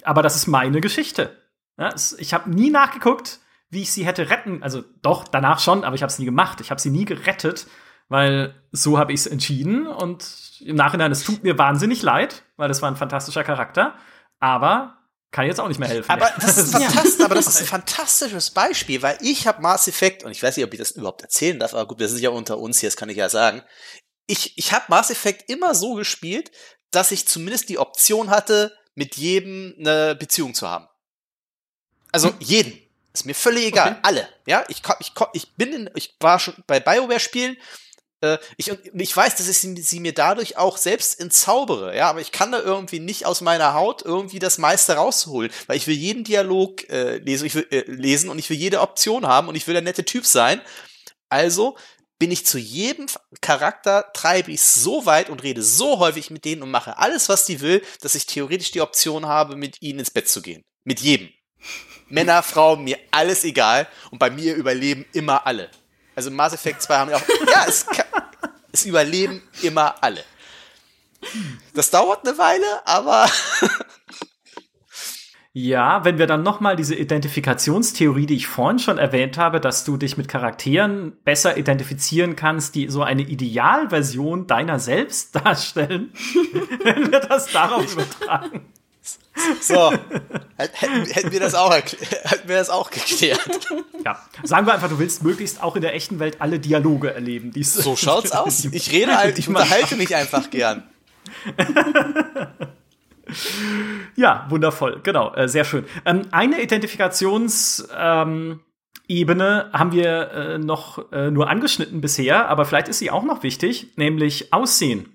Aber 0.03 0.21
das 0.21 0.35
ist 0.35 0.47
meine 0.47 0.81
Geschichte. 0.81 1.41
Ja? 1.77 1.93
Ich 2.17 2.33
habe 2.33 2.49
nie 2.49 2.71
nachgeguckt, 2.71 3.39
wie 3.69 3.81
ich 3.81 3.91
sie 3.91 4.05
hätte 4.05 4.29
retten. 4.29 4.63
Also 4.63 4.83
doch, 5.01 5.27
danach 5.27 5.59
schon, 5.59 5.83
aber 5.83 5.95
ich 5.95 6.01
habe 6.01 6.11
es 6.11 6.19
nie 6.19 6.25
gemacht. 6.25 6.61
Ich 6.61 6.71
habe 6.71 6.81
sie 6.81 6.89
nie 6.89 7.05
gerettet, 7.05 7.67
weil 8.07 8.55
so 8.71 8.97
habe 8.97 9.13
ich 9.13 9.21
es 9.21 9.27
entschieden. 9.27 9.87
Und 9.87 10.61
im 10.61 10.75
Nachhinein, 10.75 11.11
es 11.11 11.23
tut 11.23 11.43
mir 11.43 11.57
wahnsinnig 11.57 12.01
leid, 12.01 12.43
weil 12.57 12.67
das 12.67 12.81
war 12.81 12.89
ein 12.89 12.95
fantastischer 12.95 13.43
Charakter. 13.43 13.95
Aber 14.39 14.97
kann 15.35 15.47
jetzt 15.47 15.59
auch 15.59 15.67
nicht 15.67 15.79
mehr 15.79 15.89
helfen. 15.89 16.09
Aber 16.09 16.31
das 16.39 16.57
ist, 16.57 16.71
fantastisch, 16.71 17.25
aber 17.25 17.35
das 17.35 17.47
ist 17.47 17.59
ein 17.59 17.67
fantastisches 17.67 18.51
Beispiel, 18.51 19.01
weil 19.01 19.17
ich 19.19 19.47
habe 19.47 19.61
Mass 19.61 19.87
Effect, 19.87 20.23
und 20.23 20.31
ich 20.31 20.41
weiß 20.41 20.55
nicht, 20.55 20.65
ob 20.65 20.73
ich 20.73 20.79
das 20.79 20.91
überhaupt 20.91 21.23
erzählen 21.23 21.59
darf, 21.59 21.73
aber 21.73 21.85
gut, 21.87 21.99
wir 21.99 22.07
sind 22.07 22.21
ja 22.21 22.29
unter 22.29 22.57
uns 22.57 22.79
hier, 22.79 22.87
das 22.87 22.95
kann 22.95 23.09
ich 23.09 23.17
ja 23.17 23.27
sagen. 23.27 23.61
Ich, 24.27 24.57
ich 24.57 24.71
habe 24.71 24.85
Mass 24.87 25.09
Effect 25.09 25.49
immer 25.49 25.75
so 25.75 25.95
gespielt, 25.95 26.51
dass 26.91 27.11
ich 27.11 27.27
zumindest 27.27 27.67
die 27.67 27.79
Option 27.79 28.29
hatte, 28.29 28.77
mit 28.95 29.17
jedem 29.17 29.75
eine 29.77 30.15
Beziehung 30.15 30.53
zu 30.53 30.69
haben. 30.69 30.87
Also 32.13 32.29
hm. 32.29 32.35
jeden. 32.39 32.84
Ist 33.19 33.25
mir 33.25 33.33
völlig 33.33 33.65
egal. 33.65 33.91
Okay. 33.91 33.99
Alle. 34.03 34.29
Ja, 34.45 34.63
ich, 34.67 34.81
ich, 34.99 35.11
ich 35.33 35.55
bin 35.55 35.73
in, 35.73 35.89
ich 35.95 36.15
war 36.19 36.39
schon 36.39 36.55
bei 36.67 36.79
BioWare-Spielen 36.79 37.57
äh, 38.21 38.37
ich, 38.57 38.71
ich 38.93 39.15
weiß, 39.15 39.35
dass 39.35 39.47
ich 39.47 39.57
sie, 39.57 39.75
sie, 39.81 39.99
mir 39.99 40.13
dadurch 40.13 40.57
auch 40.57 40.77
selbst 40.77 41.19
entzaubere, 41.19 41.95
ja, 41.95 42.09
aber 42.09 42.21
ich 42.21 42.31
kann 42.31 42.51
da 42.51 42.61
irgendwie 42.61 42.99
nicht 42.99 43.25
aus 43.25 43.41
meiner 43.41 43.73
Haut 43.73 44.03
irgendwie 44.03 44.39
das 44.39 44.57
meiste 44.57 44.93
rausholen, 44.93 45.51
weil 45.67 45.77
ich 45.77 45.87
will 45.87 45.95
jeden 45.95 46.23
Dialog 46.23 46.89
äh, 46.89 47.17
lesen, 47.17 47.45
ich 47.45 47.55
will, 47.55 47.67
äh, 47.71 47.83
lesen 47.87 48.29
und 48.29 48.39
ich 48.39 48.49
will 48.49 48.57
jede 48.57 48.81
Option 48.81 49.27
haben 49.27 49.47
und 49.47 49.55
ich 49.55 49.67
will 49.67 49.73
der 49.73 49.81
nette 49.81 50.05
Typ 50.05 50.25
sein. 50.25 50.61
Also 51.29 51.77
bin 52.17 52.31
ich 52.31 52.45
zu 52.45 52.57
jedem 52.57 53.07
Charakter, 53.41 54.05
treibe 54.13 54.51
ich 54.51 54.61
so 54.61 55.05
weit 55.05 55.29
und 55.29 55.43
rede 55.43 55.61
so 55.61 55.99
häufig 55.99 56.29
mit 56.31 56.45
denen 56.45 56.63
und 56.63 56.71
mache 56.71 56.97
alles, 56.97 57.27
was 57.27 57.45
die 57.45 57.59
will, 57.59 57.81
dass 58.01 58.15
ich 58.15 58.25
theoretisch 58.25 58.71
die 58.71 58.81
Option 58.81 59.25
habe, 59.25 59.57
mit 59.57 59.81
ihnen 59.81 59.99
ins 59.99 60.11
Bett 60.11 60.29
zu 60.29 60.41
gehen. 60.41 60.63
Mit 60.85 61.01
jedem. 61.01 61.29
Männer, 62.07 62.43
Frauen, 62.43 62.83
mir 62.83 62.97
alles 63.11 63.43
egal. 63.43 63.87
Und 64.11 64.19
bei 64.19 64.29
mir 64.29 64.55
überleben 64.55 65.05
immer 65.13 65.45
alle. 65.45 65.69
Also 66.15 66.31
Mass 66.31 66.53
Effect 66.53 66.81
2 66.81 66.97
haben 66.97 67.11
ja 67.11 67.17
auch. 67.17 67.27
Ja, 67.51 67.65
es, 67.67 67.85
es 68.71 68.85
überleben 68.85 69.41
immer 69.61 70.03
alle. 70.03 70.23
Das 71.73 71.91
dauert 71.91 72.27
eine 72.27 72.37
Weile, 72.37 72.65
aber. 72.85 73.29
Ja, 75.57 76.03
wenn 76.03 76.17
wir 76.17 76.27
dann 76.27 76.43
noch 76.43 76.59
mal 76.59 76.75
diese 76.75 76.95
Identifikationstheorie, 76.95 78.25
die 78.25 78.35
ich 78.35 78.45
vorhin 78.45 78.77
schon 78.77 78.97
erwähnt 78.97 79.37
habe, 79.37 79.61
dass 79.61 79.85
du 79.85 79.95
dich 79.95 80.17
mit 80.17 80.27
Charakteren 80.27 81.13
besser 81.23 81.55
identifizieren 81.55 82.35
kannst, 82.35 82.75
die 82.75 82.89
so 82.89 83.03
eine 83.03 83.21
Idealversion 83.21 84.47
deiner 84.47 84.79
selbst 84.79 85.33
darstellen, 85.45 86.11
wenn 86.83 87.09
wir 87.09 87.21
das 87.21 87.53
darauf 87.53 87.89
übertragen. 87.93 88.65
So, 89.61 89.91
hätten, 90.57 91.31
wir 91.31 91.39
das 91.39 91.55
auch 91.55 91.73
hätten 91.73 92.47
wir 92.47 92.55
das 92.55 92.69
auch 92.69 92.89
geklärt. 92.89 93.39
Ja, 94.03 94.19
sagen 94.43 94.65
wir 94.65 94.73
einfach, 94.73 94.89
du 94.89 94.99
willst 94.99 95.23
möglichst 95.23 95.61
auch 95.61 95.75
in 95.75 95.81
der 95.81 95.93
echten 95.93 96.19
Welt 96.19 96.37
alle 96.39 96.59
Dialoge 96.59 97.13
erleben. 97.13 97.51
Die 97.51 97.63
so 97.63 97.95
schaut's 97.95 98.31
aus. 98.31 98.65
Ich 98.65 98.91
rede 98.91 99.17
halt, 99.17 99.37
ich 99.37 99.47
unterhalte 99.47 99.95
mich 99.95 100.15
einfach 100.15 100.49
gern. 100.49 100.83
ja, 104.15 104.45
wundervoll, 104.49 105.01
genau, 105.03 105.33
äh, 105.33 105.47
sehr 105.47 105.65
schön. 105.65 105.85
Ähm, 106.05 106.21
eine 106.31 106.61
Identifikationsebene 106.61 108.59
ähm, 109.09 109.73
haben 109.73 109.91
wir 109.91 110.31
äh, 110.31 110.57
noch 110.59 111.11
äh, 111.11 111.31
nur 111.31 111.49
angeschnitten 111.49 112.01
bisher, 112.01 112.47
aber 112.47 112.65
vielleicht 112.65 112.87
ist 112.87 112.99
sie 112.99 113.11
auch 113.11 113.23
noch 113.23 113.43
wichtig, 113.43 113.87
nämlich 113.95 114.53
Aussehen. 114.53 115.14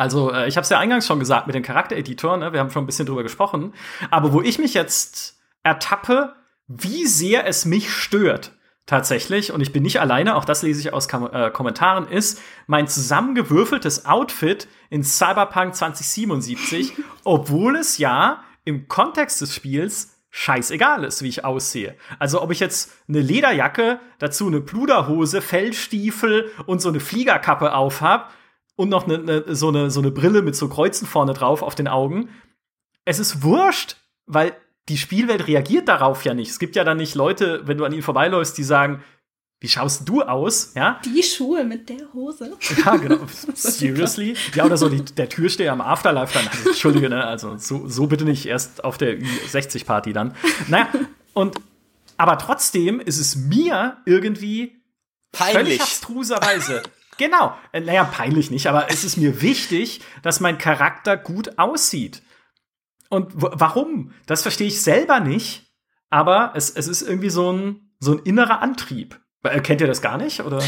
Also, 0.00 0.32
äh, 0.32 0.48
ich 0.48 0.56
habe 0.56 0.62
es 0.62 0.70
ja 0.70 0.78
eingangs 0.78 1.06
schon 1.06 1.18
gesagt 1.18 1.46
mit 1.46 1.54
dem 1.54 1.62
Charaktereditor, 1.62 2.38
ne? 2.38 2.54
wir 2.54 2.60
haben 2.60 2.70
schon 2.70 2.84
ein 2.84 2.86
bisschen 2.86 3.04
drüber 3.04 3.22
gesprochen. 3.22 3.74
Aber 4.10 4.32
wo 4.32 4.40
ich 4.40 4.58
mich 4.58 4.72
jetzt 4.72 5.38
ertappe, 5.62 6.32
wie 6.68 7.04
sehr 7.04 7.46
es 7.46 7.66
mich 7.66 7.92
stört, 7.92 8.52
tatsächlich, 8.86 9.52
und 9.52 9.60
ich 9.60 9.74
bin 9.74 9.82
nicht 9.82 10.00
alleine, 10.00 10.36
auch 10.36 10.46
das 10.46 10.62
lese 10.62 10.80
ich 10.80 10.94
aus 10.94 11.06
Kom 11.06 11.28
äh, 11.30 11.50
Kommentaren, 11.50 12.08
ist 12.08 12.40
mein 12.66 12.88
zusammengewürfeltes 12.88 14.06
Outfit 14.06 14.68
in 14.88 15.04
Cyberpunk 15.04 15.74
2077, 15.74 16.94
obwohl 17.24 17.76
es 17.76 17.98
ja 17.98 18.42
im 18.64 18.88
Kontext 18.88 19.42
des 19.42 19.54
Spiels 19.54 20.16
scheißegal 20.30 21.04
ist, 21.04 21.20
wie 21.20 21.28
ich 21.28 21.44
aussehe. 21.44 21.94
Also 22.18 22.40
ob 22.40 22.52
ich 22.52 22.60
jetzt 22.60 22.90
eine 23.06 23.20
Lederjacke, 23.20 24.00
dazu 24.18 24.46
eine 24.46 24.62
Pluderhose, 24.62 25.42
Fellstiefel 25.42 26.50
und 26.64 26.80
so 26.80 26.88
eine 26.88 27.00
Fliegerkappe 27.00 27.74
aufhab 27.74 28.32
und 28.80 28.88
noch 28.88 29.06
eine, 29.06 29.18
eine, 29.18 29.54
so, 29.54 29.68
eine, 29.68 29.90
so 29.90 30.00
eine 30.00 30.10
Brille 30.10 30.40
mit 30.40 30.56
so 30.56 30.68
Kreuzen 30.68 31.06
vorne 31.06 31.34
drauf 31.34 31.62
auf 31.62 31.74
den 31.74 31.86
Augen. 31.86 32.30
Es 33.04 33.18
ist 33.18 33.42
wurscht, 33.42 33.96
weil 34.26 34.54
die 34.88 34.96
Spielwelt 34.96 35.46
reagiert 35.46 35.88
darauf 35.88 36.24
ja 36.24 36.32
nicht. 36.32 36.50
Es 36.50 36.58
gibt 36.58 36.76
ja 36.76 36.84
dann 36.84 36.96
nicht 36.96 37.14
Leute, 37.14 37.66
wenn 37.66 37.76
du 37.76 37.84
an 37.84 37.92
ihnen 37.92 38.02
vorbeiläufst, 38.02 38.56
die 38.56 38.64
sagen, 38.64 39.04
wie 39.60 39.68
schaust 39.68 40.08
du 40.08 40.22
aus? 40.22 40.72
Ja? 40.74 40.98
Die 41.04 41.22
Schuhe 41.22 41.64
mit 41.64 41.90
der 41.90 42.10
Hose. 42.14 42.56
Ja, 42.82 42.96
genau. 42.96 43.18
Seriously? 43.54 44.34
Ja, 44.54 44.64
oder 44.64 44.78
so 44.78 44.88
die, 44.88 45.04
der 45.04 45.28
Türsteher 45.28 45.72
am 45.72 45.82
Afterlife 45.82 46.32
dann. 46.32 46.48
Also, 46.48 46.70
Entschuldige, 46.70 47.10
ne? 47.10 47.22
Also 47.26 47.58
so, 47.58 47.86
so 47.86 48.06
bitte 48.06 48.24
nicht 48.24 48.46
erst 48.46 48.82
auf 48.82 48.96
der 48.96 49.18
60-Party 49.18 50.14
dann. 50.14 50.34
Naja, 50.68 50.88
und 51.34 51.56
aber 52.16 52.38
trotzdem 52.38 53.00
ist 53.00 53.18
es 53.18 53.36
mir 53.36 53.98
irgendwie 54.06 54.80
Peinlich. 55.32 55.54
völlig 55.54 55.80
abstruserweise 55.82 56.82
Genau. 57.20 57.54
Naja, 57.74 58.04
peinlich 58.04 58.50
nicht, 58.50 58.66
aber 58.66 58.90
es 58.90 59.04
ist 59.04 59.18
mir 59.18 59.42
wichtig, 59.42 60.00
dass 60.22 60.40
mein 60.40 60.56
Charakter 60.56 61.18
gut 61.18 61.58
aussieht. 61.58 62.22
Und 63.10 63.32
warum? 63.34 64.12
Das 64.24 64.40
verstehe 64.40 64.68
ich 64.68 64.80
selber 64.80 65.20
nicht, 65.20 65.70
aber 66.08 66.52
es, 66.54 66.70
es 66.70 66.88
ist 66.88 67.02
irgendwie 67.02 67.28
so 67.28 67.52
ein, 67.52 67.92
so 67.98 68.12
ein 68.12 68.20
innerer 68.20 68.62
Antrieb. 68.62 69.20
Äh, 69.42 69.60
kennt 69.60 69.82
ihr 69.82 69.86
das 69.86 70.00
gar 70.00 70.16
nicht, 70.16 70.40
oder? 70.40 70.62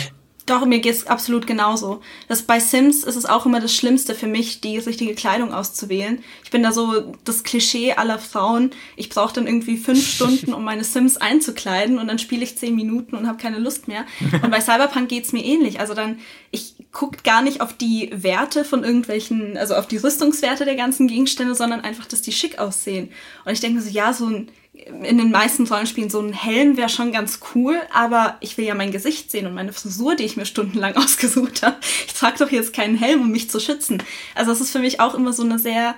Doch, 0.46 0.66
mir 0.66 0.80
geht's 0.80 1.06
absolut 1.06 1.46
genauso. 1.46 2.00
Das 2.26 2.42
bei 2.42 2.58
Sims 2.58 3.04
ist 3.04 3.14
es 3.14 3.26
auch 3.26 3.46
immer 3.46 3.60
das 3.60 3.74
Schlimmste 3.74 4.16
für 4.16 4.26
mich, 4.26 4.60
die 4.60 4.78
richtige 4.78 5.14
Kleidung 5.14 5.54
auszuwählen. 5.54 6.22
Ich 6.42 6.50
bin 6.50 6.64
da 6.64 6.72
so 6.72 7.14
das 7.24 7.44
Klischee 7.44 7.92
aller 7.92 8.18
Frauen. 8.18 8.72
Ich 8.96 9.08
brauche 9.08 9.32
dann 9.32 9.46
irgendwie 9.46 9.76
fünf 9.76 10.04
Stunden, 10.14 10.52
um 10.52 10.64
meine 10.64 10.82
Sims 10.82 11.16
einzukleiden 11.16 11.98
und 11.98 12.08
dann 12.08 12.18
spiele 12.18 12.42
ich 12.42 12.58
zehn 12.58 12.74
Minuten 12.74 13.14
und 13.14 13.28
habe 13.28 13.38
keine 13.38 13.58
Lust 13.58 13.86
mehr. 13.86 14.04
Und 14.42 14.50
bei 14.50 14.60
Cyberpunk 14.60 15.08
geht's 15.08 15.32
mir 15.32 15.44
ähnlich. 15.44 15.78
Also 15.78 15.94
dann, 15.94 16.18
ich 16.50 16.74
guckt 16.90 17.22
gar 17.22 17.42
nicht 17.42 17.60
auf 17.60 17.72
die 17.72 18.10
Werte 18.12 18.64
von 18.64 18.82
irgendwelchen, 18.82 19.56
also 19.56 19.76
auf 19.76 19.86
die 19.86 19.98
Rüstungswerte 19.98 20.64
der 20.64 20.76
ganzen 20.76 21.06
Gegenstände, 21.06 21.54
sondern 21.54 21.82
einfach, 21.82 22.06
dass 22.06 22.20
die 22.20 22.32
schick 22.32 22.58
aussehen. 22.58 23.10
Und 23.44 23.52
ich 23.52 23.60
denke 23.60 23.76
mir 23.76 23.82
so, 23.82 23.90
ja, 23.90 24.12
so 24.12 24.26
ein 24.26 24.50
in 24.86 25.18
den 25.18 25.30
meisten 25.30 25.66
Rollenspielen 25.66 26.10
so 26.10 26.20
ein 26.20 26.32
Helm 26.32 26.76
wäre 26.76 26.88
schon 26.88 27.12
ganz 27.12 27.40
cool, 27.54 27.80
aber 27.92 28.36
ich 28.40 28.58
will 28.58 28.64
ja 28.64 28.74
mein 28.74 28.92
Gesicht 28.92 29.30
sehen 29.30 29.46
und 29.46 29.54
meine 29.54 29.72
Frisur, 29.72 30.16
die 30.16 30.24
ich 30.24 30.36
mir 30.36 30.46
stundenlang 30.46 30.96
ausgesucht 30.96 31.62
habe. 31.62 31.76
Ich 32.06 32.14
trage 32.14 32.38
doch 32.38 32.50
jetzt 32.50 32.72
keinen 32.72 32.96
Helm, 32.96 33.22
um 33.22 33.30
mich 33.30 33.50
zu 33.50 33.60
schützen. 33.60 34.02
Also 34.34 34.50
das 34.50 34.60
ist 34.60 34.70
für 34.70 34.78
mich 34.78 35.00
auch 35.00 35.14
immer 35.14 35.32
so 35.32 35.42
eine 35.42 35.58
sehr, 35.58 35.94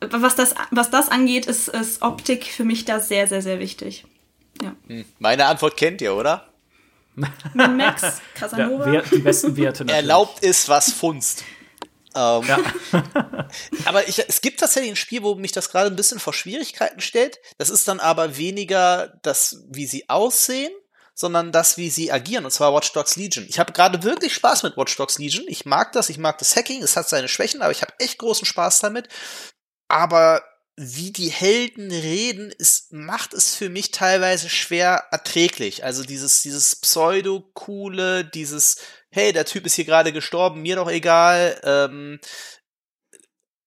was 0.00 0.34
das, 0.34 0.54
was 0.70 0.90
das 0.90 1.08
angeht, 1.08 1.46
ist, 1.46 1.68
ist 1.68 2.02
Optik 2.02 2.44
für 2.44 2.64
mich 2.64 2.84
da 2.84 3.00
sehr, 3.00 3.26
sehr, 3.28 3.42
sehr 3.42 3.58
wichtig. 3.60 4.04
Ja. 4.62 4.74
Hm. 4.88 5.04
Meine 5.18 5.46
Antwort 5.46 5.76
kennt 5.76 6.00
ihr, 6.00 6.14
oder? 6.14 6.48
Max, 7.54 8.20
Casanova. 8.34 8.92
Ja, 8.92 9.02
die 9.02 9.18
besten 9.18 9.56
Werte. 9.56 9.84
Natürlich. 9.84 10.02
Erlaubt 10.02 10.42
ist, 10.42 10.68
was 10.68 10.92
funzt. 10.92 11.44
Ähm, 12.16 12.42
ja. 12.46 12.58
aber 13.84 14.08
ich, 14.08 14.18
es 14.26 14.40
gibt 14.40 14.60
tatsächlich 14.60 14.92
ein 14.92 14.96
Spiel, 14.96 15.22
wo 15.22 15.34
mich 15.34 15.52
das 15.52 15.70
gerade 15.70 15.90
ein 15.90 15.96
bisschen 15.96 16.18
vor 16.18 16.32
Schwierigkeiten 16.32 17.00
stellt. 17.00 17.38
Das 17.58 17.70
ist 17.70 17.86
dann 17.86 18.00
aber 18.00 18.38
weniger 18.38 19.18
das, 19.22 19.64
wie 19.68 19.86
sie 19.86 20.08
aussehen, 20.08 20.72
sondern 21.14 21.52
das, 21.52 21.76
wie 21.76 21.90
sie 21.90 22.12
agieren, 22.12 22.44
und 22.44 22.50
zwar 22.50 22.74
Watch 22.74 22.92
Dogs 22.92 23.16
Legion. 23.16 23.46
Ich 23.48 23.58
habe 23.58 23.72
gerade 23.72 24.02
wirklich 24.02 24.34
Spaß 24.34 24.62
mit 24.64 24.76
Watch 24.76 24.96
Dogs 24.96 25.18
Legion. 25.18 25.44
Ich 25.48 25.64
mag 25.64 25.92
das, 25.92 26.10
ich 26.10 26.18
mag 26.18 26.38
das 26.38 26.56
Hacking, 26.56 26.82
es 26.82 26.96
hat 26.96 27.08
seine 27.08 27.28
Schwächen, 27.28 27.62
aber 27.62 27.72
ich 27.72 27.82
habe 27.82 27.94
echt 27.98 28.18
großen 28.18 28.46
Spaß 28.46 28.80
damit. 28.80 29.08
Aber 29.88 30.42
wie 30.76 31.10
die 31.10 31.30
Helden 31.30 31.90
reden, 31.90 32.50
ist, 32.50 32.92
macht 32.92 33.32
es 33.32 33.54
für 33.54 33.70
mich 33.70 33.92
teilweise 33.92 34.50
schwer 34.50 35.04
erträglich. 35.10 35.84
Also 35.84 36.04
dieses, 36.04 36.42
dieses 36.42 36.76
pseudo-coole, 36.76 38.26
dieses 38.26 38.76
hey, 39.16 39.32
der 39.32 39.46
Typ 39.46 39.66
ist 39.66 39.74
hier 39.74 39.84
gerade 39.84 40.12
gestorben, 40.12 40.62
mir 40.62 40.76
doch 40.76 40.90
egal. 40.90 41.60
Ähm, 41.64 42.20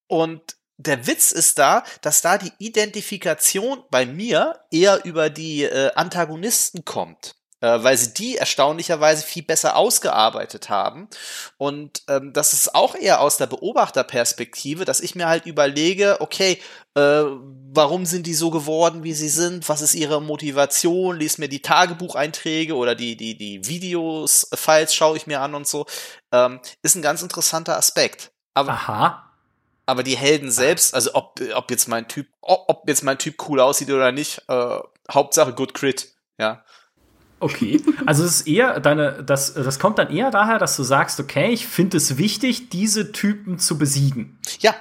und 0.08 0.56
der 0.78 1.08
Witz 1.08 1.32
ist 1.32 1.60
da, 1.60 1.84
dass 2.02 2.22
da 2.22 2.38
die 2.38 2.54
Identifikation 2.60 3.84
bei 3.92 4.06
mir 4.06 4.64
eher 4.72 5.04
über 5.04 5.30
die 5.30 5.64
äh, 5.64 5.92
Antagonisten 5.96 6.86
kommt 6.86 7.39
äh, 7.62 7.84
weil 7.84 7.98
sie 7.98 8.14
die 8.14 8.38
erstaunlicherweise 8.38 9.24
viel 9.24 9.44
besser 9.44 9.76
ausgearbeitet 9.76 10.70
haben. 10.70 11.10
Und 11.58 12.04
ähm, 12.08 12.32
das 12.34 12.54
ist 12.54 12.74
auch 12.74 12.96
eher 12.96 13.22
aus 13.22 13.38
der 13.38 13.48
Beobachterperspektive, 13.48 14.86
dass 14.86 15.02
ich 15.02 15.16
mir 15.16 15.28
halt 15.28 15.46
überlege, 15.46 16.18
okay, 16.22 16.60
äh, 16.96 17.24
warum 17.72 18.06
sind 18.06 18.28
die 18.28 18.34
so 18.34 18.50
geworden, 18.50 19.04
wie 19.04 19.14
sie 19.14 19.30
sind? 19.30 19.68
Was 19.68 19.82
ist 19.82 19.94
ihre 19.94 20.22
Motivation? 20.22 21.18
Lies 21.18 21.38
mir 21.38 21.50
die 21.50 21.62
Tagebucheinträge 21.62 22.76
oder 22.76 22.96
die, 22.96 23.16
die, 23.18 23.38
die 23.38 23.66
Videos, 23.68 24.48
äh, 24.52 24.58
Files 24.58 24.94
schaue 24.94 25.18
ich 25.18 25.28
mir 25.28 25.42
an 25.42 25.56
und 25.56 25.68
so. 25.68 25.86
Ähm, 26.32 26.60
ist 26.82 26.96
ein 26.96 27.02
ganz 27.02 27.22
interessanter 27.22 27.78
Aspekt. 27.78 28.32
Aber, 28.54 28.72
Aha. 28.72 29.26
Aber 29.86 30.04
die 30.04 30.18
Helden 30.18 30.52
selbst, 30.52 30.94
also 30.94 31.16
ob, 31.16 31.42
ob 31.56 31.72
jetzt 31.72 31.88
mein 31.88 32.08
Typ, 32.08 32.28
ob 32.42 32.88
jetzt 32.88 33.04
mein 33.04 33.18
Typ 33.18 33.50
cool 33.50 33.60
aussieht 33.60 33.90
oder 33.90 34.12
nicht, 34.12 34.44
äh, 34.48 34.80
Hauptsache 35.12 35.54
Good 35.54 35.74
Crit, 35.74 36.14
ja. 36.38 36.64
Okay, 37.40 37.82
also 38.06 38.24
es 38.24 38.42
ist 38.42 38.48
eher 38.48 38.80
deine, 38.80 39.24
das, 39.24 39.54
das 39.54 39.80
kommt 39.80 39.98
dann 39.98 40.14
eher 40.14 40.32
daher, 40.32 40.58
dass 40.58 40.76
du 40.76 40.84
sagst, 40.84 41.20
okay, 41.20 41.52
ich 41.52 41.68
finde 41.68 41.98
es 41.98 42.18
wichtig, 42.18 42.70
diese 42.70 43.12
Typen 43.12 43.60
zu 43.60 43.78
besiegen. 43.78 44.38
Ja, 44.60 44.76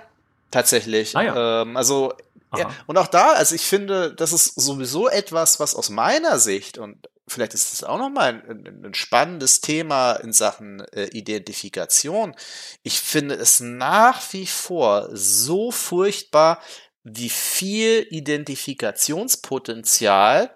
tatsächlich. 0.50 1.16
Ah, 1.16 1.22
ja. 1.22 1.62
Ähm, 1.62 1.76
also 1.76 2.12
ja, 2.56 2.70
und 2.86 2.96
auch 2.96 3.08
da, 3.08 3.32
also 3.32 3.54
ich 3.54 3.60
finde, 3.62 4.14
das 4.14 4.32
ist 4.32 4.58
sowieso 4.58 5.06
etwas, 5.08 5.60
was 5.60 5.74
aus 5.74 5.90
meiner 5.90 6.38
Sicht 6.38 6.78
und 6.78 7.06
vielleicht 7.26 7.52
ist 7.52 7.74
es 7.74 7.84
auch 7.84 7.98
noch 7.98 8.08
mal 8.10 8.42
ein, 8.48 8.84
ein, 8.84 8.94
spannendes 8.94 9.60
Thema 9.60 10.12
in 10.14 10.32
Sachen 10.32 10.80
äh, 10.92 11.08
Identifikation. 11.08 12.34
Ich 12.82 13.00
finde 13.00 13.34
es 13.34 13.60
nach 13.60 14.32
wie 14.32 14.46
vor 14.46 15.10
so 15.12 15.70
furchtbar, 15.70 16.62
wie 17.04 17.28
viel 17.28 18.06
Identifikationspotenzial 18.10 20.50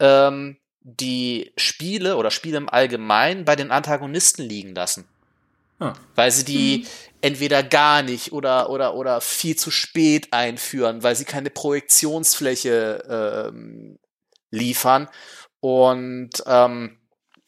ähm, 0.00 0.58
die 0.84 1.52
Spiele 1.56 2.16
oder 2.16 2.30
Spiele 2.30 2.58
im 2.58 2.68
Allgemeinen 2.68 3.44
bei 3.44 3.56
den 3.56 3.70
Antagonisten 3.70 4.42
liegen 4.42 4.74
lassen. 4.74 5.06
Ah. 5.78 5.94
Weil 6.14 6.30
sie 6.30 6.44
die 6.44 6.78
mhm. 6.78 6.86
entweder 7.20 7.62
gar 7.62 8.02
nicht 8.02 8.32
oder, 8.32 8.70
oder, 8.70 8.94
oder 8.94 9.20
viel 9.20 9.56
zu 9.56 9.70
spät 9.70 10.32
einführen, 10.32 11.02
weil 11.02 11.16
sie 11.16 11.24
keine 11.24 11.50
Projektionsfläche 11.50 13.50
ähm, 13.52 13.98
liefern 14.50 15.08
und 15.60 16.30
ähm, 16.46 16.98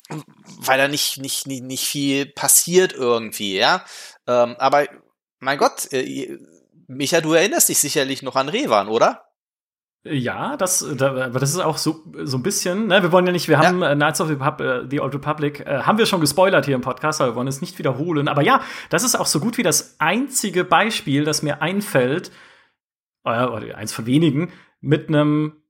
weil 0.09 0.79
da 0.79 0.89
nicht, 0.89 1.19
nicht, 1.19 1.47
nicht, 1.47 1.63
nicht 1.63 1.87
viel 1.87 2.27
passiert 2.27 2.93
irgendwie, 2.93 3.57
ja. 3.57 3.85
Ähm, 4.27 4.57
aber 4.59 4.87
mein 5.39 5.59
Gott, 5.59 5.93
äh, 5.93 6.39
Micha, 6.87 7.21
du 7.21 7.33
erinnerst 7.33 7.69
dich 7.69 7.79
sicherlich 7.79 8.23
noch 8.23 8.37
an 8.37 8.49
Revan, 8.49 8.89
oder? 8.89 9.25
Ja, 10.07 10.59
das, 10.59 10.87
da, 10.97 11.25
aber 11.25 11.39
das 11.39 11.51
ist 11.51 11.61
auch 11.61 11.79
so, 11.79 12.03
so 12.25 12.37
ein 12.37 12.43
bisschen, 12.43 12.89
ne, 12.89 13.03
wir 13.03 13.11
wollen 13.11 13.25
ja 13.25 13.33
nicht, 13.33 13.49
wir 13.49 13.59
haben 13.59 13.81
ja. 13.81 13.93
äh, 13.93 13.95
Knights 13.95 14.21
of 14.21 14.29
the, 14.29 14.37
Pub, 14.37 14.61
äh, 14.61 14.83
the 14.91 15.01
Old 15.01 15.15
Republic, 15.15 15.61
äh, 15.61 15.81
haben 15.81 15.97
wir 15.97 16.05
schon 16.05 16.21
gespoilert 16.21 16.67
hier 16.67 16.75
im 16.75 16.83
Podcast, 16.83 17.23
aber 17.23 17.33
wir 17.33 17.37
wollen 17.37 17.49
es 17.49 17.63
nicht 17.63 17.79
wiederholen. 17.79 18.29
Aber 18.29 18.43
ja, 18.43 18.61
das 18.91 19.03
ist 19.03 19.15
auch 19.15 19.25
so 19.25 19.41
gut 19.41 19.57
wie 19.57 19.63
das 19.63 19.97
einzige 20.01 20.65
Beispiel, 20.65 21.25
das 21.25 21.43
mir 21.43 21.63
einfällt, 21.63 22.33
äh, 23.25 23.45
oder 23.45 23.79
eins 23.79 23.95
von 23.95 24.05
wenigen, 24.05 24.53
mit 24.83 25.09
einem, 25.09 25.63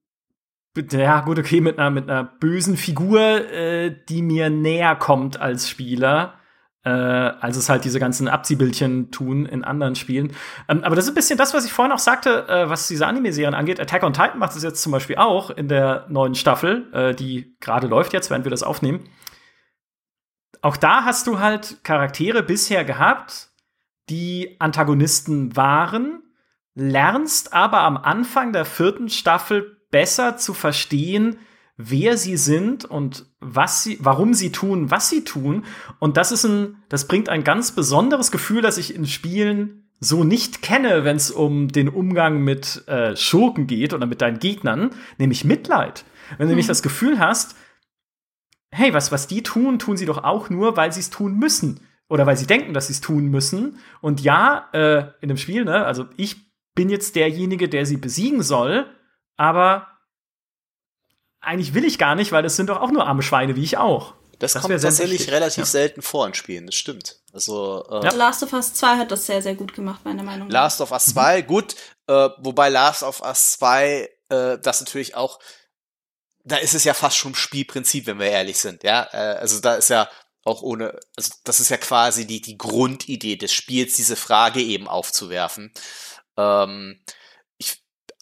ja 0.91 1.21
gut, 1.21 1.39
okay, 1.39 1.61
mit 1.61 1.79
einer, 1.79 1.91
mit 1.91 2.11
einer 2.11 2.25
bösen 2.25 2.77
Figur, 2.77 3.21
äh, 3.21 3.95
die 4.09 4.23
mir 4.23 4.51
näher 4.51 4.97
kommt 4.97 5.41
als 5.41 5.71
Spieler 5.71 6.35
äh, 6.85 6.91
als 6.91 7.57
es 7.57 7.69
halt 7.69 7.85
diese 7.85 7.99
ganzen 7.99 8.29
Abziehbildchen 8.29 9.11
tun 9.11 9.47
in 9.47 9.65
anderen 9.65 9.95
Spielen. 9.95 10.33
Ähm, 10.69 10.85
aber 10.85 10.95
das 10.97 11.07
ist 11.07 11.13
ein 11.13 11.15
bisschen 11.15 11.39
das, 11.39 11.55
was 11.55 11.65
ich 11.65 11.73
vorhin 11.73 11.93
auch 11.93 11.99
sagte, 11.99 12.47
äh, 12.49 12.69
was 12.69 12.89
diese 12.89 13.07
Anime-Serien 13.07 13.55
angeht. 13.55 13.81
Attack 13.81 14.03
on 14.03 14.13
Titan 14.13 14.39
macht 14.39 14.55
es 14.55 14.63
jetzt 14.63 14.83
zum 14.83 14.93
Beispiel 14.93 15.17
auch 15.17 15.51
in 15.51 15.69
der 15.69 16.07
neuen 16.09 16.35
Staffel, 16.35 16.93
äh, 16.93 17.15
die 17.15 17.57
gerade 17.61 17.87
läuft 17.87 18.13
jetzt, 18.13 18.31
während 18.31 18.45
wir 18.45 18.51
das 18.51 18.63
aufnehmen. 18.63 19.09
Auch 20.61 20.77
da 20.77 21.05
hast 21.05 21.27
du 21.27 21.41
halt 21.41 21.83
Charaktere 21.85 22.43
bisher 22.43 22.85
gehabt, 22.85 23.51
die 24.09 24.57
Antagonisten 24.59 25.57
waren, 25.57 26.23
lernst 26.75 27.53
aber 27.55 27.81
am 27.81 27.97
Anfang 27.97 28.53
der 28.53 28.65
vierten 28.65 29.09
Staffel 29.09 29.79
besser 29.91 30.37
zu 30.37 30.55
verstehen, 30.55 31.39
wer 31.77 32.17
sie 32.17 32.37
sind 32.37 32.85
und 32.85 33.27
was 33.41 33.83
sie, 33.83 33.99
warum 34.01 34.35
sie 34.35 34.53
tun, 34.53 34.91
was 34.91 35.11
sie 35.11 35.25
tun. 35.25 35.65
Und 35.99 36.17
das 36.17 36.33
ist 36.33 36.45
ein, 36.45 36.77
das 36.89 37.09
bringt 37.09 37.29
ein 37.29 37.45
ganz 37.45 37.73
besonderes 37.73 38.31
Gefühl, 38.31 38.63
das 38.63 38.79
ich 38.79 38.95
in 38.95 39.07
Spielen 39.07 39.91
so 40.01 40.23
nicht 40.23 40.63
kenne, 40.63 41.05
wenn 41.05 41.17
es 41.17 41.31
um 41.31 41.69
den 41.69 41.89
Umgang 41.89 42.43
mit 42.43 42.87
äh, 42.89 43.17
Schurken 43.17 43.67
geht 43.67 43.93
oder 43.93 44.07
mit 44.07 44.21
deinen 44.21 44.39
Gegnern, 44.39 44.91
nämlich 45.19 45.45
Mitleid. 45.45 46.05
Wenn 46.31 46.47
du 46.47 46.51
nämlich 46.51 46.67
mhm. 46.67 46.69
das 46.69 46.83
Gefühl 46.83 47.19
hast, 47.19 47.57
hey, 48.71 48.93
was, 48.93 49.13
was 49.13 49.27
die 49.27 49.43
tun, 49.43 49.79
tun 49.79 49.97
sie 49.97 50.07
doch 50.07 50.25
auch 50.25 50.51
nur, 50.51 50.77
weil 50.77 50.93
sie 50.93 51.01
es 51.01 51.11
tun 51.11 51.39
müssen. 51.39 51.81
Oder 52.09 52.27
weil 52.27 52.37
sie 52.37 52.47
denken, 52.47 52.75
dass 52.75 52.89
sie 52.89 52.93
es 52.93 53.01
tun 53.01 53.27
müssen. 53.27 53.79
Und 54.01 54.21
ja, 54.21 54.69
äh, 54.73 55.07
in 55.21 55.29
dem 55.29 55.39
Spiel, 55.39 55.65
ne, 55.65 55.87
also 55.87 56.07
ich 56.17 56.37
bin 56.75 56.91
jetzt 56.91 57.17
derjenige, 57.17 57.69
der 57.69 57.87
sie 57.87 57.97
besiegen 57.97 58.43
soll, 58.43 58.87
aber 59.37 59.94
eigentlich 61.45 61.75
will 61.75 61.85
ich 61.85 61.99
gar 61.99 62.15
nicht, 62.15 62.33
weil 62.33 62.43
das 62.43 62.57
sind 62.57 62.69
doch 62.69 62.81
auch 62.81 62.91
nur 62.91 63.07
arme 63.07 63.23
Schweine, 63.23 63.57
wie 63.57 63.63
ich 63.63 63.77
auch. 63.79 64.15
Das, 64.39 64.53
das 64.53 64.63
kommt 64.63 64.81
tatsächlich 64.81 65.31
relativ 65.31 65.59
ja. 65.59 65.67
selten 65.67 66.03
vor 66.03 66.27
in 66.27 66.35
Spielen, 66.35 66.67
das 66.67 66.75
stimmt. 66.75 67.21
Also, 67.33 67.85
äh, 67.91 68.05
ja. 68.05 68.13
Last 68.13 68.43
of 68.43 68.53
Us 68.53 68.75
2 68.75 68.99
hat 68.99 69.11
das 69.11 69.27
sehr, 69.27 69.43
sehr 69.43 69.55
gut 69.55 69.75
gemacht, 69.75 70.05
meiner 70.05 70.23
Meinung 70.23 70.49
nach. 70.49 70.55
Last 70.55 70.81
of 70.81 70.91
Us 70.91 71.07
2, 71.07 71.43
mhm. 71.43 71.47
gut, 71.47 71.77
äh, 72.09 72.29
wobei 72.39 72.69
Last 72.69 73.03
of 73.03 73.23
Us 73.23 73.53
2 73.53 74.11
äh, 74.29 74.59
das 74.59 74.81
natürlich 74.81 75.15
auch, 75.15 75.39
da 76.45 76.57
ist 76.57 76.75
es 76.75 76.85
ja 76.85 76.95
fast 76.95 77.17
schon 77.17 77.35
Spielprinzip, 77.35 78.07
wenn 78.07 78.19
wir 78.19 78.27
ehrlich 78.27 78.59
sind, 78.59 78.83
ja. 78.83 79.09
Äh, 79.13 79.39
also 79.39 79.61
da 79.61 79.77
ist 79.77 79.89
ja 79.89 80.09
auch 80.45 80.63
ohne, 80.63 80.99
also 81.17 81.33
das 81.45 81.61
ist 81.61 81.71
ja 81.71 81.79
quasi 81.79 82.27
die, 82.27 82.41
die 82.41 82.59
Grundidee 82.59 83.37
des 83.37 83.53
Spiels, 83.53 83.97
diese 83.97 84.17
Frage 84.17 84.61
eben 84.61 84.89
aufzuwerfen. 84.89 85.73
Ähm, 86.37 87.01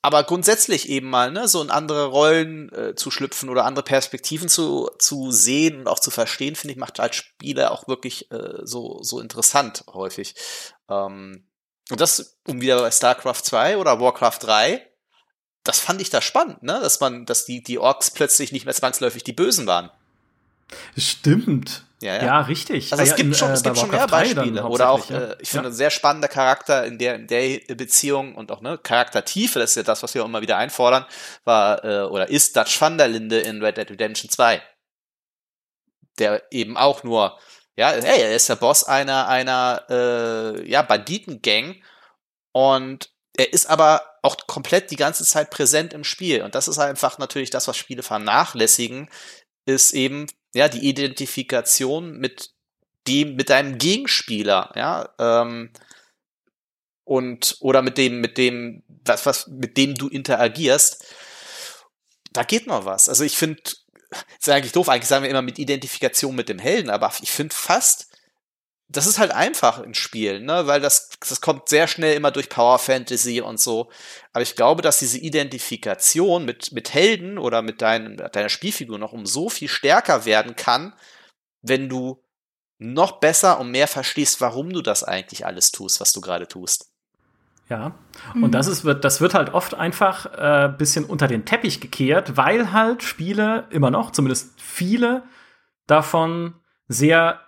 aber 0.02 0.24
grundsätzlich 0.24 0.88
eben 0.88 1.08
mal, 1.08 1.30
ne, 1.30 1.46
so 1.46 1.62
in 1.62 1.70
andere 1.70 2.06
Rollen 2.06 2.72
äh, 2.72 2.94
zu 2.96 3.12
schlüpfen 3.12 3.48
oder 3.48 3.64
andere 3.64 3.84
Perspektiven 3.84 4.48
zu, 4.48 4.90
zu 4.98 5.30
sehen 5.30 5.78
und 5.78 5.88
auch 5.88 6.00
zu 6.00 6.10
verstehen, 6.10 6.56
finde 6.56 6.72
ich, 6.72 6.78
macht 6.78 6.98
als 6.98 7.14
Spieler 7.14 7.70
auch 7.70 7.86
wirklich 7.86 8.30
äh, 8.32 8.58
so, 8.62 8.98
so 9.02 9.20
interessant 9.20 9.84
häufig. 9.94 10.34
Ähm, 10.90 11.48
und 11.88 12.00
das, 12.00 12.40
um 12.48 12.60
wieder 12.60 12.80
bei 12.80 12.90
StarCraft 12.90 13.42
2 13.42 13.78
oder 13.78 14.00
Warcraft 14.00 14.38
3, 14.40 14.84
das 15.62 15.78
fand 15.78 16.00
ich 16.00 16.10
da 16.10 16.20
spannend, 16.20 16.64
ne, 16.64 16.80
dass 16.80 16.98
man, 16.98 17.24
dass 17.24 17.44
die, 17.44 17.62
die 17.62 17.78
Orks 17.78 18.10
plötzlich 18.10 18.50
nicht 18.50 18.64
mehr 18.64 18.74
zwangsläufig 18.74 19.22
die 19.22 19.32
Bösen 19.32 19.68
waren. 19.68 19.90
Stimmt. 20.96 21.84
Ja, 22.02 22.16
ja. 22.16 22.24
ja 22.24 22.40
richtig. 22.40 22.92
Also 22.92 23.04
es 23.04 23.14
gibt 23.14 23.36
schon, 23.36 23.50
äh, 23.50 23.54
es 23.54 23.62
gibt 23.62 23.78
schon 23.78 23.90
mehr 23.90 24.06
Beispiele. 24.06 24.64
Oder 24.64 24.90
auch, 24.90 25.08
äh, 25.10 25.36
ich 25.40 25.50
finde, 25.50 25.68
ja. 25.68 25.70
ein 25.70 25.74
sehr 25.74 25.90
spannender 25.90 26.28
Charakter 26.28 26.84
in 26.84 26.98
der, 26.98 27.14
in 27.14 27.26
der 27.28 27.60
Beziehung 27.74 28.34
und 28.34 28.50
auch 28.50 28.60
ne, 28.60 28.76
Charaktertiefe, 28.76 29.58
das 29.58 29.70
ist 29.70 29.76
ja 29.76 29.82
das, 29.84 30.02
was 30.02 30.14
wir 30.14 30.22
auch 30.22 30.26
immer 30.26 30.42
wieder 30.42 30.56
einfordern, 30.56 31.06
war 31.44 31.84
äh, 31.84 32.02
oder 32.02 32.28
ist 32.28 32.56
Dutch 32.56 32.80
van 32.80 32.98
der 32.98 33.08
Linde 33.08 33.38
in 33.38 33.62
Red 33.62 33.76
Dead 33.76 33.90
Redemption 33.90 34.30
2. 34.30 34.60
Der 36.18 36.42
eben 36.50 36.76
auch 36.76 37.04
nur, 37.04 37.38
ja, 37.76 37.90
hey, 37.90 38.22
er 38.22 38.34
ist 38.34 38.48
der 38.48 38.56
Boss 38.56 38.84
einer, 38.84 39.28
einer 39.28 39.84
äh, 39.88 40.68
ja, 40.68 40.82
Banditengang 40.82 41.76
und 42.52 43.10
er 43.36 43.52
ist 43.52 43.66
aber 43.66 44.02
auch 44.22 44.36
komplett 44.46 44.90
die 44.90 44.96
ganze 44.96 45.24
Zeit 45.24 45.50
präsent 45.50 45.94
im 45.94 46.04
Spiel. 46.04 46.42
Und 46.42 46.54
das 46.54 46.68
ist 46.68 46.78
einfach 46.78 47.18
natürlich 47.18 47.50
das, 47.50 47.66
was 47.66 47.76
Spiele 47.76 48.02
vernachlässigen, 48.02 49.08
ist 49.64 49.92
eben 49.92 50.26
ja, 50.54 50.68
die 50.68 50.86
Identifikation 50.88 52.18
mit 52.18 52.50
dem, 53.06 53.36
mit 53.36 53.50
deinem 53.50 53.78
Gegenspieler, 53.78 54.72
ja, 54.76 55.08
ähm, 55.18 55.70
und, 57.04 57.56
oder 57.60 57.82
mit 57.82 57.98
dem, 57.98 58.20
mit 58.20 58.38
dem, 58.38 58.82
was, 59.04 59.26
was, 59.26 59.46
mit 59.48 59.76
dem 59.76 59.94
du 59.94 60.08
interagierst, 60.08 61.04
da 62.32 62.44
geht 62.44 62.66
noch 62.66 62.84
was. 62.84 63.08
Also 63.08 63.24
ich 63.24 63.36
finde, 63.36 63.60
ist 63.62 64.48
eigentlich 64.48 64.72
doof, 64.72 64.88
eigentlich 64.88 65.08
sagen 65.08 65.24
wir 65.24 65.30
immer 65.30 65.42
mit 65.42 65.58
Identifikation 65.58 66.34
mit 66.34 66.48
dem 66.48 66.58
Helden, 66.58 66.90
aber 66.90 67.12
ich 67.20 67.30
finde 67.30 67.54
fast, 67.54 68.11
das 68.92 69.06
ist 69.06 69.18
halt 69.18 69.32
einfach 69.32 69.82
in 69.82 69.94
Spielen, 69.94 70.44
ne? 70.44 70.66
weil 70.66 70.80
das, 70.80 71.10
das 71.26 71.40
kommt 71.40 71.68
sehr 71.68 71.88
schnell 71.88 72.14
immer 72.14 72.30
durch 72.30 72.48
Power 72.48 72.78
Fantasy 72.78 73.40
und 73.40 73.58
so. 73.58 73.90
Aber 74.32 74.42
ich 74.42 74.54
glaube, 74.54 74.82
dass 74.82 74.98
diese 74.98 75.18
Identifikation 75.18 76.44
mit, 76.44 76.72
mit 76.72 76.92
Helden 76.92 77.38
oder 77.38 77.62
mit 77.62 77.80
dein, 77.80 78.18
deiner 78.32 78.50
Spielfigur 78.50 78.98
noch 78.98 79.12
um 79.12 79.24
so 79.24 79.48
viel 79.48 79.68
stärker 79.68 80.26
werden 80.26 80.56
kann, 80.56 80.92
wenn 81.62 81.88
du 81.88 82.22
noch 82.78 83.12
besser 83.20 83.60
und 83.60 83.70
mehr 83.70 83.88
verstehst, 83.88 84.40
warum 84.40 84.70
du 84.72 84.82
das 84.82 85.04
eigentlich 85.04 85.46
alles 85.46 85.70
tust, 85.70 86.00
was 86.00 86.12
du 86.12 86.20
gerade 86.20 86.46
tust. 86.46 86.90
Ja, 87.68 87.94
und 88.34 88.40
mhm. 88.40 88.50
das 88.50 88.66
ist, 88.66 88.84
wird, 88.84 89.04
das 89.04 89.20
wird 89.22 89.32
halt 89.32 89.54
oft 89.54 89.72
einfach 89.74 90.26
äh, 90.26 90.68
bisschen 90.76 91.04
unter 91.06 91.28
den 91.28 91.46
Teppich 91.46 91.80
gekehrt, 91.80 92.36
weil 92.36 92.72
halt 92.72 93.02
Spiele 93.02 93.66
immer 93.70 93.90
noch, 93.90 94.10
zumindest 94.10 94.60
viele 94.60 95.22
davon 95.86 96.54
sehr 96.88 97.40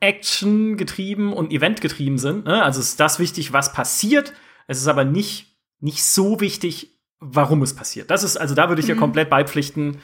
Action 0.00 0.76
getrieben 0.76 1.32
und 1.32 1.52
Event 1.52 1.80
getrieben 1.80 2.18
sind. 2.18 2.46
Ne? 2.46 2.62
Also 2.62 2.80
ist 2.80 2.98
das 2.98 3.18
wichtig, 3.18 3.52
was 3.52 3.72
passiert. 3.72 4.32
Es 4.66 4.78
ist 4.78 4.88
aber 4.88 5.04
nicht, 5.04 5.58
nicht 5.80 6.04
so 6.04 6.40
wichtig, 6.40 6.98
warum 7.20 7.62
es 7.62 7.74
passiert. 7.74 8.10
Das 8.10 8.24
ist, 8.24 8.38
also 8.38 8.54
da 8.54 8.68
würde 8.68 8.80
ich 8.80 8.88
mhm. 8.88 8.94
ja 8.94 8.98
komplett 8.98 9.30
beipflichten, 9.30 9.98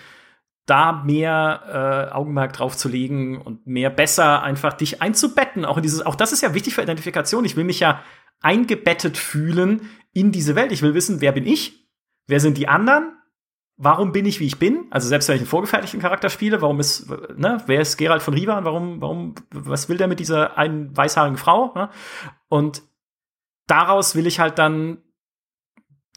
da 0.66 1.04
mehr 1.04 2.08
äh, 2.10 2.14
Augenmerk 2.14 2.52
drauf 2.52 2.76
zu 2.76 2.88
legen 2.88 3.40
und 3.40 3.66
mehr 3.66 3.88
besser 3.88 4.42
einfach 4.42 4.74
dich 4.74 5.00
einzubetten. 5.00 5.64
Auch 5.64 5.76
in 5.76 5.82
dieses, 5.82 6.04
auch 6.04 6.16
das 6.16 6.32
ist 6.32 6.42
ja 6.42 6.54
wichtig 6.54 6.74
für 6.74 6.82
Identifikation. 6.82 7.44
Ich 7.44 7.56
will 7.56 7.64
mich 7.64 7.80
ja 7.80 8.02
eingebettet 8.40 9.16
fühlen 9.16 9.88
in 10.12 10.32
diese 10.32 10.56
Welt. 10.56 10.72
Ich 10.72 10.82
will 10.82 10.94
wissen, 10.94 11.20
wer 11.20 11.32
bin 11.32 11.46
ich? 11.46 11.88
Wer 12.26 12.40
sind 12.40 12.58
die 12.58 12.68
anderen? 12.68 13.16
Warum 13.76 14.12
bin 14.12 14.26
ich, 14.26 14.40
wie 14.40 14.46
ich 14.46 14.58
bin? 14.58 14.86
Also 14.90 15.08
selbst 15.08 15.28
wenn 15.28 15.36
ich 15.36 15.42
einen 15.42 15.48
vorgefertigten 15.48 16.00
Charakter 16.00 16.30
spiele, 16.30 16.62
warum 16.62 16.80
ist, 16.80 17.08
ne, 17.36 17.62
wer 17.66 17.80
ist 17.80 17.96
Gerald 17.96 18.22
von 18.22 18.34
Riva 18.34 18.58
und 18.58 18.64
warum, 18.64 19.00
warum, 19.00 19.34
was 19.52 19.88
will 19.88 19.98
der 19.98 20.08
mit 20.08 20.20
dieser 20.20 20.56
einen 20.56 20.96
weißhaarigen 20.96 21.36
Frau? 21.36 21.72
Ne? 21.74 21.90
Und 22.48 22.82
daraus 23.66 24.14
will 24.14 24.26
ich 24.26 24.40
halt 24.40 24.58
dann 24.58 25.02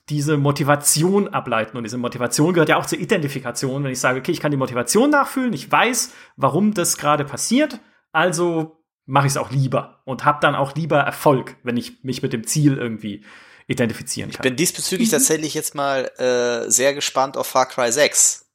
diese 0.09 0.37
Motivation 0.37 1.27
ableiten. 1.27 1.77
Und 1.77 1.83
diese 1.83 1.97
Motivation 1.97 2.53
gehört 2.53 2.69
ja 2.69 2.77
auch 2.77 2.85
zur 2.85 2.99
Identifikation, 2.99 3.83
wenn 3.83 3.91
ich 3.91 3.99
sage, 3.99 4.19
okay, 4.19 4.31
ich 4.31 4.39
kann 4.39 4.51
die 4.51 4.57
Motivation 4.57 5.09
nachfühlen, 5.11 5.53
ich 5.53 5.71
weiß, 5.71 6.13
warum 6.35 6.73
das 6.73 6.97
gerade 6.97 7.25
passiert, 7.25 7.79
also 8.11 8.83
mache 9.05 9.27
ich 9.27 9.33
es 9.33 9.37
auch 9.37 9.51
lieber 9.51 10.01
und 10.05 10.25
habe 10.25 10.39
dann 10.41 10.55
auch 10.55 10.75
lieber 10.75 10.99
Erfolg, 10.99 11.57
wenn 11.63 11.77
ich 11.77 12.03
mich 12.03 12.21
mit 12.21 12.33
dem 12.33 12.45
Ziel 12.45 12.77
irgendwie 12.77 13.23
identifizieren 13.69 14.31
kann. 14.31 14.39
Ich 14.39 14.41
bin 14.41 14.55
diesbezüglich 14.55 15.09
mhm. 15.09 15.13
tatsächlich 15.13 15.53
jetzt 15.53 15.75
mal 15.75 16.05
äh, 16.17 16.69
sehr 16.69 16.93
gespannt 16.93 17.37
auf 17.37 17.47
Far 17.47 17.67
Cry 17.67 17.91
6, 17.91 18.47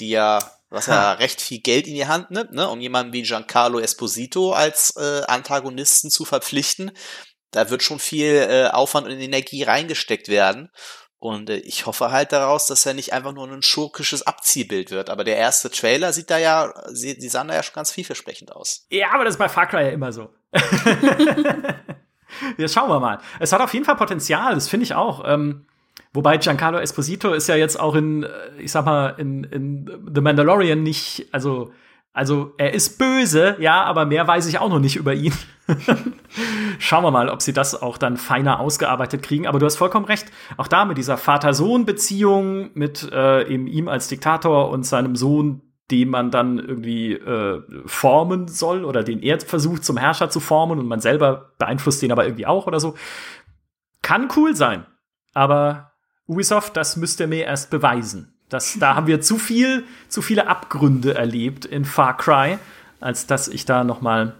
die 0.00 0.10
ja, 0.10 0.40
was 0.68 0.88
ha. 0.88 0.94
ja 0.94 1.12
recht 1.12 1.40
viel 1.40 1.60
Geld 1.60 1.86
in 1.86 1.94
die 1.94 2.06
Hand 2.06 2.30
nimmt, 2.32 2.52
ne, 2.52 2.68
um 2.68 2.80
jemanden 2.80 3.12
wie 3.12 3.22
Giancarlo 3.22 3.78
Esposito 3.78 4.52
als 4.52 4.96
äh, 4.96 5.22
Antagonisten 5.28 6.10
zu 6.10 6.24
verpflichten. 6.24 6.90
Da 7.52 7.70
wird 7.70 7.82
schon 7.82 8.00
viel 8.00 8.34
äh, 8.34 8.68
Aufwand 8.68 9.06
und 9.06 9.12
Energie 9.12 9.62
reingesteckt 9.62 10.28
werden. 10.28 10.70
Und 11.18 11.48
äh, 11.48 11.58
ich 11.58 11.86
hoffe 11.86 12.10
halt 12.10 12.32
daraus, 12.32 12.66
dass 12.66 12.84
er 12.84 12.94
nicht 12.94 13.12
einfach 13.12 13.32
nur 13.32 13.46
ein 13.46 13.62
schurkisches 13.62 14.26
Abziehbild 14.26 14.90
wird. 14.90 15.08
Aber 15.08 15.22
der 15.22 15.36
erste 15.36 15.70
Trailer 15.70 16.12
sieht 16.12 16.30
da 16.30 16.38
ja, 16.38 16.74
sie, 16.88 17.16
die 17.16 17.28
sahen 17.28 17.46
da 17.46 17.54
ja 17.54 17.62
schon 17.62 17.74
ganz 17.74 17.92
vielversprechend 17.92 18.50
aus. 18.50 18.86
Ja, 18.90 19.12
aber 19.12 19.24
das 19.24 19.34
ist 19.34 19.38
bei 19.38 19.48
Far 19.48 19.68
Cry 19.68 19.84
ja 19.84 19.90
immer 19.90 20.12
so. 20.12 20.30
Jetzt 22.56 22.74
schauen 22.74 22.88
wir 22.88 23.00
mal. 23.00 23.18
Es 23.38 23.52
hat 23.52 23.60
auf 23.60 23.72
jeden 23.72 23.84
Fall 23.84 23.96
Potenzial, 23.96 24.54
das 24.54 24.68
finde 24.68 24.84
ich 24.84 24.94
auch. 24.94 25.22
Ähm, 25.26 25.66
wobei 26.12 26.38
Giancarlo 26.38 26.78
Esposito 26.78 27.32
ist 27.32 27.48
ja 27.48 27.56
jetzt 27.56 27.78
auch 27.78 27.94
in, 27.94 28.24
äh, 28.24 28.28
ich 28.58 28.72
sag 28.72 28.84
mal, 28.84 29.14
in, 29.18 29.44
in 29.44 30.10
The 30.14 30.20
Mandalorian 30.20 30.82
nicht, 30.82 31.26
also, 31.32 31.72
also 32.12 32.52
er 32.58 32.74
ist 32.74 32.98
böse, 32.98 33.56
ja, 33.58 33.82
aber 33.84 34.04
mehr 34.04 34.26
weiß 34.26 34.46
ich 34.46 34.58
auch 34.58 34.68
noch 34.68 34.80
nicht 34.80 34.96
über 34.96 35.14
ihn. 35.14 35.32
Schauen 36.78 37.04
wir 37.04 37.10
mal, 37.10 37.28
ob 37.28 37.40
sie 37.40 37.52
das 37.52 37.80
auch 37.80 37.96
dann 37.96 38.16
feiner 38.16 38.60
ausgearbeitet 38.60 39.22
kriegen. 39.22 39.46
Aber 39.46 39.58
du 39.58 39.66
hast 39.66 39.76
vollkommen 39.76 40.04
recht. 40.06 40.26
Auch 40.56 40.68
da 40.68 40.84
mit 40.84 40.98
dieser 40.98 41.16
Vater-Sohn-Beziehung, 41.16 42.70
mit 42.74 43.10
äh, 43.12 43.48
eben 43.48 43.66
ihm 43.66 43.88
als 43.88 44.08
Diktator 44.08 44.70
und 44.70 44.84
seinem 44.84 45.16
Sohn, 45.16 45.62
den 45.90 46.08
man 46.08 46.30
dann 46.30 46.58
irgendwie 46.58 47.12
äh, 47.12 47.62
formen 47.86 48.48
soll 48.48 48.84
oder 48.84 49.02
den 49.02 49.22
er 49.22 49.40
versucht 49.40 49.84
zum 49.84 49.96
Herrscher 49.96 50.30
zu 50.30 50.40
formen 50.40 50.78
und 50.78 50.86
man 50.86 51.00
selber 51.00 51.52
beeinflusst 51.58 52.00
den 52.02 52.12
aber 52.12 52.24
irgendwie 52.24 52.46
auch 52.46 52.66
oder 52.66 52.80
so. 52.80 52.94
Kann 54.00 54.28
cool 54.36 54.56
sein, 54.56 54.86
aber 55.34 55.92
Ubisoft, 56.26 56.76
das 56.76 56.96
müsst 56.96 57.20
ihr 57.20 57.26
mir 57.26 57.44
erst 57.44 57.70
beweisen. 57.70 58.34
Das, 58.48 58.78
da 58.78 58.94
haben 58.94 59.06
wir 59.06 59.20
zu 59.20 59.38
viel, 59.38 59.84
zu 60.08 60.22
viele 60.22 60.46
Abgründe 60.46 61.14
erlebt 61.14 61.64
in 61.64 61.84
Far 61.84 62.16
Cry, 62.16 62.58
als 63.00 63.26
dass 63.26 63.48
ich 63.48 63.64
da 63.64 63.82
noch 63.84 64.00
mal 64.00 64.34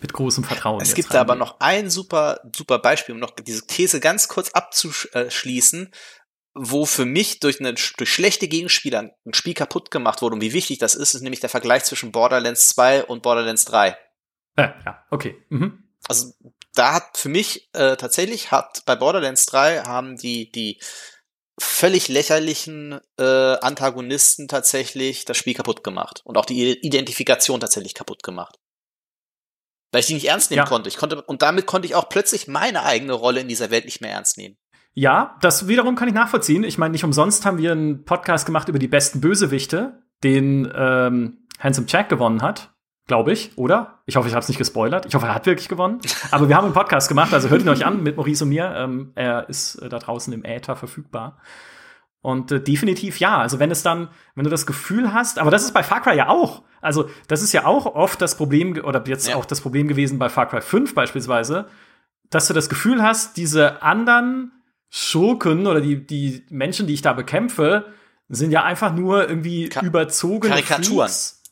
mit 0.00 0.12
großem 0.12 0.44
Vertrauen. 0.44 0.80
Es 0.80 0.94
gibt 0.94 1.14
da 1.14 1.20
aber 1.20 1.34
noch 1.34 1.60
ein 1.60 1.88
super, 1.90 2.40
super 2.54 2.78
Beispiel, 2.78 3.14
um 3.14 3.20
noch 3.20 3.30
diese 3.30 3.66
These 3.66 4.00
ganz 4.00 4.28
kurz 4.28 4.50
abzuschließen 4.50 5.90
wo 6.54 6.86
für 6.86 7.04
mich 7.04 7.40
durch, 7.40 7.60
eine, 7.60 7.74
durch 7.74 8.12
schlechte 8.12 8.48
Gegenspieler 8.48 9.10
ein 9.24 9.34
Spiel 9.34 9.54
kaputt 9.54 9.90
gemacht 9.90 10.22
wurde 10.22 10.36
und 10.36 10.40
wie 10.40 10.52
wichtig 10.52 10.78
das 10.78 10.94
ist, 10.94 11.14
ist 11.14 11.22
nämlich 11.22 11.40
der 11.40 11.50
Vergleich 11.50 11.84
zwischen 11.84 12.12
Borderlands 12.12 12.68
2 12.68 13.04
und 13.04 13.22
Borderlands 13.22 13.64
3. 13.64 13.96
Ja, 14.56 14.74
ja 14.84 15.04
okay. 15.10 15.36
Mhm. 15.48 15.88
Also 16.08 16.32
da 16.74 16.94
hat 16.94 17.16
für 17.16 17.28
mich 17.28 17.68
äh, 17.72 17.96
tatsächlich 17.96 18.50
hat 18.50 18.84
bei 18.86 18.94
Borderlands 18.94 19.46
3 19.46 19.82
haben 19.82 20.16
die 20.16 20.50
die 20.50 20.80
völlig 21.58 22.08
lächerlichen 22.08 23.00
äh, 23.18 23.22
Antagonisten 23.22 24.48
tatsächlich 24.48 25.24
das 25.24 25.36
Spiel 25.36 25.54
kaputt 25.54 25.84
gemacht 25.84 26.22
und 26.24 26.36
auch 26.36 26.46
die 26.46 26.78
Identifikation 26.80 27.60
tatsächlich 27.60 27.94
kaputt 27.94 28.22
gemacht. 28.22 28.58
Weil 29.92 30.00
ich 30.00 30.06
die 30.06 30.14
nicht 30.14 30.28
ernst 30.28 30.50
nehmen 30.50 30.64
ja. 30.64 30.66
konnte. 30.66 30.88
Ich 30.88 30.96
konnte 30.96 31.22
und 31.22 31.42
damit 31.42 31.66
konnte 31.66 31.86
ich 31.86 31.94
auch 31.94 32.08
plötzlich 32.08 32.48
meine 32.48 32.82
eigene 32.82 33.12
Rolle 33.12 33.40
in 33.40 33.48
dieser 33.48 33.70
Welt 33.70 33.84
nicht 33.84 34.00
mehr 34.00 34.10
ernst 34.10 34.36
nehmen. 34.36 34.58
Ja, 34.94 35.36
das 35.40 35.66
wiederum 35.66 35.96
kann 35.96 36.08
ich 36.08 36.14
nachvollziehen. 36.14 36.62
Ich 36.62 36.78
meine, 36.78 36.92
nicht 36.92 37.04
umsonst 37.04 37.44
haben 37.44 37.58
wir 37.58 37.72
einen 37.72 38.04
Podcast 38.04 38.46
gemacht 38.46 38.68
über 38.68 38.78
die 38.78 38.88
besten 38.88 39.20
Bösewichte, 39.20 40.02
den 40.22 40.72
ähm, 40.74 41.38
Handsome 41.58 41.88
Jack 41.88 42.08
gewonnen 42.08 42.42
hat, 42.42 42.72
glaube 43.08 43.32
ich, 43.32 43.58
oder? 43.58 44.02
Ich 44.06 44.14
hoffe, 44.16 44.28
ich 44.28 44.34
habe 44.34 44.42
es 44.42 44.48
nicht 44.48 44.58
gespoilert. 44.58 45.06
Ich 45.06 45.14
hoffe, 45.14 45.26
er 45.26 45.34
hat 45.34 45.46
wirklich 45.46 45.68
gewonnen. 45.68 46.00
Aber 46.30 46.48
wir 46.48 46.56
haben 46.56 46.66
einen 46.66 46.74
Podcast 46.74 47.08
gemacht, 47.08 47.34
also 47.34 47.50
hört 47.50 47.62
ihn 47.62 47.68
euch 47.68 47.84
an 47.84 48.04
mit 48.04 48.16
Maurice 48.16 48.44
und 48.44 48.50
mir. 48.50 48.72
Ähm, 48.76 49.12
er 49.16 49.48
ist 49.48 49.76
äh, 49.76 49.88
da 49.88 49.98
draußen 49.98 50.32
im 50.32 50.44
Äther 50.44 50.76
verfügbar. 50.76 51.38
Und 52.20 52.52
äh, 52.52 52.60
definitiv 52.60 53.18
ja. 53.18 53.38
Also 53.38 53.58
wenn 53.58 53.72
es 53.72 53.82
dann, 53.82 54.08
wenn 54.36 54.44
du 54.44 54.50
das 54.50 54.64
Gefühl 54.64 55.12
hast, 55.12 55.40
aber 55.40 55.50
das 55.50 55.64
ist 55.64 55.74
bei 55.74 55.82
Far 55.82 56.02
Cry 56.02 56.16
ja 56.16 56.28
auch. 56.28 56.62
Also 56.80 57.10
das 57.26 57.42
ist 57.42 57.52
ja 57.52 57.66
auch 57.66 57.86
oft 57.86 58.22
das 58.22 58.36
Problem, 58.36 58.78
oder 58.82 59.02
jetzt 59.06 59.28
ja. 59.28 59.34
auch 59.34 59.44
das 59.44 59.60
Problem 59.60 59.88
gewesen 59.88 60.18
bei 60.20 60.28
Far 60.28 60.48
Cry 60.48 60.60
5 60.60 60.94
beispielsweise, 60.94 61.66
dass 62.30 62.46
du 62.46 62.54
das 62.54 62.68
Gefühl 62.68 63.02
hast, 63.02 63.36
diese 63.36 63.82
anderen 63.82 64.52
Schurken 64.96 65.66
oder 65.66 65.80
die, 65.80 66.06
die 66.06 66.46
Menschen, 66.50 66.86
die 66.86 66.94
ich 66.94 67.02
da 67.02 67.14
bekämpfe, 67.14 67.92
sind 68.28 68.52
ja 68.52 68.62
einfach 68.62 68.94
nur 68.94 69.28
irgendwie 69.28 69.68
Ka 69.68 69.80
überzogene 69.80 70.54
Karikaturen. 70.54 71.08
Freaks. 71.08 71.42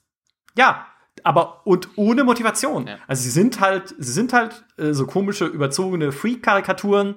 Ja, 0.57 0.87
aber 1.25 1.67
und 1.67 1.89
ohne 1.97 2.23
Motivation. 2.23 2.87
Ja. 2.87 2.99
Also 3.09 3.25
sie 3.25 3.31
sind 3.31 3.59
halt, 3.59 3.97
sie 3.99 4.13
sind 4.13 4.33
halt 4.33 4.65
äh, 4.79 4.93
so 4.93 5.09
komische 5.09 5.47
überzogene 5.47 6.13
Freak-Karikaturen, 6.13 7.17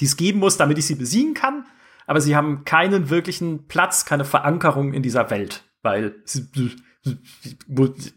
die 0.00 0.06
es 0.06 0.16
geben 0.16 0.40
muss, 0.40 0.56
damit 0.56 0.78
ich 0.78 0.86
sie 0.88 0.96
besiegen 0.96 1.34
kann. 1.34 1.64
Aber 2.08 2.20
sie 2.20 2.34
haben 2.34 2.64
keinen 2.64 3.08
wirklichen 3.08 3.68
Platz, 3.68 4.04
keine 4.04 4.24
Verankerung 4.24 4.92
in 4.92 5.04
dieser 5.04 5.30
Welt, 5.30 5.62
weil 5.82 6.16
sie, 6.24 6.48
sie 7.04 7.24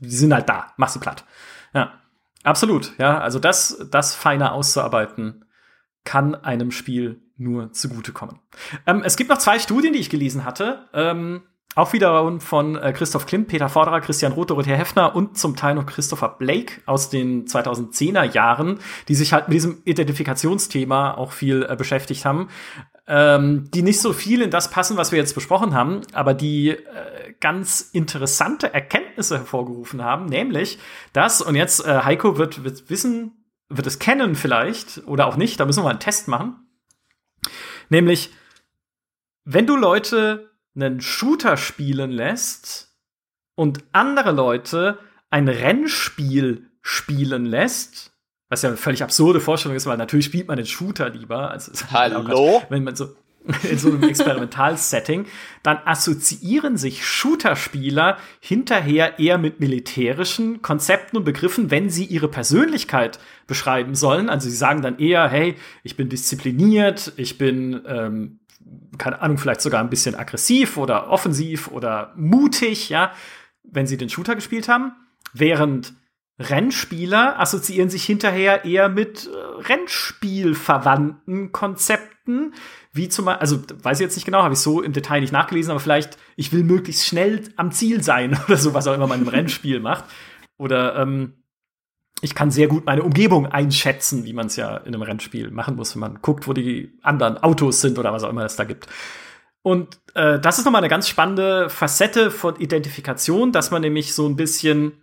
sind 0.01 0.33
halt 0.33 0.49
da. 0.49 0.73
Mach 0.77 0.89
sie 0.89 0.97
platt. 0.97 1.25
Ja, 1.75 2.01
absolut. 2.41 2.97
Ja, 2.97 3.19
also 3.19 3.37
das, 3.37 3.85
das 3.91 4.15
feiner 4.15 4.53
auszuarbeiten 4.53 5.42
kann 6.03 6.35
einem 6.35 6.71
Spiel 6.71 7.21
nur 7.37 7.71
zugutekommen. 7.71 8.39
Ähm, 8.85 9.01
es 9.03 9.15
gibt 9.17 9.29
noch 9.29 9.37
zwei 9.37 9.59
Studien, 9.59 9.93
die 9.93 9.99
ich 9.99 10.09
gelesen 10.09 10.45
hatte. 10.45 10.87
Ähm, 10.93 11.41
Auch 11.75 11.91
wieder 11.91 12.39
von 12.39 12.75
äh, 12.75 12.93
Christoph 12.93 13.25
Klimt, 13.25 13.47
Peter 13.47 13.67
Forderer, 13.67 13.99
Christian 14.01 14.33
Roth, 14.33 14.51
Dorothea 14.51 14.75
Heffner 14.75 15.15
und 15.15 15.37
zum 15.39 15.55
Teil 15.55 15.73
noch 15.73 15.87
Christopher 15.87 16.29
Blake 16.37 16.81
aus 16.85 17.09
den 17.09 17.47
2010er 17.47 18.23
Jahren, 18.31 18.79
die 19.07 19.15
sich 19.15 19.33
halt 19.33 19.47
mit 19.47 19.55
diesem 19.55 19.81
Identifikationsthema 19.83 21.15
auch 21.15 21.31
viel 21.31 21.65
äh, 21.67 21.75
beschäftigt 21.75 22.25
haben. 22.25 22.49
Ähm, 23.07 23.69
die 23.73 23.81
nicht 23.81 23.99
so 23.99 24.13
viel 24.13 24.41
in 24.41 24.49
das 24.51 24.69
passen, 24.69 24.95
was 24.97 25.11
wir 25.11 25.19
jetzt 25.19 25.33
besprochen 25.33 25.73
haben, 25.73 26.01
aber 26.13 26.33
die 26.33 26.69
äh, 26.69 26.77
ganz 27.41 27.81
interessante 27.81 28.73
Erkenntnisse 28.73 29.39
hervorgerufen 29.39 30.03
haben, 30.03 30.27
nämlich 30.27 30.79
dass, 31.11 31.41
und 31.41 31.55
jetzt 31.55 31.85
äh, 31.85 32.03
Heiko 32.03 32.37
wird, 32.37 32.63
wird 32.63 32.89
wissen, 32.89 33.42
wird 33.69 33.87
es 33.87 33.99
kennen 33.99 34.35
vielleicht 34.35 35.03
oder 35.07 35.27
auch 35.27 35.35
nicht, 35.35 35.59
da 35.59 35.65
müssen 35.65 35.79
wir 35.79 35.85
mal 35.85 35.89
einen 35.91 35.99
Test 35.99 36.27
machen. 36.27 36.67
Nämlich, 37.89 38.31
wenn 39.43 39.67
du 39.67 39.75
Leute 39.75 40.51
einen 40.75 41.01
Shooter 41.01 41.57
spielen 41.57 42.11
lässt 42.11 42.95
und 43.55 43.83
andere 43.91 44.31
Leute 44.31 44.99
ein 45.29 45.47
Rennspiel 45.47 46.71
spielen 46.81 47.45
lässt, 47.45 48.11
was 48.49 48.61
ja 48.61 48.69
eine 48.69 48.77
völlig 48.77 49.03
absurde 49.03 49.39
Vorstellung 49.41 49.75
ist, 49.75 49.85
weil 49.85 49.97
natürlich 49.97 50.25
spielt 50.25 50.47
man 50.47 50.57
den 50.57 50.65
Shooter 50.65 51.09
lieber. 51.09 51.51
Also, 51.51 51.71
Hallo? 51.91 52.61
Wenn 52.69 52.83
man 52.83 52.95
so 52.95 53.15
in 53.69 53.77
so 53.77 53.89
einem 53.89 54.03
Experimentalsetting, 54.03 55.25
dann 55.63 55.77
assoziieren 55.85 56.77
sich 56.77 57.05
Shooter-Spieler 57.05 58.17
hinterher 58.39 59.19
eher 59.19 59.37
mit 59.37 59.59
militärischen 59.59 60.61
Konzepten 60.61 61.17
und 61.17 61.23
Begriffen, 61.23 61.71
wenn 61.71 61.89
sie 61.89 62.05
ihre 62.05 62.27
Persönlichkeit 62.27 63.19
beschreiben 63.47 63.95
sollen. 63.95 64.29
Also 64.29 64.49
sie 64.49 64.55
sagen 64.55 64.81
dann 64.81 64.99
eher, 64.99 65.27
hey, 65.27 65.55
ich 65.83 65.97
bin 65.97 66.09
diszipliniert, 66.09 67.13
ich 67.17 67.37
bin 67.37 67.81
ähm, 67.85 68.39
keine 68.97 69.21
Ahnung, 69.21 69.37
vielleicht 69.37 69.61
sogar 69.61 69.81
ein 69.81 69.89
bisschen 69.89 70.15
aggressiv 70.15 70.77
oder 70.77 71.09
offensiv 71.09 71.67
oder 71.69 72.13
mutig, 72.15 72.89
ja, 72.89 73.11
wenn 73.63 73.87
sie 73.87 73.97
den 73.97 74.09
Shooter 74.09 74.35
gespielt 74.35 74.67
haben. 74.67 74.93
Während 75.33 75.93
Rennspieler 76.39 77.39
assoziieren 77.39 77.89
sich 77.89 78.05
hinterher 78.05 78.65
eher 78.65 78.89
mit 78.89 79.27
äh, 79.27 79.29
Rennspielverwandten 79.61 81.51
Konzepten, 81.51 82.53
wie 82.93 83.09
zum 83.09 83.25
Beispiel, 83.25 83.41
also 83.41 83.63
weiß 83.83 83.99
ich 83.99 84.03
jetzt 84.03 84.15
nicht 84.15 84.25
genau, 84.25 84.43
habe 84.43 84.53
ich 84.53 84.59
so 84.59 84.81
im 84.81 84.93
Detail 84.93 85.21
nicht 85.21 85.33
nachgelesen, 85.33 85.71
aber 85.71 85.79
vielleicht, 85.79 86.17
ich 86.35 86.53
will 86.53 86.63
möglichst 86.63 87.05
schnell 87.05 87.43
am 87.55 87.71
Ziel 87.71 88.03
sein 88.03 88.39
oder 88.47 88.57
so, 88.57 88.73
was 88.73 88.87
auch 88.87 88.93
immer 88.93 89.07
man 89.07 89.21
im 89.21 89.27
Rennspiel 89.27 89.79
macht. 89.79 90.05
Oder 90.57 90.95
ähm, 90.95 91.33
ich 92.21 92.35
kann 92.35 92.51
sehr 92.51 92.67
gut 92.67 92.85
meine 92.85 93.03
Umgebung 93.03 93.47
einschätzen, 93.47 94.23
wie 94.25 94.33
man 94.33 94.45
es 94.45 94.55
ja 94.55 94.77
in 94.77 94.93
einem 94.93 95.01
Rennspiel 95.01 95.51
machen 95.51 95.75
muss, 95.75 95.95
wenn 95.95 96.01
man 96.01 96.21
guckt, 96.21 96.47
wo 96.47 96.53
die 96.53 96.97
anderen 97.01 97.37
Autos 97.37 97.81
sind 97.81 97.97
oder 97.99 98.13
was 98.13 98.23
auch 98.23 98.29
immer 98.29 98.45
es 98.45 98.55
da 98.55 98.63
gibt. 98.63 98.87
Und 99.63 99.99
äh, 100.13 100.39
das 100.39 100.59
ist 100.59 100.65
nochmal 100.65 100.81
eine 100.81 100.89
ganz 100.89 101.09
spannende 101.09 101.69
Facette 101.69 102.31
von 102.31 102.57
Identifikation, 102.57 103.51
dass 103.51 103.71
man 103.71 103.81
nämlich 103.81 104.13
so 104.13 104.27
ein 104.27 104.35
bisschen 104.35 105.02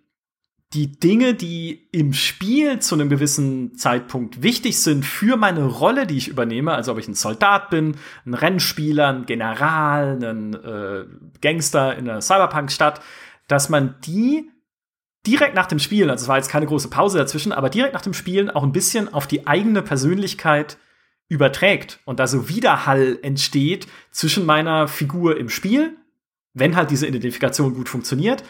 die 0.72 0.92
Dinge, 0.92 1.34
die 1.34 1.88
im 1.90 2.12
Spiel 2.12 2.78
zu 2.78 2.94
einem 2.94 3.08
gewissen 3.08 3.74
Zeitpunkt 3.76 4.42
wichtig 4.42 4.80
sind 4.80 5.04
für 5.04 5.36
meine 5.36 5.64
Rolle, 5.64 6.06
die 6.06 6.16
ich 6.16 6.28
übernehme, 6.28 6.72
also 6.72 6.92
ob 6.92 6.98
ich 6.98 7.08
ein 7.08 7.14
Soldat 7.14 7.70
bin, 7.70 7.96
ein 8.24 8.34
Rennspieler, 8.34 9.08
ein 9.08 9.26
General, 9.26 10.22
ein 10.22 10.54
äh, 10.54 11.06
Gangster 11.40 11.96
in 11.96 12.08
einer 12.08 12.20
Cyberpunk-Stadt, 12.20 13.00
dass 13.48 13.68
man 13.68 13.96
die 14.06 14.48
direkt 15.26 15.56
nach 15.56 15.66
dem 15.66 15.80
Spielen, 15.80 16.08
also 16.08 16.22
es 16.22 16.28
war 16.28 16.36
jetzt 16.36 16.50
keine 16.50 16.66
große 16.66 16.88
Pause 16.88 17.18
dazwischen, 17.18 17.52
aber 17.52 17.68
direkt 17.68 17.92
nach 17.92 18.02
dem 18.02 18.14
Spielen 18.14 18.48
auch 18.48 18.62
ein 18.62 18.72
bisschen 18.72 19.12
auf 19.12 19.26
die 19.26 19.48
eigene 19.48 19.82
Persönlichkeit 19.82 20.78
überträgt 21.28 21.98
und 22.04 22.20
da 22.20 22.28
so 22.28 22.48
Widerhall 22.48 23.18
entsteht 23.22 23.88
zwischen 24.12 24.46
meiner 24.46 24.86
Figur 24.86 25.36
im 25.36 25.48
Spiel, 25.48 25.96
wenn 26.54 26.76
halt 26.76 26.92
diese 26.92 27.08
Identifikation 27.08 27.74
gut 27.74 27.88
funktioniert, 27.88 28.44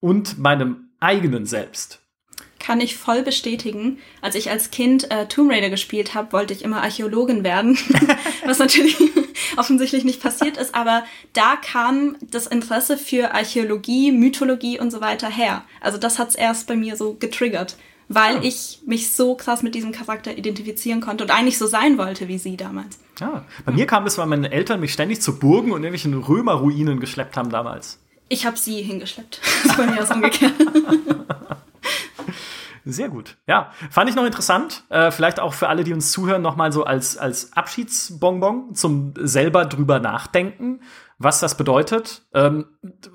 und 0.00 0.38
meinem 0.38 0.85
eigenen 1.00 1.46
Selbst. 1.46 2.00
Kann 2.58 2.80
ich 2.80 2.96
voll 2.96 3.22
bestätigen. 3.22 3.98
Als 4.22 4.34
ich 4.34 4.50
als 4.50 4.70
Kind 4.70 5.10
äh, 5.10 5.26
Tomb 5.26 5.50
Raider 5.52 5.70
gespielt 5.70 6.14
habe, 6.14 6.32
wollte 6.32 6.52
ich 6.52 6.62
immer 6.62 6.82
Archäologin 6.82 7.44
werden, 7.44 7.78
was 8.44 8.58
natürlich 8.58 8.96
offensichtlich 9.56 10.04
nicht 10.04 10.22
passiert 10.22 10.56
ist, 10.56 10.74
aber 10.74 11.04
da 11.32 11.56
kam 11.56 12.16
das 12.30 12.46
Interesse 12.46 12.96
für 12.96 13.34
Archäologie, 13.34 14.12
Mythologie 14.12 14.80
und 14.80 14.90
so 14.90 15.00
weiter 15.00 15.28
her. 15.28 15.64
Also 15.80 15.98
das 15.98 16.18
hat 16.18 16.30
es 16.30 16.34
erst 16.34 16.66
bei 16.66 16.76
mir 16.76 16.96
so 16.96 17.14
getriggert, 17.14 17.76
weil 18.08 18.36
ja. 18.36 18.42
ich 18.42 18.80
mich 18.86 19.12
so 19.12 19.34
krass 19.34 19.62
mit 19.62 19.74
diesem 19.74 19.92
Charakter 19.92 20.36
identifizieren 20.36 21.00
konnte 21.00 21.24
und 21.24 21.30
eigentlich 21.30 21.58
so 21.58 21.66
sein 21.66 21.98
wollte 21.98 22.28
wie 22.28 22.38
sie 22.38 22.56
damals. 22.56 22.98
Ja, 23.20 23.44
bei 23.64 23.72
ja. 23.72 23.78
mir 23.78 23.86
kam 23.86 24.06
es, 24.06 24.18
weil 24.18 24.26
meine 24.26 24.50
Eltern 24.50 24.80
mich 24.80 24.92
ständig 24.92 25.20
zu 25.22 25.38
Burgen 25.38 25.72
und 25.72 25.82
irgendwelchen 25.84 26.14
Römerruinen 26.14 27.00
geschleppt 27.00 27.36
haben 27.36 27.50
damals. 27.50 27.98
Ich 28.28 28.46
habe 28.46 28.56
sie 28.56 28.82
hingeschleppt. 28.82 29.40
Das 29.62 29.72
ist 29.72 29.76
bei 29.76 29.86
mir 29.86 30.02
aus 30.02 30.10
umgekehrt. 30.10 30.52
Sehr 32.88 33.08
gut. 33.08 33.36
Ja, 33.48 33.72
fand 33.90 34.08
ich 34.08 34.14
noch 34.14 34.24
interessant. 34.24 34.84
Äh, 34.90 35.10
vielleicht 35.10 35.40
auch 35.40 35.54
für 35.54 35.68
alle, 35.68 35.82
die 35.82 35.92
uns 35.92 36.12
zuhören, 36.12 36.40
noch 36.40 36.54
mal 36.54 36.70
so 36.70 36.84
als, 36.84 37.16
als 37.18 37.52
Abschiedsbonbon 37.52 38.76
zum 38.76 39.12
selber 39.18 39.64
drüber 39.64 39.98
nachdenken, 39.98 40.80
was 41.18 41.40
das 41.40 41.56
bedeutet. 41.56 42.22
Ähm, 42.32 42.66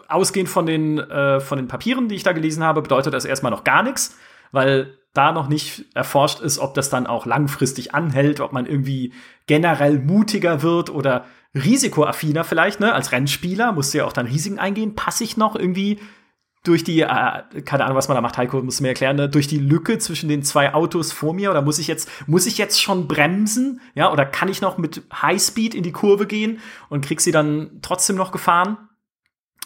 ausgehend 0.10 0.50
von 0.50 0.66
den, 0.66 1.00
äh, 1.00 1.40
von 1.40 1.58
den 1.58 1.70
Papieren, 1.70 2.10
die 2.10 2.16
ich 2.16 2.24
da 2.24 2.34
gelesen 2.34 2.66
habe, 2.66 2.82
bedeutet 2.82 3.14
das 3.14 3.24
erstmal 3.24 3.52
noch 3.52 3.64
gar 3.64 3.82
nichts, 3.82 4.18
weil 4.52 4.98
da 5.14 5.32
noch 5.32 5.48
nicht 5.48 5.86
erforscht 5.94 6.42
ist, 6.42 6.60
ob 6.60 6.74
das 6.74 6.90
dann 6.90 7.08
auch 7.08 7.26
langfristig 7.26 7.94
anhält, 7.94 8.42
ob 8.42 8.52
man 8.52 8.66
irgendwie 8.66 9.14
generell 9.48 10.00
mutiger 10.00 10.64
wird 10.64 10.90
oder 10.90 11.26
risikoaffiner 11.53 12.44
vielleicht, 12.44 12.80
ne? 12.80 12.94
Als 12.94 13.11
Rennspieler 13.11 13.72
musst 13.72 13.94
du 13.94 13.99
ja 13.99 14.06
auch 14.06 14.14
dann 14.14 14.28
Risiken 14.28 14.60
eingehen. 14.60 14.95
Passe 14.95 15.23
ich 15.23 15.38
noch 15.38 15.56
irgendwie 15.56 15.99
durch 16.64 16.84
die, 16.84 17.02
äh, 17.02 17.61
keine 17.65 17.86
Ahnung, 17.86 17.98
was 17.98 18.07
man 18.07 18.15
da 18.15 18.22
macht, 18.22 18.38
Heiko 18.38 18.61
muss 18.61 18.82
mir 18.82 18.90
erklären, 18.90 19.15
ne? 19.15 19.28
durch 19.28 19.48
die 19.48 19.57
Lücke 19.57 19.98
zwischen 19.98 20.30
den 20.30 20.44
zwei 20.44 20.73
Autos 20.73 21.11
vor 21.11 21.34
mir 21.34 21.49
oder 21.49 21.61
muss 21.61 21.80
ich 21.80 21.88
jetzt, 21.88 22.10
muss 22.28 22.45
ich 22.45 22.60
jetzt 22.60 22.80
schon 22.82 23.07
bremsen, 23.07 23.82
ja, 23.95 24.11
oder 24.11 24.26
kann 24.26 24.48
ich 24.48 24.61
noch 24.61 24.78
mit 24.78 25.02
Highspeed 25.11 25.73
in 25.73 25.82
die 25.82 25.91
Kurve 25.91 26.28
gehen 26.28 26.60
und 26.90 27.03
krieg 27.03 27.19
sie 27.19 27.32
dann 27.32 27.80
trotzdem 27.82 28.15
noch 28.15 28.32
gefahren? 28.32 28.78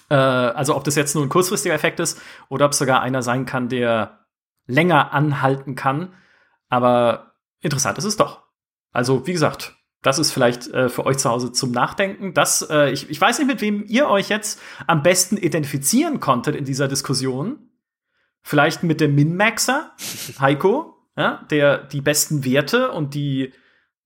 Äh, 0.10 0.16
also 0.16 0.76
ob 0.76 0.86
das 0.86 0.96
jetzt 0.96 1.16
nur 1.16 1.26
ein 1.26 1.30
kurzfristiger 1.30 1.76
Effekt 1.76 2.00
ist 2.00 2.22
oder 2.48 2.66
ob 2.66 2.72
es 2.72 2.78
sogar 2.78 3.02
einer 3.02 3.22
sein 3.22 3.46
kann, 3.46 3.68
der 3.68 4.26
länger 4.66 5.14
anhalten 5.14 5.76
kann. 5.76 6.14
Aber 6.70 7.34
interessant 7.60 7.98
ist 7.98 8.06
es 8.06 8.18
doch. 8.18 8.44
Also, 8.92 9.28
wie 9.28 9.34
gesagt, 9.34 9.76
das 10.06 10.20
ist 10.20 10.32
vielleicht 10.32 10.68
äh, 10.68 10.88
für 10.88 11.04
euch 11.08 11.18
zu 11.18 11.32
Hause 11.32 11.52
zum 11.52 11.72
Nachdenken. 11.72 12.36
Das, 12.36 12.62
äh, 12.70 12.92
ich, 12.92 13.10
ich 13.10 13.20
weiß 13.20 13.40
nicht, 13.40 13.48
mit 13.48 13.60
wem 13.62 13.84
ihr 13.88 14.08
euch 14.08 14.30
jetzt 14.30 14.62
am 14.86 15.02
besten 15.02 15.36
identifizieren 15.36 16.20
konntet 16.20 16.56
in 16.56 16.64
dieser 16.64 16.88
Diskussion. 16.88 17.72
Vielleicht 18.44 18.84
mit 18.84 19.02
dem 19.02 19.16
Min-Maxer, 19.16 19.92
Heiko, 20.40 20.96
ja, 21.18 21.44
der 21.50 21.80
die 21.80 22.02
besten 22.02 22.46
Werte 22.46 22.92
und 22.92 23.16
die, 23.16 23.52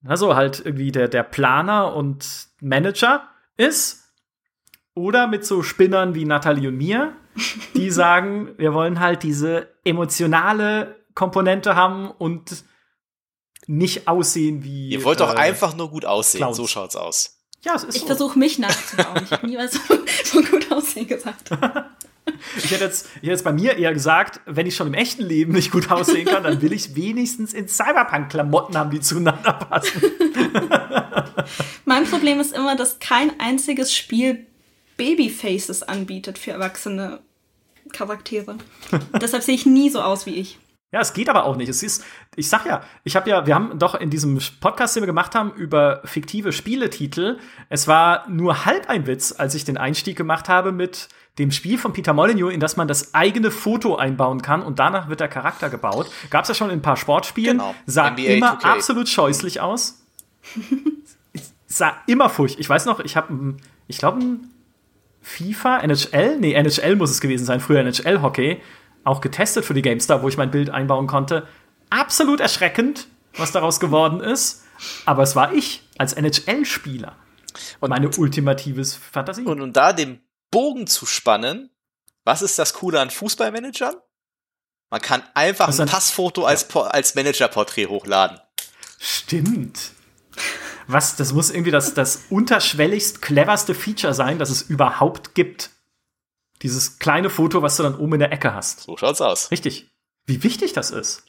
also 0.05 0.37
halt 0.37 0.61
irgendwie 0.63 0.93
der, 0.93 1.09
der 1.09 1.23
Planer 1.23 1.93
und 1.93 2.47
Manager 2.61 3.27
ist. 3.57 4.05
Oder 4.93 5.27
mit 5.27 5.45
so 5.45 5.63
Spinnern 5.63 6.15
wie 6.15 6.23
Nathalie 6.23 6.69
und 6.69 6.77
mir, 6.77 7.13
die 7.75 7.91
sagen, 7.91 8.51
wir 8.57 8.73
wollen 8.73 9.01
halt 9.01 9.23
diese 9.23 9.67
emotionale 9.83 10.95
Komponente 11.13 11.75
haben 11.75 12.09
und 12.09 12.63
nicht 13.69 14.07
aussehen 14.07 14.63
wie. 14.63 14.89
Ihr 14.89 15.03
wollt 15.03 15.19
doch 15.19 15.33
äh, 15.33 15.37
einfach 15.37 15.75
nur 15.75 15.89
gut 15.91 16.03
aussehen. 16.03 16.39
Clowns. 16.39 16.57
So 16.57 16.67
schaut's 16.67 16.95
aus. 16.95 17.37
Ja, 17.63 17.75
es 17.75 17.83
ist 17.83 17.95
Ich 17.95 18.01
so. 18.01 18.07
versuche 18.07 18.39
mich 18.39 18.57
nachzubauen. 18.57 19.21
ich 19.23 19.31
habe 19.31 19.45
niemals 19.45 19.77
von 20.23 20.45
gut 20.45 20.71
aussehen 20.71 21.07
gesagt. 21.07 21.51
ich 22.57 22.71
hätte, 22.71 22.85
jetzt, 22.85 23.05
ich 23.07 23.15
hätte 23.17 23.27
jetzt 23.27 23.43
bei 23.43 23.53
mir 23.53 23.77
eher 23.77 23.93
gesagt, 23.93 24.39
wenn 24.45 24.65
ich 24.65 24.75
schon 24.75 24.87
im 24.87 24.93
echten 24.95 25.23
Leben 25.23 25.53
nicht 25.53 25.71
gut 25.71 25.91
aussehen 25.91 26.25
kann, 26.25 26.43
dann 26.43 26.61
will 26.61 26.73
ich 26.73 26.95
wenigstens 26.95 27.53
in 27.53 27.67
Cyberpunk-Klamotten 27.67 28.75
haben, 28.75 28.89
die 28.89 29.01
zueinander 29.01 29.53
passen. 29.53 30.01
mein 31.85 32.05
Problem 32.05 32.39
ist 32.39 32.55
immer, 32.55 32.75
dass 32.75 32.99
kein 32.99 33.39
einziges 33.39 33.93
Spiel 33.93 34.47
Babyfaces 34.97 35.83
anbietet 35.83 36.39
für 36.39 36.51
erwachsene 36.51 37.19
Charaktere. 37.93 38.57
Deshalb 39.21 39.43
sehe 39.43 39.55
ich 39.55 39.65
nie 39.65 39.89
so 39.89 40.01
aus 40.01 40.25
wie 40.25 40.35
ich. 40.35 40.57
Ja, 40.91 41.01
es 41.01 41.13
geht 41.13 41.29
aber 41.29 41.45
auch 41.45 41.55
nicht. 41.55 41.69
Es 41.69 41.83
ist, 41.83 42.03
ich 42.35 42.49
sag 42.49 42.65
ja, 42.65 42.81
ich 43.03 43.15
habe 43.15 43.29
ja, 43.29 43.45
wir 43.45 43.53
haben 43.53 43.77
doch 43.77 43.93
in 43.93 44.09
diesem 44.09 44.39
Podcast, 44.59 44.95
den 44.95 45.03
wir 45.03 45.07
gemacht 45.07 45.35
haben, 45.35 45.51
über 45.53 46.01
fiktive 46.03 46.51
Spieletitel, 46.51 47.37
es 47.69 47.87
war 47.87 48.27
nur 48.27 48.65
halb 48.65 48.89
ein 48.89 49.05
Witz, 49.05 49.35
als 49.37 49.53
ich 49.53 49.65
den 49.65 49.77
Einstieg 49.77 50.17
gemacht 50.17 50.49
habe 50.49 50.71
mit 50.71 51.09
dem 51.37 51.51
Spiel 51.51 51.77
von 51.77 51.93
Peter 51.93 52.13
Molyneux, 52.13 52.51
in 52.51 52.59
das 52.59 52.75
man 52.75 52.87
das 52.87 53.13
eigene 53.13 53.51
Foto 53.51 53.97
einbauen 53.97 54.41
kann 54.41 54.63
und 54.63 54.79
danach 54.79 55.09
wird 55.09 55.19
der 55.19 55.27
Charakter 55.27 55.69
gebaut. 55.69 56.09
Gab 56.31 56.43
es 56.43 56.49
ja 56.49 56.55
schon 56.55 56.71
in 56.71 56.79
ein 56.79 56.81
paar 56.81 56.97
Sportspielen, 56.97 57.59
genau. 57.59 57.75
sah 57.85 58.09
NBA 58.09 58.23
immer 58.23 58.57
2K. 58.57 58.63
absolut 58.63 59.09
scheußlich 59.09 59.61
aus. 59.61 60.03
sah 61.67 61.97
immer 62.07 62.29
furcht. 62.29 62.59
Ich 62.59 62.67
weiß 62.67 62.85
noch, 62.85 62.99
ich 62.99 63.15
habe, 63.15 63.55
ich 63.87 63.99
glaube, 63.99 64.21
FIFA, 65.21 65.81
NHL, 65.81 66.39
nee, 66.39 66.53
NHL 66.53 66.95
muss 66.95 67.11
es 67.11 67.21
gewesen 67.21 67.45
sein, 67.45 67.59
früher 67.59 67.81
NHL-Hockey 67.81 68.59
auch 69.03 69.21
getestet 69.21 69.65
für 69.65 69.73
die 69.73 69.81
GameStar, 69.81 70.21
wo 70.21 70.27
ich 70.27 70.37
mein 70.37 70.51
Bild 70.51 70.69
einbauen 70.69 71.07
konnte. 71.07 71.47
Absolut 71.89 72.39
erschreckend, 72.39 73.07
was 73.37 73.51
daraus 73.51 73.79
geworden 73.79 74.19
ist. 74.19 74.63
Aber 75.05 75.23
es 75.23 75.35
war 75.35 75.53
ich 75.53 75.83
als 75.97 76.13
NHL-Spieler. 76.13 77.15
Meine 77.81 78.09
ultimatives 78.17 78.95
Fantasie. 78.95 79.43
Und 79.43 79.61
um 79.61 79.73
da 79.73 79.93
dem 79.93 80.19
Bogen 80.51 80.87
zu 80.87 81.05
spannen, 81.05 81.69
was 82.23 82.41
ist 82.41 82.59
das 82.59 82.73
Coole 82.73 82.99
an 82.99 83.09
Fußballmanagern? 83.09 83.95
Man 84.89 85.01
kann 85.01 85.23
einfach 85.33 85.77
ein 85.77 85.87
Passfoto 85.87 86.45
als, 86.45 86.67
ja. 86.73 86.81
als 86.81 87.15
Managerporträt 87.15 87.87
hochladen. 87.87 88.39
Stimmt. 88.99 89.91
Was, 90.87 91.15
das 91.15 91.33
muss 91.33 91.51
irgendwie 91.51 91.71
das, 91.71 91.93
das 91.93 92.23
unterschwelligst 92.29 93.21
cleverste 93.21 93.75
Feature 93.75 94.13
sein, 94.13 94.39
das 94.39 94.49
es 94.49 94.63
überhaupt 94.63 95.35
gibt. 95.35 95.69
Dieses 96.61 96.99
kleine 96.99 97.29
Foto, 97.29 97.61
was 97.61 97.77
du 97.77 97.83
dann 97.83 97.95
oben 97.95 98.13
in 98.13 98.19
der 98.19 98.31
Ecke 98.31 98.53
hast. 98.53 98.81
So 98.81 98.97
schaut's 98.97 99.21
aus. 99.21 99.51
Richtig. 99.51 99.89
Wie 100.25 100.43
wichtig 100.43 100.73
das 100.73 100.91
ist. 100.91 101.25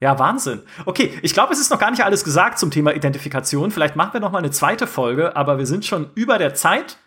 Ja, 0.00 0.18
Wahnsinn. 0.18 0.62
Okay, 0.86 1.18
ich 1.22 1.32
glaube, 1.32 1.52
es 1.52 1.58
ist 1.58 1.70
noch 1.70 1.80
gar 1.80 1.90
nicht 1.90 2.04
alles 2.04 2.22
gesagt 2.22 2.58
zum 2.58 2.70
Thema 2.70 2.94
Identifikation. 2.94 3.70
Vielleicht 3.70 3.96
machen 3.96 4.12
wir 4.12 4.20
noch 4.20 4.30
mal 4.30 4.38
eine 4.38 4.52
zweite 4.52 4.86
Folge, 4.86 5.34
aber 5.34 5.58
wir 5.58 5.66
sind 5.66 5.84
schon 5.84 6.10
über 6.14 6.38
der 6.38 6.54
Zeit 6.54 6.98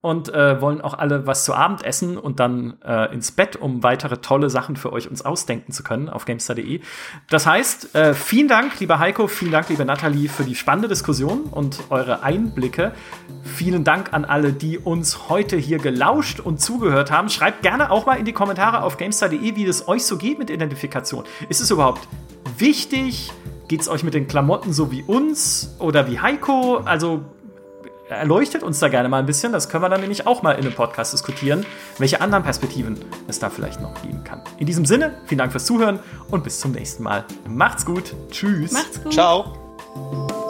und 0.00 0.32
äh, 0.32 0.60
wollen 0.60 0.80
auch 0.80 0.94
alle 0.94 1.26
was 1.26 1.44
zu 1.44 1.54
Abend 1.54 1.84
essen 1.84 2.18
und 2.18 2.38
dann 2.38 2.80
äh, 2.84 3.12
ins 3.12 3.32
Bett, 3.32 3.56
um 3.56 3.82
weitere 3.82 4.18
tolle 4.18 4.48
Sachen 4.48 4.76
für 4.76 4.92
euch 4.92 5.10
uns 5.10 5.24
ausdenken 5.24 5.72
zu 5.72 5.82
können 5.82 6.08
auf 6.08 6.24
gamestar.de. 6.24 6.80
Das 7.28 7.46
heißt, 7.46 7.96
äh, 7.96 8.14
vielen 8.14 8.46
Dank, 8.46 8.78
lieber 8.78 9.00
Heiko, 9.00 9.26
vielen 9.26 9.50
Dank, 9.50 9.68
liebe 9.68 9.84
Nathalie, 9.84 10.28
für 10.28 10.44
die 10.44 10.54
spannende 10.54 10.86
Diskussion 10.86 11.42
und 11.50 11.80
eure 11.90 12.22
Einblicke. 12.22 12.92
Vielen 13.42 13.82
Dank 13.82 14.12
an 14.12 14.24
alle, 14.24 14.52
die 14.52 14.78
uns 14.78 15.28
heute 15.28 15.56
hier 15.56 15.78
gelauscht 15.78 16.38
und 16.38 16.60
zugehört 16.60 17.10
haben. 17.10 17.28
Schreibt 17.28 17.62
gerne 17.62 17.90
auch 17.90 18.06
mal 18.06 18.18
in 18.18 18.24
die 18.24 18.32
Kommentare 18.32 18.84
auf 18.84 18.98
gamestar.de, 18.98 19.56
wie 19.56 19.64
es 19.64 19.88
euch 19.88 20.04
so 20.04 20.16
geht 20.16 20.38
mit 20.38 20.48
Identifikation. 20.48 21.24
Ist 21.48 21.60
es 21.60 21.72
überhaupt 21.72 22.06
wichtig? 22.56 23.32
Geht 23.66 23.80
es 23.80 23.88
euch 23.88 24.04
mit 24.04 24.14
den 24.14 24.28
Klamotten 24.28 24.72
so 24.72 24.92
wie 24.92 25.02
uns 25.02 25.74
oder 25.80 26.08
wie 26.08 26.20
Heiko? 26.20 26.78
Also 26.84 27.24
erleuchtet 28.08 28.62
uns 28.62 28.78
da 28.78 28.88
gerne 28.88 29.08
mal 29.08 29.18
ein 29.18 29.26
bisschen. 29.26 29.52
Das 29.52 29.68
können 29.68 29.82
wir 29.82 29.88
dann 29.88 30.00
nämlich 30.00 30.26
auch 30.26 30.42
mal 30.42 30.52
in 30.52 30.60
einem 30.60 30.74
Podcast 30.74 31.12
diskutieren, 31.12 31.66
welche 31.98 32.20
anderen 32.20 32.44
Perspektiven 32.44 32.98
es 33.26 33.38
da 33.38 33.50
vielleicht 33.50 33.80
noch 33.80 34.00
geben 34.02 34.24
kann. 34.24 34.42
In 34.58 34.66
diesem 34.66 34.84
Sinne, 34.86 35.18
vielen 35.26 35.38
Dank 35.38 35.52
fürs 35.52 35.66
Zuhören 35.66 36.00
und 36.30 36.44
bis 36.44 36.60
zum 36.60 36.72
nächsten 36.72 37.02
Mal. 37.02 37.24
Macht's 37.46 37.84
gut. 37.84 38.14
Tschüss. 38.30 38.72
Macht's 38.72 39.02
gut. 39.02 39.12
Ciao. 39.12 40.47